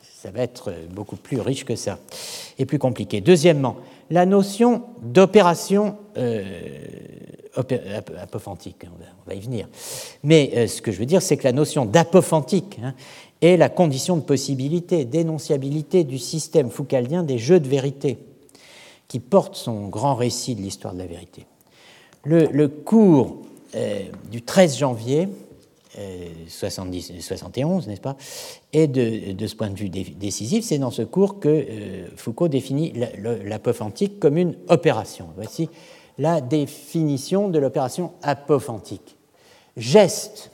ça 0.00 0.30
va 0.30 0.40
être 0.40 0.72
beaucoup 0.90 1.16
plus 1.16 1.38
riche 1.38 1.66
que 1.66 1.76
ça 1.76 1.98
et 2.58 2.64
plus 2.64 2.78
compliqué. 2.78 3.20
Deuxièmement, 3.20 3.76
la 4.10 4.24
notion 4.24 4.84
d'opération 5.02 5.98
euh, 6.16 6.48
apophantique, 7.56 8.84
on 8.84 9.28
va, 9.28 9.34
y 9.34 9.40
venir. 9.40 9.68
Mais 10.22 10.50
euh, 10.56 10.66
ce 10.66 10.82
que 10.82 10.92
je 10.92 10.98
veux 10.98 11.06
dire, 11.06 11.22
c'est 11.22 11.36
que 11.36 11.44
la 11.44 11.52
notion 11.52 11.84
d'apophantique 11.84 12.78
hein, 12.82 12.94
est 13.42 13.56
la 13.56 13.68
condition 13.68 14.16
de 14.16 14.22
possibilité, 14.22 15.04
d'énonciabilité 15.04 16.04
du 16.04 16.18
système 16.18 16.70
foucaldien 16.70 17.22
des 17.22 17.38
jeux 17.38 17.60
de 17.60 17.68
vérité, 17.68 18.18
qui 19.08 19.20
porte 19.20 19.56
son 19.56 19.88
grand 19.88 20.14
récit 20.14 20.54
de 20.54 20.62
l'histoire 20.62 20.94
de 20.94 20.98
la 20.98 21.06
vérité 21.06 21.46
le, 22.24 22.66
cours 22.66 23.42
euh, 23.74 24.02
du 24.30 24.42
13 24.42 24.78
janvier 24.78 25.28
70, 26.48 27.20
71, 27.20 27.86
n'est-ce 27.86 28.00
pas 28.00 28.16
Et 28.72 28.88
de, 28.88 29.46
ce 29.46 29.54
point 29.54 29.70
de 29.70 29.78
vue 29.78 29.88
décisif, 29.88 30.64
c'est 30.64 30.78
dans 30.78 30.90
ce 30.90 31.02
cours 31.02 31.38
que 31.38 31.66
Foucault 32.16 32.48
définit 32.48 32.92
l'apophantique 33.44 34.18
comme 34.18 34.36
une 34.36 34.56
opération. 34.66 35.28
Voici 35.36 35.70
la 36.18 36.40
définition 36.40 37.48
de 37.48 37.60
l'opération 37.60 38.10
apophantique. 38.22 39.16
Geste 39.76 40.50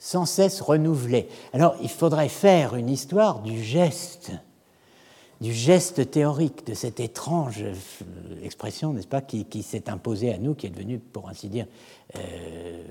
sans 0.00 0.24
cesse 0.26 0.60
renouvelé. 0.60 1.28
Alors 1.52 1.76
il 1.80 1.90
faudrait 1.90 2.28
faire 2.28 2.74
une 2.74 2.88
histoire 2.88 3.40
du 3.42 3.62
geste 3.62 4.32
du 5.40 5.52
geste 5.52 6.10
théorique, 6.10 6.66
de 6.66 6.74
cette 6.74 7.00
étrange 7.00 7.62
euh, 7.62 8.44
expression, 8.44 8.92
n'est-ce 8.92 9.06
pas, 9.06 9.22
qui, 9.22 9.62
s'est 9.62 9.88
imposée 9.88 10.34
à 10.34 10.38
nous, 10.38 10.54
qui 10.54 10.66
est 10.66 10.70
devenue, 10.70 10.98
pour 10.98 11.28
ainsi 11.28 11.48
dire, 11.48 11.66
euh, 12.16 12.82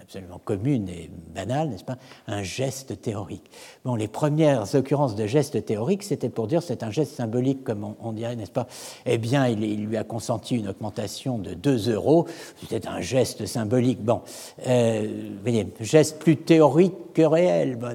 absolument 0.00 0.40
commune 0.42 0.88
et 0.88 1.10
banale, 1.34 1.68
n'est-ce 1.68 1.84
pas, 1.84 1.98
un 2.28 2.42
geste 2.42 3.02
théorique. 3.02 3.50
Bon, 3.84 3.96
les 3.96 4.06
premières 4.06 4.74
occurrences 4.76 5.16
de 5.16 5.26
geste 5.26 5.64
théorique, 5.64 6.04
c'était 6.04 6.28
pour 6.28 6.46
dire 6.46 6.62
c'est 6.62 6.84
un 6.84 6.92
geste 6.92 7.16
symbolique, 7.16 7.64
comme 7.64 7.94
on, 8.00 8.12
dirait, 8.12 8.36
n'est-ce 8.36 8.52
pas 8.52 8.68
Eh 9.04 9.18
bien, 9.18 9.48
il, 9.48 9.84
lui 9.84 9.96
a 9.96 10.04
consenti 10.04 10.54
une 10.54 10.68
augmentation 10.68 11.38
de 11.38 11.54
2 11.54 11.90
euros, 11.90 12.26
c'était 12.60 12.86
un 12.86 13.00
geste 13.00 13.46
symbolique. 13.46 14.00
Bon, 14.00 14.22
euh, 14.68 15.08
vous 15.34 15.42
voyez, 15.42 15.66
geste 15.80 16.20
plus 16.20 16.36
théorique 16.36 17.12
que 17.12 17.22
réel. 17.22 17.74
Bon, 17.74 17.88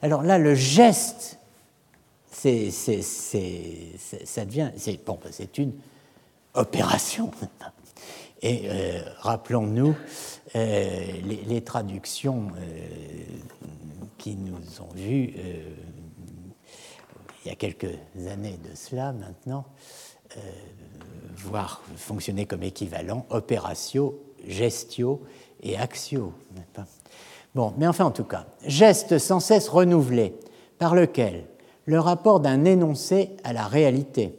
Alors 0.00 0.22
là, 0.22 0.38
le 0.38 0.54
geste 0.54 1.39
c'est, 2.30 2.70
ça 2.70 4.44
devient, 4.44 4.70
c'est 4.76 5.04
bon, 5.04 5.18
c'est 5.30 5.58
une 5.58 5.72
opération. 6.54 7.30
Et 8.42 8.62
euh, 8.64 9.02
rappelons-nous 9.18 9.94
euh, 10.56 11.12
les, 11.46 11.60
traductions 11.60 12.48
euh, 12.56 13.22
qui 14.16 14.36
nous 14.36 14.80
ont 14.80 14.94
vues 14.94 15.34
il 17.44 17.48
y 17.48 17.50
a 17.50 17.54
quelques 17.54 17.96
années 18.30 18.58
de 18.62 18.74
cela 18.74 19.12
maintenant, 19.12 19.64
voire 21.36 21.82
fonctionner 21.96 22.44
comme 22.44 22.62
équivalent, 22.62 23.24
opératio, 23.30 24.22
gestio 24.46 25.22
et 25.62 25.78
axio. 25.78 26.34
Bon, 27.54 27.72
mais 27.78 27.86
enfin 27.86 28.04
en 28.04 28.10
tout 28.10 28.24
cas, 28.24 28.44
geste 28.66 29.18
sans 29.18 29.40
cesse 29.40 29.68
renouvelé 29.70 30.34
par 30.78 30.94
lequel 30.94 31.46
le 31.90 31.98
rapport 31.98 32.38
d'un 32.38 32.64
énoncé 32.66 33.30
à 33.42 33.52
la 33.52 33.66
réalité, 33.66 34.32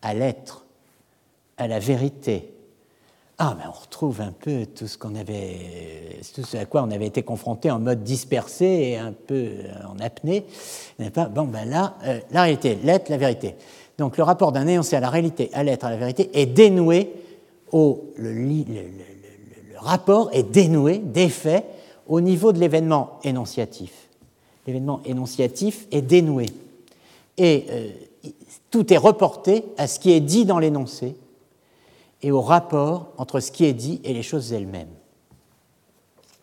à 0.00 0.14
l'être, 0.14 0.64
à 1.58 1.68
la 1.68 1.78
vérité. 1.78 2.50
Ah, 3.36 3.54
mais 3.58 3.64
on 3.68 3.78
retrouve 3.78 4.22
un 4.22 4.32
peu 4.32 4.64
tout 4.64 4.86
ce 4.86 4.96
qu'on 4.96 5.14
avait, 5.14 6.18
tout 6.34 6.42
ce 6.44 6.56
à 6.56 6.64
quoi 6.64 6.82
on 6.82 6.90
avait 6.92 7.06
été 7.06 7.22
confronté 7.22 7.70
en 7.70 7.78
mode 7.78 8.04
dispersé 8.04 8.64
et 8.64 8.96
un 8.96 9.12
peu 9.12 9.34
euh, 9.34 9.72
en 9.86 10.00
apnée, 10.00 10.46
Bon, 11.34 11.44
ben 11.44 11.68
là, 11.68 11.96
euh, 12.04 12.20
la 12.30 12.42
réalité, 12.42 12.78
l'être, 12.82 13.10
la 13.10 13.18
vérité. 13.18 13.54
Donc 13.98 14.16
le 14.16 14.24
rapport 14.24 14.50
d'un 14.50 14.66
énoncé 14.66 14.96
à 14.96 15.00
la 15.00 15.10
réalité, 15.10 15.50
à 15.52 15.62
l'être, 15.62 15.84
à 15.84 15.90
la 15.90 15.98
vérité 15.98 16.30
est 16.32 16.46
dénoué 16.46 17.12
au 17.70 18.14
le, 18.16 18.32
le 18.32 19.76
rapport 19.76 20.30
est 20.32 20.50
dénoué, 20.50 21.00
défait 21.04 21.66
au 22.06 22.22
niveau 22.22 22.52
de 22.52 22.58
l'événement 22.58 23.18
énonciatif 23.24 24.07
l'événement 24.68 25.00
énonciatif 25.06 25.86
est 25.90 26.02
dénoué. 26.02 26.46
Et 27.38 27.64
euh, 27.70 27.88
tout 28.70 28.92
est 28.92 28.98
reporté 28.98 29.64
à 29.78 29.86
ce 29.86 29.98
qui 29.98 30.12
est 30.12 30.20
dit 30.20 30.44
dans 30.44 30.58
l'énoncé 30.58 31.16
et 32.22 32.30
au 32.30 32.42
rapport 32.42 33.08
entre 33.16 33.40
ce 33.40 33.50
qui 33.50 33.64
est 33.64 33.72
dit 33.72 34.00
et 34.04 34.12
les 34.12 34.22
choses 34.22 34.52
elles-mêmes. 34.52 34.90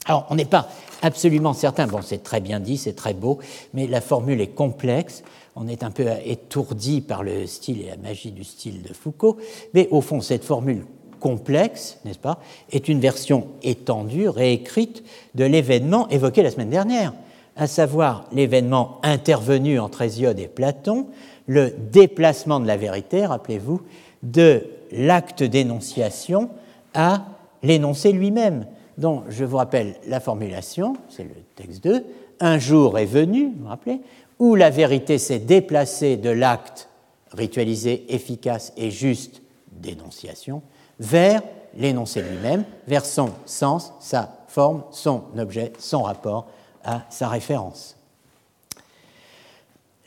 Alors, 0.06 0.26
on 0.32 0.36
n'est 0.36 0.46
pas 0.46 0.70
absolument 1.04 1.54
certain, 1.54 1.86
bon, 1.86 2.02
c'est 2.02 2.24
très 2.24 2.42
bien 2.42 2.60
dit, 2.60 2.78
c'est 2.78 2.94
très 2.94 3.14
beau, 3.14 3.38
mais 3.76 3.86
la 3.86 4.02
formule 4.02 4.42
est 4.42 4.56
complexe, 4.56 5.24
on 5.56 5.68
est 5.68 5.84
un 5.84 5.92
peu 5.92 6.08
étourdi 6.26 7.02
par 7.02 7.22
le 7.22 7.46
style 7.46 7.82
et 7.82 7.90
la 7.90 7.98
magie 7.98 8.32
du 8.32 8.44
style 8.44 8.82
de 8.82 8.94
Foucault, 8.94 9.38
mais 9.76 9.88
au 9.92 10.02
fond, 10.02 10.22
cette 10.22 10.44
formule 10.44 10.86
complexe, 11.20 12.00
n'est-ce 12.06 12.20
pas, 12.20 12.40
est 12.72 12.88
une 12.88 13.00
version 13.00 13.48
étendue, 13.62 14.30
réécrite 14.30 15.04
de 15.36 15.46
l'événement 15.46 16.08
évoqué 16.10 16.42
la 16.42 16.50
semaine 16.50 16.72
dernière 16.72 17.14
à 17.56 17.68
savoir 17.68 18.26
l'événement 18.32 19.00
intervenu 19.04 19.80
entre 19.80 20.02
Hésiode 20.02 20.40
et 20.40 20.48
Platon, 20.48 21.08
le 21.48 21.72
déplacement 21.72 22.60
de 22.60 22.68
la 22.68 22.78
vérité, 22.78 23.26
rappelez-vous, 23.26 23.82
de 24.24 24.64
l'acte 24.92 25.44
d'énonciation 25.44 26.50
à 26.94 27.26
l'énoncé 27.64 28.12
lui-même, 28.12 28.66
dont 28.98 29.24
je 29.30 29.46
vous 29.46 29.58
rappelle 29.58 29.96
la 30.08 30.20
formulation, 30.20 30.96
c'est 31.10 31.24
le 31.24 31.36
texte 31.56 31.84
2, 31.84 32.06
un 32.40 32.60
jour 32.60 32.98
est 33.00 33.06
venu, 33.06 33.52
vous 33.56 33.64
vous 33.64 33.70
rappelez, 33.70 34.02
où 34.40 34.56
la 34.56 34.70
vérité 34.70 35.18
s'est 35.18 35.40
déplacée 35.40 36.18
de 36.18 36.30
l'acte 36.30 36.90
ritualisé, 37.32 38.06
efficace 38.14 38.74
et 38.78 38.92
juste 38.92 39.42
d'énonciation 39.72 40.62
vers 41.00 41.42
l'énoncé 41.78 42.22
lui-même, 42.22 42.64
vers 42.88 43.06
son 43.06 43.30
sens, 43.46 43.94
sa 44.00 44.46
forme, 44.48 44.84
son 44.92 45.24
objet, 45.38 45.74
son 45.80 46.04
rapport 46.04 46.48
à 46.86 47.06
sa 47.10 47.28
référence. 47.28 47.98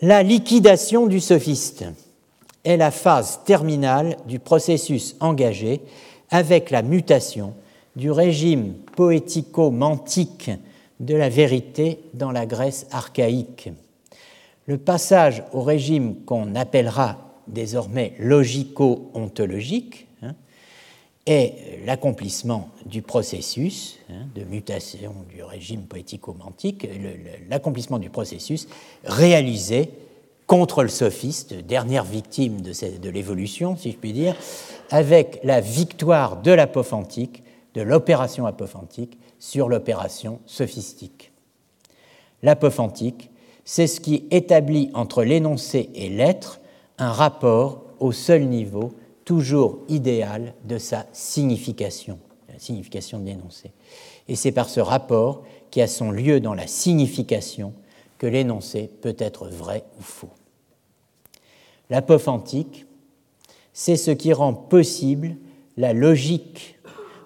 La 0.00 0.22
liquidation 0.22 1.06
du 1.06 1.20
sophiste 1.20 1.84
est 2.64 2.76
la 2.76 2.90
phase 2.90 3.40
terminale 3.44 4.16
du 4.26 4.38
processus 4.38 5.16
engagé 5.20 5.80
avec 6.30 6.70
la 6.70 6.82
mutation 6.82 7.54
du 7.96 8.10
régime 8.10 8.74
poético-mantique 8.96 10.50
de 11.00 11.14
la 11.14 11.28
vérité 11.28 12.00
dans 12.14 12.30
la 12.30 12.46
Grèce 12.46 12.86
archaïque. 12.90 13.70
Le 14.66 14.78
passage 14.78 15.44
au 15.52 15.62
régime 15.62 16.24
qu'on 16.24 16.54
appellera 16.54 17.16
désormais 17.46 18.14
logico-ontologique 18.18 20.07
est 21.30 21.84
l'accomplissement 21.84 22.70
du 22.86 23.02
processus 23.02 23.98
hein, 24.10 24.26
de 24.34 24.44
mutation 24.44 25.14
du 25.28 25.42
régime 25.42 25.82
poético-mantique, 25.82 26.88
l'accomplissement 27.48 27.98
du 27.98 28.10
processus 28.10 28.68
réalisé 29.04 29.90
contre 30.46 30.82
le 30.82 30.88
sophiste, 30.88 31.54
dernière 31.54 32.04
victime 32.04 32.62
de, 32.62 32.72
de 32.98 33.10
l'évolution, 33.10 33.76
si 33.76 33.92
je 33.92 33.96
puis 33.96 34.12
dire, 34.12 34.34
avec 34.90 35.40
la 35.44 35.60
victoire 35.60 36.40
de 36.40 36.50
l'apophantique, 36.50 37.42
de 37.74 37.82
l'opération 37.82 38.46
apophantique 38.46 39.18
sur 39.38 39.68
l'opération 39.68 40.40
sophistique. 40.46 41.32
L'apophantique, 42.42 43.30
c'est 43.64 43.86
ce 43.86 44.00
qui 44.00 44.24
établit 44.30 44.90
entre 44.94 45.22
l'énoncé 45.22 45.90
et 45.94 46.08
l'être 46.08 46.60
un 46.96 47.12
rapport 47.12 47.84
au 48.00 48.12
seul 48.12 48.46
niveau 48.46 48.94
toujours 49.28 49.80
idéal 49.90 50.54
de 50.64 50.78
sa 50.78 51.04
signification, 51.12 52.18
la 52.50 52.58
signification 52.58 53.18
de 53.18 53.26
l'énoncé. 53.26 53.72
Et 54.26 54.36
c'est 54.36 54.52
par 54.52 54.70
ce 54.70 54.80
rapport 54.80 55.42
qui 55.70 55.82
a 55.82 55.86
son 55.86 56.10
lieu 56.10 56.40
dans 56.40 56.54
la 56.54 56.66
signification 56.66 57.74
que 58.16 58.26
l'énoncé 58.26 58.88
peut 59.02 59.16
être 59.18 59.48
vrai 59.48 59.84
ou 59.98 60.02
faux. 60.02 60.30
L'apophantique, 61.90 62.86
c'est 63.74 63.98
ce 63.98 64.12
qui 64.12 64.32
rend 64.32 64.54
possible 64.54 65.36
la 65.76 65.92
logique 65.92 66.78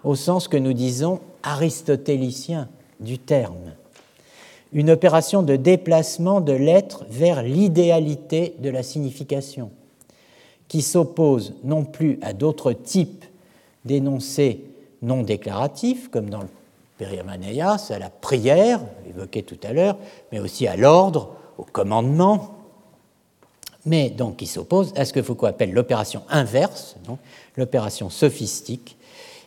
au 0.02 0.16
sens 0.16 0.48
que 0.48 0.56
nous 0.56 0.72
disons 0.72 1.20
aristotélicien 1.44 2.68
du 2.98 3.20
terme, 3.20 3.74
une 4.72 4.90
opération 4.90 5.44
de 5.44 5.54
déplacement 5.54 6.40
de 6.40 6.52
l'être 6.52 7.04
vers 7.08 7.44
l'idéalité 7.44 8.56
de 8.58 8.70
la 8.70 8.82
signification 8.82 9.70
qui 10.72 10.80
s'oppose 10.80 11.52
non 11.64 11.84
plus 11.84 12.18
à 12.22 12.32
d'autres 12.32 12.72
types 12.72 13.26
d'énoncés 13.84 14.64
non 15.02 15.22
déclaratifs, 15.22 16.08
comme 16.08 16.30
dans 16.30 16.40
le 16.40 16.48
Periamaneias, 16.96 17.88
à 17.90 17.98
la 17.98 18.08
prière, 18.08 18.80
évoquée 19.06 19.42
tout 19.42 19.58
à 19.64 19.74
l'heure, 19.74 19.98
mais 20.32 20.38
aussi 20.38 20.66
à 20.66 20.76
l'ordre, 20.76 21.36
au 21.58 21.64
commandement, 21.64 22.56
mais 23.84 24.08
donc 24.08 24.38
qui 24.38 24.46
s'oppose 24.46 24.94
à 24.96 25.04
ce 25.04 25.12
que 25.12 25.22
Foucault 25.22 25.44
appelle 25.44 25.74
l'opération 25.74 26.22
inverse, 26.30 26.96
l'opération 27.58 28.08
sophistique. 28.08 28.96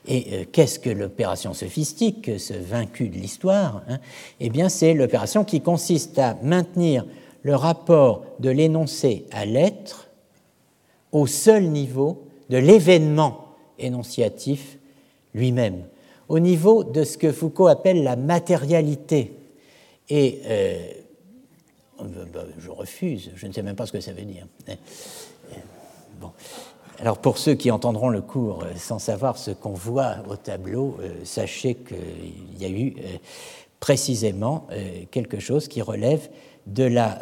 Et 0.07 0.27
euh, 0.31 0.45
qu'est-ce 0.51 0.77
que 0.77 0.91
l'opération 0.91 1.55
sophistique, 1.55 2.37
ce 2.37 2.53
vaincu 2.53 3.09
de 3.09 3.15
l'histoire 3.15 3.81
hein? 3.89 3.97
Eh 4.39 4.51
bien, 4.51 4.69
c'est 4.69 4.93
l'opération 4.93 5.43
qui 5.43 5.61
consiste 5.61 6.19
à 6.19 6.37
maintenir 6.43 7.03
le 7.41 7.55
rapport 7.55 8.25
de 8.37 8.51
l'énoncé 8.51 9.25
à 9.31 9.45
l'être 9.45 10.04
au 11.15 11.27
seul 11.27 11.63
niveau 11.69 12.27
de 12.49 12.57
l'événement 12.57 13.55
énonciatif 13.79 14.77
lui-même, 15.33 15.85
au 16.27 16.39
niveau 16.39 16.83
de 16.83 17.05
ce 17.05 17.17
que 17.17 17.31
Foucault 17.31 17.67
appelle 17.67 18.03
la 18.03 18.17
matérialité. 18.17 19.31
Et 20.09 20.41
euh, 20.45 20.91
bah, 22.33 22.43
je 22.59 22.69
refuse, 22.69 23.31
je 23.33 23.47
ne 23.47 23.53
sais 23.53 23.61
même 23.61 23.77
pas 23.77 23.85
ce 23.85 23.93
que 23.93 24.01
ça 24.01 24.11
veut 24.11 24.25
dire. 24.25 24.45
Bon. 26.19 26.31
Alors 26.99 27.17
pour 27.19 27.37
ceux 27.37 27.55
qui 27.55 27.71
entendront 27.71 28.09
le 28.09 28.21
cours 28.21 28.63
euh, 28.63 28.73
sans 28.75 28.99
savoir 28.99 29.37
ce 29.37 29.51
qu'on 29.51 29.73
voit 29.73 30.15
au 30.29 30.35
tableau, 30.35 30.97
euh, 30.99 31.23
sachez 31.23 31.75
qu'il 31.75 32.61
y 32.61 32.65
a 32.65 32.69
eu 32.69 32.93
précisément 33.79 34.67
quelque 35.11 35.39
chose 35.39 35.67
qui 35.67 35.81
relève 35.81 36.27
de 36.67 36.83
la 36.83 37.19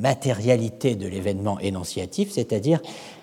matérialité 0.00 0.96
de 0.96 1.06
l'événement 1.06 1.58
énonciatif, 1.60 2.32
c'est-à-dire 2.32 2.80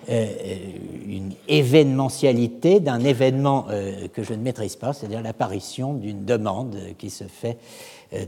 une 0.08 1.32
événementialité 1.48 2.80
d'un 2.80 3.00
événement 3.00 3.66
que 4.12 4.22
je 4.22 4.32
ne 4.32 4.42
maîtrise 4.42 4.76
pas, 4.76 4.92
c'est-à-dire 4.92 5.20
l'apparition 5.22 5.92
d'une 5.94 6.24
demande 6.24 6.76
qui 6.96 7.10
se 7.10 7.24
fait 7.24 7.58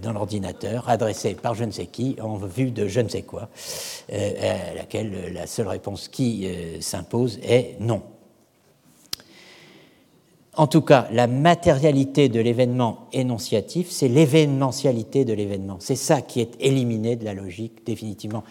dans 0.03 0.13
l'ordinateur, 0.13 0.91
adressée 0.91 1.35
par 1.35 1.55
je 1.55 1.65
ne 1.65 1.71
sais 1.71 1.87
qui, 1.87 2.17
en 2.21 2.37
vue 2.37 2.71
de 2.71 2.87
je 2.87 3.01
ne 3.01 3.09
sais 3.09 3.23
quoi, 3.23 3.49
à 4.13 4.75
laquelle 4.75 5.33
la 5.33 5.47
seule 5.47 5.69
réponse 5.69 6.09
qui 6.09 6.47
s'impose 6.81 7.39
est 7.43 7.77
non. 7.81 8.03
En 10.57 10.67
tout 10.67 10.83
cas, 10.83 11.07
la 11.13 11.29
matérialité 11.29 12.29
de 12.29 12.41
l'événement 12.41 13.09
énonciatif, 13.13 13.89
c'est 13.91 14.09
l'événementialité 14.09 15.25
de 15.25 15.33
l'événement. 15.33 15.77
C'est 15.79 15.97
ça 15.97 16.23
qui 16.23 16.41
est 16.41 16.57
éliminé 16.59 17.15
de 17.15 17.25
la 17.25 17.35
logique, 17.35 17.87
définitivement. 17.87 18.43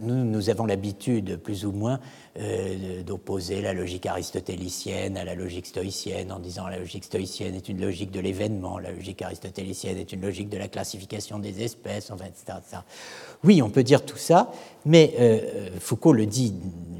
nous, 0.00 0.24
nous 0.24 0.50
avons 0.50 0.64
l'habitude, 0.64 1.36
plus 1.36 1.66
ou 1.66 1.72
moins, 1.72 2.00
euh, 2.36 3.04
d'opposer 3.04 3.60
la 3.60 3.72
logique 3.72 4.06
aristotélicienne 4.06 5.16
à 5.16 5.22
la 5.22 5.36
logique 5.36 5.66
stoïcienne 5.66 6.32
en 6.32 6.40
disant 6.40 6.66
la 6.66 6.78
logique 6.78 7.04
stoïcienne 7.04 7.54
est 7.54 7.68
une 7.68 7.80
logique 7.80 8.10
de 8.10 8.18
l'événement, 8.18 8.78
la 8.80 8.90
logique 8.90 9.22
aristotélicienne 9.22 9.98
est 9.98 10.12
une 10.12 10.20
logique 10.20 10.48
de 10.48 10.58
la 10.58 10.66
classification 10.66 11.38
des 11.38 11.62
espèces, 11.62 12.10
enfin, 12.10 12.24
etc., 12.24 12.58
Oui, 13.44 13.62
on 13.62 13.70
peut 13.70 13.84
dire 13.84 14.04
tout 14.04 14.16
ça, 14.16 14.50
mais 14.84 15.14
euh, 15.20 15.68
Foucault 15.78 16.12
le 16.12 16.26
dit 16.26 16.54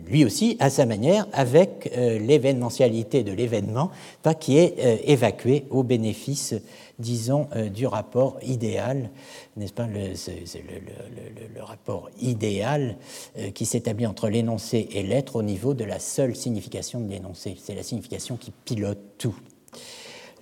lui 0.07 0.25
aussi 0.25 0.57
à 0.61 0.71
sa 0.71 0.87
manière 0.87 1.27
avec 1.33 1.91
euh, 1.97 2.21
l'événementialité 2.21 3.25
de 3.25 3.33
l'événement 3.33 3.91
qui 4.39 4.59
est 4.59 5.03
évacué 5.05 5.65
au 5.71 5.83
bénéfice 5.83 6.55
disons, 6.99 7.49
euh, 7.57 7.69
du 7.69 7.87
rapport 7.87 8.39
idéal, 8.43 9.11
n'est-ce 9.57 9.73
pas, 9.73 9.87
le, 9.87 11.63
rapport 11.63 12.11
idéal 12.21 12.97
euh, 13.39 13.51
qui 13.51 13.67
s'établit 13.67 14.07
entre 14.07 14.29
l'énoncé 14.29 14.89
et 14.93 15.03
l'être 15.03 15.37
au 15.37 15.43
niveau 15.43 15.75
de 15.75 15.85
la 15.85 15.99
seule 15.99 16.37
signification 16.37 17.01
de 17.01 17.11
l'énoncé. 17.11 17.57
C'est 17.63 17.75
la 17.75 17.83
signification 17.83 18.37
qui 18.37 18.53
pilote 18.65 18.99
tout. 19.19 19.35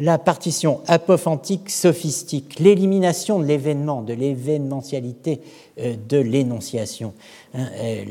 La 0.01 0.19
partition 0.19 0.81
apophantique 0.89 1.70
sophistique, 1.70 2.59
l'élimination 2.59 3.39
de 3.39 3.45
l'événement, 3.45 4.03
de 4.03 4.15
l'événementialité 4.15 5.41
euh, 5.79 5.95
de 6.09 6.19
l'énonciation. 6.19 7.15
Hein, 7.55 7.69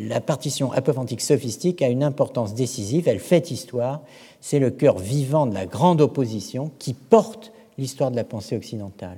la 0.08 0.22
partition 0.22 0.72
apophantique 0.72 1.22
sophistique 1.22 1.82
a 1.82 1.90
une 1.90 2.04
importance 2.04 2.54
décisive, 2.54 3.08
elle 3.08 3.20
fait 3.20 3.52
histoire, 3.52 4.02
c'est 4.40 4.60
le 4.60 4.72
cœur 4.72 5.00
vivant 5.00 5.48
de 5.48 5.54
la 5.54 5.66
grande 5.66 6.02
opposition 6.02 6.72
qui 6.80 6.94
porte 6.94 7.52
l'histoire 7.82 8.12
de 8.12 8.16
la 8.16 8.24
pensée 8.24 8.56
occidentale. 8.56 9.18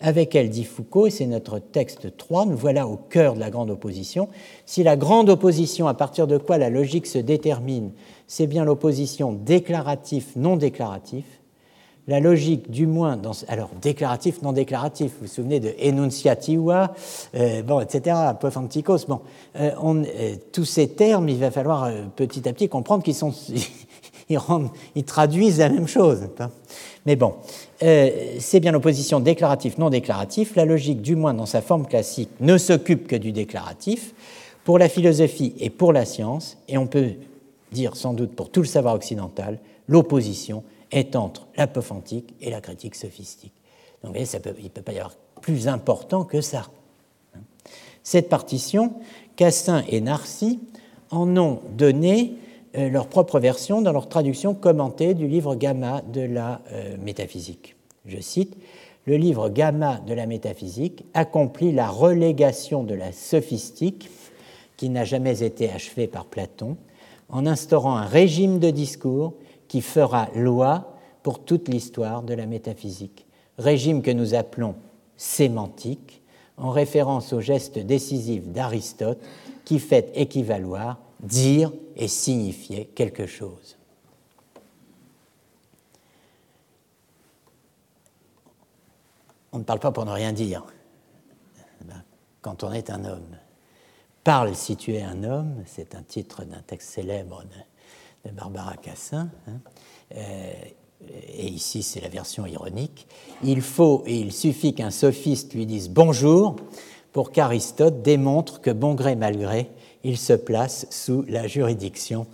Avec 0.00 0.34
elle, 0.34 0.50
dit 0.50 0.64
Foucault, 0.64 1.06
et 1.06 1.10
c'est 1.10 1.26
notre 1.26 1.58
texte 1.58 2.16
3, 2.16 2.46
nous 2.46 2.56
voilà 2.56 2.86
au 2.86 2.96
cœur 2.96 3.34
de 3.34 3.40
la 3.40 3.50
grande 3.50 3.70
opposition. 3.70 4.28
Si 4.66 4.82
la 4.82 4.96
grande 4.96 5.30
opposition, 5.30 5.88
à 5.88 5.94
partir 5.94 6.26
de 6.26 6.36
quoi 6.36 6.58
la 6.58 6.68
logique 6.68 7.06
se 7.06 7.18
détermine, 7.18 7.92
c'est 8.26 8.46
bien 8.46 8.64
l'opposition 8.64 9.32
déclaratif-non 9.32 10.56
déclaratif, 10.56 11.24
la 12.08 12.20
logique, 12.20 12.70
du 12.70 12.86
moins, 12.86 13.20
alors 13.48 13.70
déclaratif, 13.82 14.42
non 14.42 14.52
déclaratif, 14.52 15.12
vous 15.12 15.26
vous 15.26 15.32
souvenez 15.32 15.58
de 15.58 15.74
enunciativa, 15.82 16.94
euh, 17.34 17.62
bon, 17.62 17.80
etc., 17.80 18.14
apophantikos, 18.16 19.06
bon, 19.08 19.20
euh, 19.58 19.72
euh, 19.82 20.36
tous 20.52 20.64
ces 20.64 20.88
termes, 20.88 21.28
il 21.28 21.38
va 21.38 21.50
falloir 21.50 21.90
petit 22.14 22.48
à 22.48 22.52
petit 22.52 22.68
comprendre 22.68 23.02
qu'ils 23.02 23.14
sont, 23.14 23.32
ils, 24.28 24.38
ils, 24.94 25.04
traduisent 25.04 25.58
la 25.58 25.68
même 25.68 25.88
chose. 25.88 26.28
Mais 27.06 27.16
bon, 27.16 27.34
euh, 27.82 28.36
c'est 28.38 28.60
bien 28.60 28.72
l'opposition 28.72 29.20
déclaratif-non 29.20 29.90
déclaratif. 29.90 30.56
La 30.56 30.64
logique, 30.64 31.02
du 31.02 31.16
moins 31.16 31.34
dans 31.34 31.46
sa 31.46 31.60
forme 31.60 31.86
classique, 31.86 32.30
ne 32.40 32.56
s'occupe 32.58 33.06
que 33.06 33.16
du 33.16 33.32
déclaratif. 33.32 34.14
Pour 34.64 34.78
la 34.78 34.88
philosophie 34.88 35.54
et 35.60 35.70
pour 35.70 35.92
la 35.92 36.04
science, 36.04 36.58
et 36.68 36.76
on 36.78 36.86
peut 36.86 37.12
dire 37.72 37.96
sans 37.96 38.14
doute 38.14 38.34
pour 38.34 38.50
tout 38.50 38.60
le 38.60 38.66
savoir 38.66 38.94
occidental, 38.94 39.58
l'opposition 39.86 40.64
est 40.90 41.14
entre 41.14 41.46
l'apophantique 41.56 42.34
et 42.40 42.50
la 42.50 42.60
critique 42.60 42.94
sophistique. 42.94 43.52
Donc 44.02 44.16
vous 44.16 44.24
voyez, 44.24 44.54
il 44.58 44.64
ne 44.64 44.68
peut 44.68 44.82
pas 44.82 44.92
y 44.92 44.98
avoir 44.98 45.14
plus 45.40 45.68
important 45.68 46.24
que 46.24 46.40
ça. 46.40 46.66
Cette 48.02 48.28
partition, 48.28 48.94
Cassin 49.36 49.84
et 49.88 50.00
Narcy 50.00 50.60
en 51.10 51.36
ont 51.36 51.60
donné 51.76 52.34
leur 52.76 53.08
propre 53.08 53.40
version 53.40 53.82
dans 53.82 53.92
leur 53.92 54.08
traduction 54.08 54.54
commentée 54.54 55.14
du 55.14 55.26
livre 55.26 55.54
Gamma 55.54 56.02
de 56.12 56.20
la 56.20 56.60
euh, 56.72 56.96
métaphysique. 57.02 57.76
Je 58.04 58.20
cite 58.20 58.56
Le 59.06 59.16
livre 59.16 59.48
Gamma 59.48 60.00
de 60.06 60.14
la 60.14 60.26
métaphysique 60.26 61.04
accomplit 61.14 61.72
la 61.72 61.88
relégation 61.88 62.84
de 62.84 62.94
la 62.94 63.12
sophistique, 63.12 64.10
qui 64.76 64.90
n'a 64.90 65.04
jamais 65.04 65.42
été 65.42 65.70
achevée 65.70 66.06
par 66.06 66.26
Platon, 66.26 66.76
en 67.30 67.46
instaurant 67.46 67.96
un 67.96 68.04
régime 68.04 68.58
de 68.58 68.70
discours 68.70 69.32
qui 69.68 69.80
fera 69.80 70.28
loi 70.34 70.92
pour 71.22 71.40
toute 71.40 71.68
l'histoire 71.68 72.22
de 72.22 72.34
la 72.34 72.46
métaphysique, 72.46 73.26
régime 73.58 74.02
que 74.02 74.10
nous 74.10 74.34
appelons 74.34 74.74
sémantique, 75.16 76.22
en 76.58 76.70
référence 76.70 77.32
au 77.32 77.40
geste 77.40 77.78
décisif 77.78 78.46
d'Aristote 78.48 79.18
qui 79.64 79.78
fait 79.78 80.10
équivaloir 80.14 80.98
dire 81.26 81.72
et 81.96 82.08
signifier 82.08 82.86
quelque 82.86 83.26
chose. 83.26 83.76
On 89.52 89.58
ne 89.58 89.64
parle 89.64 89.80
pas 89.80 89.92
pour 89.92 90.04
ne 90.04 90.10
rien 90.10 90.32
dire 90.32 90.64
quand 92.46 92.62
on 92.62 92.70
est 92.70 92.90
un 92.90 93.04
homme. 93.04 93.36
Parle 94.22 94.54
si 94.54 94.76
tu 94.76 94.94
es 94.94 95.02
un 95.02 95.24
homme, 95.24 95.64
c'est 95.66 95.96
un 95.96 96.02
titre 96.02 96.44
d'un 96.44 96.60
texte 96.60 96.90
célèbre 96.90 97.42
de, 98.24 98.30
Barbara 98.30 98.76
Cassin. 98.76 99.28
Hein. 99.48 99.58
Euh, 100.14 100.52
et 101.10 101.48
ici 101.48 101.82
c'est 101.82 102.00
la 102.00 102.08
version 102.08 102.46
ironique. 102.46 103.08
Il 103.42 103.62
faut 103.62 104.04
et 104.06 104.16
il 104.16 104.32
suffit 104.32 104.76
qu'un 104.76 104.92
sophiste 104.92 105.54
lui 105.54 105.66
dise 105.66 105.88
bonjour 105.88 106.54
pour 107.12 107.32
qu'Aristote 107.32 108.02
démontre 108.02 108.60
que 108.60 108.70
bon 108.70 108.94
gré 108.94 109.16
mal 109.16 109.36
gré, 109.36 109.68
il 110.06 110.16
se 110.16 110.32
place 110.32 110.86
sous 110.90 111.24
la 111.28 111.48
juridiction 111.48 112.28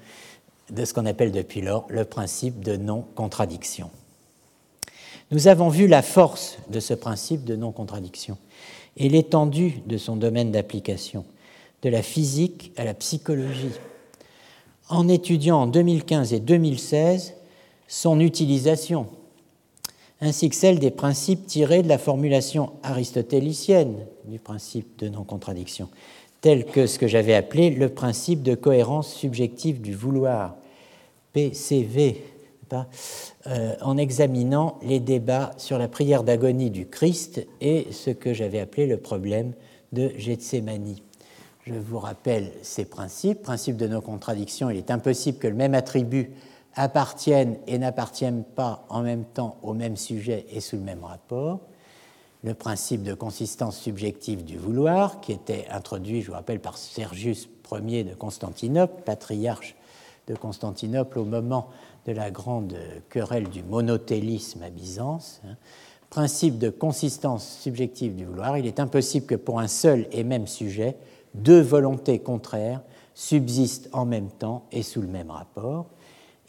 de 0.71 0.85
ce 0.85 0.93
qu'on 0.93 1.07
appelle 1.07 1.33
depuis 1.33 1.63
lors 1.63 1.87
le 1.89 2.05
principe 2.05 2.63
de 2.63 2.77
non-contradiction. 2.77 3.91
Nous 5.31 5.49
avons 5.49 5.71
vu 5.71 5.87
la 5.87 6.03
force 6.03 6.59
de 6.69 6.81
ce 6.81 6.93
principe 6.93 7.45
de 7.45 7.57
non-contradiction 7.57 8.37
et 8.99 9.09
l'étendue 9.09 9.81
de 9.87 9.97
son 9.97 10.17
domaine 10.17 10.53
d'application, 10.53 11.25
de 11.81 11.89
la 11.89 12.03
physique 12.03 12.73
à 12.77 12.85
la 12.85 12.93
psychologie. 12.93 13.73
En 14.91 15.09
étudiant 15.09 15.63
en 15.63 15.67
2015 15.67 16.35
et 16.35 16.41
2016 16.41 17.33
son 17.89 18.21
utilisation, 18.21 19.07
ainsi 20.21 20.51
que 20.51 20.57
celle 20.57 20.79
des 20.79 20.91
principes 20.91 21.47
tirés 21.47 21.83
de 21.83 21.89
la 21.89 21.99
formulation 21.99 22.73
aristotélicienne 22.83 23.97
du 24.27 24.39
principe 24.39 24.99
de 24.99 25.09
non-contradiction, 25.09 25.89
tel 26.43 26.67
que 26.67 26.87
ce 26.87 26.99
que 26.99 27.07
j'avais 27.07 27.35
appelé 27.35 27.71
le 27.71 27.89
principe 27.89 28.43
de 28.43 28.55
cohérence 28.55 29.15
subjective 29.15 29.81
du 29.81 29.95
vouloir, 29.95 30.57
PCV, 31.33 32.23
euh, 33.47 33.75
en 33.83 33.97
examinant 33.97 34.79
les 34.83 34.99
débats 34.99 35.53
sur 35.57 35.79
la 35.79 35.89
prière 35.89 36.23
d'agonie 36.23 36.71
du 36.71 36.87
Christ 36.87 37.47
et 37.61 37.89
ce 37.91 38.11
que 38.11 38.33
j'avais 38.33 38.61
appelé 38.61 38.87
le 38.87 38.97
problème 38.97 39.53
de 39.93 40.11
Gethsemane. 40.17 40.97
Je 41.67 41.75
vous 41.75 41.99
rappelle 41.99 42.51
ces 42.63 42.87
principes. 42.87 43.43
Principe 43.43 43.77
de 43.77 43.87
non-contradiction, 43.87 44.71
il 44.71 44.79
est 44.79 44.91
impossible 44.91 45.39
que 45.39 45.49
le 45.49 45.55
même 45.55 45.75
attribut 45.75 46.31
appartienne 46.75 47.57
et 47.67 47.79
n'appartienne 47.79 48.43
pas 48.43 48.87
en 48.89 49.03
même 49.03 49.25
temps 49.25 49.59
au 49.63 49.75
même 49.75 49.97
sujet 49.97 50.47
et 50.51 50.61
sous 50.61 50.77
le 50.77 50.83
même 50.83 51.05
rapport 51.05 51.61
le 52.45 52.55
principe 52.55 53.03
de 53.03 53.15
consistance 53.15 53.79
subjective 53.79 54.45
du 54.45 54.57
vouloir, 54.57 55.21
qui 55.21 55.33
était 55.33 55.67
introduit, 55.71 56.23
je 56.23 56.29
vous 56.29 56.33
rappelle, 56.33 56.61
par 56.61 56.77
Sergius 56.77 57.49
Ier 57.71 58.05
de 58.05 58.15
Constantinople, 58.15 59.03
patriarche 59.05 59.77
de 60.27 60.35
Constantinople 60.35 61.19
au 61.19 61.25
moment 61.25 61.69
de 62.07 62.13
la 62.13 62.31
grande 62.31 62.77
querelle 63.09 63.49
du 63.49 63.63
monothélisme 63.63 64.63
à 64.63 64.71
Byzance. 64.71 65.41
Hein. 65.47 65.57
Principe 66.11 66.59
de 66.59 66.69
consistance 66.69 67.59
subjective 67.61 68.15
du 68.15 68.27
vouloir, 68.27 68.59
il 68.59 68.67
est 68.67 68.81
impossible 68.81 69.25
que 69.25 69.35
pour 69.35 69.61
un 69.61 69.69
seul 69.69 70.07
et 70.13 70.25
même 70.25 70.47
sujet, 70.47 70.97
deux 71.35 71.61
volontés 71.61 72.19
contraires 72.19 72.83
subsistent 73.15 73.89
en 73.93 74.05
même 74.05 74.29
temps 74.29 74.67
et 74.73 74.83
sous 74.83 75.01
le 75.01 75.09
même 75.09 75.31
rapport. 75.31 75.87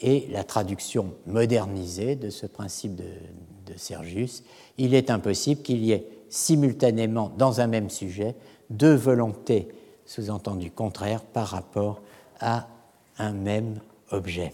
Et 0.00 0.26
la 0.30 0.44
traduction 0.44 1.14
modernisée 1.26 2.16
de 2.16 2.28
ce 2.28 2.46
principe 2.46 2.96
de, 2.96 3.04
de 3.04 3.78
Sergius 3.78 4.42
il 4.78 4.94
est 4.94 5.10
impossible 5.10 5.62
qu'il 5.62 5.84
y 5.84 5.92
ait 5.92 6.06
simultanément 6.28 7.32
dans 7.38 7.60
un 7.60 7.66
même 7.66 7.90
sujet 7.90 8.34
deux 8.70 8.94
volontés 8.94 9.68
sous-entendues 10.06 10.70
contraires 10.70 11.22
par 11.22 11.48
rapport 11.48 12.00
à 12.40 12.66
un 13.18 13.32
même 13.32 13.80
objet. 14.10 14.52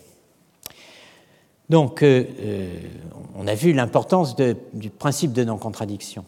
Donc, 1.68 2.02
euh, 2.02 2.24
euh, 2.40 2.68
on 3.36 3.46
a 3.46 3.54
vu 3.54 3.72
l'importance 3.72 4.34
du 4.36 4.90
principe 4.90 5.32
de 5.32 5.44
non-contradiction. 5.44 6.24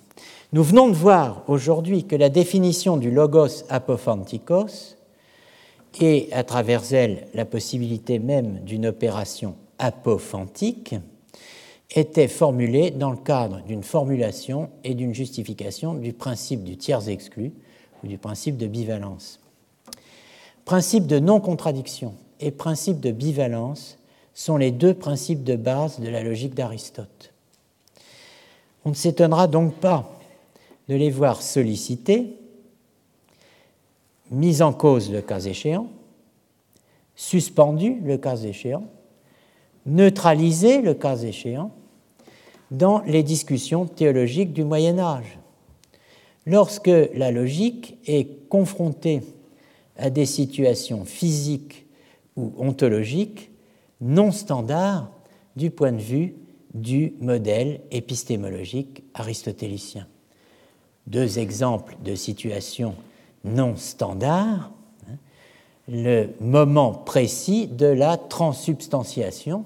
Nous 0.52 0.62
venons 0.62 0.88
de 0.88 0.94
voir 0.94 1.42
aujourd'hui 1.48 2.04
que 2.04 2.14
la 2.14 2.28
définition 2.28 2.96
du 2.96 3.10
logos 3.10 3.64
apophantikos 3.68 4.96
et 6.00 6.28
à 6.32 6.44
travers 6.44 6.92
elle 6.92 7.26
la 7.34 7.44
possibilité 7.44 8.18
même 8.18 8.60
d'une 8.60 8.86
opération 8.86 9.56
apophantique 9.78 10.94
était 11.94 12.28
formulée 12.28 12.90
dans 12.90 13.10
le 13.10 13.16
cadre 13.16 13.60
d'une 13.62 13.82
formulation 13.82 14.70
et 14.82 14.94
d'une 14.94 15.14
justification 15.14 15.94
du 15.94 16.12
principe 16.12 16.64
du 16.64 16.76
tiers 16.76 17.08
exclu 17.08 17.52
ou 18.02 18.06
du 18.06 18.18
principe 18.18 18.56
de 18.56 18.66
bivalence. 18.66 19.40
Principe 20.64 21.06
de 21.06 21.18
non-contradiction 21.18 22.14
et 22.40 22.50
principe 22.50 23.00
de 23.00 23.10
bivalence 23.10 23.98
sont 24.34 24.56
les 24.56 24.70
deux 24.70 24.94
principes 24.94 25.44
de 25.44 25.56
base 25.56 26.00
de 26.00 26.08
la 26.08 26.22
logique 26.22 26.54
d'Aristote. 26.54 27.32
On 28.84 28.90
ne 28.90 28.94
s'étonnera 28.94 29.46
donc 29.46 29.74
pas 29.74 30.18
de 30.88 30.94
les 30.94 31.10
voir 31.10 31.42
sollicités, 31.42 32.36
mis 34.30 34.62
en 34.62 34.72
cause 34.72 35.12
le 35.12 35.20
cas 35.20 35.40
échéant, 35.40 35.88
suspendus 37.14 38.00
le 38.02 38.16
cas 38.16 38.36
échéant, 38.36 38.84
neutralisés 39.84 40.80
le 40.80 40.94
cas 40.94 41.16
échéant, 41.16 41.70
dans 42.72 43.02
les 43.02 43.22
discussions 43.22 43.84
théologiques 43.86 44.54
du 44.54 44.64
Moyen 44.64 44.98
Âge. 44.98 45.38
Lorsque 46.46 46.90
la 47.14 47.30
logique 47.30 47.98
est 48.06 48.48
confrontée 48.48 49.20
à 49.96 50.08
des 50.08 50.26
situations 50.26 51.04
physiques 51.04 51.86
ou 52.34 52.52
ontologiques 52.58 53.50
non 54.00 54.32
standards 54.32 55.10
du 55.54 55.70
point 55.70 55.92
de 55.92 56.00
vue 56.00 56.34
du 56.72 57.12
modèle 57.20 57.82
épistémologique 57.90 59.04
aristotélicien. 59.12 60.06
Deux 61.06 61.38
exemples 61.38 61.96
de 62.02 62.14
situations 62.14 62.94
non 63.44 63.76
standards, 63.76 64.72
hein, 65.10 65.16
le 65.88 66.30
moment 66.40 66.92
précis 66.94 67.66
de 67.66 67.86
la 67.86 68.16
transsubstantiation 68.16 69.64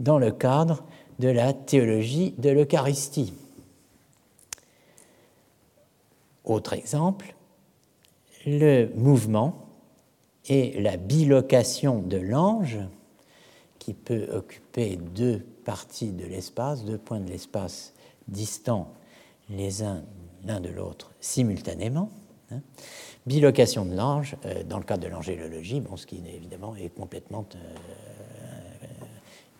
dans 0.00 0.18
le 0.18 0.30
cadre 0.30 0.82
de 1.18 1.28
la 1.28 1.52
théologie 1.52 2.34
de 2.38 2.50
l'Eucharistie. 2.50 3.32
Autre 6.44 6.74
exemple, 6.74 7.34
le 8.46 8.88
mouvement 8.94 9.66
et 10.46 10.80
la 10.80 10.96
bilocation 10.96 12.00
de 12.00 12.18
l'ange, 12.18 12.78
qui 13.78 13.94
peut 13.94 14.28
occuper 14.32 14.96
deux 14.96 15.44
parties 15.64 16.12
de 16.12 16.24
l'espace, 16.24 16.84
deux 16.84 16.98
points 16.98 17.20
de 17.20 17.30
l'espace 17.30 17.94
distants 18.28 18.88
les 19.50 19.82
uns 19.82 20.02
l'un 20.44 20.60
de 20.60 20.68
l'autre 20.68 21.12
simultanément. 21.20 22.10
Hein. 22.50 22.60
Bilocation 23.26 23.84
de 23.86 23.94
l'ange, 23.94 24.36
euh, 24.44 24.62
dans 24.64 24.78
le 24.78 24.84
cadre 24.84 25.02
de 25.02 25.08
l'angélologie, 25.08 25.80
bon, 25.80 25.96
ce 25.96 26.06
qui 26.06 26.22
évidemment 26.26 26.76
est 26.76 26.90
complètement 26.90 27.46
euh, 27.54 27.58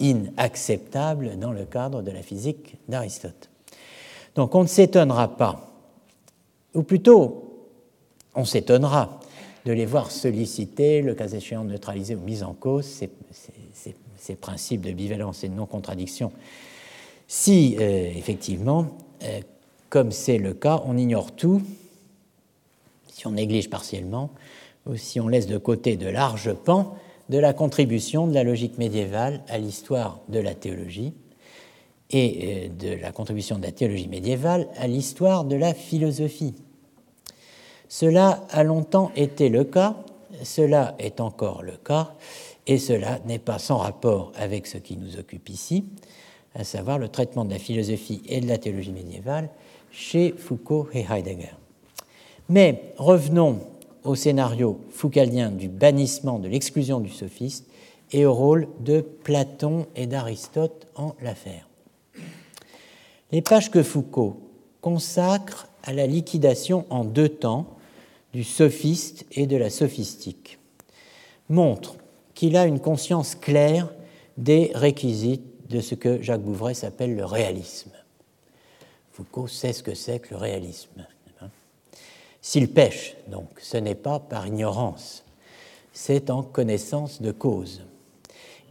inacceptable 0.00 1.38
dans 1.38 1.52
le 1.52 1.64
cadre 1.64 2.02
de 2.02 2.10
la 2.10 2.22
physique 2.22 2.76
d'Aristote. 2.88 3.50
Donc 4.34 4.54
on 4.54 4.62
ne 4.62 4.68
s'étonnera 4.68 5.36
pas, 5.36 5.72
ou 6.74 6.82
plutôt 6.82 7.68
on 8.34 8.44
s'étonnera 8.44 9.20
de 9.64 9.72
les 9.72 9.86
voir 9.86 10.10
solliciter, 10.10 11.00
le 11.00 11.14
cas 11.14 11.28
échéant 11.28 11.64
neutraliser 11.64 12.14
ou 12.14 12.20
mis 12.20 12.42
en 12.42 12.52
cause 12.52 12.84
ces, 12.84 14.34
principes 14.40 14.80
de 14.80 14.92
bivalence 14.92 15.44
et 15.44 15.48
de 15.48 15.54
non-contradiction, 15.54 16.32
si 17.28 17.76
euh, 17.78 18.10
effectivement, 18.14 18.86
euh, 19.22 19.40
comme 19.88 20.10
c'est 20.12 20.38
le 20.38 20.54
cas, 20.54 20.82
on 20.86 20.96
ignore 20.96 21.32
tout, 21.32 21.62
si 23.08 23.26
on 23.26 23.32
néglige 23.32 23.70
partiellement, 23.70 24.30
ou 24.86 24.96
si 24.96 25.20
on 25.20 25.28
laisse 25.28 25.46
de 25.46 25.58
côté 25.58 25.96
de 25.96 26.08
larges 26.08 26.52
pans 26.52 26.96
de 27.28 27.38
la 27.38 27.52
contribution 27.52 28.26
de 28.26 28.34
la 28.34 28.44
logique 28.44 28.78
médiévale 28.78 29.42
à 29.48 29.58
l'histoire 29.58 30.20
de 30.28 30.38
la 30.38 30.54
théologie 30.54 31.14
et 32.10 32.68
euh, 32.68 32.68
de 32.68 33.00
la 33.00 33.12
contribution 33.12 33.58
de 33.58 33.64
la 33.64 33.72
théologie 33.72 34.08
médiévale 34.08 34.68
à 34.76 34.86
l'histoire 34.86 35.44
de 35.44 35.56
la 35.56 35.74
philosophie. 35.74 36.54
Cela 37.88 38.44
a 38.50 38.64
longtemps 38.64 39.10
été 39.16 39.48
le 39.48 39.64
cas, 39.64 39.96
cela 40.42 40.94
est 40.98 41.20
encore 41.20 41.62
le 41.62 41.76
cas, 41.76 42.14
et 42.66 42.78
cela 42.78 43.20
n'est 43.26 43.38
pas 43.38 43.58
sans 43.58 43.78
rapport 43.78 44.32
avec 44.36 44.66
ce 44.66 44.78
qui 44.78 44.96
nous 44.96 45.18
occupe 45.18 45.48
ici, 45.48 45.84
à 46.54 46.64
savoir 46.64 46.98
le 46.98 47.08
traitement 47.08 47.44
de 47.44 47.50
la 47.50 47.58
philosophie 47.58 48.22
et 48.26 48.40
de 48.40 48.48
la 48.48 48.58
théologie 48.58 48.92
médiévale 48.92 49.48
chez 49.90 50.34
Foucault 50.36 50.88
et 50.92 51.04
Heidegger. 51.08 51.54
Mais 52.48 52.92
revenons 52.96 53.60
au 54.04 54.14
scénario 54.14 54.80
foucaldien 54.90 55.50
du 55.50 55.68
bannissement, 55.68 56.38
de 56.38 56.48
l'exclusion 56.48 57.00
du 57.00 57.10
sophiste 57.10 57.66
et 58.12 58.26
au 58.26 58.34
rôle 58.34 58.68
de 58.80 59.00
Platon 59.00 59.86
et 59.96 60.06
d'Aristote 60.06 60.86
en 60.94 61.14
l'affaire. 61.22 61.68
Les 63.32 63.42
pages 63.42 63.70
que 63.70 63.82
Foucault 63.82 64.36
consacre 64.80 65.68
à 65.82 65.92
la 65.92 66.06
liquidation 66.06 66.86
en 66.90 67.04
deux 67.04 67.28
temps 67.28 67.66
du 68.32 68.44
sophiste 68.44 69.24
et 69.32 69.46
de 69.46 69.56
la 69.56 69.70
sophistique 69.70 70.58
montrent 71.48 71.96
qu'il 72.34 72.56
a 72.56 72.66
une 72.66 72.80
conscience 72.80 73.34
claire 73.34 73.92
des 74.36 74.70
réquisites 74.74 75.68
de 75.68 75.80
ce 75.80 75.94
que 75.94 76.20
Jacques 76.22 76.42
Bouvray 76.42 76.74
s'appelle 76.74 77.14
le 77.16 77.24
réalisme. 77.24 77.90
Foucault 79.12 79.46
sait 79.46 79.72
ce 79.72 79.82
que 79.82 79.94
c'est 79.94 80.18
que 80.18 80.30
le 80.30 80.36
réalisme. 80.36 81.06
S'il 82.46 82.68
pêche, 82.68 83.16
donc, 83.28 83.48
ce 83.58 83.78
n'est 83.78 83.94
pas 83.94 84.18
par 84.18 84.46
ignorance, 84.46 85.24
c'est 85.94 86.28
en 86.28 86.42
connaissance 86.42 87.22
de 87.22 87.32
cause. 87.32 87.86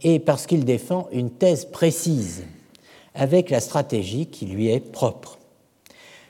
Et 0.04 0.20
parce 0.20 0.46
qu'il 0.46 0.64
défend 0.64 1.08
une 1.10 1.32
thèse 1.32 1.64
précise, 1.64 2.44
avec 3.14 3.50
la 3.50 3.58
stratégie 3.58 4.26
qui 4.26 4.46
lui 4.46 4.68
est 4.68 4.78
propre. 4.78 5.40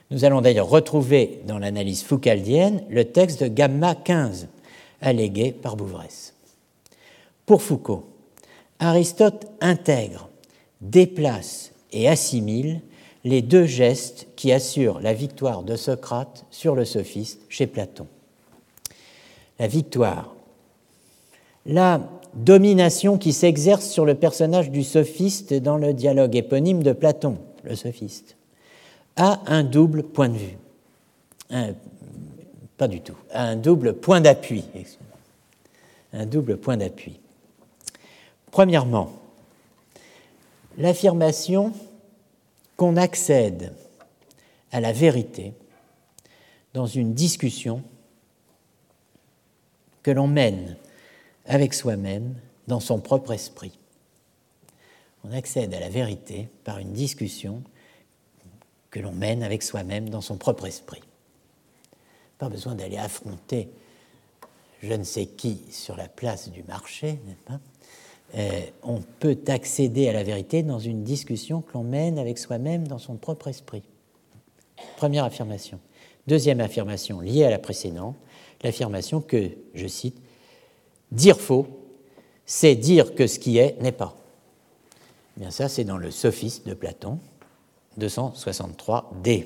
Nous 0.09 0.25
allons 0.25 0.41
d'ailleurs 0.41 0.67
retrouver 0.67 1.43
dans 1.45 1.59
l'analyse 1.59 2.01
foucaldienne 2.01 2.83
le 2.89 3.05
texte 3.05 3.43
de 3.43 3.47
Gamma 3.47 3.93
15, 3.93 4.47
allégué 4.99 5.51
par 5.51 5.75
Bouvresse. 5.75 6.33
Pour 7.45 7.61
Foucault, 7.61 8.07
Aristote 8.79 9.45
intègre, 9.61 10.29
déplace 10.81 11.73
et 11.91 12.09
assimile 12.09 12.81
les 13.25 13.41
deux 13.41 13.65
gestes 13.65 14.27
qui 14.35 14.53
assurent 14.53 15.01
la 15.01 15.13
victoire 15.13 15.63
de 15.63 15.75
Socrate 15.75 16.45
sur 16.51 16.75
le 16.75 16.85
sophiste 16.85 17.41
chez 17.49 17.65
Platon. 17.65 18.07
La 19.59 19.67
victoire, 19.67 20.35
la 21.65 22.07
domination 22.35 23.17
qui 23.17 23.33
s'exerce 23.33 23.89
sur 23.89 24.05
le 24.05 24.13
personnage 24.13 24.69
du 24.69 24.83
sophiste 24.83 25.53
dans 25.55 25.77
le 25.77 25.93
dialogue 25.93 26.35
éponyme 26.35 26.83
de 26.83 26.93
Platon, 26.93 27.39
le 27.63 27.75
sophiste, 27.75 28.37
a 29.15 29.41
un 29.47 29.63
double 29.63 30.03
point 30.03 30.29
de 30.29 30.37
vue. 30.37 30.57
pas 32.77 32.87
du 32.87 33.01
tout, 33.01 33.17
un 33.33 33.55
double 33.55 33.93
point 33.93 34.21
d'appui. 34.21 34.65
Un 36.13 36.27
double 36.27 36.57
point 36.57 36.77
d'appui. 36.77 37.19
Premièrement, 38.51 39.11
l'affirmation 40.77 41.73
qu'on 42.77 42.97
accède 42.97 43.73
à 44.71 44.79
la 44.79 44.91
vérité 44.91 45.53
dans 46.73 46.85
une 46.85 47.13
discussion 47.13 47.83
que 50.03 50.11
l'on 50.11 50.27
mène 50.27 50.77
avec 51.45 51.73
soi-même 51.73 52.35
dans 52.67 52.79
son 52.79 52.99
propre 52.99 53.31
esprit. 53.33 53.77
On 55.23 55.31
accède 55.31 55.73
à 55.73 55.79
la 55.79 55.89
vérité 55.89 56.49
par 56.63 56.79
une 56.79 56.93
discussion 56.93 57.63
que 58.91 58.99
l'on 58.99 59.11
mène 59.11 59.43
avec 59.43 59.63
soi-même 59.63 60.09
dans 60.09 60.21
son 60.21 60.37
propre 60.37 60.65
esprit. 60.65 61.01
Pas 62.37 62.49
besoin 62.49 62.75
d'aller 62.75 62.97
affronter 62.97 63.69
je 64.85 64.93
ne 64.93 65.03
sais 65.03 65.25
qui 65.25 65.61
sur 65.71 65.95
la 65.95 66.07
place 66.07 66.49
du 66.49 66.63
marché, 66.63 67.19
n'est-ce 67.25 67.43
pas? 67.43 67.59
On 68.83 69.01
peut 69.19 69.37
accéder 69.47 70.09
à 70.09 70.13
la 70.13 70.23
vérité 70.23 70.63
dans 70.63 70.79
une 70.79 71.03
discussion 71.03 71.61
que 71.61 71.73
l'on 71.73 71.83
mène 71.83 72.19
avec 72.19 72.37
soi-même 72.37 72.87
dans 72.87 72.97
son 72.97 73.15
propre 73.15 73.47
esprit. 73.47 73.83
Première 74.97 75.23
affirmation. 75.23 75.79
Deuxième 76.27 76.59
affirmation 76.59 77.21
liée 77.21 77.45
à 77.45 77.49
la 77.49 77.59
précédente, 77.59 78.15
l'affirmation 78.63 79.21
que, 79.21 79.51
je 79.73 79.87
cite, 79.87 80.17
dire 81.11 81.39
faux, 81.39 81.67
c'est 82.45 82.75
dire 82.75 83.15
que 83.15 83.27
ce 83.27 83.39
qui 83.39 83.57
est 83.57 83.81
n'est 83.81 83.91
pas. 83.91 84.15
Eh 85.37 85.41
bien 85.41 85.51
ça, 85.51 85.69
c'est 85.69 85.83
dans 85.83 85.97
le 85.97 86.11
Sophiste 86.11 86.67
de 86.67 86.73
Platon, 86.73 87.19
263d. 87.99 89.45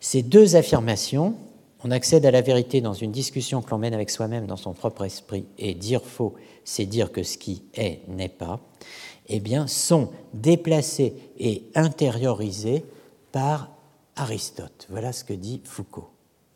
Ces 0.00 0.22
deux 0.22 0.56
affirmations 0.56 1.36
on 1.82 1.90
accède 1.90 2.26
à 2.26 2.30
la 2.30 2.42
vérité 2.42 2.80
dans 2.80 2.92
une 2.92 3.12
discussion 3.12 3.62
que 3.62 3.70
l'on 3.70 3.78
mène 3.78 3.94
avec 3.94 4.10
soi-même 4.10 4.46
dans 4.46 4.56
son 4.56 4.72
propre 4.72 5.04
esprit, 5.04 5.46
et 5.58 5.74
dire 5.74 6.04
faux, 6.04 6.34
c'est 6.64 6.86
dire 6.86 7.12
que 7.12 7.22
ce 7.22 7.38
qui 7.38 7.62
est 7.74 8.06
n'est 8.08 8.28
pas, 8.28 8.60
eh 9.28 9.40
bien, 9.40 9.66
sont 9.66 10.10
déplacés 10.34 11.14
et 11.38 11.64
intériorisés 11.74 12.84
par 13.32 13.70
Aristote. 14.16 14.86
Voilà 14.90 15.12
ce 15.12 15.24
que 15.24 15.32
dit 15.32 15.60
Foucault. 15.64 16.10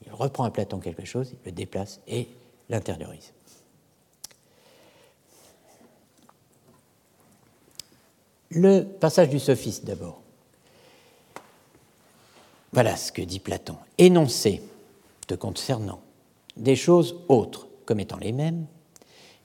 Il 0.05 0.13
reprend 0.13 0.45
à 0.45 0.51
Platon 0.51 0.79
quelque 0.79 1.05
chose, 1.05 1.31
il 1.33 1.39
le 1.47 1.53
déplace 1.53 2.01
et 2.07 2.29
l'intériorise. 2.69 3.33
Le 8.51 8.83
passage 8.83 9.31
du 9.31 9.41
sophiste 9.41 9.85
d'abord. 9.85 10.21
Voilà 12.73 12.97
ce 12.97 13.11
que 13.11 13.23
dit 13.23 13.39
Platon. 13.39 13.77
Énoncer 13.99 14.63
te 15.27 15.35
concernant 15.35 16.01
des 16.57 16.77
choses 16.77 17.17
autres 17.29 17.69
comme 17.85 18.01
étant 18.01 18.19
les 18.19 18.33
mêmes 18.33 18.67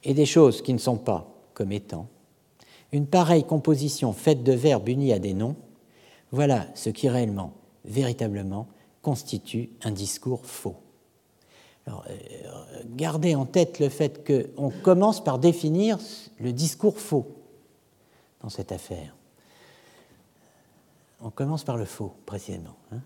et 0.04 0.14
des 0.14 0.26
choses 0.26 0.62
qui 0.62 0.74
ne 0.74 0.78
sont 0.80 0.98
pas 0.98 1.28
comme 1.54 1.72
étant 1.72 2.08
une 2.92 3.08
pareille 3.08 3.44
composition 3.44 4.14
faite 4.14 4.44
de 4.44 4.54
verbes 4.54 4.90
unis 4.90 5.14
à 5.14 5.20
des 5.20 5.34
noms, 5.34 5.56
voilà 6.32 6.68
ce 6.74 6.90
qui 6.90 7.08
réellement, 7.08 7.54
véritablement, 7.86 8.68
constitue 9.02 9.70
un 9.84 9.92
discours 9.92 10.46
faux. 10.46 10.78
Alors, 11.86 12.04
euh, 12.10 12.84
gardez 12.96 13.36
en 13.36 13.46
tête 13.46 13.80
le 13.80 13.90
fait 13.90 14.26
qu'on 14.26 14.70
commence 14.70 15.24
par 15.24 15.40
définir 15.40 16.00
le 16.40 16.52
discours 16.52 17.00
faux 17.00 17.28
dans 18.42 18.50
cette 18.50 18.72
affaire. 18.72 19.16
On 21.22 21.30
commence 21.30 21.64
par 21.64 21.78
le 21.78 21.86
faux, 21.86 22.14
précisément. 22.26 22.76
Hein 22.92 23.02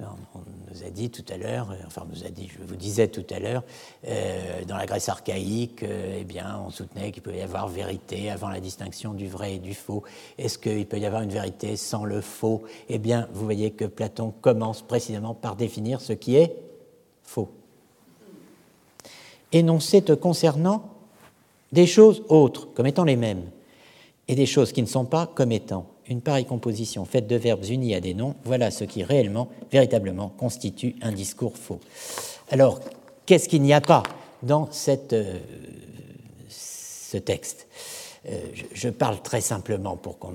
on 0.00 0.38
nous 0.70 0.84
a 0.84 0.90
dit 0.90 1.10
tout 1.10 1.24
à 1.28 1.36
l'heure, 1.36 1.70
euh, 1.72 1.76
enfin 1.86 2.06
nous 2.08 2.24
a 2.24 2.30
dit, 2.30 2.48
je 2.48 2.64
vous 2.64 2.76
disais 2.76 3.08
tout 3.08 3.26
à 3.30 3.40
l'heure, 3.40 3.64
euh, 4.06 4.64
dans 4.64 4.76
la 4.76 4.86
Grèce 4.86 5.08
archaïque, 5.08 5.82
euh, 5.82 6.18
eh 6.20 6.24
bien, 6.24 6.60
on 6.64 6.70
soutenait 6.70 7.10
qu'il 7.10 7.22
pouvait 7.22 7.38
y 7.38 7.42
avoir 7.42 7.66
vérité 7.66 8.30
avant 8.30 8.48
la 8.48 8.60
distinction 8.60 9.12
du 9.12 9.26
vrai 9.26 9.56
et 9.56 9.58
du 9.58 9.74
faux. 9.74 10.04
Est-ce 10.38 10.56
qu'il 10.58 10.86
peut 10.86 10.98
y 10.98 11.06
avoir 11.06 11.22
une 11.22 11.30
vérité 11.30 11.76
sans 11.76 12.04
le 12.04 12.20
faux? 12.20 12.62
Eh 12.88 12.98
bien, 12.98 13.28
vous 13.32 13.44
voyez 13.44 13.72
que 13.72 13.86
Platon 13.86 14.32
commence 14.40 14.82
précisément 14.82 15.34
par 15.34 15.56
définir 15.56 16.00
ce 16.00 16.12
qui 16.12 16.36
est 16.36 16.54
faux. 17.24 17.50
Énoncer 19.50 20.02
te 20.02 20.12
concernant 20.12 20.90
des 21.72 21.86
choses 21.86 22.22
autres 22.28 22.68
comme 22.74 22.86
étant 22.86 23.04
les 23.04 23.16
mêmes 23.16 23.50
et 24.28 24.36
des 24.36 24.46
choses 24.46 24.72
qui 24.72 24.82
ne 24.82 24.86
sont 24.86 25.06
pas 25.06 25.26
comme 25.26 25.52
étant 25.52 25.86
une 26.08 26.22
pareille 26.22 26.46
composition 26.46 27.04
faite 27.04 27.26
de 27.26 27.36
verbes 27.36 27.64
unis 27.64 27.94
à 27.94 28.00
des 28.00 28.14
noms, 28.14 28.34
voilà 28.44 28.70
ce 28.70 28.84
qui 28.84 29.04
réellement, 29.04 29.48
véritablement 29.70 30.30
constitue 30.30 30.96
un 31.02 31.12
discours 31.12 31.56
faux. 31.56 31.80
Alors, 32.50 32.80
qu'est-ce 33.26 33.48
qu'il 33.48 33.62
n'y 33.62 33.74
a 33.74 33.80
pas 33.80 34.02
dans 34.42 34.70
cette, 34.72 35.12
euh, 35.12 35.38
ce 36.48 37.18
texte? 37.18 37.66
Euh, 38.26 38.40
je, 38.72 38.88
parle 38.88 39.20
très 39.22 39.40
simplement 39.40 39.96
pour 39.96 40.18
qu'on 40.18 40.34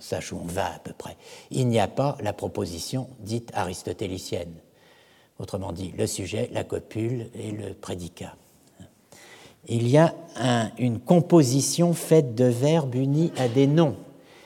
sache 0.00 0.32
où 0.32 0.40
on 0.42 0.46
va 0.46 0.74
à 0.74 0.78
peu 0.78 0.92
près. 0.92 1.16
Il 1.50 1.68
n'y 1.68 1.80
a 1.80 1.88
pas 1.88 2.16
la 2.20 2.32
proposition 2.32 3.08
dite 3.20 3.50
aristotélicienne. 3.54 4.54
Autrement 5.38 5.72
dit, 5.72 5.92
le 5.96 6.06
sujet, 6.06 6.48
la 6.52 6.64
copule 6.64 7.30
et 7.34 7.50
le 7.50 7.74
prédicat 7.74 8.36
il 9.68 9.88
y 9.88 9.98
a 9.98 10.14
une 10.78 10.98
composition 10.98 11.92
faite 11.92 12.34
de 12.34 12.44
verbes 12.44 12.94
unis 12.94 13.32
à 13.36 13.48
des 13.48 13.66
noms. 13.66 13.96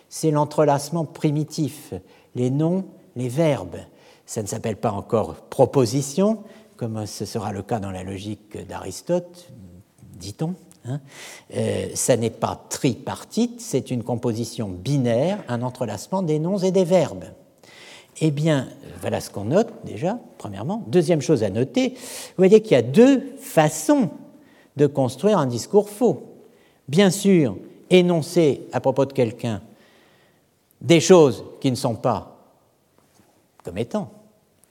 C'est 0.08 0.30
l'entrelacement 0.30 1.04
primitif, 1.04 1.94
les 2.34 2.50
noms, 2.50 2.84
les 3.16 3.28
verbes. 3.28 3.78
Ça 4.26 4.42
ne 4.42 4.46
s'appelle 4.46 4.76
pas 4.76 4.92
encore 4.92 5.34
proposition, 5.34 6.44
comme 6.76 7.06
ce 7.06 7.24
sera 7.24 7.52
le 7.52 7.62
cas 7.62 7.80
dans 7.80 7.90
la 7.90 8.02
logique 8.02 8.56
d'Aristote, 8.66 9.52
dit-on. 10.16 10.54
Hein. 10.86 11.00
Euh, 11.54 11.88
ça 11.94 12.16
n'est 12.16 12.30
pas 12.30 12.64
tripartite, 12.70 13.60
c'est 13.60 13.90
une 13.90 14.02
composition 14.02 14.68
binaire, 14.68 15.42
un 15.48 15.62
entrelacement 15.62 16.22
des 16.22 16.38
noms 16.38 16.58
et 16.58 16.70
des 16.70 16.84
verbes. 16.84 17.26
Eh 18.20 18.30
bien, 18.30 18.68
voilà 19.00 19.20
ce 19.20 19.30
qu'on 19.30 19.44
note 19.44 19.72
déjà, 19.84 20.18
premièrement. 20.38 20.84
Deuxième 20.86 21.20
chose 21.20 21.42
à 21.42 21.50
noter, 21.50 21.90
vous 21.90 22.34
voyez 22.38 22.60
qu'il 22.60 22.72
y 22.72 22.76
a 22.76 22.82
deux 22.82 23.34
façons 23.38 24.10
de 24.80 24.86
construire 24.86 25.36
un 25.36 25.46
discours 25.46 25.90
faux. 25.90 26.22
Bien 26.88 27.10
sûr, 27.10 27.54
énoncer 27.90 28.62
à 28.72 28.80
propos 28.80 29.04
de 29.04 29.12
quelqu'un 29.12 29.60
des 30.80 31.00
choses 31.00 31.44
qui 31.60 31.70
ne 31.70 31.76
sont 31.76 31.96
pas 31.96 32.38
comme 33.62 33.76
étant, 33.76 34.10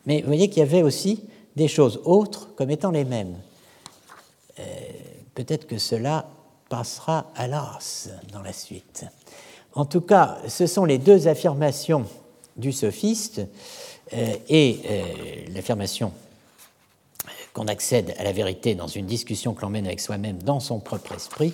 mais 0.07 0.21
vous 0.21 0.25
voyez 0.25 0.49
qu'il 0.49 0.61
y 0.61 0.63
avait 0.63 0.81
aussi 0.81 1.23
des 1.55 1.67
choses 1.67 2.01
autres 2.05 2.49
comme 2.55 2.71
étant 2.71 2.89
les 2.89 3.05
mêmes. 3.05 3.37
Euh, 4.57 4.63
peut-être 5.35 5.67
que 5.67 5.77
cela 5.77 6.25
passera 6.69 7.27
à 7.35 7.47
l'as 7.47 8.09
dans 8.33 8.41
la 8.41 8.53
suite. 8.53 9.05
En 9.75 9.85
tout 9.85 10.01
cas, 10.01 10.39
ce 10.47 10.65
sont 10.65 10.85
les 10.85 10.97
deux 10.97 11.27
affirmations 11.27 12.05
du 12.57 12.71
sophiste 12.71 13.41
euh, 14.13 14.33
et 14.49 14.79
euh, 14.89 15.03
l'affirmation 15.53 16.11
qu'on 17.59 17.67
accède 17.67 18.13
à 18.17 18.23
la 18.23 18.31
vérité 18.31 18.73
dans 18.73 18.87
une 18.87 19.05
discussion 19.05 19.53
que 19.53 19.63
l'on 19.63 19.69
mène 19.69 19.85
avec 19.85 19.99
soi-même 19.99 20.41
dans 20.41 20.61
son 20.61 20.79
propre 20.79 21.11
esprit, 21.11 21.53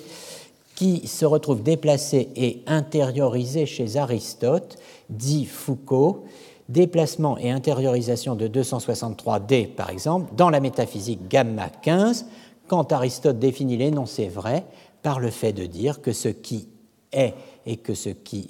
qui 0.75 1.07
se 1.07 1.25
retrouve 1.25 1.63
déplacé 1.63 2.29
et 2.35 2.61
intériorisé 2.67 3.65
chez 3.65 3.97
Aristote, 3.97 4.77
dit 5.09 5.45
Foucault, 5.45 6.25
déplacement 6.69 7.39
et 7.39 7.49
intériorisation 7.49 8.35
de 8.35 8.47
263D 8.47 9.69
par 9.69 9.89
exemple, 9.89 10.31
dans 10.35 10.51
la 10.51 10.59
métaphysique 10.59 11.27
gamma 11.27 11.69
15, 11.81 12.27
quand 12.67 12.91
Aristote 12.91 13.39
définit 13.39 13.77
l'énoncé 13.77 14.27
vrai 14.27 14.63
par 15.01 15.19
le 15.19 15.31
fait 15.31 15.53
de 15.53 15.65
dire 15.65 16.03
que 16.03 16.13
ce 16.13 16.29
qui 16.29 16.67
est 17.11 17.33
et 17.65 17.77
que 17.77 17.95
ce 17.95 18.09
qui 18.09 18.45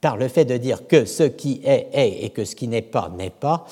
par 0.00 0.16
le 0.16 0.26
fait 0.26 0.44
de 0.44 0.56
dire 0.56 0.88
que 0.88 1.04
ce 1.04 1.24
qui 1.24 1.60
est 1.64 1.88
est 1.92 2.24
et 2.24 2.30
que 2.30 2.44
ce 2.44 2.56
qui 2.56 2.66
n'est 2.66 2.82
pas 2.82 3.12
n'est 3.16 3.30
pas, 3.30 3.64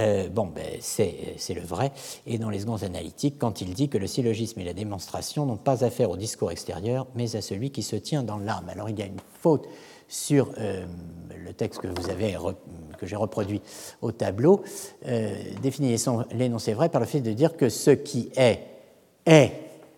euh, 0.00 0.28
bon, 0.28 0.46
ben, 0.46 0.64
c'est 0.80 1.54
le 1.54 1.60
vrai. 1.60 1.92
Et 2.26 2.38
dans 2.38 2.50
les 2.50 2.60
secondes 2.60 2.84
analytiques, 2.84 3.38
quand 3.38 3.60
il 3.60 3.74
dit 3.74 3.88
que 3.88 3.98
le 3.98 4.06
syllogisme 4.06 4.60
et 4.60 4.64
la 4.64 4.72
démonstration 4.72 5.46
n'ont 5.46 5.56
pas 5.56 5.84
affaire 5.84 6.10
au 6.10 6.16
discours 6.16 6.50
extérieur, 6.50 7.06
mais 7.14 7.36
à 7.36 7.42
celui 7.42 7.70
qui 7.70 7.82
se 7.82 7.96
tient 7.96 8.22
dans 8.22 8.38
l'âme. 8.38 8.68
Alors 8.68 8.88
il 8.88 8.98
y 8.98 9.02
a 9.02 9.06
une 9.06 9.20
faute 9.40 9.68
sur 10.08 10.50
euh, 10.58 10.84
le 11.44 11.52
texte 11.52 11.80
que 11.80 11.88
vous 11.88 12.10
avez 12.10 12.36
que 12.98 13.06
j'ai 13.06 13.16
reproduit 13.16 13.62
au 14.02 14.12
tableau, 14.12 14.62
euh, 15.06 15.34
définit 15.62 15.96
l'énoncé 16.32 16.74
vrai 16.74 16.88
par 16.88 17.00
le 17.00 17.06
fait 17.06 17.20
de 17.20 17.32
dire 17.32 17.56
que 17.56 17.68
ce 17.68 17.90
qui 17.90 18.30
est 18.36 18.60
est. 19.26 19.52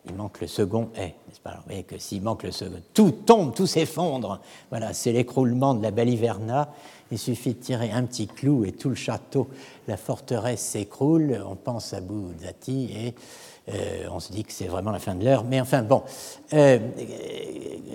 Il 0.09 0.15
manque 0.15 0.41
le 0.41 0.47
second 0.47 0.91
est, 0.95 1.15
n'est-ce 1.27 1.41
pas? 1.41 1.55
Vous 1.57 1.65
voyez 1.67 1.83
que 1.83 1.99
s'il 1.99 2.23
manque 2.23 2.45
le 2.45 2.53
second, 2.53 2.81
tout 2.95 3.11
tombe, 3.11 3.55
tout 3.55 3.67
s'effondre. 3.67 4.41
Voilà, 4.71 4.93
c'est 4.93 5.11
l'écroulement 5.11 5.75
de 5.75 5.83
la 5.83 5.91
baliverna 5.91 6.73
il 7.11 7.19
suffit 7.19 7.55
de 7.55 7.61
tirer 7.61 7.91
un 7.91 8.05
petit 8.05 8.27
clou 8.27 8.65
et 8.65 8.73
tout 8.73 8.89
le 8.89 8.95
château, 8.95 9.49
la 9.87 9.97
forteresse 9.97 10.61
s'écroule. 10.61 11.41
On 11.49 11.55
pense 11.55 11.93
à 11.93 12.01
Boudzati 12.01 12.91
et 12.93 13.15
euh, 13.69 14.07
on 14.11 14.21
se 14.21 14.33
dit 14.33 14.45
que 14.45 14.53
c'est 14.53 14.67
vraiment 14.67 14.91
la 14.91 14.99
fin 14.99 15.15
de 15.15 15.25
l'heure. 15.25 15.45
Mais 15.45 15.61
enfin, 15.61 15.83
bon, 15.83 16.03
euh, 16.53 16.79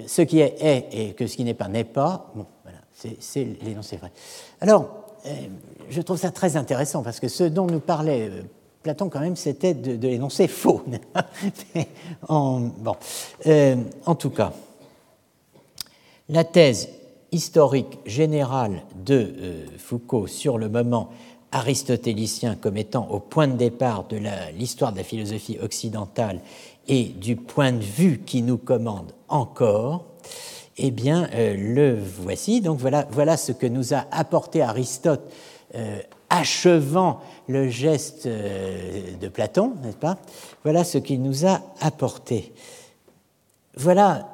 ce 0.07 0.21
qui 0.21 0.39
est 0.39 0.55
est 0.61 0.87
et 0.91 1.13
que 1.13 1.27
ce 1.27 1.35
qui 1.35 1.43
n'est 1.43 1.53
pas 1.53 1.67
n'est 1.67 1.83
pas, 1.83 2.31
bon, 2.35 2.45
voilà, 2.63 2.79
c'est 3.19 3.47
l'énoncé 3.61 3.97
vrai. 3.97 4.11
Alors, 4.59 4.89
euh, 5.25 5.29
je 5.89 6.01
trouve 6.01 6.17
ça 6.17 6.31
très 6.31 6.55
intéressant 6.55 7.03
parce 7.03 7.19
que 7.19 7.27
ce 7.27 7.43
dont 7.43 7.67
nous 7.67 7.79
parlait 7.79 8.31
Platon, 8.83 9.09
quand 9.09 9.19
même, 9.19 9.35
c'était 9.35 9.75
de, 9.75 10.07
l'énoncé 10.07 10.47
faux. 10.47 10.83
bon, 12.27 12.95
en 14.05 14.15
tout 14.15 14.31
cas, 14.31 14.53
la 16.29 16.43
thèse 16.43 16.89
historique 17.31 17.99
général 18.05 18.83
de 18.95 19.15
euh, 19.15 19.65
Foucault 19.77 20.27
sur 20.27 20.57
le 20.57 20.69
moment 20.69 21.09
aristotélicien 21.51 22.55
comme 22.55 22.77
étant 22.77 23.09
au 23.09 23.19
point 23.19 23.47
de 23.47 23.55
départ 23.55 24.05
de 24.07 24.19
l'histoire 24.57 24.91
de 24.91 24.97
la 24.97 25.03
philosophie 25.03 25.57
occidentale 25.61 26.41
et 26.87 27.05
du 27.05 27.35
point 27.35 27.71
de 27.71 27.83
vue 27.83 28.19
qui 28.19 28.41
nous 28.41 28.57
commande 28.57 29.13
encore, 29.27 30.05
eh 30.77 30.91
bien, 30.91 31.29
euh, 31.33 31.55
le 31.57 31.97
voici. 31.99 32.61
Donc 32.61 32.79
voilà, 32.79 33.37
ce 33.37 33.51
que 33.51 33.67
nous 33.67 33.93
a 33.93 34.05
apporté 34.11 34.61
Aristote, 34.61 35.29
euh, 35.75 35.99
achevant 36.29 37.19
le 37.47 37.67
geste 37.69 38.27
de 38.27 39.27
Platon, 39.27 39.73
n'est-ce 39.83 39.97
pas? 39.97 40.17
Voilà 40.63 40.85
ce 40.85 40.97
qu'il 40.97 41.21
nous 41.21 41.45
a 41.45 41.61
apporté. 41.81 42.53
Voilà 43.75 44.29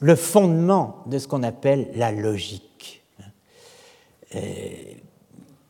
le 0.00 0.16
fondement 0.16 1.02
de 1.06 1.18
ce 1.18 1.28
qu'on 1.28 1.42
appelle 1.42 1.90
la 1.94 2.12
logique, 2.12 3.02
euh, 4.34 4.40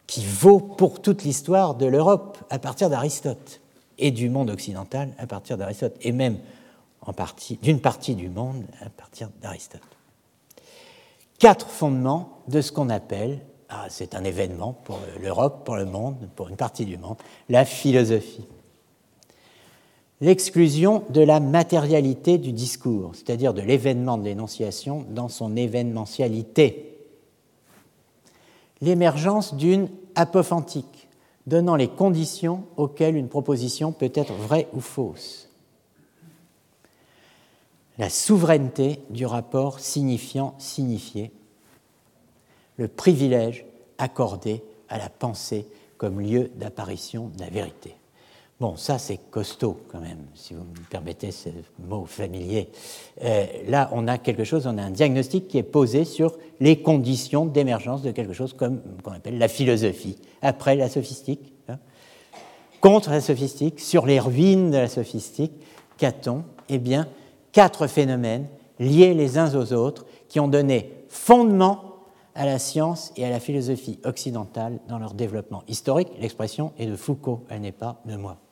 qui 0.07 0.25
vaut 0.25 0.61
pour 0.61 1.03
toute 1.03 1.25
l'histoire 1.25 1.75
de 1.75 1.87
l'Europe 1.87 2.39
à 2.51 2.59
partir 2.59 2.91
d'Aristote 2.91 3.61
et 3.99 4.11
du 4.11 4.29
monde 4.29 4.51
occidental 4.51 5.15
à 5.19 5.27
partir 5.27 5.57
d'Aristote, 5.57 5.97
et 6.01 6.13
même 6.13 6.39
d'une 7.63 7.81
partie 7.81 8.15
du 8.15 8.29
monde 8.29 8.65
à 8.81 8.89
partir 8.89 9.29
d'Aristote. 9.43 9.83
Quatre 11.39 11.69
fondements 11.69 12.41
de 12.49 12.61
ce 12.61 12.73
qu'on 12.73 12.89
appelle 12.89 13.41
ah, 13.69 13.87
c'est 13.89 14.15
un 14.15 14.23
événement 14.25 14.73
pour 14.73 15.01
l'Europe, 15.21 15.65
pour 15.65 15.77
le 15.77 15.85
monde, 15.85 16.29
pour 16.37 16.49
une 16.49 16.57
partie 16.57 16.85
du 16.85 16.97
monde, 16.97 17.17
la 17.49 17.65
philosophie. 17.65 18.47
L'exclusion 20.21 21.03
de 21.11 21.21
la 21.21 21.41
matérialité 21.41 22.39
du 22.39 22.53
discours, 22.53 23.13
c'est-à-dire 23.15 23.53
de 23.53 23.61
l'événement 23.61 24.17
de 24.17 24.25
l'énonciation 24.25 25.05
dans 25.11 25.29
son 25.29 25.57
événementialité. 25.57 26.99
L'émergence 28.81 29.55
d'une 29.55 29.89
apophantique, 30.15 31.09
donnant 31.47 31.77
les 31.77 31.89
conditions 31.89 32.65
auxquelles 32.77 33.17
une 33.17 33.29
proposition 33.29 33.93
peut 33.93 34.13
être 34.15 34.33
vraie 34.33 34.69
ou 34.73 34.81
fausse. 34.81 35.51
La 37.99 38.11
souveraineté 38.11 39.01
du 39.11 39.27
rapport 39.27 39.79
signifiant-signifié 39.81 41.33
le 42.77 42.89
privilège 42.89 43.67
accordé 43.99 44.63
à 44.89 44.99
la 44.99 45.09
pensée 45.09 45.67
comme 45.97 46.21
lieu 46.21 46.51
d'apparition 46.57 47.29
de 47.29 47.41
la 47.41 47.51
vérité. 47.51 47.95
Bon, 48.61 48.77
ça 48.77 48.99
c'est 48.99 49.19
costaud 49.31 49.81
quand 49.91 50.01
même, 50.01 50.27
si 50.35 50.55
vous 50.55 50.63
me 50.63 50.89
permettez 50.89 51.33
ce 51.33 51.49
mot 51.81 52.05
familier. 52.05 52.71
Euh, 53.23 53.47
là, 53.67 53.91
on 53.93 54.07
a 54.07 54.17
quelque 54.17 54.45
chose, 54.45 54.69
on 54.69 54.79
a 54.79 54.83
un 54.83 54.93
diagnostic 54.93 55.49
qui 55.49 55.59
est 55.59 55.65
posé 55.65 56.05
sur 56.05 56.37
les 56.61 56.81
conditions 56.81 57.47
d'émergence 57.47 58.03
de 58.03 58.13
quelque 58.13 58.33
chose 58.33 58.53
comme 58.53 58.81
qu'on 59.03 59.11
appelle 59.11 59.39
la 59.39 59.49
philosophie, 59.49 60.19
après 60.41 60.77
la 60.77 60.89
sophistique, 60.89 61.53
hein. 61.69 61.79
contre 62.81 63.11
la 63.11 63.21
sophistique, 63.21 63.81
sur 63.81 64.07
les 64.07 64.21
ruines 64.21 64.71
de 64.71 64.77
la 64.77 64.89
sophistique. 64.89 65.53
Qu'a-t-on? 65.99 66.45
Eh 66.69 66.79
bien, 66.79 67.09
quatre 67.51 67.89
phénomènes 67.89 68.47
liés 68.79 69.15
les 69.15 69.37
uns 69.37 69.53
aux 69.57 69.73
autres 69.73 70.07
qui 70.29 70.39
ont 70.39 70.49
donné 70.49 70.93
fondement 71.09 71.95
à 72.37 72.47
la 72.47 72.61
science 72.61 73.13
et 73.17 73.25
à 73.25 73.31
la 73.31 73.41
philosophie 73.41 73.99
occidentale 74.05 74.79
dans 74.89 74.99
leur 74.99 75.15
développement 75.15 75.65
historique. 75.67 76.09
L'expression 76.21 76.73
est 76.79 76.87
de 76.87 76.97
Foucault, 76.97 77.45
elle 77.49 77.61
n'est 77.61 77.73
pas 77.73 78.01
de 78.07 78.17
moi. 78.17 78.44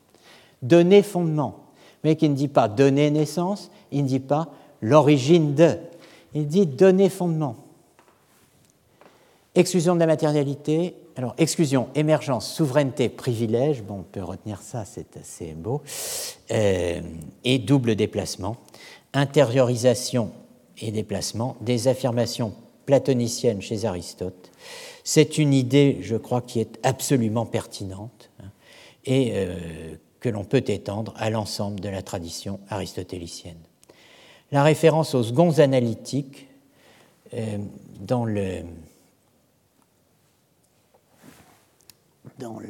Donner 0.63 1.03
fondement, 1.03 1.59
mais 2.03 2.15
qui 2.15 2.27
ne 2.27 2.35
dit 2.35 2.47
pas 2.47 2.67
donner 2.67 3.11
naissance, 3.11 3.69
il 3.91 4.03
ne 4.03 4.07
dit 4.07 4.19
pas 4.19 4.49
l'origine 4.81 5.53
de, 5.53 5.77
il 6.33 6.47
dit 6.47 6.65
donner 6.65 7.09
fondement. 7.09 7.55
Exclusion 9.53 9.93
de 9.93 9.99
la 9.99 10.07
matérialité, 10.07 10.95
alors 11.15 11.35
exclusion, 11.37 11.89
émergence, 11.93 12.51
souveraineté, 12.51 13.07
privilège, 13.07 13.83
bon, 13.83 13.99
on 13.99 14.03
peut 14.03 14.23
retenir 14.23 14.61
ça, 14.61 14.83
c'est 14.83 15.15
assez 15.15 15.53
beau, 15.53 15.83
euh, 16.49 17.01
et 17.43 17.59
double 17.59 17.95
déplacement, 17.95 18.57
intériorisation 19.13 20.31
et 20.79 20.91
déplacement, 20.91 21.55
des 21.61 21.87
affirmations 21.87 22.55
platonicienne 22.85 23.61
chez 23.61 23.85
Aristote. 23.85 24.51
C'est 25.03 25.37
une 25.37 25.53
idée, 25.53 25.99
je 26.01 26.15
crois, 26.15 26.41
qui 26.41 26.59
est 26.59 26.79
absolument 26.83 27.45
pertinente. 27.45 28.29
Et 29.05 29.31
euh, 29.33 29.95
que 30.23 30.29
l'on 30.29 30.45
peut 30.45 30.63
étendre 30.65 31.13
à 31.17 31.29
l'ensemble 31.29 31.81
de 31.81 31.89
la 31.89 32.01
tradition 32.01 32.61
aristotélicienne. 32.69 33.59
La 34.53 34.63
référence 34.63 35.15
aux 35.15 35.23
seconds 35.23 35.59
analytiques 35.59 36.47
euh, 37.33 37.57
dans 37.99 38.23
le 38.23 38.63
dans 42.39 42.59
le, 42.59 42.69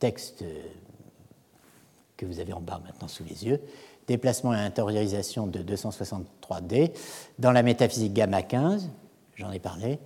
texte 0.00 0.44
que 2.16 2.26
vous 2.26 2.40
avez 2.40 2.52
en 2.52 2.60
bas 2.60 2.80
maintenant 2.84 3.06
sous 3.06 3.22
les 3.22 3.44
yeux, 3.44 3.60
déplacement 4.08 4.54
et 4.54 4.58
intériorisation 4.58 5.46
de 5.46 5.62
263D, 5.62 6.92
dans 7.38 7.52
la 7.52 7.62
métaphysique 7.62 8.14
gamma 8.14 8.42
15, 8.42 8.88
j'en 9.36 9.52
ai 9.52 9.58
parlé, 9.58 9.98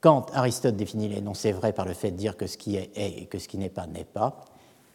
quand 0.00 0.30
Aristote 0.34 0.76
définit 0.76 1.08
l'énoncé 1.08 1.52
vrai 1.52 1.72
par 1.72 1.86
le 1.86 1.94
fait 1.94 2.10
de 2.10 2.16
dire 2.16 2.36
que 2.36 2.46
ce 2.46 2.56
qui 2.56 2.76
est 2.76 2.90
est 2.96 3.22
et 3.22 3.26
que 3.26 3.38
ce 3.38 3.48
qui 3.48 3.58
n'est 3.58 3.68
pas 3.68 3.86
n'est 3.86 4.04
pas, 4.04 4.44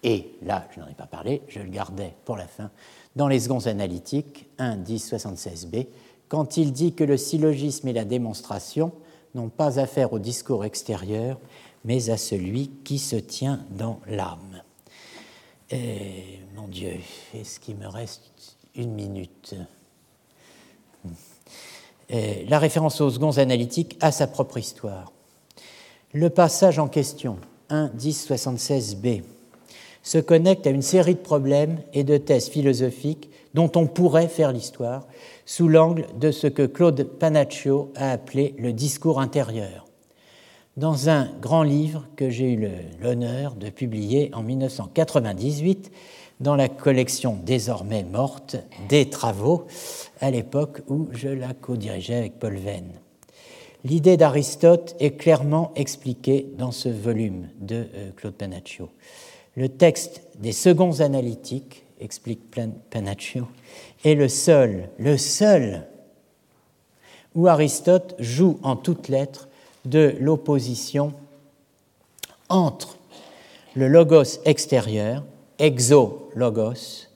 et 0.04 0.36
là, 0.44 0.68
je 0.74 0.80
n'en 0.80 0.88
ai 0.88 0.94
pas 0.94 1.08
parlé, 1.08 1.42
je 1.48 1.60
le 1.60 1.70
gardais 1.70 2.14
pour 2.26 2.38
la 2.38 2.48
fin, 2.48 2.70
dans 3.16 3.28
les 3.28 3.40
secondes 3.40 3.68
analytiques 3.68 4.48
1, 4.60 4.78
10, 4.78 5.14
76b, 5.14 5.88
quand 6.28 6.58
il 6.58 6.74
dit 6.74 6.94
que 6.94 7.04
le 7.04 7.18
syllogisme 7.18 7.88
et 7.88 7.94
la 7.94 8.06
démonstration 8.06 8.92
n'ont 9.34 9.50
pas 9.50 9.80
affaire 9.80 10.14
au 10.14 10.20
discours 10.20 10.66
extérieur, 10.66 11.40
mais 11.86 12.10
à 12.10 12.18
celui 12.18 12.70
qui 12.84 13.00
se 13.00 13.16
tient 13.16 13.64
dans 13.72 14.00
l'âme. 14.08 14.62
Mon 16.56 16.68
Dieu, 16.68 16.94
est-ce 17.34 17.60
qu'il 17.60 17.76
me 17.78 17.88
reste 17.88 18.58
une 18.76 18.94
minute? 18.94 19.56
La 22.10 22.60
référence 22.60 23.02
aux 23.02 23.10
seconds 23.10 23.38
analytiques 23.38 23.98
a 24.02 24.12
sa 24.12 24.28
propre 24.28 24.58
histoire. 24.58 25.12
Le 26.14 26.30
passage 26.30 26.80
en 26.80 26.88
question, 26.88 27.38
1.10.76b, 27.70 29.24
se 30.04 30.18
connecte 30.20 30.68
à 30.68 30.70
une 30.70 30.84
série 30.84 31.16
de 31.16 31.20
problèmes 31.20 31.80
et 31.94 32.04
de 32.04 32.18
thèses 32.18 32.50
philosophiques 32.50 33.30
dont 33.56 33.72
on 33.76 33.88
pourrait 33.88 34.28
faire 34.28 34.52
l'histoire 34.52 35.08
sous 35.46 35.68
l'angle 35.68 36.06
de 36.20 36.32
ce 36.32 36.48
que 36.48 36.66
Claude 36.66 37.04
Panaccio 37.04 37.92
a 37.96 38.12
appelé 38.12 38.54
le 38.60 38.72
discours 38.72 39.20
intérieur 39.20 39.86
dans 40.78 41.10
un 41.10 41.30
grand 41.42 41.64
livre 41.64 42.06
que 42.18 42.30
j'ai 42.30 42.52
eu 42.52 42.70
l'honneur 43.02 43.56
de 43.56 43.70
publier 43.70 44.30
en 44.34 44.44
1998 44.44 45.92
dans 46.40 46.56
la 46.56 46.70
collection 46.70 47.40
désormais 47.44 48.04
morte 48.04 48.58
des 48.90 49.10
travaux, 49.10 49.68
à 50.22 50.32
l'époque 50.32 50.82
où 50.88 51.08
je 51.12 51.30
la 51.30 51.54
co-dirigeais 51.54 52.16
avec 52.16 52.40
Paul 52.40 52.58
Venn. 52.58 52.92
L'idée 53.84 54.18
d'Aristote 54.18 54.96
est 55.00 55.16
clairement 55.16 55.72
expliquée 55.76 56.48
dans 56.58 56.72
ce 56.72 56.90
volume 56.90 57.50
de 57.60 57.86
euh, 57.94 58.12
Claude 58.16 58.34
Panaccio. 58.34 58.90
Le 59.56 59.70
texte 59.70 60.24
des 60.40 60.52
seconds 60.52 61.02
analytiques, 61.02 61.84
explique 62.00 62.42
Panaccio, 62.90 63.48
est 64.04 64.16
le 64.16 64.28
seul, 64.28 64.90
le 64.98 65.18
seul 65.18 65.88
où 67.36 67.48
Aristote 67.48 68.16
joue 68.20 68.60
en 68.64 68.76
toutes 68.76 69.08
lettres 69.08 69.48
de 69.86 70.16
l'opposition 70.20 71.14
entre 72.50 72.98
le 73.76 73.88
logos 73.88 74.40
extérieur, 74.46 75.24
exo-logos, 75.60 77.08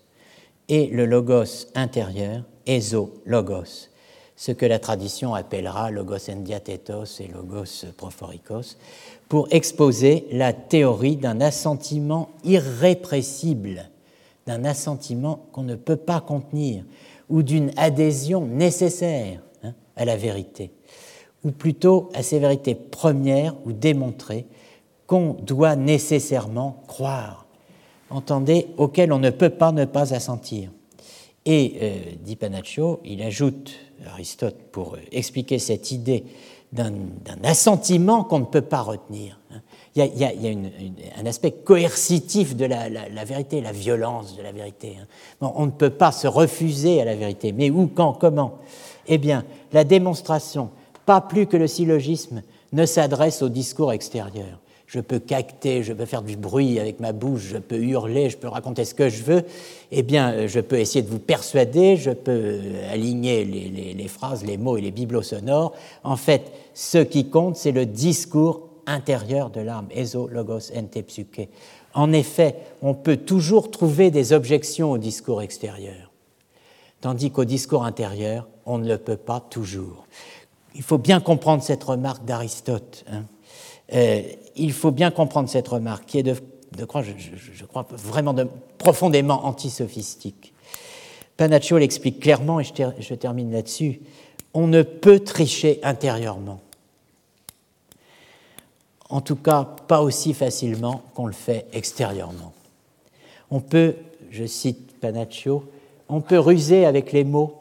et 0.69 0.87
le 0.87 1.05
logos 1.05 1.67
intérieur, 1.75 2.43
eso-logos, 2.65 3.89
ce 4.35 4.51
que 4.51 4.65
la 4.65 4.79
tradition 4.79 5.33
appellera 5.33 5.91
logos 5.91 6.29
endiathetos 6.29 7.19
et 7.19 7.27
logos 7.27 7.85
prophorikos, 7.97 8.77
pour 9.27 9.47
exposer 9.51 10.27
la 10.31 10.53
théorie 10.53 11.17
d'un 11.17 11.41
assentiment 11.41 12.29
irrépressible, 12.43 13.89
d'un 14.47 14.63
assentiment 14.63 15.45
qu'on 15.51 15.63
ne 15.63 15.75
peut 15.75 15.97
pas 15.97 16.21
contenir, 16.21 16.85
ou 17.29 17.43
d'une 17.43 17.71
adhésion 17.77 18.45
nécessaire 18.45 19.41
hein, 19.63 19.73
à 19.95 20.05
la 20.05 20.15
vérité. 20.15 20.71
Ou 21.43 21.51
plutôt 21.51 22.09
à 22.13 22.23
ces 22.23 22.39
vérités 22.39 22.75
premières 22.75 23.55
ou 23.65 23.71
démontrées 23.71 24.45
qu'on 25.07 25.33
doit 25.33 25.75
nécessairement 25.75 26.83
croire, 26.87 27.45
entendez, 28.09 28.67
auxquelles 28.77 29.13
on 29.13 29.19
ne 29.19 29.29
peut 29.29 29.49
pas 29.49 29.71
ne 29.71 29.85
pas 29.85 30.13
assentir. 30.13 30.71
Et, 31.45 31.77
euh, 31.81 31.99
dit 32.21 32.35
Panaccio, 32.35 32.99
il 33.05 33.21
ajoute, 33.21 33.71
Aristote, 34.07 34.57
pour 34.71 34.95
euh, 34.95 34.99
expliquer 35.11 35.59
cette 35.59 35.91
idée 35.91 36.23
d'un 36.71 36.93
assentiment 37.43 38.23
qu'on 38.23 38.39
ne 38.39 38.45
peut 38.45 38.61
pas 38.61 38.81
retenir. 38.81 39.39
Hein. 39.51 39.61
Il 39.95 40.05
y 40.17 40.23
a, 40.23 41.19
un 41.19 41.25
aspect 41.25 41.51
coercitif 41.51 42.55
de 42.55 42.65
la, 42.65 43.25
vérité, 43.25 43.59
la 43.59 43.71
violence 43.71 44.37
de 44.37 44.43
la 44.43 44.51
vérité. 44.51 44.97
Hein. 45.01 45.51
on 45.55 45.65
ne 45.65 45.71
peut 45.71 45.89
pas 45.89 46.11
se 46.11 46.27
refuser 46.27 47.01
à 47.01 47.05
la 47.05 47.15
vérité, 47.15 47.51
mais 47.51 47.71
où, 47.71 47.87
quand, 47.87 48.13
comment? 48.13 48.59
Eh 49.07 49.17
bien, 49.17 49.43
la 49.73 49.83
démonstration 49.83 50.69
pas 51.07 51.21
plus 51.21 51.47
que 51.47 51.57
le 51.57 51.65
syllogisme 51.65 52.43
ne 52.71 52.85
s'adresse 52.85 53.41
au 53.41 53.49
discours 53.49 53.91
extérieur. 53.91 54.59
Je 54.89 54.99
peux 54.99 55.19
cacter, 55.19 55.83
je 55.83 55.93
peux 55.93 56.05
faire 56.05 56.23
du 56.23 56.35
bruit 56.35 56.79
avec 56.79 56.99
ma 56.99 57.11
bouche, 57.11 57.43
je 57.43 57.59
peux 57.59 57.77
hurler, 57.77 58.31
je 58.31 58.37
peux 58.37 58.47
raconter 58.47 58.85
ce 58.85 58.95
que 58.95 59.07
je 59.07 59.21
veux. 59.21 59.43
Eh 59.91 60.01
bien, 60.01 60.47
je 60.47 60.59
peux 60.59 60.79
essayer 60.79 61.03
de 61.03 61.09
vous 61.09 61.19
persuader, 61.19 61.95
je 61.95 62.09
peux 62.09 62.59
aligner 62.91 63.45
les, 63.45 64.07
phrases, 64.07 64.43
les 64.43 64.57
mots 64.57 64.77
et 64.77 64.81
les 64.81 64.89
bibelots 64.89 65.21
sonores. 65.21 65.73
En 66.03 66.15
fait, 66.15 66.51
ce 66.73 66.97
qui 66.97 67.29
compte, 67.29 67.55
c'est 67.55 67.71
le 67.71 67.85
discours 67.85 68.67
intérieur 68.87 69.51
de 69.51 69.61
l'âme, 69.61 69.85
eso, 69.91 70.27
logos, 70.27 70.71
ente. 70.75 70.97
En 71.93 72.11
effet, 72.11 72.55
on 72.81 72.95
peut 72.95 73.17
toujours 73.17 73.69
trouver 73.69 74.09
des 74.09 74.33
objections 74.33 74.89
au 74.89 74.97
discours 74.97 75.43
extérieur, 75.43 76.11
tandis 76.99 77.29
qu'au 77.29 77.45
discours 77.45 77.85
intérieur, 77.85 78.47
on 78.65 78.79
ne 78.79 78.87
le 78.87 78.97
peut 78.97 79.17
pas 79.17 79.39
toujours 79.39 80.07
il 80.75 80.83
faut 80.83 80.97
bien 80.97 81.19
comprendre 81.19 81.63
cette 81.63 81.83
remarque 81.83 82.25
d'Aristote. 82.25 83.03
Hein. 83.11 83.23
Euh, 83.93 84.21
il 84.55 84.73
faut 84.73 84.91
bien 84.91 85.11
comprendre 85.11 85.49
cette 85.49 85.67
remarque 85.67 86.05
qui 86.05 86.19
est, 86.19 86.23
de, 86.23 86.33
de 86.33 86.87
je, 87.53 87.65
crois, 87.65 87.87
vraiment 87.89 88.35
profondément 88.77 89.45
antisophistique. 89.45 90.53
Panaccio 91.37 91.77
l'explique 91.77 92.19
clairement, 92.19 92.59
et 92.59 92.65
je, 92.65 93.13
termine 93.13 93.51
là-dessus, 93.51 94.01
On 94.53 94.67
ne 94.67 94.81
peut 94.81 95.21
tricher 95.21 95.79
intérieurement. 95.83 96.59
En 99.09 99.21
tout 99.21 99.37
cas, 99.37 99.63
pas 99.87 100.01
aussi 100.01 100.33
facilement 100.33 101.01
qu'on 101.15 101.25
le 101.25 101.33
fait 101.33 101.65
extérieurement. 101.73 102.53
On 103.49 103.61
peut, 103.61 103.95
je 104.29 104.45
cite 104.45 104.99
Panaccio, 104.99 105.63
on 106.09 106.21
peut 106.21 106.37
ruser 106.37 106.85
avec 106.85 107.11
les 107.13 107.23
mots, 107.23 107.55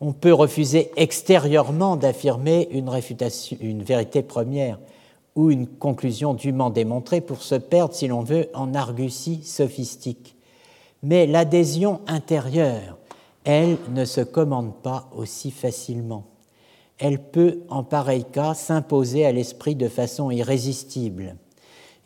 on 0.00 0.12
peut 0.12 0.32
refuser 0.32 0.90
extérieurement 0.96 1.96
d'affirmer 1.96 2.68
une 2.70 3.82
vérité 3.82 4.22
première 4.22 4.78
ou 5.36 5.50
une 5.50 5.66
conclusion 5.66 6.34
dûment 6.34 6.70
démontrée 6.70 7.20
pour 7.20 7.42
se 7.42 7.54
perdre, 7.54 7.94
si 7.94 8.08
l'on 8.08 8.22
veut, 8.22 8.48
en 8.54 8.74
argutie 8.74 9.42
sophistique. 9.44 10.36
Mais 11.02 11.26
l'adhésion 11.26 12.00
intérieure, 12.06 12.98
elle, 13.44 13.78
ne 13.90 14.04
se 14.04 14.20
commande 14.20 14.74
pas 14.82 15.08
aussi 15.16 15.50
facilement. 15.50 16.24
Elle 16.98 17.18
peut, 17.18 17.60
en 17.70 17.82
pareil 17.82 18.24
cas, 18.24 18.54
s'imposer 18.54 19.24
à 19.24 19.32
l'esprit 19.32 19.74
de 19.74 19.88
façon 19.88 20.30
irrésistible. 20.30 21.36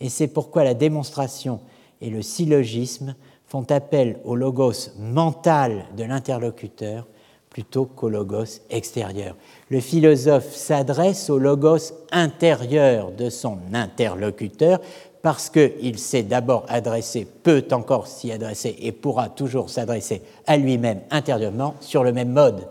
Et 0.01 0.09
c'est 0.09 0.29
pourquoi 0.29 0.63
la 0.63 0.75
démonstration 0.75 1.61
et 2.01 2.11
le 2.11 2.23
syllogisme 2.23 3.17
font 3.47 3.67
appel 3.71 4.21
au 4.25 4.37
logos 4.37 4.91
mental 4.99 5.87
de 5.97 6.05
l'interlocuteur 6.05 7.07
plutôt 7.55 7.85
qu'au 7.85 8.09
logos 8.09 8.63
extérieur. 8.69 9.37
Le 9.71 9.79
philosophe 9.79 10.57
s'adresse 10.57 11.31
au 11.31 11.39
logos 11.39 11.93
intérieur 12.11 13.13
de 13.13 13.31
son 13.31 13.59
interlocuteur 13.73 14.81
parce 15.23 15.51
qu'il 15.51 15.99
s'est 16.01 16.25
d'abord 16.25 16.67
adressé, 16.69 17.25
peut 17.45 17.65
encore 17.71 18.09
s'y 18.09 18.33
adresser 18.33 18.75
et 18.81 18.91
pourra 18.91 19.29
toujours 19.29 19.71
s'adresser 19.71 20.21
à 20.49 20.57
lui-même 20.57 21.03
intérieurement 21.13 21.77
sur 21.79 22.03
le 22.03 22.13
même 22.13 22.33
mode, 22.33 22.67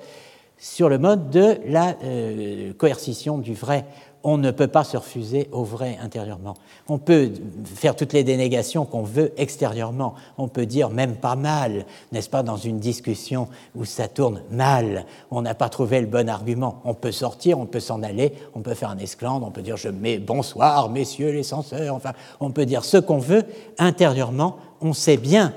sur 0.57 0.89
le 0.89 0.97
mode 0.97 1.30
de 1.30 1.60
la 1.65 1.95
euh, 2.03 2.73
coercition 2.73 3.38
du 3.38 3.53
vrai 3.53 3.85
on 4.24 4.38
ne 4.38 4.52
peut 4.52 4.68
pas 4.68 4.84
se 4.84 4.95
refuser 4.95 5.50
au 5.52 5.64
vrai 5.64 5.98
intérieurement. 6.02 6.56
On 6.88 6.98
peut 6.98 7.32
faire 7.66 7.95
toutes 7.95 8.14
les 8.14 8.24
dénégations 8.24 8.86
qu'on 8.86 9.04
veut 9.04 9.34
extérieurement. 9.38 10.16
On 10.38 10.48
peut 10.48 10.66
dire 10.66 10.90
même 10.90 11.16
pas 11.16 11.36
mal, 11.36 11.86
n'est-ce 12.12 12.30
pas, 12.30 12.41
dans 12.41 12.58
une 12.58 12.80
discussion 12.80 13.50
où 13.76 13.84
ça 13.84 14.08
tourne 14.08 14.41
mal, 14.50 15.06
on 15.30 15.41
n'a 15.41 15.56
pas 15.56 15.70
trouvé 15.70 16.00
le 16.00 16.08
bon 16.08 16.30
argument. 16.30 16.82
On 16.86 16.94
peut 16.94 17.12
sortir, 17.12 17.60
on 17.60 17.66
peut 17.66 17.82
s'en 17.82 18.02
aller, 18.02 18.34
on 18.56 18.62
peut 18.62 18.74
faire 18.74 18.90
un 18.90 18.98
esclandre, 18.98 19.45
on 19.45 19.52
peut 19.52 19.62
dire 19.62 19.78
je 19.78 19.90
mets 19.90 20.20
bonsoir, 20.20 20.90
messieurs 20.90 21.32
les 21.32 21.44
censeurs, 21.44 21.94
enfin, 21.94 22.14
on 22.40 22.52
peut 22.52 22.66
dire 22.66 22.86
ce 22.86 22.98
qu'on 22.98 23.20
veut. 23.20 23.44
Intérieurement, 23.78 24.58
on 24.82 24.94
sait 24.94 25.18
bien 25.18 25.54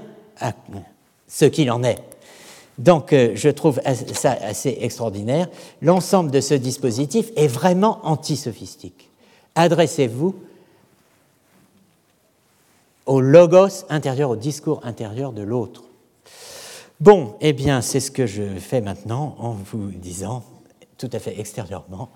ce 1.28 1.44
qu'il 1.44 1.70
en 1.70 1.82
est. 1.84 1.98
Donc, 2.78 3.12
euh, 3.12 3.32
je 3.34 3.48
trouve 3.48 3.80
ça 4.12 4.32
assez 4.32 4.78
extraordinaire. 4.80 5.48
L'ensemble 5.80 6.30
de 6.30 6.40
ce 6.40 6.54
dispositif 6.54 7.30
est 7.36 7.46
vraiment 7.46 8.00
antisophistique. 8.04 9.10
Adressez-vous 9.54 10.34
au 13.06 13.20
logos 13.20 13.86
intérieur, 13.88 14.30
au 14.30 14.36
discours 14.36 14.80
intérieur 14.84 15.32
de 15.32 15.42
l'autre. 15.42 15.84
Bon, 17.00 17.36
eh 17.40 17.52
bien, 17.52 17.80
c'est 17.80 18.00
ce 18.00 18.10
que 18.10 18.26
je 18.26 18.42
fais 18.58 18.80
maintenant 18.80 19.36
en 19.38 19.52
vous 19.52 19.90
disant, 19.90 20.42
tout 20.98 21.10
à 21.12 21.18
fait 21.18 21.38
extérieurement, 21.38 22.10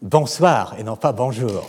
bonsoir 0.00 0.78
et 0.78 0.84
non 0.84 0.96
pas 0.96 1.12
bonjour. 1.12 1.68